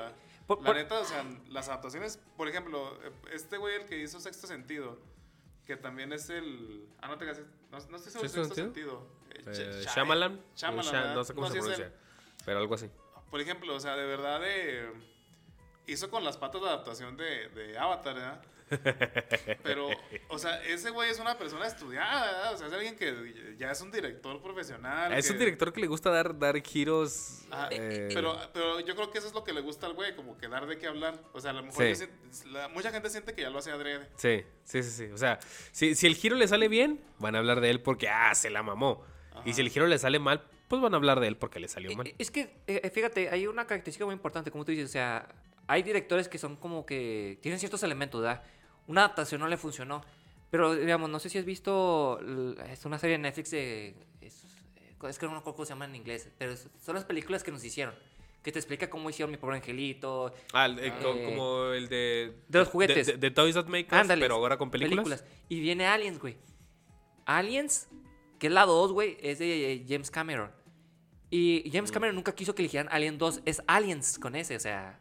Por- 0.47 0.59
la 0.61 0.65
por- 0.65 0.75
neta, 0.75 0.99
o 0.99 1.05
sea, 1.05 1.23
las 1.49 1.67
adaptaciones, 1.69 2.19
por 2.35 2.47
ejemplo, 2.47 2.97
eh, 3.03 3.11
este 3.33 3.57
güey 3.57 3.75
el 3.75 3.85
que 3.85 3.99
hizo 3.99 4.19
Sexto 4.19 4.47
Sentido, 4.47 4.97
que 5.65 5.77
también 5.77 6.11
es 6.11 6.29
el... 6.31 6.87
Ah, 7.01 7.07
no 7.07 7.17
te 7.17 7.25
hagas... 7.25 7.39
No, 7.71 7.77
no 7.89 7.97
estoy 7.97 8.11
seguro 8.11 8.29
¿Sexto 8.29 8.43
Sexto 8.45 8.55
Sentido. 8.55 9.07
Eh, 9.29 9.43
Eh, 9.45 9.51
Ch- 9.51 9.81
Shy- 9.83 9.93
Shyamalan. 9.93 10.41
Shyamalan, 10.55 10.85
Sha- 10.85 10.91
¿verdad? 11.01 11.15
no 11.15 11.23
sé 11.23 11.33
cómo 11.35 11.47
No, 11.47 11.53
se 11.53 11.59
pronuncia. 11.59 11.93
Pero 12.45 12.57
algo 12.59 12.73
así. 12.75 12.89
Por 13.29 13.39
ejemplo, 13.41 13.75
o 13.75 13.79
sea, 13.79 13.95
de 13.95 14.05
verdad 14.07 14.41
eh, 14.43 14.91
hizo 15.85 16.09
con 16.09 16.23
las 16.23 16.37
patas 16.37 16.61
la 16.63 16.69
adaptación 16.69 17.15
de, 17.15 17.49
de 17.49 17.77
Avatar, 17.77 18.15
¿verdad? 18.15 18.41
Pero, 19.63 19.89
o 20.29 20.37
sea, 20.37 20.63
ese 20.63 20.89
güey 20.91 21.09
es 21.09 21.19
una 21.19 21.37
persona 21.37 21.65
estudiada, 21.67 22.25
¿verdad? 22.25 22.53
O 22.53 22.57
sea, 22.57 22.67
es 22.67 22.73
alguien 22.73 22.95
que 22.95 23.55
ya 23.57 23.71
es 23.71 23.81
un 23.81 23.91
director 23.91 24.41
profesional. 24.41 25.13
Es 25.13 25.27
que- 25.27 25.33
un 25.33 25.39
director 25.39 25.73
que 25.73 25.81
le 25.81 25.87
gusta 25.87 26.09
dar, 26.09 26.37
dar 26.37 26.61
giros. 26.61 27.41
Ah, 27.51 27.69
eh, 27.71 28.09
pero, 28.13 28.37
pero 28.53 28.79
yo 28.79 28.95
creo 28.95 29.11
que 29.11 29.17
eso 29.17 29.27
es 29.27 29.33
lo 29.33 29.43
que 29.43 29.53
le 29.53 29.61
gusta 29.61 29.87
al 29.87 29.93
güey, 29.93 30.15
como 30.15 30.37
que 30.37 30.47
dar 30.47 30.65
de 30.67 30.77
qué 30.77 30.87
hablar. 30.87 31.19
O 31.33 31.39
sea, 31.41 31.51
a 31.51 31.53
lo 31.53 31.63
mejor 31.63 31.83
Sí. 31.83 31.89
yo 31.89 31.95
siento- 31.95 32.49
la- 32.51 32.67
mucha 32.69 32.91
gente 32.91 33.09
siente 33.09 33.33
que 33.33 33.41
ya 33.41 33.49
lo 33.49 33.59
hace 33.59 33.71
adrede. 33.71 34.07
Sí, 34.15 34.43
sí, 34.63 34.83
sí, 34.83 34.91
sí. 34.91 35.05
O 35.11 35.17
sea, 35.17 35.39
si, 35.71 35.95
si 35.95 36.07
el 36.07 36.15
giro 36.15 36.35
le 36.35 36.47
sale 36.47 36.67
bien, 36.67 37.01
van 37.19 37.35
a 37.35 37.39
hablar 37.39 37.61
de 37.61 37.69
él 37.69 37.81
porque, 37.81 38.09
ah, 38.09 38.33
se 38.35 38.49
la 38.49 38.63
mamó. 38.63 39.03
Y 39.45 39.53
si 39.53 39.61
el 39.61 39.69
giro 39.69 39.87
le 39.87 39.97
sale 39.97 40.19
mal, 40.19 40.43
pues 40.67 40.81
van 40.81 40.93
a 40.93 40.97
hablar 40.97 41.19
de 41.21 41.27
él 41.27 41.37
porque 41.37 41.59
le 41.59 41.67
salió 41.69 41.95
mal. 41.95 42.07
Eh, 42.07 42.15
Es 42.17 42.29
que, 42.29 42.57
eh, 42.67 42.89
fíjate, 42.93 43.29
hay 43.29 43.47
una 43.47 43.65
característica 43.65 44.05
muy 44.05 44.13
importante, 44.13 44.51
como 44.51 44.65
tú 44.65 44.71
dices, 44.71 44.89
o 44.89 44.91
sea, 44.91 45.27
hay 45.65 45.81
directores 45.81 46.27
que 46.27 46.37
son 46.37 46.55
como 46.57 46.85
que 46.85 47.39
tienen 47.41 47.57
ciertos 47.59 47.81
elementos, 47.83 48.21
¿verdad? 48.21 48.43
Una 48.89 49.05
adaptación 49.05 49.39
no 49.39 49.47
le 49.47 49.55
funcionó, 49.55 50.01
pero 50.51 50.73
digamos, 50.75 51.09
no 51.09 51.19
sé 51.19 51.29
si 51.29 51.37
has 51.37 51.45
visto, 51.45 52.19
es 52.69 52.83
una 52.85 52.99
serie 52.99 53.17
de 53.17 53.21
Netflix 53.23 53.51
de, 53.51 53.95
es, 54.19 54.43
es 55.07 55.17
que 55.19 55.25
no 55.27 55.31
me 55.31 55.37
acuerdo 55.37 55.55
cómo 55.55 55.65
se 55.65 55.69
llama 55.73 55.85
en 55.85 55.95
inglés, 55.95 56.27
pero 56.37 56.51
es- 56.51 56.67
son 56.83 56.95
las 56.95 57.05
películas 57.05 57.43
que 57.43 57.51
nos 57.51 57.63
hicieron, 57.63 57.93
que 58.43 58.51
te 58.51 58.59
explica 58.59 58.89
cómo 58.89 59.09
hicieron 59.09 59.29
Mi 59.31 59.37
Pobre 59.37 59.57
Angelito, 59.57 60.33
Ah, 60.53 60.65
el- 60.65 60.79
eh, 60.79 60.91
co- 61.01 61.15
como 61.23 61.65
el 61.67 61.87
de... 61.87 62.33
de 62.47 62.59
los 62.59 62.67
juguetes. 62.67 63.05
De, 63.07 63.17
de 63.17 63.31
Toys 63.31 63.53
That 63.55 63.67
Make 63.67 63.85
Us, 63.87 63.93
Ándale. 63.93 64.21
pero 64.21 64.35
ahora 64.35 64.57
con 64.57 64.71
películas. 64.71 65.23
Y 65.49 65.59
viene 65.61 65.85
Aliens, 65.85 66.19
güey. 66.19 66.35
Aliens, 67.25 67.87
que 68.39 68.47
es 68.47 68.53
la 68.53 68.65
2, 68.65 68.91
güey, 68.91 69.17
es 69.21 69.39
de 69.39 69.73
eh, 69.73 69.85
James 69.87 70.09
Cameron. 70.09 70.51
Y 71.29 71.69
James 71.71 71.91
Cameron 71.91 72.15
nunca 72.15 72.33
quiso 72.33 72.55
que 72.55 72.63
eligieran 72.63 72.87
Alien 72.91 73.19
2, 73.19 73.41
es 73.45 73.61
Aliens 73.67 74.17
con 74.17 74.35
ese, 74.35 74.55
o 74.55 74.59
sea. 74.59 74.99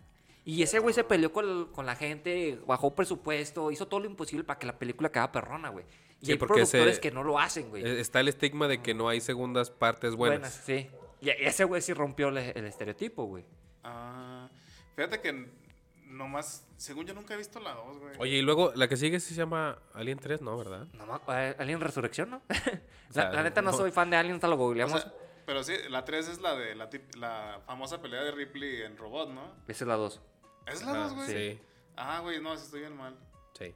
Y 0.51 0.63
ese 0.63 0.79
güey 0.79 0.95
se 0.95 1.05
peleó 1.05 1.31
con, 1.31 1.67
con 1.73 1.85
la 1.85 1.95
gente, 1.95 2.59
bajó 2.67 2.95
presupuesto, 2.95 3.71
hizo 3.71 3.87
todo 3.87 4.01
lo 4.01 4.07
imposible 4.07 4.45
para 4.45 4.59
que 4.59 4.67
la 4.67 4.79
película 4.79 5.11
quedara 5.13 5.31
perrona, 5.31 5.69
güey. 5.69 5.85
Y 6.23 6.27
Sí, 6.27 6.33
hay 6.33 6.39
productores 6.39 6.93
ese- 6.93 7.01
que 7.03 7.11
no 7.11 7.23
lo 7.23 7.39
hacen, 7.39 7.69
güey. 7.69 7.85
Eh, 7.85 8.01
Está 8.01 8.21
el 8.21 8.29
estigma 8.29 8.67
de 8.67 8.81
que 8.81 8.95
no 8.95 9.11
hay 9.11 9.21
segundas 9.21 9.71
partes 9.71 10.15
buenas. 10.17 10.55
sí. 10.65 10.89
Y 11.21 11.29
ese 11.31 11.65
güey 11.65 11.83
sí 11.83 11.93
rompió 11.93 12.29
el, 12.29 12.39
el 12.39 12.65
estereotipo, 12.65 13.25
güey. 13.25 13.45
Ah, 13.85 14.49
fíjate 14.97 15.21
que 15.21 15.51
nomás, 16.07 16.67
según 16.79 17.05
yo 17.07 17.13
nunca 17.13 17.35
he 17.35 17.37
visto 17.37 17.61
la 17.61 17.75
2, 17.75 17.99
güey. 17.99 18.15
Oye, 18.19 18.37
y 18.39 18.43
luego 18.43 18.73
la 18.75 18.89
que 18.89 18.97
sigue 18.97 19.21
sí 19.21 19.35
se 19.35 19.41
llama 19.41 19.79
Alien 19.93 20.19
3, 20.19 20.41
¿no? 20.41 20.57
¿Verdad? 20.57 20.87
No, 20.95 21.21
eh, 21.35 21.57
Alien 21.59 21.81
Resurrección, 21.81 22.31
¿no? 22.31 22.43
la, 22.49 23.13
sea, 23.13 23.33
la 23.33 23.43
neta 23.43 23.61
no 23.61 23.73
no. 23.73 23.77
soy 23.77 23.91
fan 23.91 24.09
de 24.09 24.17
Alien, 24.17 24.37
hasta 24.37 24.49
lo 24.49 24.55
O 24.55 24.59
googleamos. 24.59 25.03
sea, 25.03 25.13
pero 25.45 25.63
sí, 25.63 25.75
la 25.91 26.05
3 26.05 26.29
es 26.29 26.41
la 26.41 26.55
de 26.57 26.75
la, 26.75 26.89
la 27.19 27.61
famosa 27.67 28.01
pelea 28.01 28.23
de 28.23 28.31
Ripley 28.31 28.83
en 28.83 28.97
robot, 28.97 29.31
¿no? 29.31 29.43
Esa 29.67 29.85
es 29.85 29.89
la 29.89 29.97
2. 29.97 30.21
¿Es 30.73 30.83
la 30.85 30.93
Ah, 30.93 30.99
2, 31.09 31.15
güey? 31.15 31.27
Sí, 31.29 31.61
Ah, 31.97 32.21
güey, 32.21 32.41
no, 32.41 32.57
sí 32.57 32.65
estoy 32.65 32.81
bien 32.81 32.97
mal. 32.97 33.17
sí. 33.59 33.75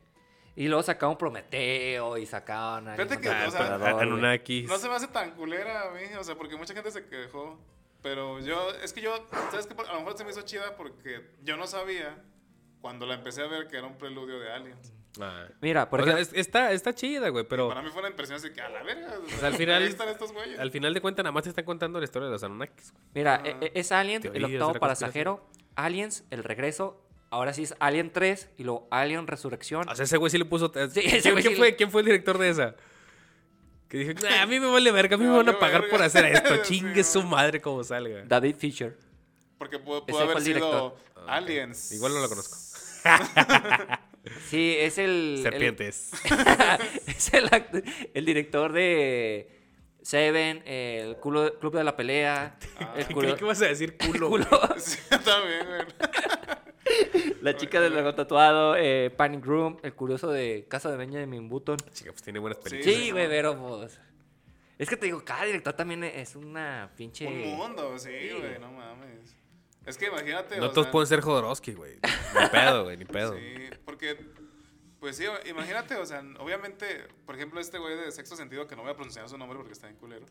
Y 0.55 0.69
luego 0.69 0.83
sacaban 0.83 1.17
Prometeo 1.17 2.19
y 2.19 2.27
sacaban. 2.27 2.87
a 2.89 2.95
Fíjate 2.97 3.19
que, 3.21 3.29
Alien 3.31 3.49
o 3.49 3.51
sea. 3.53 3.75
Anunnakis. 4.01 4.69
No 4.69 4.77
se 4.77 4.89
me 4.89 4.95
hace 4.95 5.09
tan 5.09 5.31
culera 5.33 5.89
a 5.89 5.91
mí, 5.93 6.03
o 6.19 6.23
sea, 6.25 6.35
porque 6.37 6.57
mucha 6.57 6.75
gente 6.75 6.91
se 6.91 7.07
quejó. 7.07 7.59
Pero 8.03 8.39
yo, 8.41 8.69
es 8.83 8.93
que 8.93 9.01
yo, 9.01 9.15
¿sabes 9.51 9.67
qué? 9.67 9.75
A 9.89 9.93
lo 9.95 10.01
mejor 10.01 10.19
se 10.19 10.25
me 10.25 10.31
hizo 10.31 10.43
chida 10.43 10.77
porque 10.77 11.31
yo 11.43 11.57
no 11.57 11.67
sabía 11.67 12.23
cuando 12.83 13.07
la 13.07 13.15
empecé 13.15 13.43
a 13.43 13.47
ver 13.47 13.67
que 13.69 13.79
era 13.79 13.87
un 13.87 13.97
preludio 13.97 14.39
de 14.41 14.53
Aliens. 14.53 14.93
Ah. 15.21 15.47
Mira, 15.61 15.89
por 15.89 16.01
O 16.01 16.05
sea, 16.05 16.15
ejemplo, 16.15 16.39
es- 16.39 16.47
está, 16.47 16.73
está 16.73 16.95
chida, 16.95 17.29
güey, 17.31 17.45
pero 17.49 17.69
Para 17.69 17.81
mí 17.83 17.91
fue 17.91 18.01
una 18.01 18.11
impresión 18.11 18.37
así 18.37 18.51
que 18.53 18.61
a 18.61 18.69
la 18.69 18.83
verga. 18.83 19.15
o 19.25 19.29
sea, 19.39 19.49
al 19.49 19.55
final- 19.55 19.83
Ahí 19.83 19.89
están 19.89 20.09
estos 20.09 20.33
güeyes. 20.33 20.59
al 20.59 20.71
final 20.71 20.93
de 20.93 21.01
cuentas 21.01 21.23
nada 21.23 21.33
más 21.33 21.45
te 21.45 21.49
están 21.51 21.65
contando 21.65 21.99
la 21.99 22.05
historia 22.05 22.27
de 22.27 22.33
los 22.33 22.43
Anunnakis. 22.43 22.93
güey. 22.93 23.05
mira, 23.15 23.37
Ah. 23.37 23.49
e- 23.49 23.57
e- 23.67 23.73
es 23.75 23.93
Alien, 23.93 24.17
el 24.17 24.33
Teorías 24.33 24.63
octavo 24.63 24.81
pasajero, 24.81 25.47
Aliens, 25.77 26.25
el 26.31 26.45
regreso, 26.45 27.01
ahora 27.31 27.53
sí 27.55 27.63
es 27.63 27.75
Alien 27.81 28.11
3 28.13 28.49
y 28.59 28.65
luego 28.65 28.87
Alien 28.91 29.27
Resurrección. 29.27 29.89
O 29.89 29.95
sea, 29.97 30.05
ese 30.05 30.17
güey 30.17 30.31
sí 30.31 30.39
le 30.39 30.45
puso... 30.45 30.73
Sí, 30.91 31.01
ese 31.05 31.21
¿Quién, 31.23 31.33
güey 31.35 31.43
quién 31.43 31.53
sí 31.55 31.59
fue, 31.59 31.67
le- 31.71 31.77
¿Quién 31.77 31.91
fue 31.91 32.01
el 32.03 32.07
director 32.07 32.39
de 32.39 32.49
esa? 32.51 32.75
Que 33.89 33.99
dijo, 33.99 34.13
"Nah, 34.23 34.43
a 34.43 34.47
mí 34.47 34.59
me 34.59 34.67
vale 34.71 34.91
verga, 34.91 35.17
a 35.17 35.19
mí 35.19 35.25
Me 35.25 35.31
me 35.33 35.37
van 35.37 35.49
a 35.51 35.59
pagar 35.59 35.83
verga". 35.83 35.97
por 35.97 36.03
hacer 36.07 36.25
esto. 36.27 36.55
Sí, 36.65 36.79
Chingue 36.81 37.05
su 37.05 37.23
madre 37.23 37.61
como 37.61 37.85
salga. 37.85 38.23
David 38.27 38.57
Fisher. 38.57 38.97
Porque 39.59 39.79
pudo, 39.79 40.05
haber 40.19 40.39
el 40.39 40.43
sido 40.43 40.55
director. 40.59 40.97
Aliens. 41.29 41.93
Igual 41.93 42.15
no 42.15 42.21
lo 42.21 42.29
conozco. 42.29 42.57
Sí, 44.49 44.77
es 44.79 44.99
el... 44.99 45.35
el- 45.39 45.43
Serpientes. 45.43 46.11
es 47.09 47.35
el, 47.35 47.51
act- 47.51 47.85
el 48.15 48.25
director 48.25 48.73
de 48.73 49.62
Seven, 50.03 50.63
el 50.67 51.17
culo- 51.21 51.59
Club 51.59 51.75
de 51.77 51.85
la 51.85 51.97
Pelea, 51.97 52.57
el 52.97 53.05
Creí 53.07 53.15
culo- 53.17 53.37
que 53.37 53.45
ibas 53.45 53.63
a 53.63 53.67
decir 53.67 53.97
culo. 53.97 54.29
culo- 54.31 54.75
Sí, 54.79 54.99
también, 55.25 55.67
güey. 55.67 57.33
la 57.43 57.57
chica 57.57 57.81
del 57.81 57.95
lago 57.95 58.15
tatuado, 58.15 58.77
eh, 58.77 59.11
Panic 59.17 59.45
Room, 59.45 59.79
el 59.83 59.95
curioso 59.95 60.31
de 60.31 60.67
Casa 60.69 60.91
de 60.91 60.97
Benjamin 60.97 61.49
Button. 61.49 61.77
Chica, 61.93 62.11
pues 62.11 62.23
tiene 62.23 62.39
buenas 62.39 62.59
Sí, 62.63 62.71
películas. 62.71 62.97
Sí, 62.97 63.11
güey, 63.13 63.29
pero 63.29 63.57
pues... 63.59 64.01
Es 64.79 64.89
que 64.89 64.97
te 64.97 65.07
digo, 65.07 65.25
cada 65.25 65.45
director 65.45 65.73
también 65.75 66.03
es 66.03 66.35
una 66.35 66.91
pinche... 66.97 67.27
Un 67.27 67.57
mundo, 67.57 67.97
sí, 67.99 68.11
Sí. 68.11 68.31
güey, 68.39 68.59
no 68.59 68.73
mames. 68.73 69.37
Es 69.87 69.97
que 69.99 70.07
imagínate. 70.07 70.57
No 70.59 70.71
todos 70.71 70.87
sea, 70.87 70.93
pueden 70.93 71.07
ser 71.09 71.21
Jodorowsky, 71.21 71.73
güey. 71.75 71.95
Ni 72.41 72.49
pedo, 72.51 72.85
güey, 72.85 72.97
ni 72.97 73.05
pedo. 73.05 73.35
Sí, 73.37 73.55
porque, 73.85 74.17
pues 75.03 75.17
sí, 75.17 75.25
imagínate, 75.51 75.97
o 75.97 76.07
sea, 76.07 76.23
obviamente, 76.39 77.09
por 77.27 77.35
ejemplo, 77.35 77.59
este 77.61 77.77
güey 77.79 77.97
de 77.97 78.13
sexto 78.13 78.37
sentido, 78.37 78.69
que 78.69 78.77
no 78.77 78.83
voy 78.83 78.93
a 78.93 78.95
pronunciar 78.95 79.29
su 79.29 79.37
nombre 79.37 79.57
porque 79.59 79.73
está 79.73 79.89
en 79.89 79.97
culero. 79.97 80.25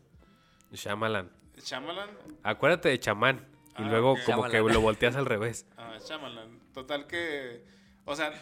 Shyamalan. 0.72 1.30
Shyamalan. 1.62 2.08
Acuérdate 2.42 2.88
de 2.88 2.98
chamán. 2.98 3.46
Y 3.78 3.82
Ah, 3.82 3.88
luego 3.90 4.16
como 4.24 4.48
que 4.48 4.58
lo 4.60 4.80
volteas 4.80 5.14
al 5.16 5.26
revés. 5.26 5.66
Ah, 5.76 5.98
Shyamalan. 6.02 6.58
Total 6.72 7.06
que, 7.06 7.62
o 8.06 8.16
sea, 8.16 8.32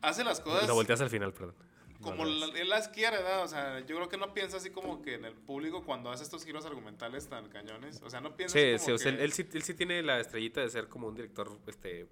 hace 0.00 0.22
las 0.22 0.40
cosas 0.40 0.68
Lo 0.68 0.74
volteas 0.74 1.00
al 1.00 1.10
final, 1.10 1.32
perdón. 1.32 1.56
como 2.00 2.24
la- 2.24 2.46
él 2.56 2.68
las 2.68 2.88
quiere, 2.88 3.16
¿verdad? 3.16 3.42
O 3.42 3.48
sea, 3.48 3.80
yo 3.80 3.96
creo 3.96 4.08
que 4.08 4.16
no 4.16 4.32
piensa 4.32 4.58
así 4.58 4.70
como 4.70 5.02
que 5.02 5.14
en 5.14 5.24
el 5.24 5.34
público 5.34 5.82
cuando 5.84 6.10
hace 6.12 6.22
estos 6.22 6.44
giros 6.44 6.64
argumentales 6.66 7.28
tan 7.28 7.48
cañones. 7.48 8.00
O 8.02 8.10
sea, 8.10 8.20
no 8.20 8.36
piensa 8.36 8.56
Sí, 8.56 8.64
así 8.74 8.78
sí, 8.78 8.84
como 8.84 8.94
o 8.94 8.98
sea, 8.98 9.10
él, 9.10 9.16
que- 9.18 9.24
él 9.24 9.32
sí, 9.32 9.48
él 9.54 9.62
sí 9.64 9.74
tiene 9.74 10.02
la 10.04 10.20
estrellita 10.20 10.60
de 10.60 10.70
ser 10.70 10.86
como 10.88 11.08
un 11.08 11.16
director 11.16 11.58
este, 11.66 12.06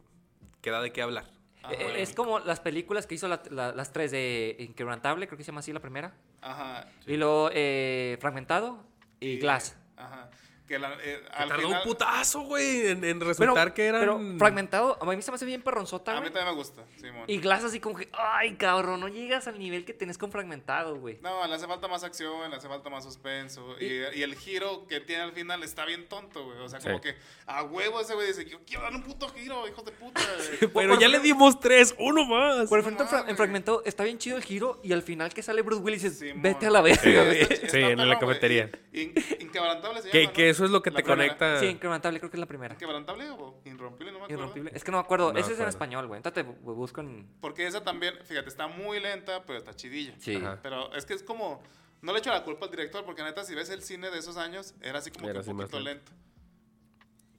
que 0.60 0.70
da 0.72 0.80
de 0.82 0.90
qué 0.92 1.02
hablar. 1.02 1.30
Ajá. 1.62 1.74
Eh, 1.74 2.02
Es 2.02 2.14
como 2.14 2.38
las 2.40 2.60
películas 2.60 3.06
que 3.06 3.14
hizo 3.14 3.28
la- 3.28 3.42
la- 3.50 3.72
las 3.72 3.92
tres 3.92 4.10
de 4.10 4.56
Inquebrantable, 4.58 5.26
creo 5.26 5.36
que 5.38 5.44
se 5.44 5.48
llama 5.52 5.60
así 5.60 5.72
la 5.72 5.80
primera. 5.80 6.12
Ajá. 6.40 6.86
Y 7.06 7.16
luego 7.16 7.50
eh, 7.52 8.16
Fragmentado 8.20 8.82
y 9.20 9.38
Glass. 9.38 9.76
Ajá. 9.96 10.30
Que 10.66 10.78
la, 10.78 10.92
eh, 11.02 11.20
Que 11.26 11.26
al 11.32 11.48
tardó 11.48 11.62
final, 11.66 11.82
un 11.82 11.88
putazo, 11.88 12.40
güey, 12.42 12.86
en, 12.86 13.04
en 13.04 13.18
Pero, 13.18 13.26
resultar 13.28 13.74
que 13.74 13.84
eran... 13.86 14.00
pero 14.00 14.20
fragmentado, 14.38 14.96
a 15.02 15.04
mí 15.04 15.20
se 15.20 15.30
me 15.30 15.34
hace 15.34 15.44
bien 15.44 15.60
perronzota, 15.60 16.16
A 16.16 16.20
mí 16.20 16.26
también 16.30 16.46
me 16.46 16.52
gusta, 16.54 16.84
Simón. 16.98 17.24
Y 17.26 17.38
Glass 17.38 17.64
así 17.64 17.80
como 17.80 17.96
que, 17.96 18.08
ay, 18.12 18.54
cabrón, 18.54 19.00
no 19.00 19.08
llegas 19.08 19.48
al 19.48 19.58
nivel 19.58 19.84
que 19.84 19.92
tenés 19.92 20.16
con 20.18 20.30
fragmentado, 20.30 20.96
güey. 20.96 21.18
No, 21.20 21.46
le 21.46 21.54
hace 21.54 21.66
falta 21.66 21.88
más 21.88 22.04
acción, 22.04 22.48
le 22.50 22.56
hace 22.56 22.68
falta 22.68 22.88
más 22.90 23.04
suspenso. 23.04 23.76
Y, 23.80 23.86
y 24.18 24.22
el 24.22 24.34
giro 24.36 24.86
que 24.86 25.00
tiene 25.00 25.24
al 25.24 25.32
final 25.32 25.62
está 25.62 25.84
bien 25.84 26.08
tonto, 26.08 26.44
güey. 26.44 26.58
O 26.60 26.68
sea, 26.68 26.78
como 26.78 27.00
que 27.00 27.16
a 27.46 27.64
huevo 27.64 28.00
ese 28.00 28.14
güey 28.14 28.28
dice, 28.28 28.44
yo 28.46 28.60
quiero 28.64 28.84
dar 28.84 28.94
un 28.94 29.02
puto 29.02 29.28
giro, 29.30 29.66
hijos 29.68 29.84
de 29.84 29.92
puta. 29.92 30.20
güey". 30.60 30.72
Pero 30.74 30.98
ya 30.98 31.08
le 31.08 31.18
dimos 31.18 31.58
tres, 31.60 31.94
uno 31.98 32.24
más. 32.24 32.68
Por 32.68 32.78
ejemplo, 32.78 33.04
en, 33.04 33.10
mames. 33.10 33.28
en 33.30 33.36
fragmentado 33.36 33.82
está 33.84 34.04
bien 34.04 34.18
chido 34.18 34.36
el 34.36 34.44
giro 34.44 34.80
y 34.84 34.92
al 34.92 35.02
final 35.02 35.34
que 35.34 35.42
sale 35.42 35.60
Bruce 35.62 35.82
Willis 35.82 36.02
dices, 36.02 36.18
Simón. 36.20 36.42
vete 36.42 36.66
a 36.66 36.70
la 36.70 36.80
verga, 36.80 37.02
Sí, 37.02 37.12
güey. 37.12 37.46
Sí, 37.68 37.78
en 37.78 38.08
la 38.08 38.18
cafetería. 38.18 38.70
In- 38.92 39.12
inquebrantable 39.40 40.02
se 40.02 40.10
Que, 40.10 40.26
¿no? 40.26 40.32
Eso 40.62 40.66
es 40.66 40.70
lo 40.72 40.82
que 40.82 40.90
La 40.90 40.96
te 40.98 41.02
primera. 41.02 41.34
conecta... 41.36 41.60
Sí, 41.60 41.66
incrementable, 41.66 42.18
creo 42.18 42.30
que 42.30 42.36
es 42.36 42.40
la 42.40 42.46
primera. 42.46 42.74
¿Inquebrantable 42.74 43.30
o 43.30 43.60
irrompible? 43.64 44.12
No 44.12 44.18
me 44.20 44.24
acuerdo. 44.24 44.42
Irrompible. 44.42 44.70
Es 44.74 44.84
que 44.84 44.90
no 44.90 44.96
me 44.98 45.02
acuerdo. 45.04 45.32
No 45.32 45.38
Ese 45.38 45.52
es 45.52 45.60
en 45.60 45.68
español, 45.68 46.06
güey. 46.06 46.18
Entonces 46.18 46.44
busco 46.62 47.00
en. 47.00 47.26
Porque 47.40 47.66
esa 47.66 47.82
también, 47.84 48.14
fíjate, 48.24 48.48
está 48.48 48.66
muy 48.68 49.00
lenta, 49.00 49.44
pero 49.44 49.58
está 49.58 49.74
chidilla. 49.74 50.14
Sí. 50.18 50.36
Ajá. 50.36 50.58
Pero 50.62 50.92
es 50.94 51.04
que 51.06 51.14
es 51.14 51.22
como. 51.22 51.62
No 52.00 52.12
le 52.12 52.18
echo 52.18 52.30
la 52.30 52.42
culpa 52.42 52.64
al 52.64 52.70
director, 52.72 53.04
porque 53.04 53.22
neta, 53.22 53.44
si 53.44 53.54
ves 53.54 53.70
el 53.70 53.82
cine 53.82 54.10
de 54.10 54.18
esos 54.18 54.36
años, 54.36 54.74
era 54.80 54.98
así 54.98 55.10
como 55.12 55.26
Era 55.26 55.34
que 55.34 55.40
así 55.40 55.50
un 55.50 55.58
poquito 55.58 55.78
lento. 55.80 56.10
lento. 56.10 56.22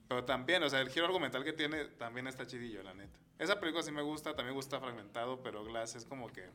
Pero 0.08 0.24
también, 0.26 0.64
o 0.64 0.70
sea, 0.70 0.80
el 0.82 0.90
giro 0.90 1.06
argumental 1.06 1.44
que 1.44 1.54
tiene 1.54 1.86
también 1.86 2.28
está 2.28 2.46
chidillo, 2.48 2.84
la 2.84 2.94
neta. 2.94 3.18
Esa 3.40 3.60
película 3.60 3.84
sí 3.84 3.92
me 3.92 4.02
gusta, 4.02 4.30
también 4.36 4.50
me 4.50 4.54
gusta 4.54 4.80
Fragmentado, 4.80 5.42
pero 5.42 5.64
Glass 5.66 5.96
es 5.96 6.06
como 6.06 6.32
que. 6.32 6.50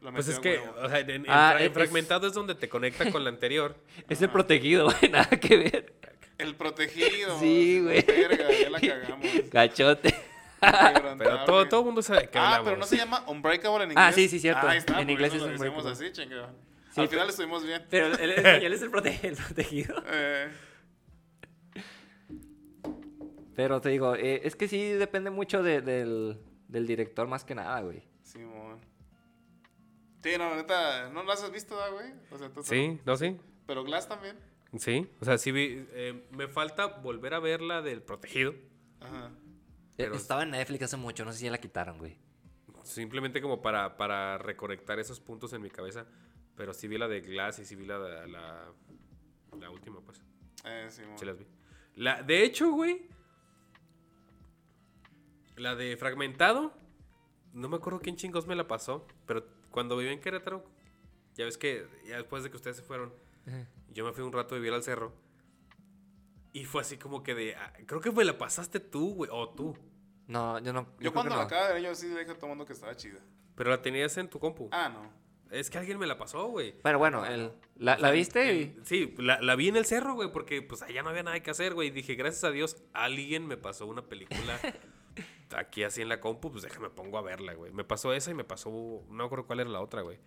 Lo 0.00 0.12
Pues 0.12 0.28
es 0.28 0.38
que, 0.38 0.58
huevo. 0.58 0.74
o 0.82 0.88
sea, 0.88 1.00
en, 1.00 1.10
en 1.10 1.24
Ah, 1.28 1.50
fra- 1.52 1.60
en 1.60 1.66
es- 1.66 1.72
fragmentado 1.72 2.26
es 2.28 2.32
donde 2.32 2.54
te 2.54 2.68
conecta 2.68 3.10
con 3.10 3.24
la 3.24 3.30
anterior. 3.30 3.76
Es 4.08 4.22
el 4.22 4.30
protegido, 4.30 4.84
güey. 4.86 4.96
Nada 5.10 5.28
que 5.28 5.56
ver. 5.56 5.92
El 6.38 6.54
protegido. 6.54 7.38
Sí, 7.40 7.80
güey. 7.82 8.02
Verga, 8.02 8.48
ya 8.52 8.70
la 8.70 8.80
cagamos. 8.80 9.26
Gachote. 9.52 10.14
Pero 10.60 11.44
todo, 11.44 11.68
todo 11.68 11.80
el 11.80 11.86
mundo 11.86 12.02
sabe 12.02 12.28
qué 12.30 12.38
Ah, 12.38 12.46
hablamos. 12.46 12.64
pero 12.64 12.76
no 12.76 12.86
se 12.86 12.96
llama 12.96 13.24
Unbreakable 13.26 13.84
en 13.84 13.90
inglés. 13.90 14.06
Ah, 14.08 14.12
sí, 14.12 14.28
sí, 14.28 14.38
cierto. 14.38 14.66
Ahí 14.68 14.78
está, 14.78 15.00
En 15.00 15.10
inglés 15.10 15.34
es 15.34 15.40
lo 15.40 15.46
decimos 15.48 15.68
Unbreakable. 15.84 16.06
así, 16.06 16.12
chingado. 16.12 16.50
Sí, 16.94 17.00
Al 17.00 17.08
final 17.08 17.28
estuvimos 17.28 17.64
bien. 17.64 17.84
Pero 17.90 18.06
español 18.14 18.72
es 18.72 18.82
el, 18.82 18.90
prote- 18.90 19.18
el 19.22 19.36
protegido. 19.36 20.02
Eh, 20.10 20.48
Pero 23.54 23.80
te 23.80 23.88
digo, 23.88 24.14
eh, 24.14 24.40
es 24.44 24.54
que 24.54 24.68
sí 24.68 24.80
depende 24.92 25.30
mucho 25.30 25.62
de- 25.62 25.80
del, 25.80 26.38
del 26.68 26.86
director 26.86 27.26
más 27.26 27.44
que 27.44 27.54
nada, 27.56 27.80
güey. 27.80 28.02
Simón. 28.22 28.78
Sí, 28.80 28.86
no, 30.24 30.50
la 30.50 30.56
neta, 30.56 31.10
¿no 31.10 31.22
las 31.22 31.42
has 31.42 31.50
visto, 31.52 31.76
güey? 31.92 32.12
O 32.30 32.38
sea, 32.38 32.52
tú 32.52 32.62
Sí, 32.62 33.00
no, 33.06 33.16
sí. 33.16 33.36
Pero 33.66 33.84
Glass 33.84 34.08
también. 34.08 34.36
Sí, 34.76 35.08
o 35.20 35.24
sea, 35.24 35.38
sí 35.38 35.50
vi. 35.52 35.86
eh, 35.92 36.28
me 36.32 36.48
falta 36.48 36.86
volver 36.86 37.34
a 37.34 37.38
ver 37.38 37.60
la 37.62 37.80
del 37.82 38.02
protegido. 38.02 38.54
Ajá. 39.00 39.30
Pero- 39.96 40.14
Eh, 40.14 40.16
Estaba 40.16 40.42
en 40.42 40.50
Netflix 40.50 40.84
hace 40.84 40.96
mucho, 40.96 41.24
no 41.24 41.32
sé 41.32 41.38
si 41.38 41.44
ya 41.46 41.50
la 41.50 41.58
quitaron, 41.58 41.98
güey. 41.98 42.18
Simplemente 42.84 43.40
como 43.42 43.60
para, 43.62 43.96
para 43.96 44.38
reconectar 44.38 44.98
esos 44.98 45.20
puntos 45.20 45.52
en 45.52 45.62
mi 45.62 45.70
cabeza. 45.70 46.06
Pero 46.56 46.72
sí 46.74 46.88
vi 46.88 46.98
la 46.98 47.06
de 47.08 47.20
Glass 47.20 47.58
y 47.60 47.64
sí 47.64 47.76
vi 47.76 47.86
la 47.86 47.98
de 47.98 48.28
la, 48.28 48.72
la 49.58 49.70
última, 49.70 50.00
pues. 50.00 50.22
Eh, 50.64 50.86
Simón. 50.90 51.16
Sí 51.18 51.24
las 51.24 51.38
vi. 51.38 51.46
La, 51.94 52.22
de 52.22 52.42
hecho, 52.44 52.70
güey. 52.72 53.08
La 55.56 55.74
de 55.74 55.96
Fragmentado. 55.96 56.72
No 57.52 57.68
me 57.68 57.76
acuerdo 57.76 58.00
quién 58.00 58.16
chingos 58.16 58.46
me 58.46 58.54
la 58.56 58.66
pasó. 58.68 59.06
Pero 59.26 59.44
cuando 59.70 59.96
viví 59.96 60.12
en 60.12 60.20
Querétaro. 60.20 60.64
Ya 61.34 61.44
ves 61.44 61.56
que 61.58 61.86
ya 62.06 62.16
después 62.16 62.42
de 62.42 62.50
que 62.50 62.56
ustedes 62.56 62.76
se 62.76 62.82
fueron. 62.82 63.12
Yo 63.92 64.04
me 64.04 64.12
fui 64.12 64.24
un 64.24 64.32
rato 64.32 64.54
a 64.54 64.58
vivir 64.58 64.72
al 64.72 64.82
cerro. 64.82 65.12
Y 66.52 66.64
fue 66.64 66.82
así 66.82 66.96
como 66.96 67.22
que 67.22 67.34
de. 67.34 67.54
ah, 67.54 67.72
creo 67.86 68.00
que 68.00 68.10
me 68.10 68.24
la 68.24 68.36
pasaste 68.36 68.80
tú, 68.80 69.14
güey. 69.14 69.30
O 69.32 69.50
tú. 69.50 69.76
No, 70.26 70.58
yo 70.58 70.72
no. 70.72 70.88
Yo 71.00 71.12
cuando 71.12 71.30
que 71.30 71.36
la 71.36 71.42
no. 71.42 71.46
acabo 71.46 71.66
de 71.68 71.74
ver, 71.74 71.82
yo 71.82 71.94
sí 71.94 72.08
le 72.08 72.20
dije 72.20 72.32
a 72.32 72.34
todo 72.34 72.46
el 72.46 72.50
mundo 72.50 72.66
que 72.66 72.72
estaba 72.72 72.96
chida. 72.96 73.20
Pero 73.54 73.70
la 73.70 73.80
tenías 73.80 74.16
en 74.16 74.28
tu 74.28 74.38
compu. 74.38 74.68
Ah, 74.72 74.88
no. 74.88 75.10
Es 75.50 75.70
que 75.70 75.78
alguien 75.78 75.98
me 75.98 76.06
la 76.06 76.18
pasó, 76.18 76.48
güey. 76.48 76.74
Pero 76.82 76.98
bueno, 76.98 77.24
el, 77.24 77.52
la, 77.76 77.96
la 77.96 78.10
viste. 78.10 78.76
Sí, 78.84 79.14
la, 79.18 79.40
la 79.40 79.56
vi 79.56 79.68
en 79.68 79.76
el 79.76 79.86
cerro, 79.86 80.14
güey, 80.14 80.30
porque 80.30 80.60
pues 80.60 80.82
allá 80.82 81.02
no 81.02 81.08
había 81.08 81.22
nada 81.22 81.40
que 81.40 81.50
hacer, 81.50 81.72
güey. 81.72 81.88
Y 81.88 81.90
dije, 81.90 82.14
gracias 82.16 82.44
a 82.44 82.50
Dios, 82.50 82.76
alguien 82.92 83.46
me 83.46 83.56
pasó 83.56 83.86
una 83.86 84.02
película 84.02 84.58
aquí 85.56 85.82
así 85.84 86.02
en 86.02 86.08
la 86.08 86.20
compu, 86.20 86.50
pues 86.50 86.62
déjame 86.62 86.90
pongo 86.90 87.18
a 87.18 87.22
verla, 87.22 87.54
güey. 87.54 87.72
Me 87.72 87.84
pasó 87.84 88.12
esa 88.12 88.30
y 88.30 88.34
me 88.34 88.44
pasó, 88.44 88.70
no 88.70 89.14
me 89.14 89.24
acuerdo 89.24 89.46
cuál 89.46 89.60
era 89.60 89.70
la 89.70 89.80
otra, 89.80 90.02
güey. 90.02 90.18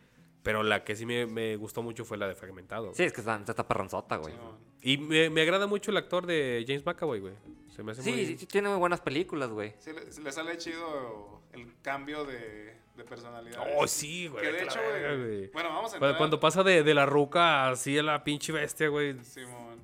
Pero 0.43 0.63
la 0.63 0.83
que 0.83 0.95
sí 0.95 1.05
me, 1.05 1.27
me 1.27 1.55
gustó 1.55 1.83
mucho 1.83 2.03
fue 2.03 2.17
la 2.17 2.27
de 2.27 2.33
Fragmentado. 2.33 2.85
güey. 2.85 2.95
Sí, 2.95 3.03
es 3.03 3.13
que 3.13 3.21
está, 3.21 3.35
está 3.47 3.67
perronzota, 3.67 4.15
güey. 4.17 4.33
Y 4.81 4.97
me, 4.97 5.29
me 5.29 5.41
agrada 5.43 5.67
mucho 5.67 5.91
el 5.91 5.97
actor 5.97 6.25
de 6.25 6.63
James 6.67 6.83
McAvoy, 6.85 7.19
güey. 7.19 7.33
Se 7.69 7.83
me 7.83 7.91
hace 7.91 8.01
Sí, 8.01 8.11
muy... 8.11 8.25
sí, 8.25 8.37
sí, 8.39 8.45
tiene 8.47 8.67
muy 8.69 8.79
buenas 8.79 9.01
películas, 9.01 9.49
güey. 9.51 9.75
Sí, 9.77 9.91
le, 9.93 10.05
le 10.23 10.31
sale 10.31 10.57
chido 10.57 11.41
el 11.53 11.71
cambio 11.83 12.25
de, 12.25 12.75
de 12.95 13.03
personalidad. 13.03 13.63
Oh, 13.77 13.85
sí, 13.85 14.27
güey. 14.29 14.43
Que 14.43 14.51
de 14.51 14.63
hecho, 14.63 14.79
verga, 14.79 15.15
güey. 15.23 15.47
Bueno, 15.51 15.69
vamos 15.69 15.93
a 15.93 15.99
Cuando, 15.99 16.05
entrar. 16.07 16.17
cuando 16.17 16.39
pasa 16.39 16.63
de, 16.63 16.81
de 16.81 16.93
la 16.95 17.05
ruca 17.05 17.69
así 17.69 17.99
a 17.99 18.03
la 18.03 18.23
pinche 18.23 18.51
bestia, 18.51 18.87
güey. 18.87 19.23
Simón. 19.23 19.79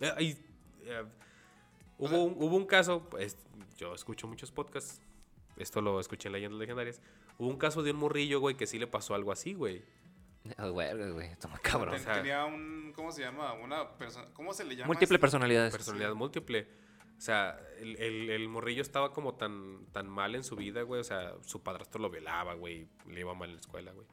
Eh, 0.00 0.12
y, 0.20 0.30
eh, 0.86 1.02
hubo, 1.96 2.24
un, 2.24 2.34
hubo 2.36 2.56
un 2.56 2.66
caso, 2.66 3.08
pues, 3.08 3.38
yo 3.76 3.94
escucho 3.94 4.26
muchos 4.26 4.50
podcasts, 4.50 5.00
esto 5.56 5.80
lo 5.80 6.00
escuché 6.00 6.28
en 6.28 6.32
Leyendas 6.34 6.58
Legendarias. 6.58 7.00
Hubo 7.38 7.48
un 7.48 7.58
caso 7.58 7.82
de 7.82 7.90
un 7.92 7.98
morrillo, 7.98 8.40
güey, 8.40 8.56
que 8.56 8.66
sí 8.66 8.78
le 8.78 8.86
pasó 8.86 9.14
algo 9.14 9.32
así, 9.32 9.54
güey. 9.54 9.84
Ah, 10.56 10.68
güey, 10.68 10.92
güey, 10.94 11.12
muy 11.12 11.58
cabrón. 11.62 11.92
Ten- 11.94 12.00
o 12.02 12.04
sea- 12.04 12.14
tenía 12.14 12.44
un. 12.44 12.92
¿Cómo 12.94 13.10
se 13.12 13.22
llama? 13.22 13.52
Una 13.54 13.96
persona. 13.96 14.28
¿Cómo 14.34 14.52
se 14.52 14.64
le 14.64 14.76
llama? 14.76 14.88
Múltiple 14.88 15.18
personalidades. 15.18 15.72
Personalidad 15.72 16.14
múltiple. 16.14 16.68
O 17.16 17.20
sea, 17.20 17.58
el, 17.78 17.96
el- 17.96 18.28
el 18.30 18.48
morrillo 18.48 18.82
estaba 18.82 19.12
como 19.12 19.34
tan, 19.36 19.86
tan 19.92 20.08
mal 20.08 20.34
en 20.34 20.44
su 20.44 20.54
vida, 20.56 20.82
güey. 20.82 21.00
O 21.00 21.04
sea, 21.04 21.34
su 21.42 21.62
padrastro 21.62 22.00
lo 22.02 22.10
violaba, 22.10 22.54
güey. 22.54 22.88
Le 23.06 23.20
iba 23.20 23.32
mal 23.34 23.48
en 23.50 23.54
la 23.56 23.60
escuela, 23.60 23.92
güey. 23.92 24.06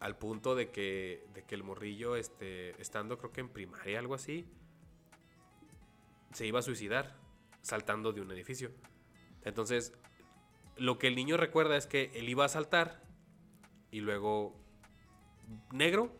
Al 0.00 0.16
punto 0.16 0.54
de 0.54 0.70
que, 0.70 1.26
de 1.34 1.44
que 1.44 1.54
el 1.54 1.62
morrillo, 1.62 2.16
este, 2.16 2.70
estando 2.80 3.18
creo 3.18 3.32
que 3.32 3.40
en 3.42 3.50
primaria, 3.50 3.98
algo 3.98 4.14
así, 4.14 4.46
se 6.32 6.46
iba 6.46 6.58
a 6.60 6.62
suicidar 6.62 7.16
saltando 7.62 8.12
de 8.12 8.20
un 8.20 8.30
edificio. 8.30 8.70
Entonces, 9.44 9.92
lo 10.76 10.98
que 10.98 11.06
el 11.06 11.14
niño 11.14 11.36
recuerda 11.36 11.76
es 11.76 11.86
que 11.86 12.10
él 12.14 12.28
iba 12.28 12.44
a 12.44 12.48
saltar 12.48 13.02
y 13.90 14.00
luego 14.00 14.54
negro 15.72 16.16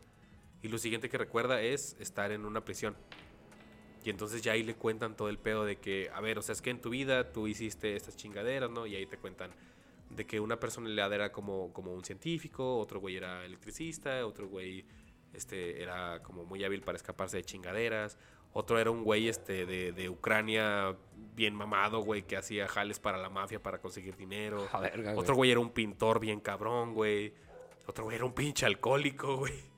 y 0.62 0.68
lo 0.68 0.78
siguiente 0.78 1.09
que 1.09 1.18
recuerda 1.18 1.62
es 1.62 1.97
estar 2.01 2.32
en 2.32 2.45
una 2.45 2.64
prisión. 2.64 2.97
Y 4.05 4.11
entonces 4.11 4.43
ya 4.43 4.53
ahí 4.53 4.62
le 4.62 4.74
cuentan 4.74 5.16
todo 5.16 5.28
el 5.28 5.38
pedo 5.38 5.64
de 5.64 5.76
que, 5.76 6.11
a 6.12 6.20
ver, 6.20 6.38
o 6.38 6.43
sea, 6.43 6.55
es 6.55 6.62
que 6.62 6.70
en 6.70 6.80
tu 6.80 6.91
vida 6.91 7.32
tú 7.32 7.47
hiciste 7.47 7.97
estas 7.97 8.16
chingaderas, 8.16 8.70
¿no? 8.70 8.86
Y 8.86 8.97
ahí 8.97 9.07
te 9.07 9.18
cuentan 9.18 9.51
de 10.09 10.26
que 10.26 10.41
una 10.41 10.59
personalidad 10.59 11.12
era 11.12 11.30
como, 11.32 11.72
como 11.72 11.93
un 11.93 12.05
científico, 12.05 12.78
otro 12.78 13.01
güey 13.01 13.16
era 13.16 13.45
electricista, 13.45 14.26
otro 14.26 14.49
güey 14.49 14.86
este, 15.32 15.82
era 15.82 16.22
como 16.22 16.45
muy 16.45 16.64
hábil 16.64 16.82
para 16.82 16.97
escaparse 16.97 17.36
de 17.36 17.45
chingaderas, 17.45 18.18
otro 18.53 18.79
era 18.79 18.91
un 18.91 19.05
güey 19.05 19.29
este, 19.29 19.65
de, 19.67 19.93
de 19.93 20.09
Ucrania 20.09 20.97
bien 21.35 21.55
mamado, 21.55 22.01
güey, 22.01 22.23
que 22.23 22.37
hacía 22.37 22.67
jales 22.69 22.99
para 22.99 23.17
la 23.19 23.31
mafia 23.31 23.63
para 23.63 23.79
conseguir 23.81 24.17
dinero. 24.17 24.69
A 24.73 24.81
verga, 24.81 25.13
güey. 25.13 25.23
Otro 25.23 25.35
güey 25.35 25.51
era 25.51 25.61
un 25.61 25.71
pintor 25.71 26.19
bien 26.21 26.41
cabrón, 26.41 26.95
güey. 26.95 27.33
Otro 27.87 28.05
güey 28.05 28.17
era 28.17 28.25
un 28.25 28.35
pinche 28.35 28.67
alcohólico, 28.67 29.37
güey. 29.39 29.71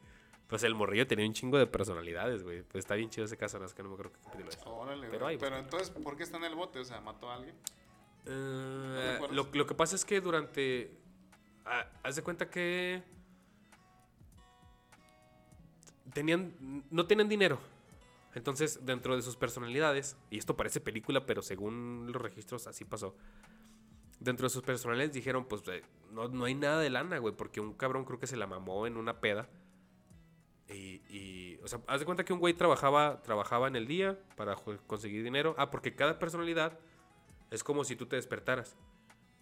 Pues 0.48 0.62
el 0.64 0.74
morrillo 0.74 1.06
tenía 1.06 1.26
un 1.26 1.32
chingo 1.32 1.58
de 1.58 1.66
personalidades, 1.66 2.42
güey. 2.42 2.62
Pues 2.62 2.84
está 2.84 2.94
bien 2.94 3.08
chido 3.10 3.24
ese 3.24 3.36
caso, 3.36 3.58
no 3.58 3.64
es 3.64 3.74
que 3.74 3.82
no 3.82 3.90
me 3.90 3.94
acuerdo 3.94 4.12
qué 4.12 4.20
capítulo 4.24 4.50
es. 4.50 4.58
Órale, 4.66 5.08
Pero 5.10 5.26
ahí, 5.26 5.38
pero 5.38 5.56
entonces, 5.56 5.90
¿por 5.90 6.16
qué 6.16 6.24
está 6.24 6.36
en 6.38 6.44
el 6.44 6.54
bote? 6.54 6.78
O 6.78 6.84
sea, 6.84 7.00
¿mató 7.00 7.30
a 7.30 7.36
alguien? 7.36 7.56
Eh, 8.26 9.18
lo, 9.30 9.48
lo 9.52 9.66
que 9.66 9.74
pasa 9.74 9.96
es 9.96 10.04
que 10.04 10.20
durante. 10.20 10.98
ah, 11.64 11.86
haz 12.02 12.16
de 12.16 12.22
cuenta 12.22 12.50
que. 12.50 13.02
Tenían. 16.12 16.84
No 16.90 17.06
tenían 17.06 17.28
dinero. 17.28 17.58
Entonces, 18.34 18.84
dentro 18.86 19.14
de 19.16 19.22
sus 19.22 19.36
personalidades. 19.36 20.16
Y 20.30 20.38
esto 20.38 20.56
parece 20.56 20.80
película, 20.80 21.26
pero 21.26 21.42
según 21.42 22.08
los 22.12 22.20
registros, 22.22 22.66
así 22.66 22.84
pasó. 22.84 23.14
Dentro 24.20 24.46
de 24.46 24.50
sus 24.50 24.62
personalidades 24.62 25.12
dijeron: 25.12 25.44
Pues 25.46 25.62
eh, 25.68 25.82
no, 26.12 26.28
no 26.28 26.44
hay 26.44 26.54
nada 26.54 26.80
de 26.80 26.90
lana, 26.90 27.18
güey. 27.18 27.34
Porque 27.34 27.60
un 27.60 27.74
cabrón 27.74 28.04
creo 28.04 28.18
que 28.18 28.26
se 28.26 28.36
la 28.36 28.46
mamó 28.46 28.86
en 28.86 28.96
una 28.96 29.20
peda. 29.20 29.48
Y, 30.68 31.02
y, 31.14 31.58
o 31.62 31.68
sea, 31.68 31.80
haz 31.86 32.00
de 32.00 32.06
cuenta 32.06 32.24
que 32.24 32.32
un 32.32 32.38
güey 32.38 32.54
trabajaba, 32.54 33.20
trabajaba 33.22 33.68
en 33.68 33.76
el 33.76 33.86
día 33.86 34.18
para 34.36 34.56
conseguir 34.86 35.22
dinero. 35.22 35.54
Ah, 35.58 35.70
porque 35.70 35.94
cada 35.94 36.18
personalidad 36.18 36.78
es 37.50 37.62
como 37.62 37.84
si 37.84 37.96
tú 37.96 38.06
te 38.06 38.16
despertaras 38.16 38.76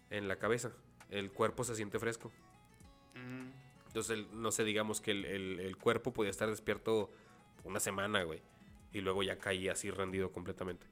en 0.09 0.27
la 0.27 0.37
cabeza. 0.37 0.73
El 1.09 1.31
cuerpo 1.31 1.63
se 1.63 1.75
siente 1.75 1.99
fresco. 1.99 2.31
Mm, 3.15 3.51
Entonces, 3.87 4.17
el- 4.17 4.41
no 4.41 4.51
sé, 4.51 4.63
digamos 4.65 4.99
que 4.99 5.11
el, 5.11 5.25
el- 5.25 5.59
el 5.61 5.77
cuerpo 5.77 6.11
podía 6.11 6.31
estar 6.31 6.49
despierto 6.49 7.11
una 7.63 7.79
semana, 7.79 8.23
güey. 8.23 8.41
Y 8.93 9.01
luego 9.01 9.23
ya 9.23 9.37
caía 9.37 9.73
así 9.73 9.89
rendido 9.89 10.31
completamente. 10.31 10.87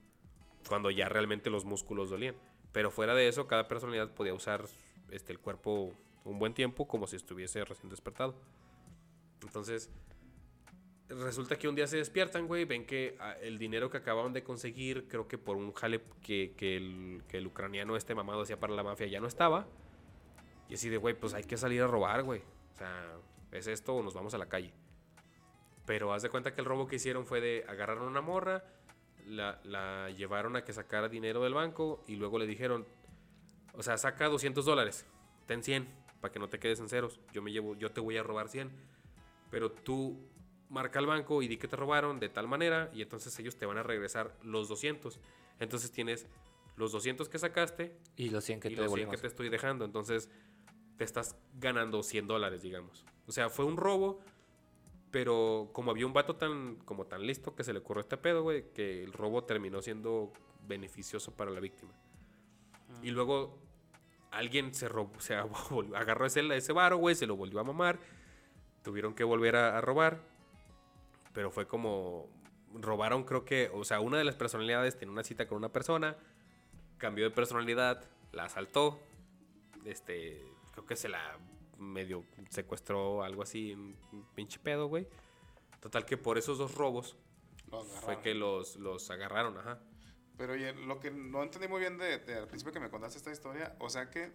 Cuando 0.67 0.91
ya 0.91 1.09
realmente 1.09 1.49
los 1.49 1.65
músculos 1.65 2.09
dolían. 2.09 2.35
Pero 2.71 2.91
fuera 2.91 3.15
de 3.15 3.27
eso, 3.27 3.47
cada 3.47 3.67
personalidad 3.67 4.13
podía 4.13 4.33
usar 4.33 4.65
este, 5.11 5.31
el 5.31 5.39
cuerpo 5.39 5.93
un 6.23 6.39
buen 6.39 6.53
tiempo 6.53 6.87
como 6.87 7.07
si 7.07 7.15
estuviese 7.15 7.63
recién 7.65 7.89
despertado. 7.89 8.35
Entonces, 9.41 9.89
resulta 11.07 11.57
que 11.57 11.67
un 11.67 11.75
día 11.75 11.87
se 11.87 11.97
despiertan, 11.97 12.47
güey, 12.47 12.65
ven 12.65 12.85
que 12.85 13.17
ah, 13.19 13.35
el 13.41 13.57
dinero 13.57 13.89
que 13.89 13.97
acababan 13.97 14.33
de 14.33 14.43
conseguir, 14.43 15.07
creo 15.07 15.27
que 15.27 15.37
por 15.37 15.57
un 15.57 15.73
jale 15.73 16.01
que, 16.21 16.53
que 16.55 16.77
el, 16.77 17.23
que 17.27 17.37
el 17.37 17.47
ucraniano 17.47 17.95
este 17.95 18.13
mamado 18.13 18.41
hacía 18.41 18.59
para 18.59 18.73
la 18.73 18.83
mafia 18.83 19.07
ya 19.07 19.19
no 19.19 19.27
estaba. 19.27 19.67
Y 20.69 20.75
así 20.75 20.89
de, 20.89 20.97
güey, 20.97 21.15
pues 21.19 21.33
hay 21.33 21.43
que 21.43 21.57
salir 21.57 21.81
a 21.81 21.87
robar, 21.87 22.23
güey. 22.23 22.41
O 22.73 22.77
sea, 22.77 23.17
¿es 23.51 23.67
esto 23.67 23.95
o 23.95 24.03
nos 24.03 24.13
vamos 24.13 24.33
a 24.33 24.37
la 24.37 24.47
calle? 24.47 24.71
Pero 25.89 26.13
haz 26.13 26.21
de 26.21 26.29
cuenta 26.29 26.53
que 26.53 26.61
el 26.61 26.65
robo 26.65 26.85
que 26.85 26.97
hicieron 26.97 27.25
fue 27.25 27.41
de 27.41 27.65
agarrar 27.67 27.97
a 27.97 28.03
una 28.03 28.21
morra, 28.21 28.63
la, 29.25 29.59
la 29.63 30.11
llevaron 30.11 30.55
a 30.55 30.63
que 30.63 30.71
sacara 30.71 31.09
dinero 31.09 31.41
del 31.41 31.55
banco 31.55 32.03
y 32.07 32.15
luego 32.15 32.37
le 32.37 32.45
dijeron, 32.45 32.85
o 33.73 33.81
sea, 33.81 33.97
saca 33.97 34.27
200 34.27 34.63
dólares, 34.63 35.07
ten 35.47 35.63
100, 35.63 35.87
para 36.21 36.31
que 36.31 36.37
no 36.37 36.47
te 36.47 36.59
quedes 36.59 36.79
en 36.79 36.89
ceros. 36.89 37.19
Yo, 37.33 37.41
me 37.41 37.51
llevo, 37.51 37.75
yo 37.75 37.91
te 37.91 38.01
voy 38.01 38.17
a 38.17 38.21
robar 38.21 38.49
100. 38.49 38.69
Pero 39.49 39.71
tú 39.71 40.29
marca 40.69 40.99
al 40.99 41.07
banco 41.07 41.41
y 41.41 41.47
di 41.47 41.57
que 41.57 41.67
te 41.67 41.75
robaron 41.75 42.19
de 42.19 42.29
tal 42.29 42.47
manera 42.47 42.91
y 42.93 43.01
entonces 43.01 43.39
ellos 43.39 43.57
te 43.57 43.65
van 43.65 43.79
a 43.79 43.81
regresar 43.81 44.37
los 44.43 44.67
200. 44.67 45.19
Entonces 45.59 45.91
tienes 45.91 46.27
los 46.75 46.91
200 46.91 47.29
que 47.29 47.39
sacaste 47.39 47.97
Y 48.15 48.29
los 48.29 48.43
100 48.43 48.59
que 48.59 48.67
y 48.69 48.75
te 48.75 48.81
los 48.83 48.93
100 48.93 49.09
que 49.09 49.17
te 49.17 49.25
estoy 49.25 49.49
dejando. 49.49 49.85
Entonces 49.85 50.29
te 50.97 51.03
estás 51.03 51.35
ganando 51.55 52.03
100 52.03 52.27
dólares, 52.27 52.61
digamos. 52.61 53.05
O 53.25 53.31
sea, 53.31 53.49
fue 53.49 53.65
un 53.65 53.75
robo, 53.75 54.19
pero 55.11 55.69
como 55.73 55.91
había 55.91 56.05
un 56.05 56.13
vato 56.13 56.35
tan, 56.35 56.75
como 56.85 57.05
tan 57.07 57.25
listo 57.25 57.55
que 57.55 57.63
se 57.63 57.73
le 57.73 57.79
ocurrió 57.79 58.01
este 58.01 58.17
pedo, 58.17 58.43
güey, 58.43 58.71
que 58.73 59.03
el 59.03 59.13
robo 59.13 59.43
terminó 59.43 59.81
siendo 59.81 60.31
beneficioso 60.67 61.35
para 61.35 61.51
la 61.51 61.59
víctima. 61.59 61.91
Y 63.01 63.11
luego 63.11 63.57
alguien 64.31 64.73
se 64.73 64.87
robó, 64.87 65.11
o 65.17 65.21
sea, 65.21 65.45
vol- 65.69 65.95
agarró 65.95 66.25
ese, 66.25 66.41
ese 66.55 66.73
varo, 66.73 66.97
güey, 66.97 67.15
se 67.15 67.25
lo 67.27 67.35
volvió 67.35 67.59
a 67.59 67.63
mamar. 67.63 67.99
Tuvieron 68.83 69.13
que 69.13 69.23
volver 69.23 69.55
a, 69.55 69.77
a 69.77 69.81
robar. 69.81 70.21
Pero 71.33 71.51
fue 71.51 71.67
como. 71.67 72.27
Robaron, 72.73 73.23
creo 73.23 73.45
que. 73.45 73.69
O 73.73 73.83
sea, 73.83 73.99
una 73.99 74.17
de 74.17 74.23
las 74.23 74.35
personalidades 74.35 74.97
tenía 74.97 75.11
una 75.11 75.23
cita 75.23 75.47
con 75.47 75.57
una 75.57 75.69
persona. 75.71 76.15
Cambió 76.97 77.25
de 77.25 77.31
personalidad. 77.31 78.03
La 78.31 78.45
asaltó. 78.45 78.99
Este. 79.85 80.43
Creo 80.71 80.85
que 80.85 80.95
se 80.95 81.09
la 81.09 81.37
medio 81.79 82.23
secuestró, 82.49 83.23
algo 83.23 83.41
así. 83.43 83.73
Un 83.73 83.95
pinche 84.35 84.59
pedo, 84.59 84.87
güey. 84.87 85.07
Total 85.81 86.05
que 86.05 86.17
por 86.17 86.37
esos 86.37 86.57
dos 86.57 86.75
robos 86.75 87.15
fue 88.01 88.19
que 88.21 88.33
los, 88.33 88.75
los 88.77 89.09
agarraron, 89.11 89.57
ajá. 89.57 89.79
Pero 90.37 90.53
oye, 90.53 90.73
lo 90.73 90.99
que 90.99 91.11
no 91.11 91.43
entendí 91.43 91.67
muy 91.67 91.79
bien 91.81 91.97
de, 91.97 92.17
de 92.19 92.35
al 92.35 92.47
principio 92.47 92.73
que 92.73 92.79
me 92.79 92.89
contaste 92.89 93.17
esta 93.17 93.31
historia, 93.31 93.75
o 93.79 93.89
sea 93.89 94.09
que 94.09 94.31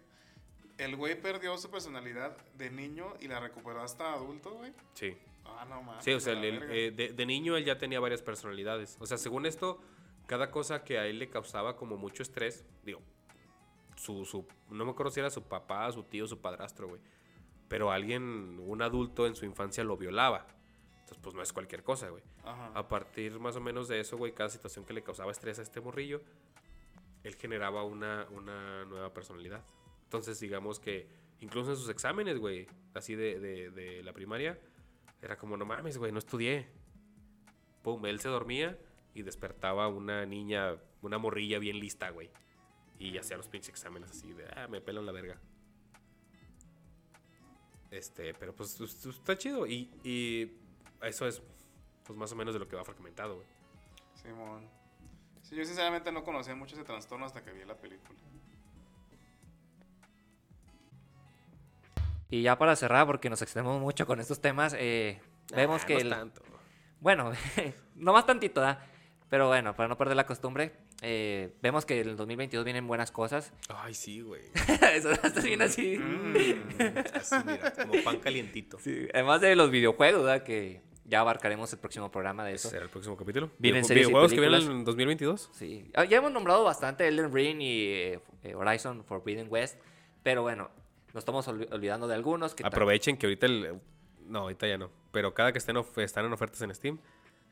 el 0.79 0.97
güey 0.97 1.21
perdió 1.21 1.57
su 1.57 1.71
personalidad 1.71 2.37
de 2.55 2.71
niño 2.71 3.15
y 3.21 3.29
la 3.29 3.41
recuperó 3.41 3.81
hasta 3.83 4.13
adulto, 4.13 4.53
güey. 4.55 4.73
Sí. 4.95 5.17
Ah, 5.45 5.65
no 5.69 5.83
mames. 5.83 6.05
Sí, 6.05 6.13
o 6.13 6.21
sea, 6.21 6.33
el- 6.35 6.45
el, 6.45 6.63
eh, 6.71 6.91
de, 6.91 7.09
de 7.13 7.27
niño 7.27 7.57
él 7.57 7.65
ya 7.65 7.79
tenía 7.79 8.01
varias 8.01 8.23
personalidades. 8.23 8.97
O 9.01 9.07
sea, 9.07 9.19
según 9.19 9.47
esto, 9.47 9.81
cada 10.27 10.51
cosa 10.51 10.85
que 10.85 10.99
a 10.99 11.07
él 11.07 11.19
le 11.19 11.29
causaba 11.31 11.77
como 11.77 11.97
mucho 11.97 12.23
estrés, 12.23 12.65
digo, 12.85 13.01
su, 13.97 14.25
su, 14.25 14.47
no 14.71 14.85
me 14.85 14.91
acuerdo 14.93 15.11
si 15.13 15.21
era 15.21 15.31
su 15.31 15.43
papá, 15.43 15.91
su 15.93 16.03
tío, 16.05 16.27
su 16.27 16.41
padrastro, 16.41 16.89
güey. 16.89 17.01
Pero 17.75 17.91
alguien, 17.91 18.61
un 18.65 18.83
adulto 18.83 19.27
en 19.27 19.35
su 19.35 19.45
infancia 19.47 19.83
lo 19.83 19.97
violaba. 19.97 20.47
Entonces, 21.01 21.19
pues 21.21 21.35
no 21.35 21.43
es 21.43 21.53
cualquier 21.53 21.83
cosa, 21.83 22.09
güey. 22.09 22.23
Ajá. 22.45 22.71
A 22.73 22.87
partir 22.87 23.41
más 23.41 23.57
o 23.57 23.61
menos 23.61 23.89
de 23.89 23.99
eso, 23.99 24.17
güey, 24.17 24.31
cada 24.31 24.49
situación 24.49 24.85
que 24.85 24.93
le 24.93 25.03
causaba 25.03 25.33
estrés 25.33 25.59
a 25.59 25.63
este 25.63 25.81
morrillo, 25.81 26.23
él 27.25 27.35
generaba 27.35 27.83
una, 27.83 28.29
una 28.31 28.85
nueva 28.85 29.13
personalidad. 29.13 29.65
Entonces, 30.05 30.39
digamos 30.39 30.79
que 30.79 31.09
incluso 31.41 31.73
en 31.73 31.77
sus 31.77 31.89
exámenes, 31.89 32.39
güey, 32.39 32.69
así 32.95 33.17
de, 33.17 33.41
de, 33.41 33.73
de 33.73 34.05
la 34.05 34.13
primaria, 34.13 34.57
era 35.21 35.37
como, 35.37 35.57
no 35.57 35.65
mames, 35.65 35.99
güey, 35.99 36.13
no 36.13 36.21
estudié. 36.21 36.69
Pum, 37.83 38.07
él 38.07 38.21
se 38.21 38.29
dormía 38.29 38.79
y 39.15 39.23
despertaba 39.23 39.89
una 39.89 40.25
niña, 40.27 40.77
una 41.03 41.19
morrilla 41.19 41.59
bien 41.59 41.81
lista, 41.81 42.11
güey. 42.11 42.31
Y 43.01 43.19
hacía 43.19 43.37
los 43.37 43.49
pinches 43.49 43.71
exámenes 43.71 44.13
así 44.13 44.33
de, 44.33 44.45
ah, 44.55 44.69
me 44.69 44.81
pelan 44.81 45.07
la 45.07 45.11
verga. 45.11 45.41
Este, 47.95 48.35
pero 48.35 48.53
pues 48.55 48.79
está 48.81 49.39
chido. 49.39 49.67
Y, 49.67 49.89
y 50.03 50.53
eso 51.01 51.27
es, 51.29 51.41
pues 52.05 52.19
más 52.19 52.33
o 52.33 52.37
menos 52.37 52.53
de 52.55 52.59
lo 52.61 52.67
que 52.69 52.75
va 52.77 52.85
fragmentado, 52.85 53.37
güey. 53.37 53.47
Simón. 54.21 54.69
Sí, 55.43 55.55
yo 55.55 55.65
sinceramente 55.65 56.11
no 56.11 56.25
conocía 56.25 56.55
mucho 56.57 56.75
ese 56.75 56.85
trastorno 56.85 57.25
hasta 57.27 57.43
que 57.45 57.53
vi 57.53 57.65
la 57.65 57.77
película. 57.77 58.19
Y 62.31 62.43
ya 62.43 62.59
para 62.59 62.75
cerrar, 62.75 63.07
porque 63.07 63.31
nos 63.31 63.43
extendemos 63.43 63.81
mucho 63.81 64.07
con 64.07 64.19
estos 64.19 64.41
temas, 64.41 64.75
eh, 64.77 65.21
vemos 65.55 65.83
Ah, 65.83 65.87
que... 65.87 65.95
no 65.95 66.01
el- 66.01 66.11
tanto. 66.11 66.43
Bueno, 67.01 67.33
no 67.95 68.13
más 68.13 68.27
tantito, 68.27 68.61
¿da? 68.61 68.85
Pero 69.29 69.47
bueno, 69.49 69.77
para 69.77 69.89
no 69.89 69.97
perder 69.99 70.17
la 70.17 70.27
costumbre, 70.27 70.75
eh, 71.03 71.53
vemos 71.63 71.85
que 71.85 72.01
en 72.01 72.09
el 72.11 72.17
2022 72.17 72.65
vienen 72.65 72.87
buenas 72.87 73.11
cosas. 73.11 73.53
Ay, 73.69 73.95
sí, 73.95 74.21
güey. 74.23 74.43
Eso 74.95 75.11
está 75.13 75.41
bien 75.41 75.63
así. 75.63 75.97
Así, 77.15 77.37
mira, 77.47 77.73
como 77.73 78.03
pan 78.05 78.19
calientito. 78.21 78.79
Sí, 78.79 79.09
Además 79.13 79.41
de 79.41 79.55
los 79.57 79.71
videojuegos, 79.71 80.25
¿verdad? 80.25 80.43
Que 80.45 80.81
ya 81.05 81.21
abarcaremos 81.21 81.73
el 81.73 81.79
próximo 81.79 82.11
programa 82.11 82.45
de 82.45 82.55
eso. 82.55 82.71
será 82.71 82.85
el 82.85 82.91
próximo 82.91 83.17
capítulo. 83.17 83.51
Vienen 83.59 83.85
series 83.85 84.07
y 84.07 84.09
videojuegos 84.09 84.33
que 84.33 84.41
vienen 84.41 84.63
en 84.71 84.85
2022. 84.85 85.51
Sí. 85.53 85.91
Ah, 85.95 86.05
Ya 86.05 86.19
hemos 86.19 86.33
nombrado 86.33 86.65
bastante 86.65 87.07
Elden 87.07 87.33
Ring 87.33 87.61
y 87.61 87.87
eh, 87.89 88.21
eh, 88.43 88.55
Horizon 88.55 89.05
Forbidden 89.05 89.49
West. 89.51 89.79
Pero 90.23 90.43
bueno, 90.43 90.71
nos 91.13 91.21
estamos 91.23 91.47
olvi- 91.49 91.71
olvidando 91.73 92.09
de 92.09 92.15
algunos. 92.15 92.55
Que 92.55 92.65
Aprovechen 92.65 93.17
que 93.19 93.27
ahorita 93.27 93.47
el... 93.47 93.81
No, 94.27 94.39
ahorita 94.41 94.67
ya 94.67 94.79
no. 94.79 94.91
Pero 95.13 95.35
cada 95.35 95.53
que 95.53 95.59
estén 95.59 95.77
of- 95.77 95.99
están 95.99 96.25
en 96.25 96.33
ofertas 96.33 96.63
en 96.63 96.75
Steam, 96.75 96.99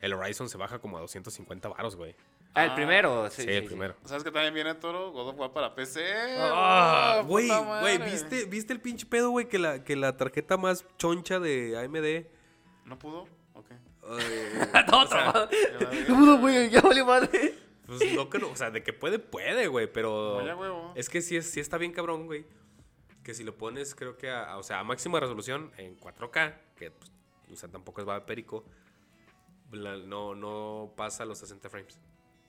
el 0.00 0.14
Horizon 0.14 0.48
se 0.48 0.56
baja 0.56 0.78
como 0.78 0.96
a 0.96 1.00
250 1.02 1.68
varos, 1.68 1.96
güey. 1.96 2.14
Ah, 2.54 2.64
el 2.64 2.70
Ah, 2.70 2.74
primero. 2.74 3.30
Sí, 3.30 3.42
Sí, 3.42 3.48
el 3.50 3.62
sí. 3.62 3.66
primero. 3.68 3.94
¿Sabes 4.04 4.22
que 4.24 4.30
también 4.30 4.52
viene 4.52 4.74
Toro? 4.74 5.10
God 5.12 5.28
of 5.28 5.38
War 5.38 5.52
para 5.52 5.74
PC. 5.74 6.02
Ah, 6.38 7.20
¡Oh, 7.22 7.26
güey, 7.26 7.48
güey! 7.48 7.98
¿viste, 7.98 8.44
¿viste 8.44 8.72
el 8.74 8.80
pinche 8.80 9.06
pedo, 9.06 9.30
güey? 9.30 9.48
Que 9.48 9.58
la, 9.58 9.82
que 9.84 9.96
la 9.96 10.16
tarjeta 10.16 10.56
más 10.58 10.84
choncha 10.98 11.38
de 11.40 11.78
AMD... 11.78 12.26
¿No 12.86 12.98
pudo? 12.98 13.26
Ok. 13.54 13.68
Todo 14.86 15.00
o 15.02 15.06
sea, 15.06 15.08
trabado. 15.08 15.48
Ya 15.50 15.86
valió. 15.86 16.06
¿Qué 16.06 16.12
pudo, 16.12 16.38
güey? 16.38 16.68
Ya 16.70 16.80
valió 16.82 17.06
madre. 17.06 17.54
Pues 17.86 18.12
no 18.14 18.28
que 18.30 18.38
no, 18.38 18.50
o 18.50 18.56
sea, 18.56 18.70
de 18.70 18.82
que 18.82 18.92
puede, 18.92 19.18
puede, 19.18 19.66
güey, 19.68 19.90
pero... 19.92 20.36
Vaya 20.36 20.54
huevo. 20.56 20.92
Es 20.94 21.08
que 21.08 21.20
sí, 21.22 21.36
es, 21.36 21.50
sí 21.50 21.60
está 21.60 21.78
bien 21.78 21.92
cabrón, 21.92 22.26
güey. 22.26 22.44
Que 23.22 23.34
si 23.34 23.44
lo 23.44 23.56
pones, 23.56 23.94
creo 23.94 24.16
que 24.18 24.30
a, 24.30 24.44
a- 24.52 24.58
o 24.58 24.62
sea, 24.62 24.78
a 24.80 24.84
máxima 24.84 25.20
resolución 25.20 25.72
en 25.78 25.98
4K, 25.98 26.54
que 26.76 26.90
pues, 26.90 27.10
o 27.50 27.56
sea, 27.56 27.68
tampoco 27.70 28.00
es 28.00 28.08
va 28.08 28.24
perico, 28.26 28.64
la- 29.72 29.96
no, 29.96 30.34
no 30.34 30.92
pasa 30.96 31.24
los 31.24 31.38
60 31.38 31.68
frames. 31.70 31.98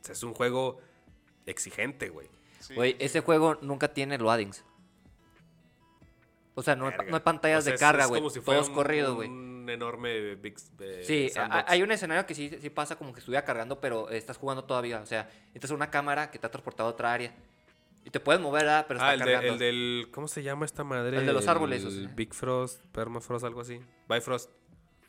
O 0.03 0.05
sea, 0.05 0.13
es 0.13 0.23
un 0.23 0.33
juego 0.33 0.79
exigente, 1.45 2.09
güey. 2.09 2.27
Güey, 2.75 2.91
sí. 2.91 2.97
ese 2.99 3.21
juego 3.21 3.57
nunca 3.61 3.93
tiene 3.93 4.17
loadings. 4.17 4.63
O 6.55 6.61
sea, 6.61 6.75
no, 6.75 6.87
hay, 6.87 6.93
no 7.09 7.15
hay 7.15 7.21
pantallas 7.23 7.59
O 7.59 7.61
sea, 7.63 7.71
de 7.71 7.75
es- 7.75 7.79
carga, 7.79 8.05
güey. 8.05 8.21
como 8.21 8.29
si 8.29 8.39
fuera 8.39 8.59
Todos 8.59 8.69
un- 8.69 8.75
corridos, 8.75 9.15
güey. 9.15 9.27
Un 9.29 9.67
enorme 9.69 10.35
big, 10.35 10.55
eh, 10.79 11.01
Sí, 11.05 11.29
sandbox. 11.29 11.63
hay 11.67 11.81
un 11.81 11.91
escenario 11.91 12.25
que 12.25 12.35
sí, 12.35 12.51
sí 12.61 12.69
pasa 12.69 12.95
como 12.97 13.13
que 13.13 13.19
estuviera 13.19 13.43
cargando, 13.45 13.79
pero 13.79 14.09
estás 14.09 14.37
jugando 14.37 14.63
todavía. 14.65 14.99
O 15.01 15.05
sea, 15.05 15.29
esta 15.53 15.65
es 15.67 15.71
una 15.71 15.89
cámara 15.89 16.29
que 16.29 16.37
te 16.37 16.45
ha 16.45 16.51
transportado 16.51 16.89
a 16.89 16.91
otra 16.91 17.11
área. 17.13 17.33
Y 18.05 18.09
te 18.09 18.19
puedes 18.19 18.41
mover, 18.41 18.63
¿verdad? 18.65 18.85
pero 18.87 18.99
está 18.99 19.09
Ah, 19.09 19.13
el, 19.13 19.19
de- 19.21 19.25
cargando. 19.25 19.53
el 19.53 19.59
del... 19.59 20.07
¿Cómo 20.11 20.27
se 20.27 20.43
llama 20.43 20.65
esta 20.65 20.83
madre? 20.83 21.17
El 21.17 21.25
de 21.25 21.33
los 21.33 21.47
árboles, 21.47 21.85
o 21.85 21.89
sea. 21.91 22.07
Big 22.13 22.33
Frost, 22.33 22.83
Permafrost, 22.91 23.45
algo 23.45 23.61
así. 23.61 23.79
Bifrost. 24.09 24.51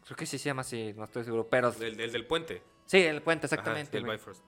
Creo 0.04 0.16
que 0.16 0.26
sí 0.26 0.38
se 0.38 0.44
llama 0.46 0.60
así, 0.62 0.92
no 0.96 1.02
estoy 1.04 1.24
seguro. 1.24 1.48
Pero 1.50 1.74
El, 1.80 1.98
el 2.00 2.12
del 2.12 2.26
puente. 2.26 2.62
sí, 2.86 2.98
el 2.98 3.20
puente, 3.22 3.46
Ajá, 3.46 3.54
exactamente. 3.56 3.90
sí, 3.90 3.96
el. 3.96 4.08
Bifrost. 4.10 4.42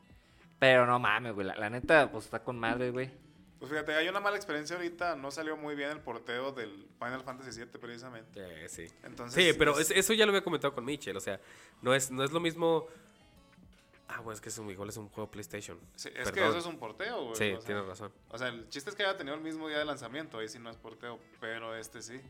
Pero 0.58 0.86
no 0.86 0.98
mames, 0.98 1.34
güey. 1.34 1.46
La, 1.46 1.54
la 1.56 1.70
neta, 1.70 2.10
pues 2.10 2.24
está 2.24 2.42
con 2.42 2.58
madre, 2.58 2.90
güey. 2.90 3.10
Pues 3.58 3.70
fíjate, 3.70 3.94
hay 3.94 4.06
una 4.08 4.20
mala 4.20 4.36
experiencia 4.36 4.76
ahorita. 4.76 5.16
No 5.16 5.30
salió 5.30 5.56
muy 5.56 5.74
bien 5.74 5.90
el 5.90 6.00
porteo 6.00 6.52
del 6.52 6.86
Final 6.98 7.22
Fantasy 7.24 7.58
VII, 7.60 7.80
precisamente. 7.80 8.64
Eh, 8.64 8.68
sí. 8.68 8.86
Entonces, 9.02 9.42
Sí, 9.52 9.58
pero 9.58 9.78
es- 9.78 9.90
eso 9.90 10.12
ya 10.12 10.26
lo 10.26 10.30
había 10.30 10.44
comentado 10.44 10.74
con 10.74 10.84
Michel. 10.84 11.16
O 11.16 11.20
sea, 11.20 11.40
no 11.82 11.94
es, 11.94 12.10
no 12.10 12.22
es 12.22 12.32
lo 12.32 12.40
mismo. 12.40 12.86
Ah, 14.08 14.20
bueno, 14.20 14.32
es 14.34 14.40
que 14.40 14.50
es 14.50 14.58
un, 14.58 14.70
igual 14.70 14.88
es 14.90 14.96
un 14.98 15.08
juego 15.08 15.30
PlayStation. 15.30 15.80
Sí, 15.96 16.10
es 16.14 16.30
que 16.30 16.46
eso 16.46 16.58
es 16.58 16.66
un 16.66 16.78
porteo, 16.78 17.24
güey. 17.24 17.34
Sí, 17.36 17.52
o 17.52 17.56
sea, 17.56 17.66
tienes 17.66 17.86
razón. 17.86 18.12
O 18.28 18.38
sea, 18.38 18.48
el 18.48 18.68
chiste 18.68 18.90
es 18.90 18.94
que 18.96 19.02
haya 19.02 19.16
tenido 19.16 19.34
el 19.34 19.42
mismo 19.42 19.68
día 19.68 19.78
de 19.78 19.84
lanzamiento. 19.84 20.38
Ahí 20.38 20.48
sí 20.48 20.58
no 20.58 20.70
es 20.70 20.76
porteo, 20.76 21.18
pero 21.40 21.74
este 21.74 22.02
sí. 22.02 22.20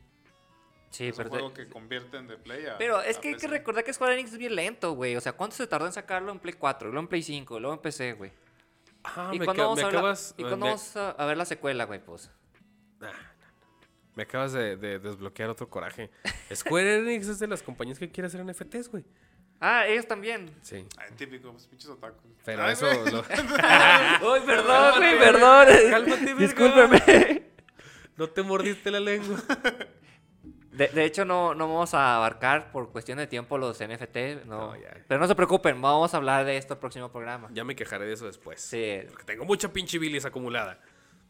Sí, 0.96 1.08
es 1.08 1.16
pero. 1.16 1.28
un 1.28 1.32
juego 1.34 1.52
que 1.54 1.68
convierten 1.68 2.26
de 2.26 2.38
Play 2.38 2.66
a. 2.66 2.78
Pero 2.78 3.02
es 3.02 3.18
a 3.18 3.20
que 3.20 3.28
hay 3.28 3.34
que 3.36 3.48
recordar 3.48 3.84
que 3.84 3.92
Square 3.92 4.14
Enix 4.14 4.32
es 4.32 4.38
bien 4.38 4.54
lento, 4.54 4.92
güey. 4.92 5.14
O 5.16 5.20
sea, 5.20 5.32
¿cuánto 5.34 5.56
se 5.56 5.66
tardó 5.66 5.86
en 5.86 5.92
sacarlo 5.92 6.32
en 6.32 6.38
Play 6.38 6.54
4, 6.54 6.88
luego 6.88 7.00
en 7.00 7.08
Play 7.08 7.22
5, 7.22 7.60
luego 7.60 7.74
en 7.74 7.80
PC, 7.82 8.12
güey? 8.14 8.32
Ah, 9.04 9.30
¿Y 9.32 9.38
me, 9.38 9.46
vamos, 9.46 9.76
me 9.76 9.82
a, 9.82 9.84
ver 9.86 9.92
la- 9.94 9.98
acabas. 10.00 10.34
¿y 10.38 10.42
me- 10.42 10.48
cuándo 10.48 10.66
vamos 10.66 10.96
a, 10.96 11.26
ver 11.26 11.36
la 11.36 11.44
secuela, 11.44 11.84
güey? 11.84 12.02
Pues. 12.02 12.30
Ah, 13.02 13.12
no, 13.40 13.46
no. 13.46 13.86
Me 14.14 14.22
acabas 14.22 14.52
de, 14.52 14.76
de 14.76 14.98
desbloquear 14.98 15.50
otro 15.50 15.68
coraje. 15.68 16.10
Square 16.54 16.96
Enix 17.00 17.28
es 17.28 17.38
de 17.38 17.46
las 17.46 17.62
compañías 17.62 17.98
que 17.98 18.10
quiere 18.10 18.28
hacer 18.28 18.42
NFTs, 18.44 18.88
güey. 18.88 19.04
Ah, 19.60 19.86
ellos 19.86 20.06
también. 20.06 20.50
Sí. 20.62 20.86
Ay, 20.98 21.10
típico, 21.16 21.50
pues 21.52 21.66
pinches 21.66 21.88
otakus. 21.90 22.30
Pero 22.44 22.62
Ay, 22.62 22.72
eso. 22.72 22.86
lo- 23.10 23.24
Ay, 23.62 24.40
perdón, 24.46 24.94
güey, 24.98 25.18
perdón. 25.18 25.66
cálmate. 25.90 26.34
Discúlpeme. 26.34 27.42
no 28.16 28.28
te 28.30 28.42
mordiste 28.42 28.90
la 28.90 29.00
lengua. 29.00 29.38
De, 30.76 30.88
de 30.88 31.04
hecho, 31.06 31.24
no, 31.24 31.54
no 31.54 31.68
vamos 31.68 31.94
a 31.94 32.16
abarcar 32.16 32.70
por 32.70 32.90
cuestión 32.92 33.16
de 33.16 33.26
tiempo 33.26 33.56
los 33.56 33.78
NFT. 33.78 34.44
No. 34.44 34.72
No, 34.72 34.76
ya. 34.76 34.94
Pero 35.08 35.18
no 35.18 35.26
se 35.26 35.34
preocupen, 35.34 35.80
vamos 35.80 36.12
a 36.12 36.18
hablar 36.18 36.44
de 36.44 36.58
esto 36.58 36.74
el 36.74 36.80
próximo 36.80 37.10
programa. 37.10 37.48
Ya 37.52 37.64
me 37.64 37.74
quejaré 37.74 38.04
de 38.04 38.12
eso 38.12 38.26
después. 38.26 38.60
Sí, 38.60 38.98
Porque 39.08 39.24
tengo 39.24 39.44
mucha 39.46 39.72
pinche 39.72 39.98
bilis 39.98 40.26
acumulada. 40.26 40.78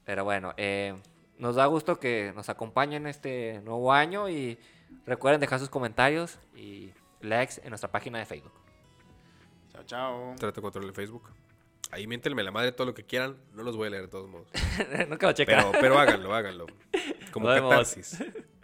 pero 0.04 0.24
bueno, 0.24 0.52
eh, 0.56 0.94
nos 1.38 1.54
da 1.56 1.66
gusto 1.66 2.00
que 2.00 2.32
nos 2.34 2.48
acompañen 2.48 3.06
este 3.06 3.60
nuevo 3.62 3.92
año 3.92 4.28
y 4.28 4.58
recuerden 5.04 5.40
dejar 5.40 5.60
sus 5.60 5.68
comentarios 5.68 6.38
y 6.54 6.92
likes 7.20 7.60
en 7.62 7.68
nuestra 7.68 7.90
página 7.90 8.18
de 8.18 8.26
Facebook. 8.26 8.52
Chao, 9.72 9.84
chao. 9.84 10.34
Trato 10.38 10.56
de 10.56 10.62
control 10.62 10.84
en 10.86 10.94
Facebook. 10.94 11.30
Ahí 11.92 12.08
miéntenme 12.08 12.42
la 12.42 12.50
madre 12.50 12.72
todo 12.72 12.88
lo 12.88 12.94
que 12.94 13.04
quieran. 13.04 13.36
No 13.52 13.62
los 13.62 13.76
voy 13.76 13.86
a 13.86 13.90
leer 13.90 14.02
de 14.02 14.08
todos 14.08 14.28
modos. 14.28 14.48
Nunca 15.08 15.28
lo 15.28 15.32
checa. 15.34 15.56
Pero, 15.56 15.72
pero 15.80 15.98
háganlo, 16.00 16.34
háganlo. 16.34 16.66
Como 17.30 17.46
catarsis. 17.46 18.18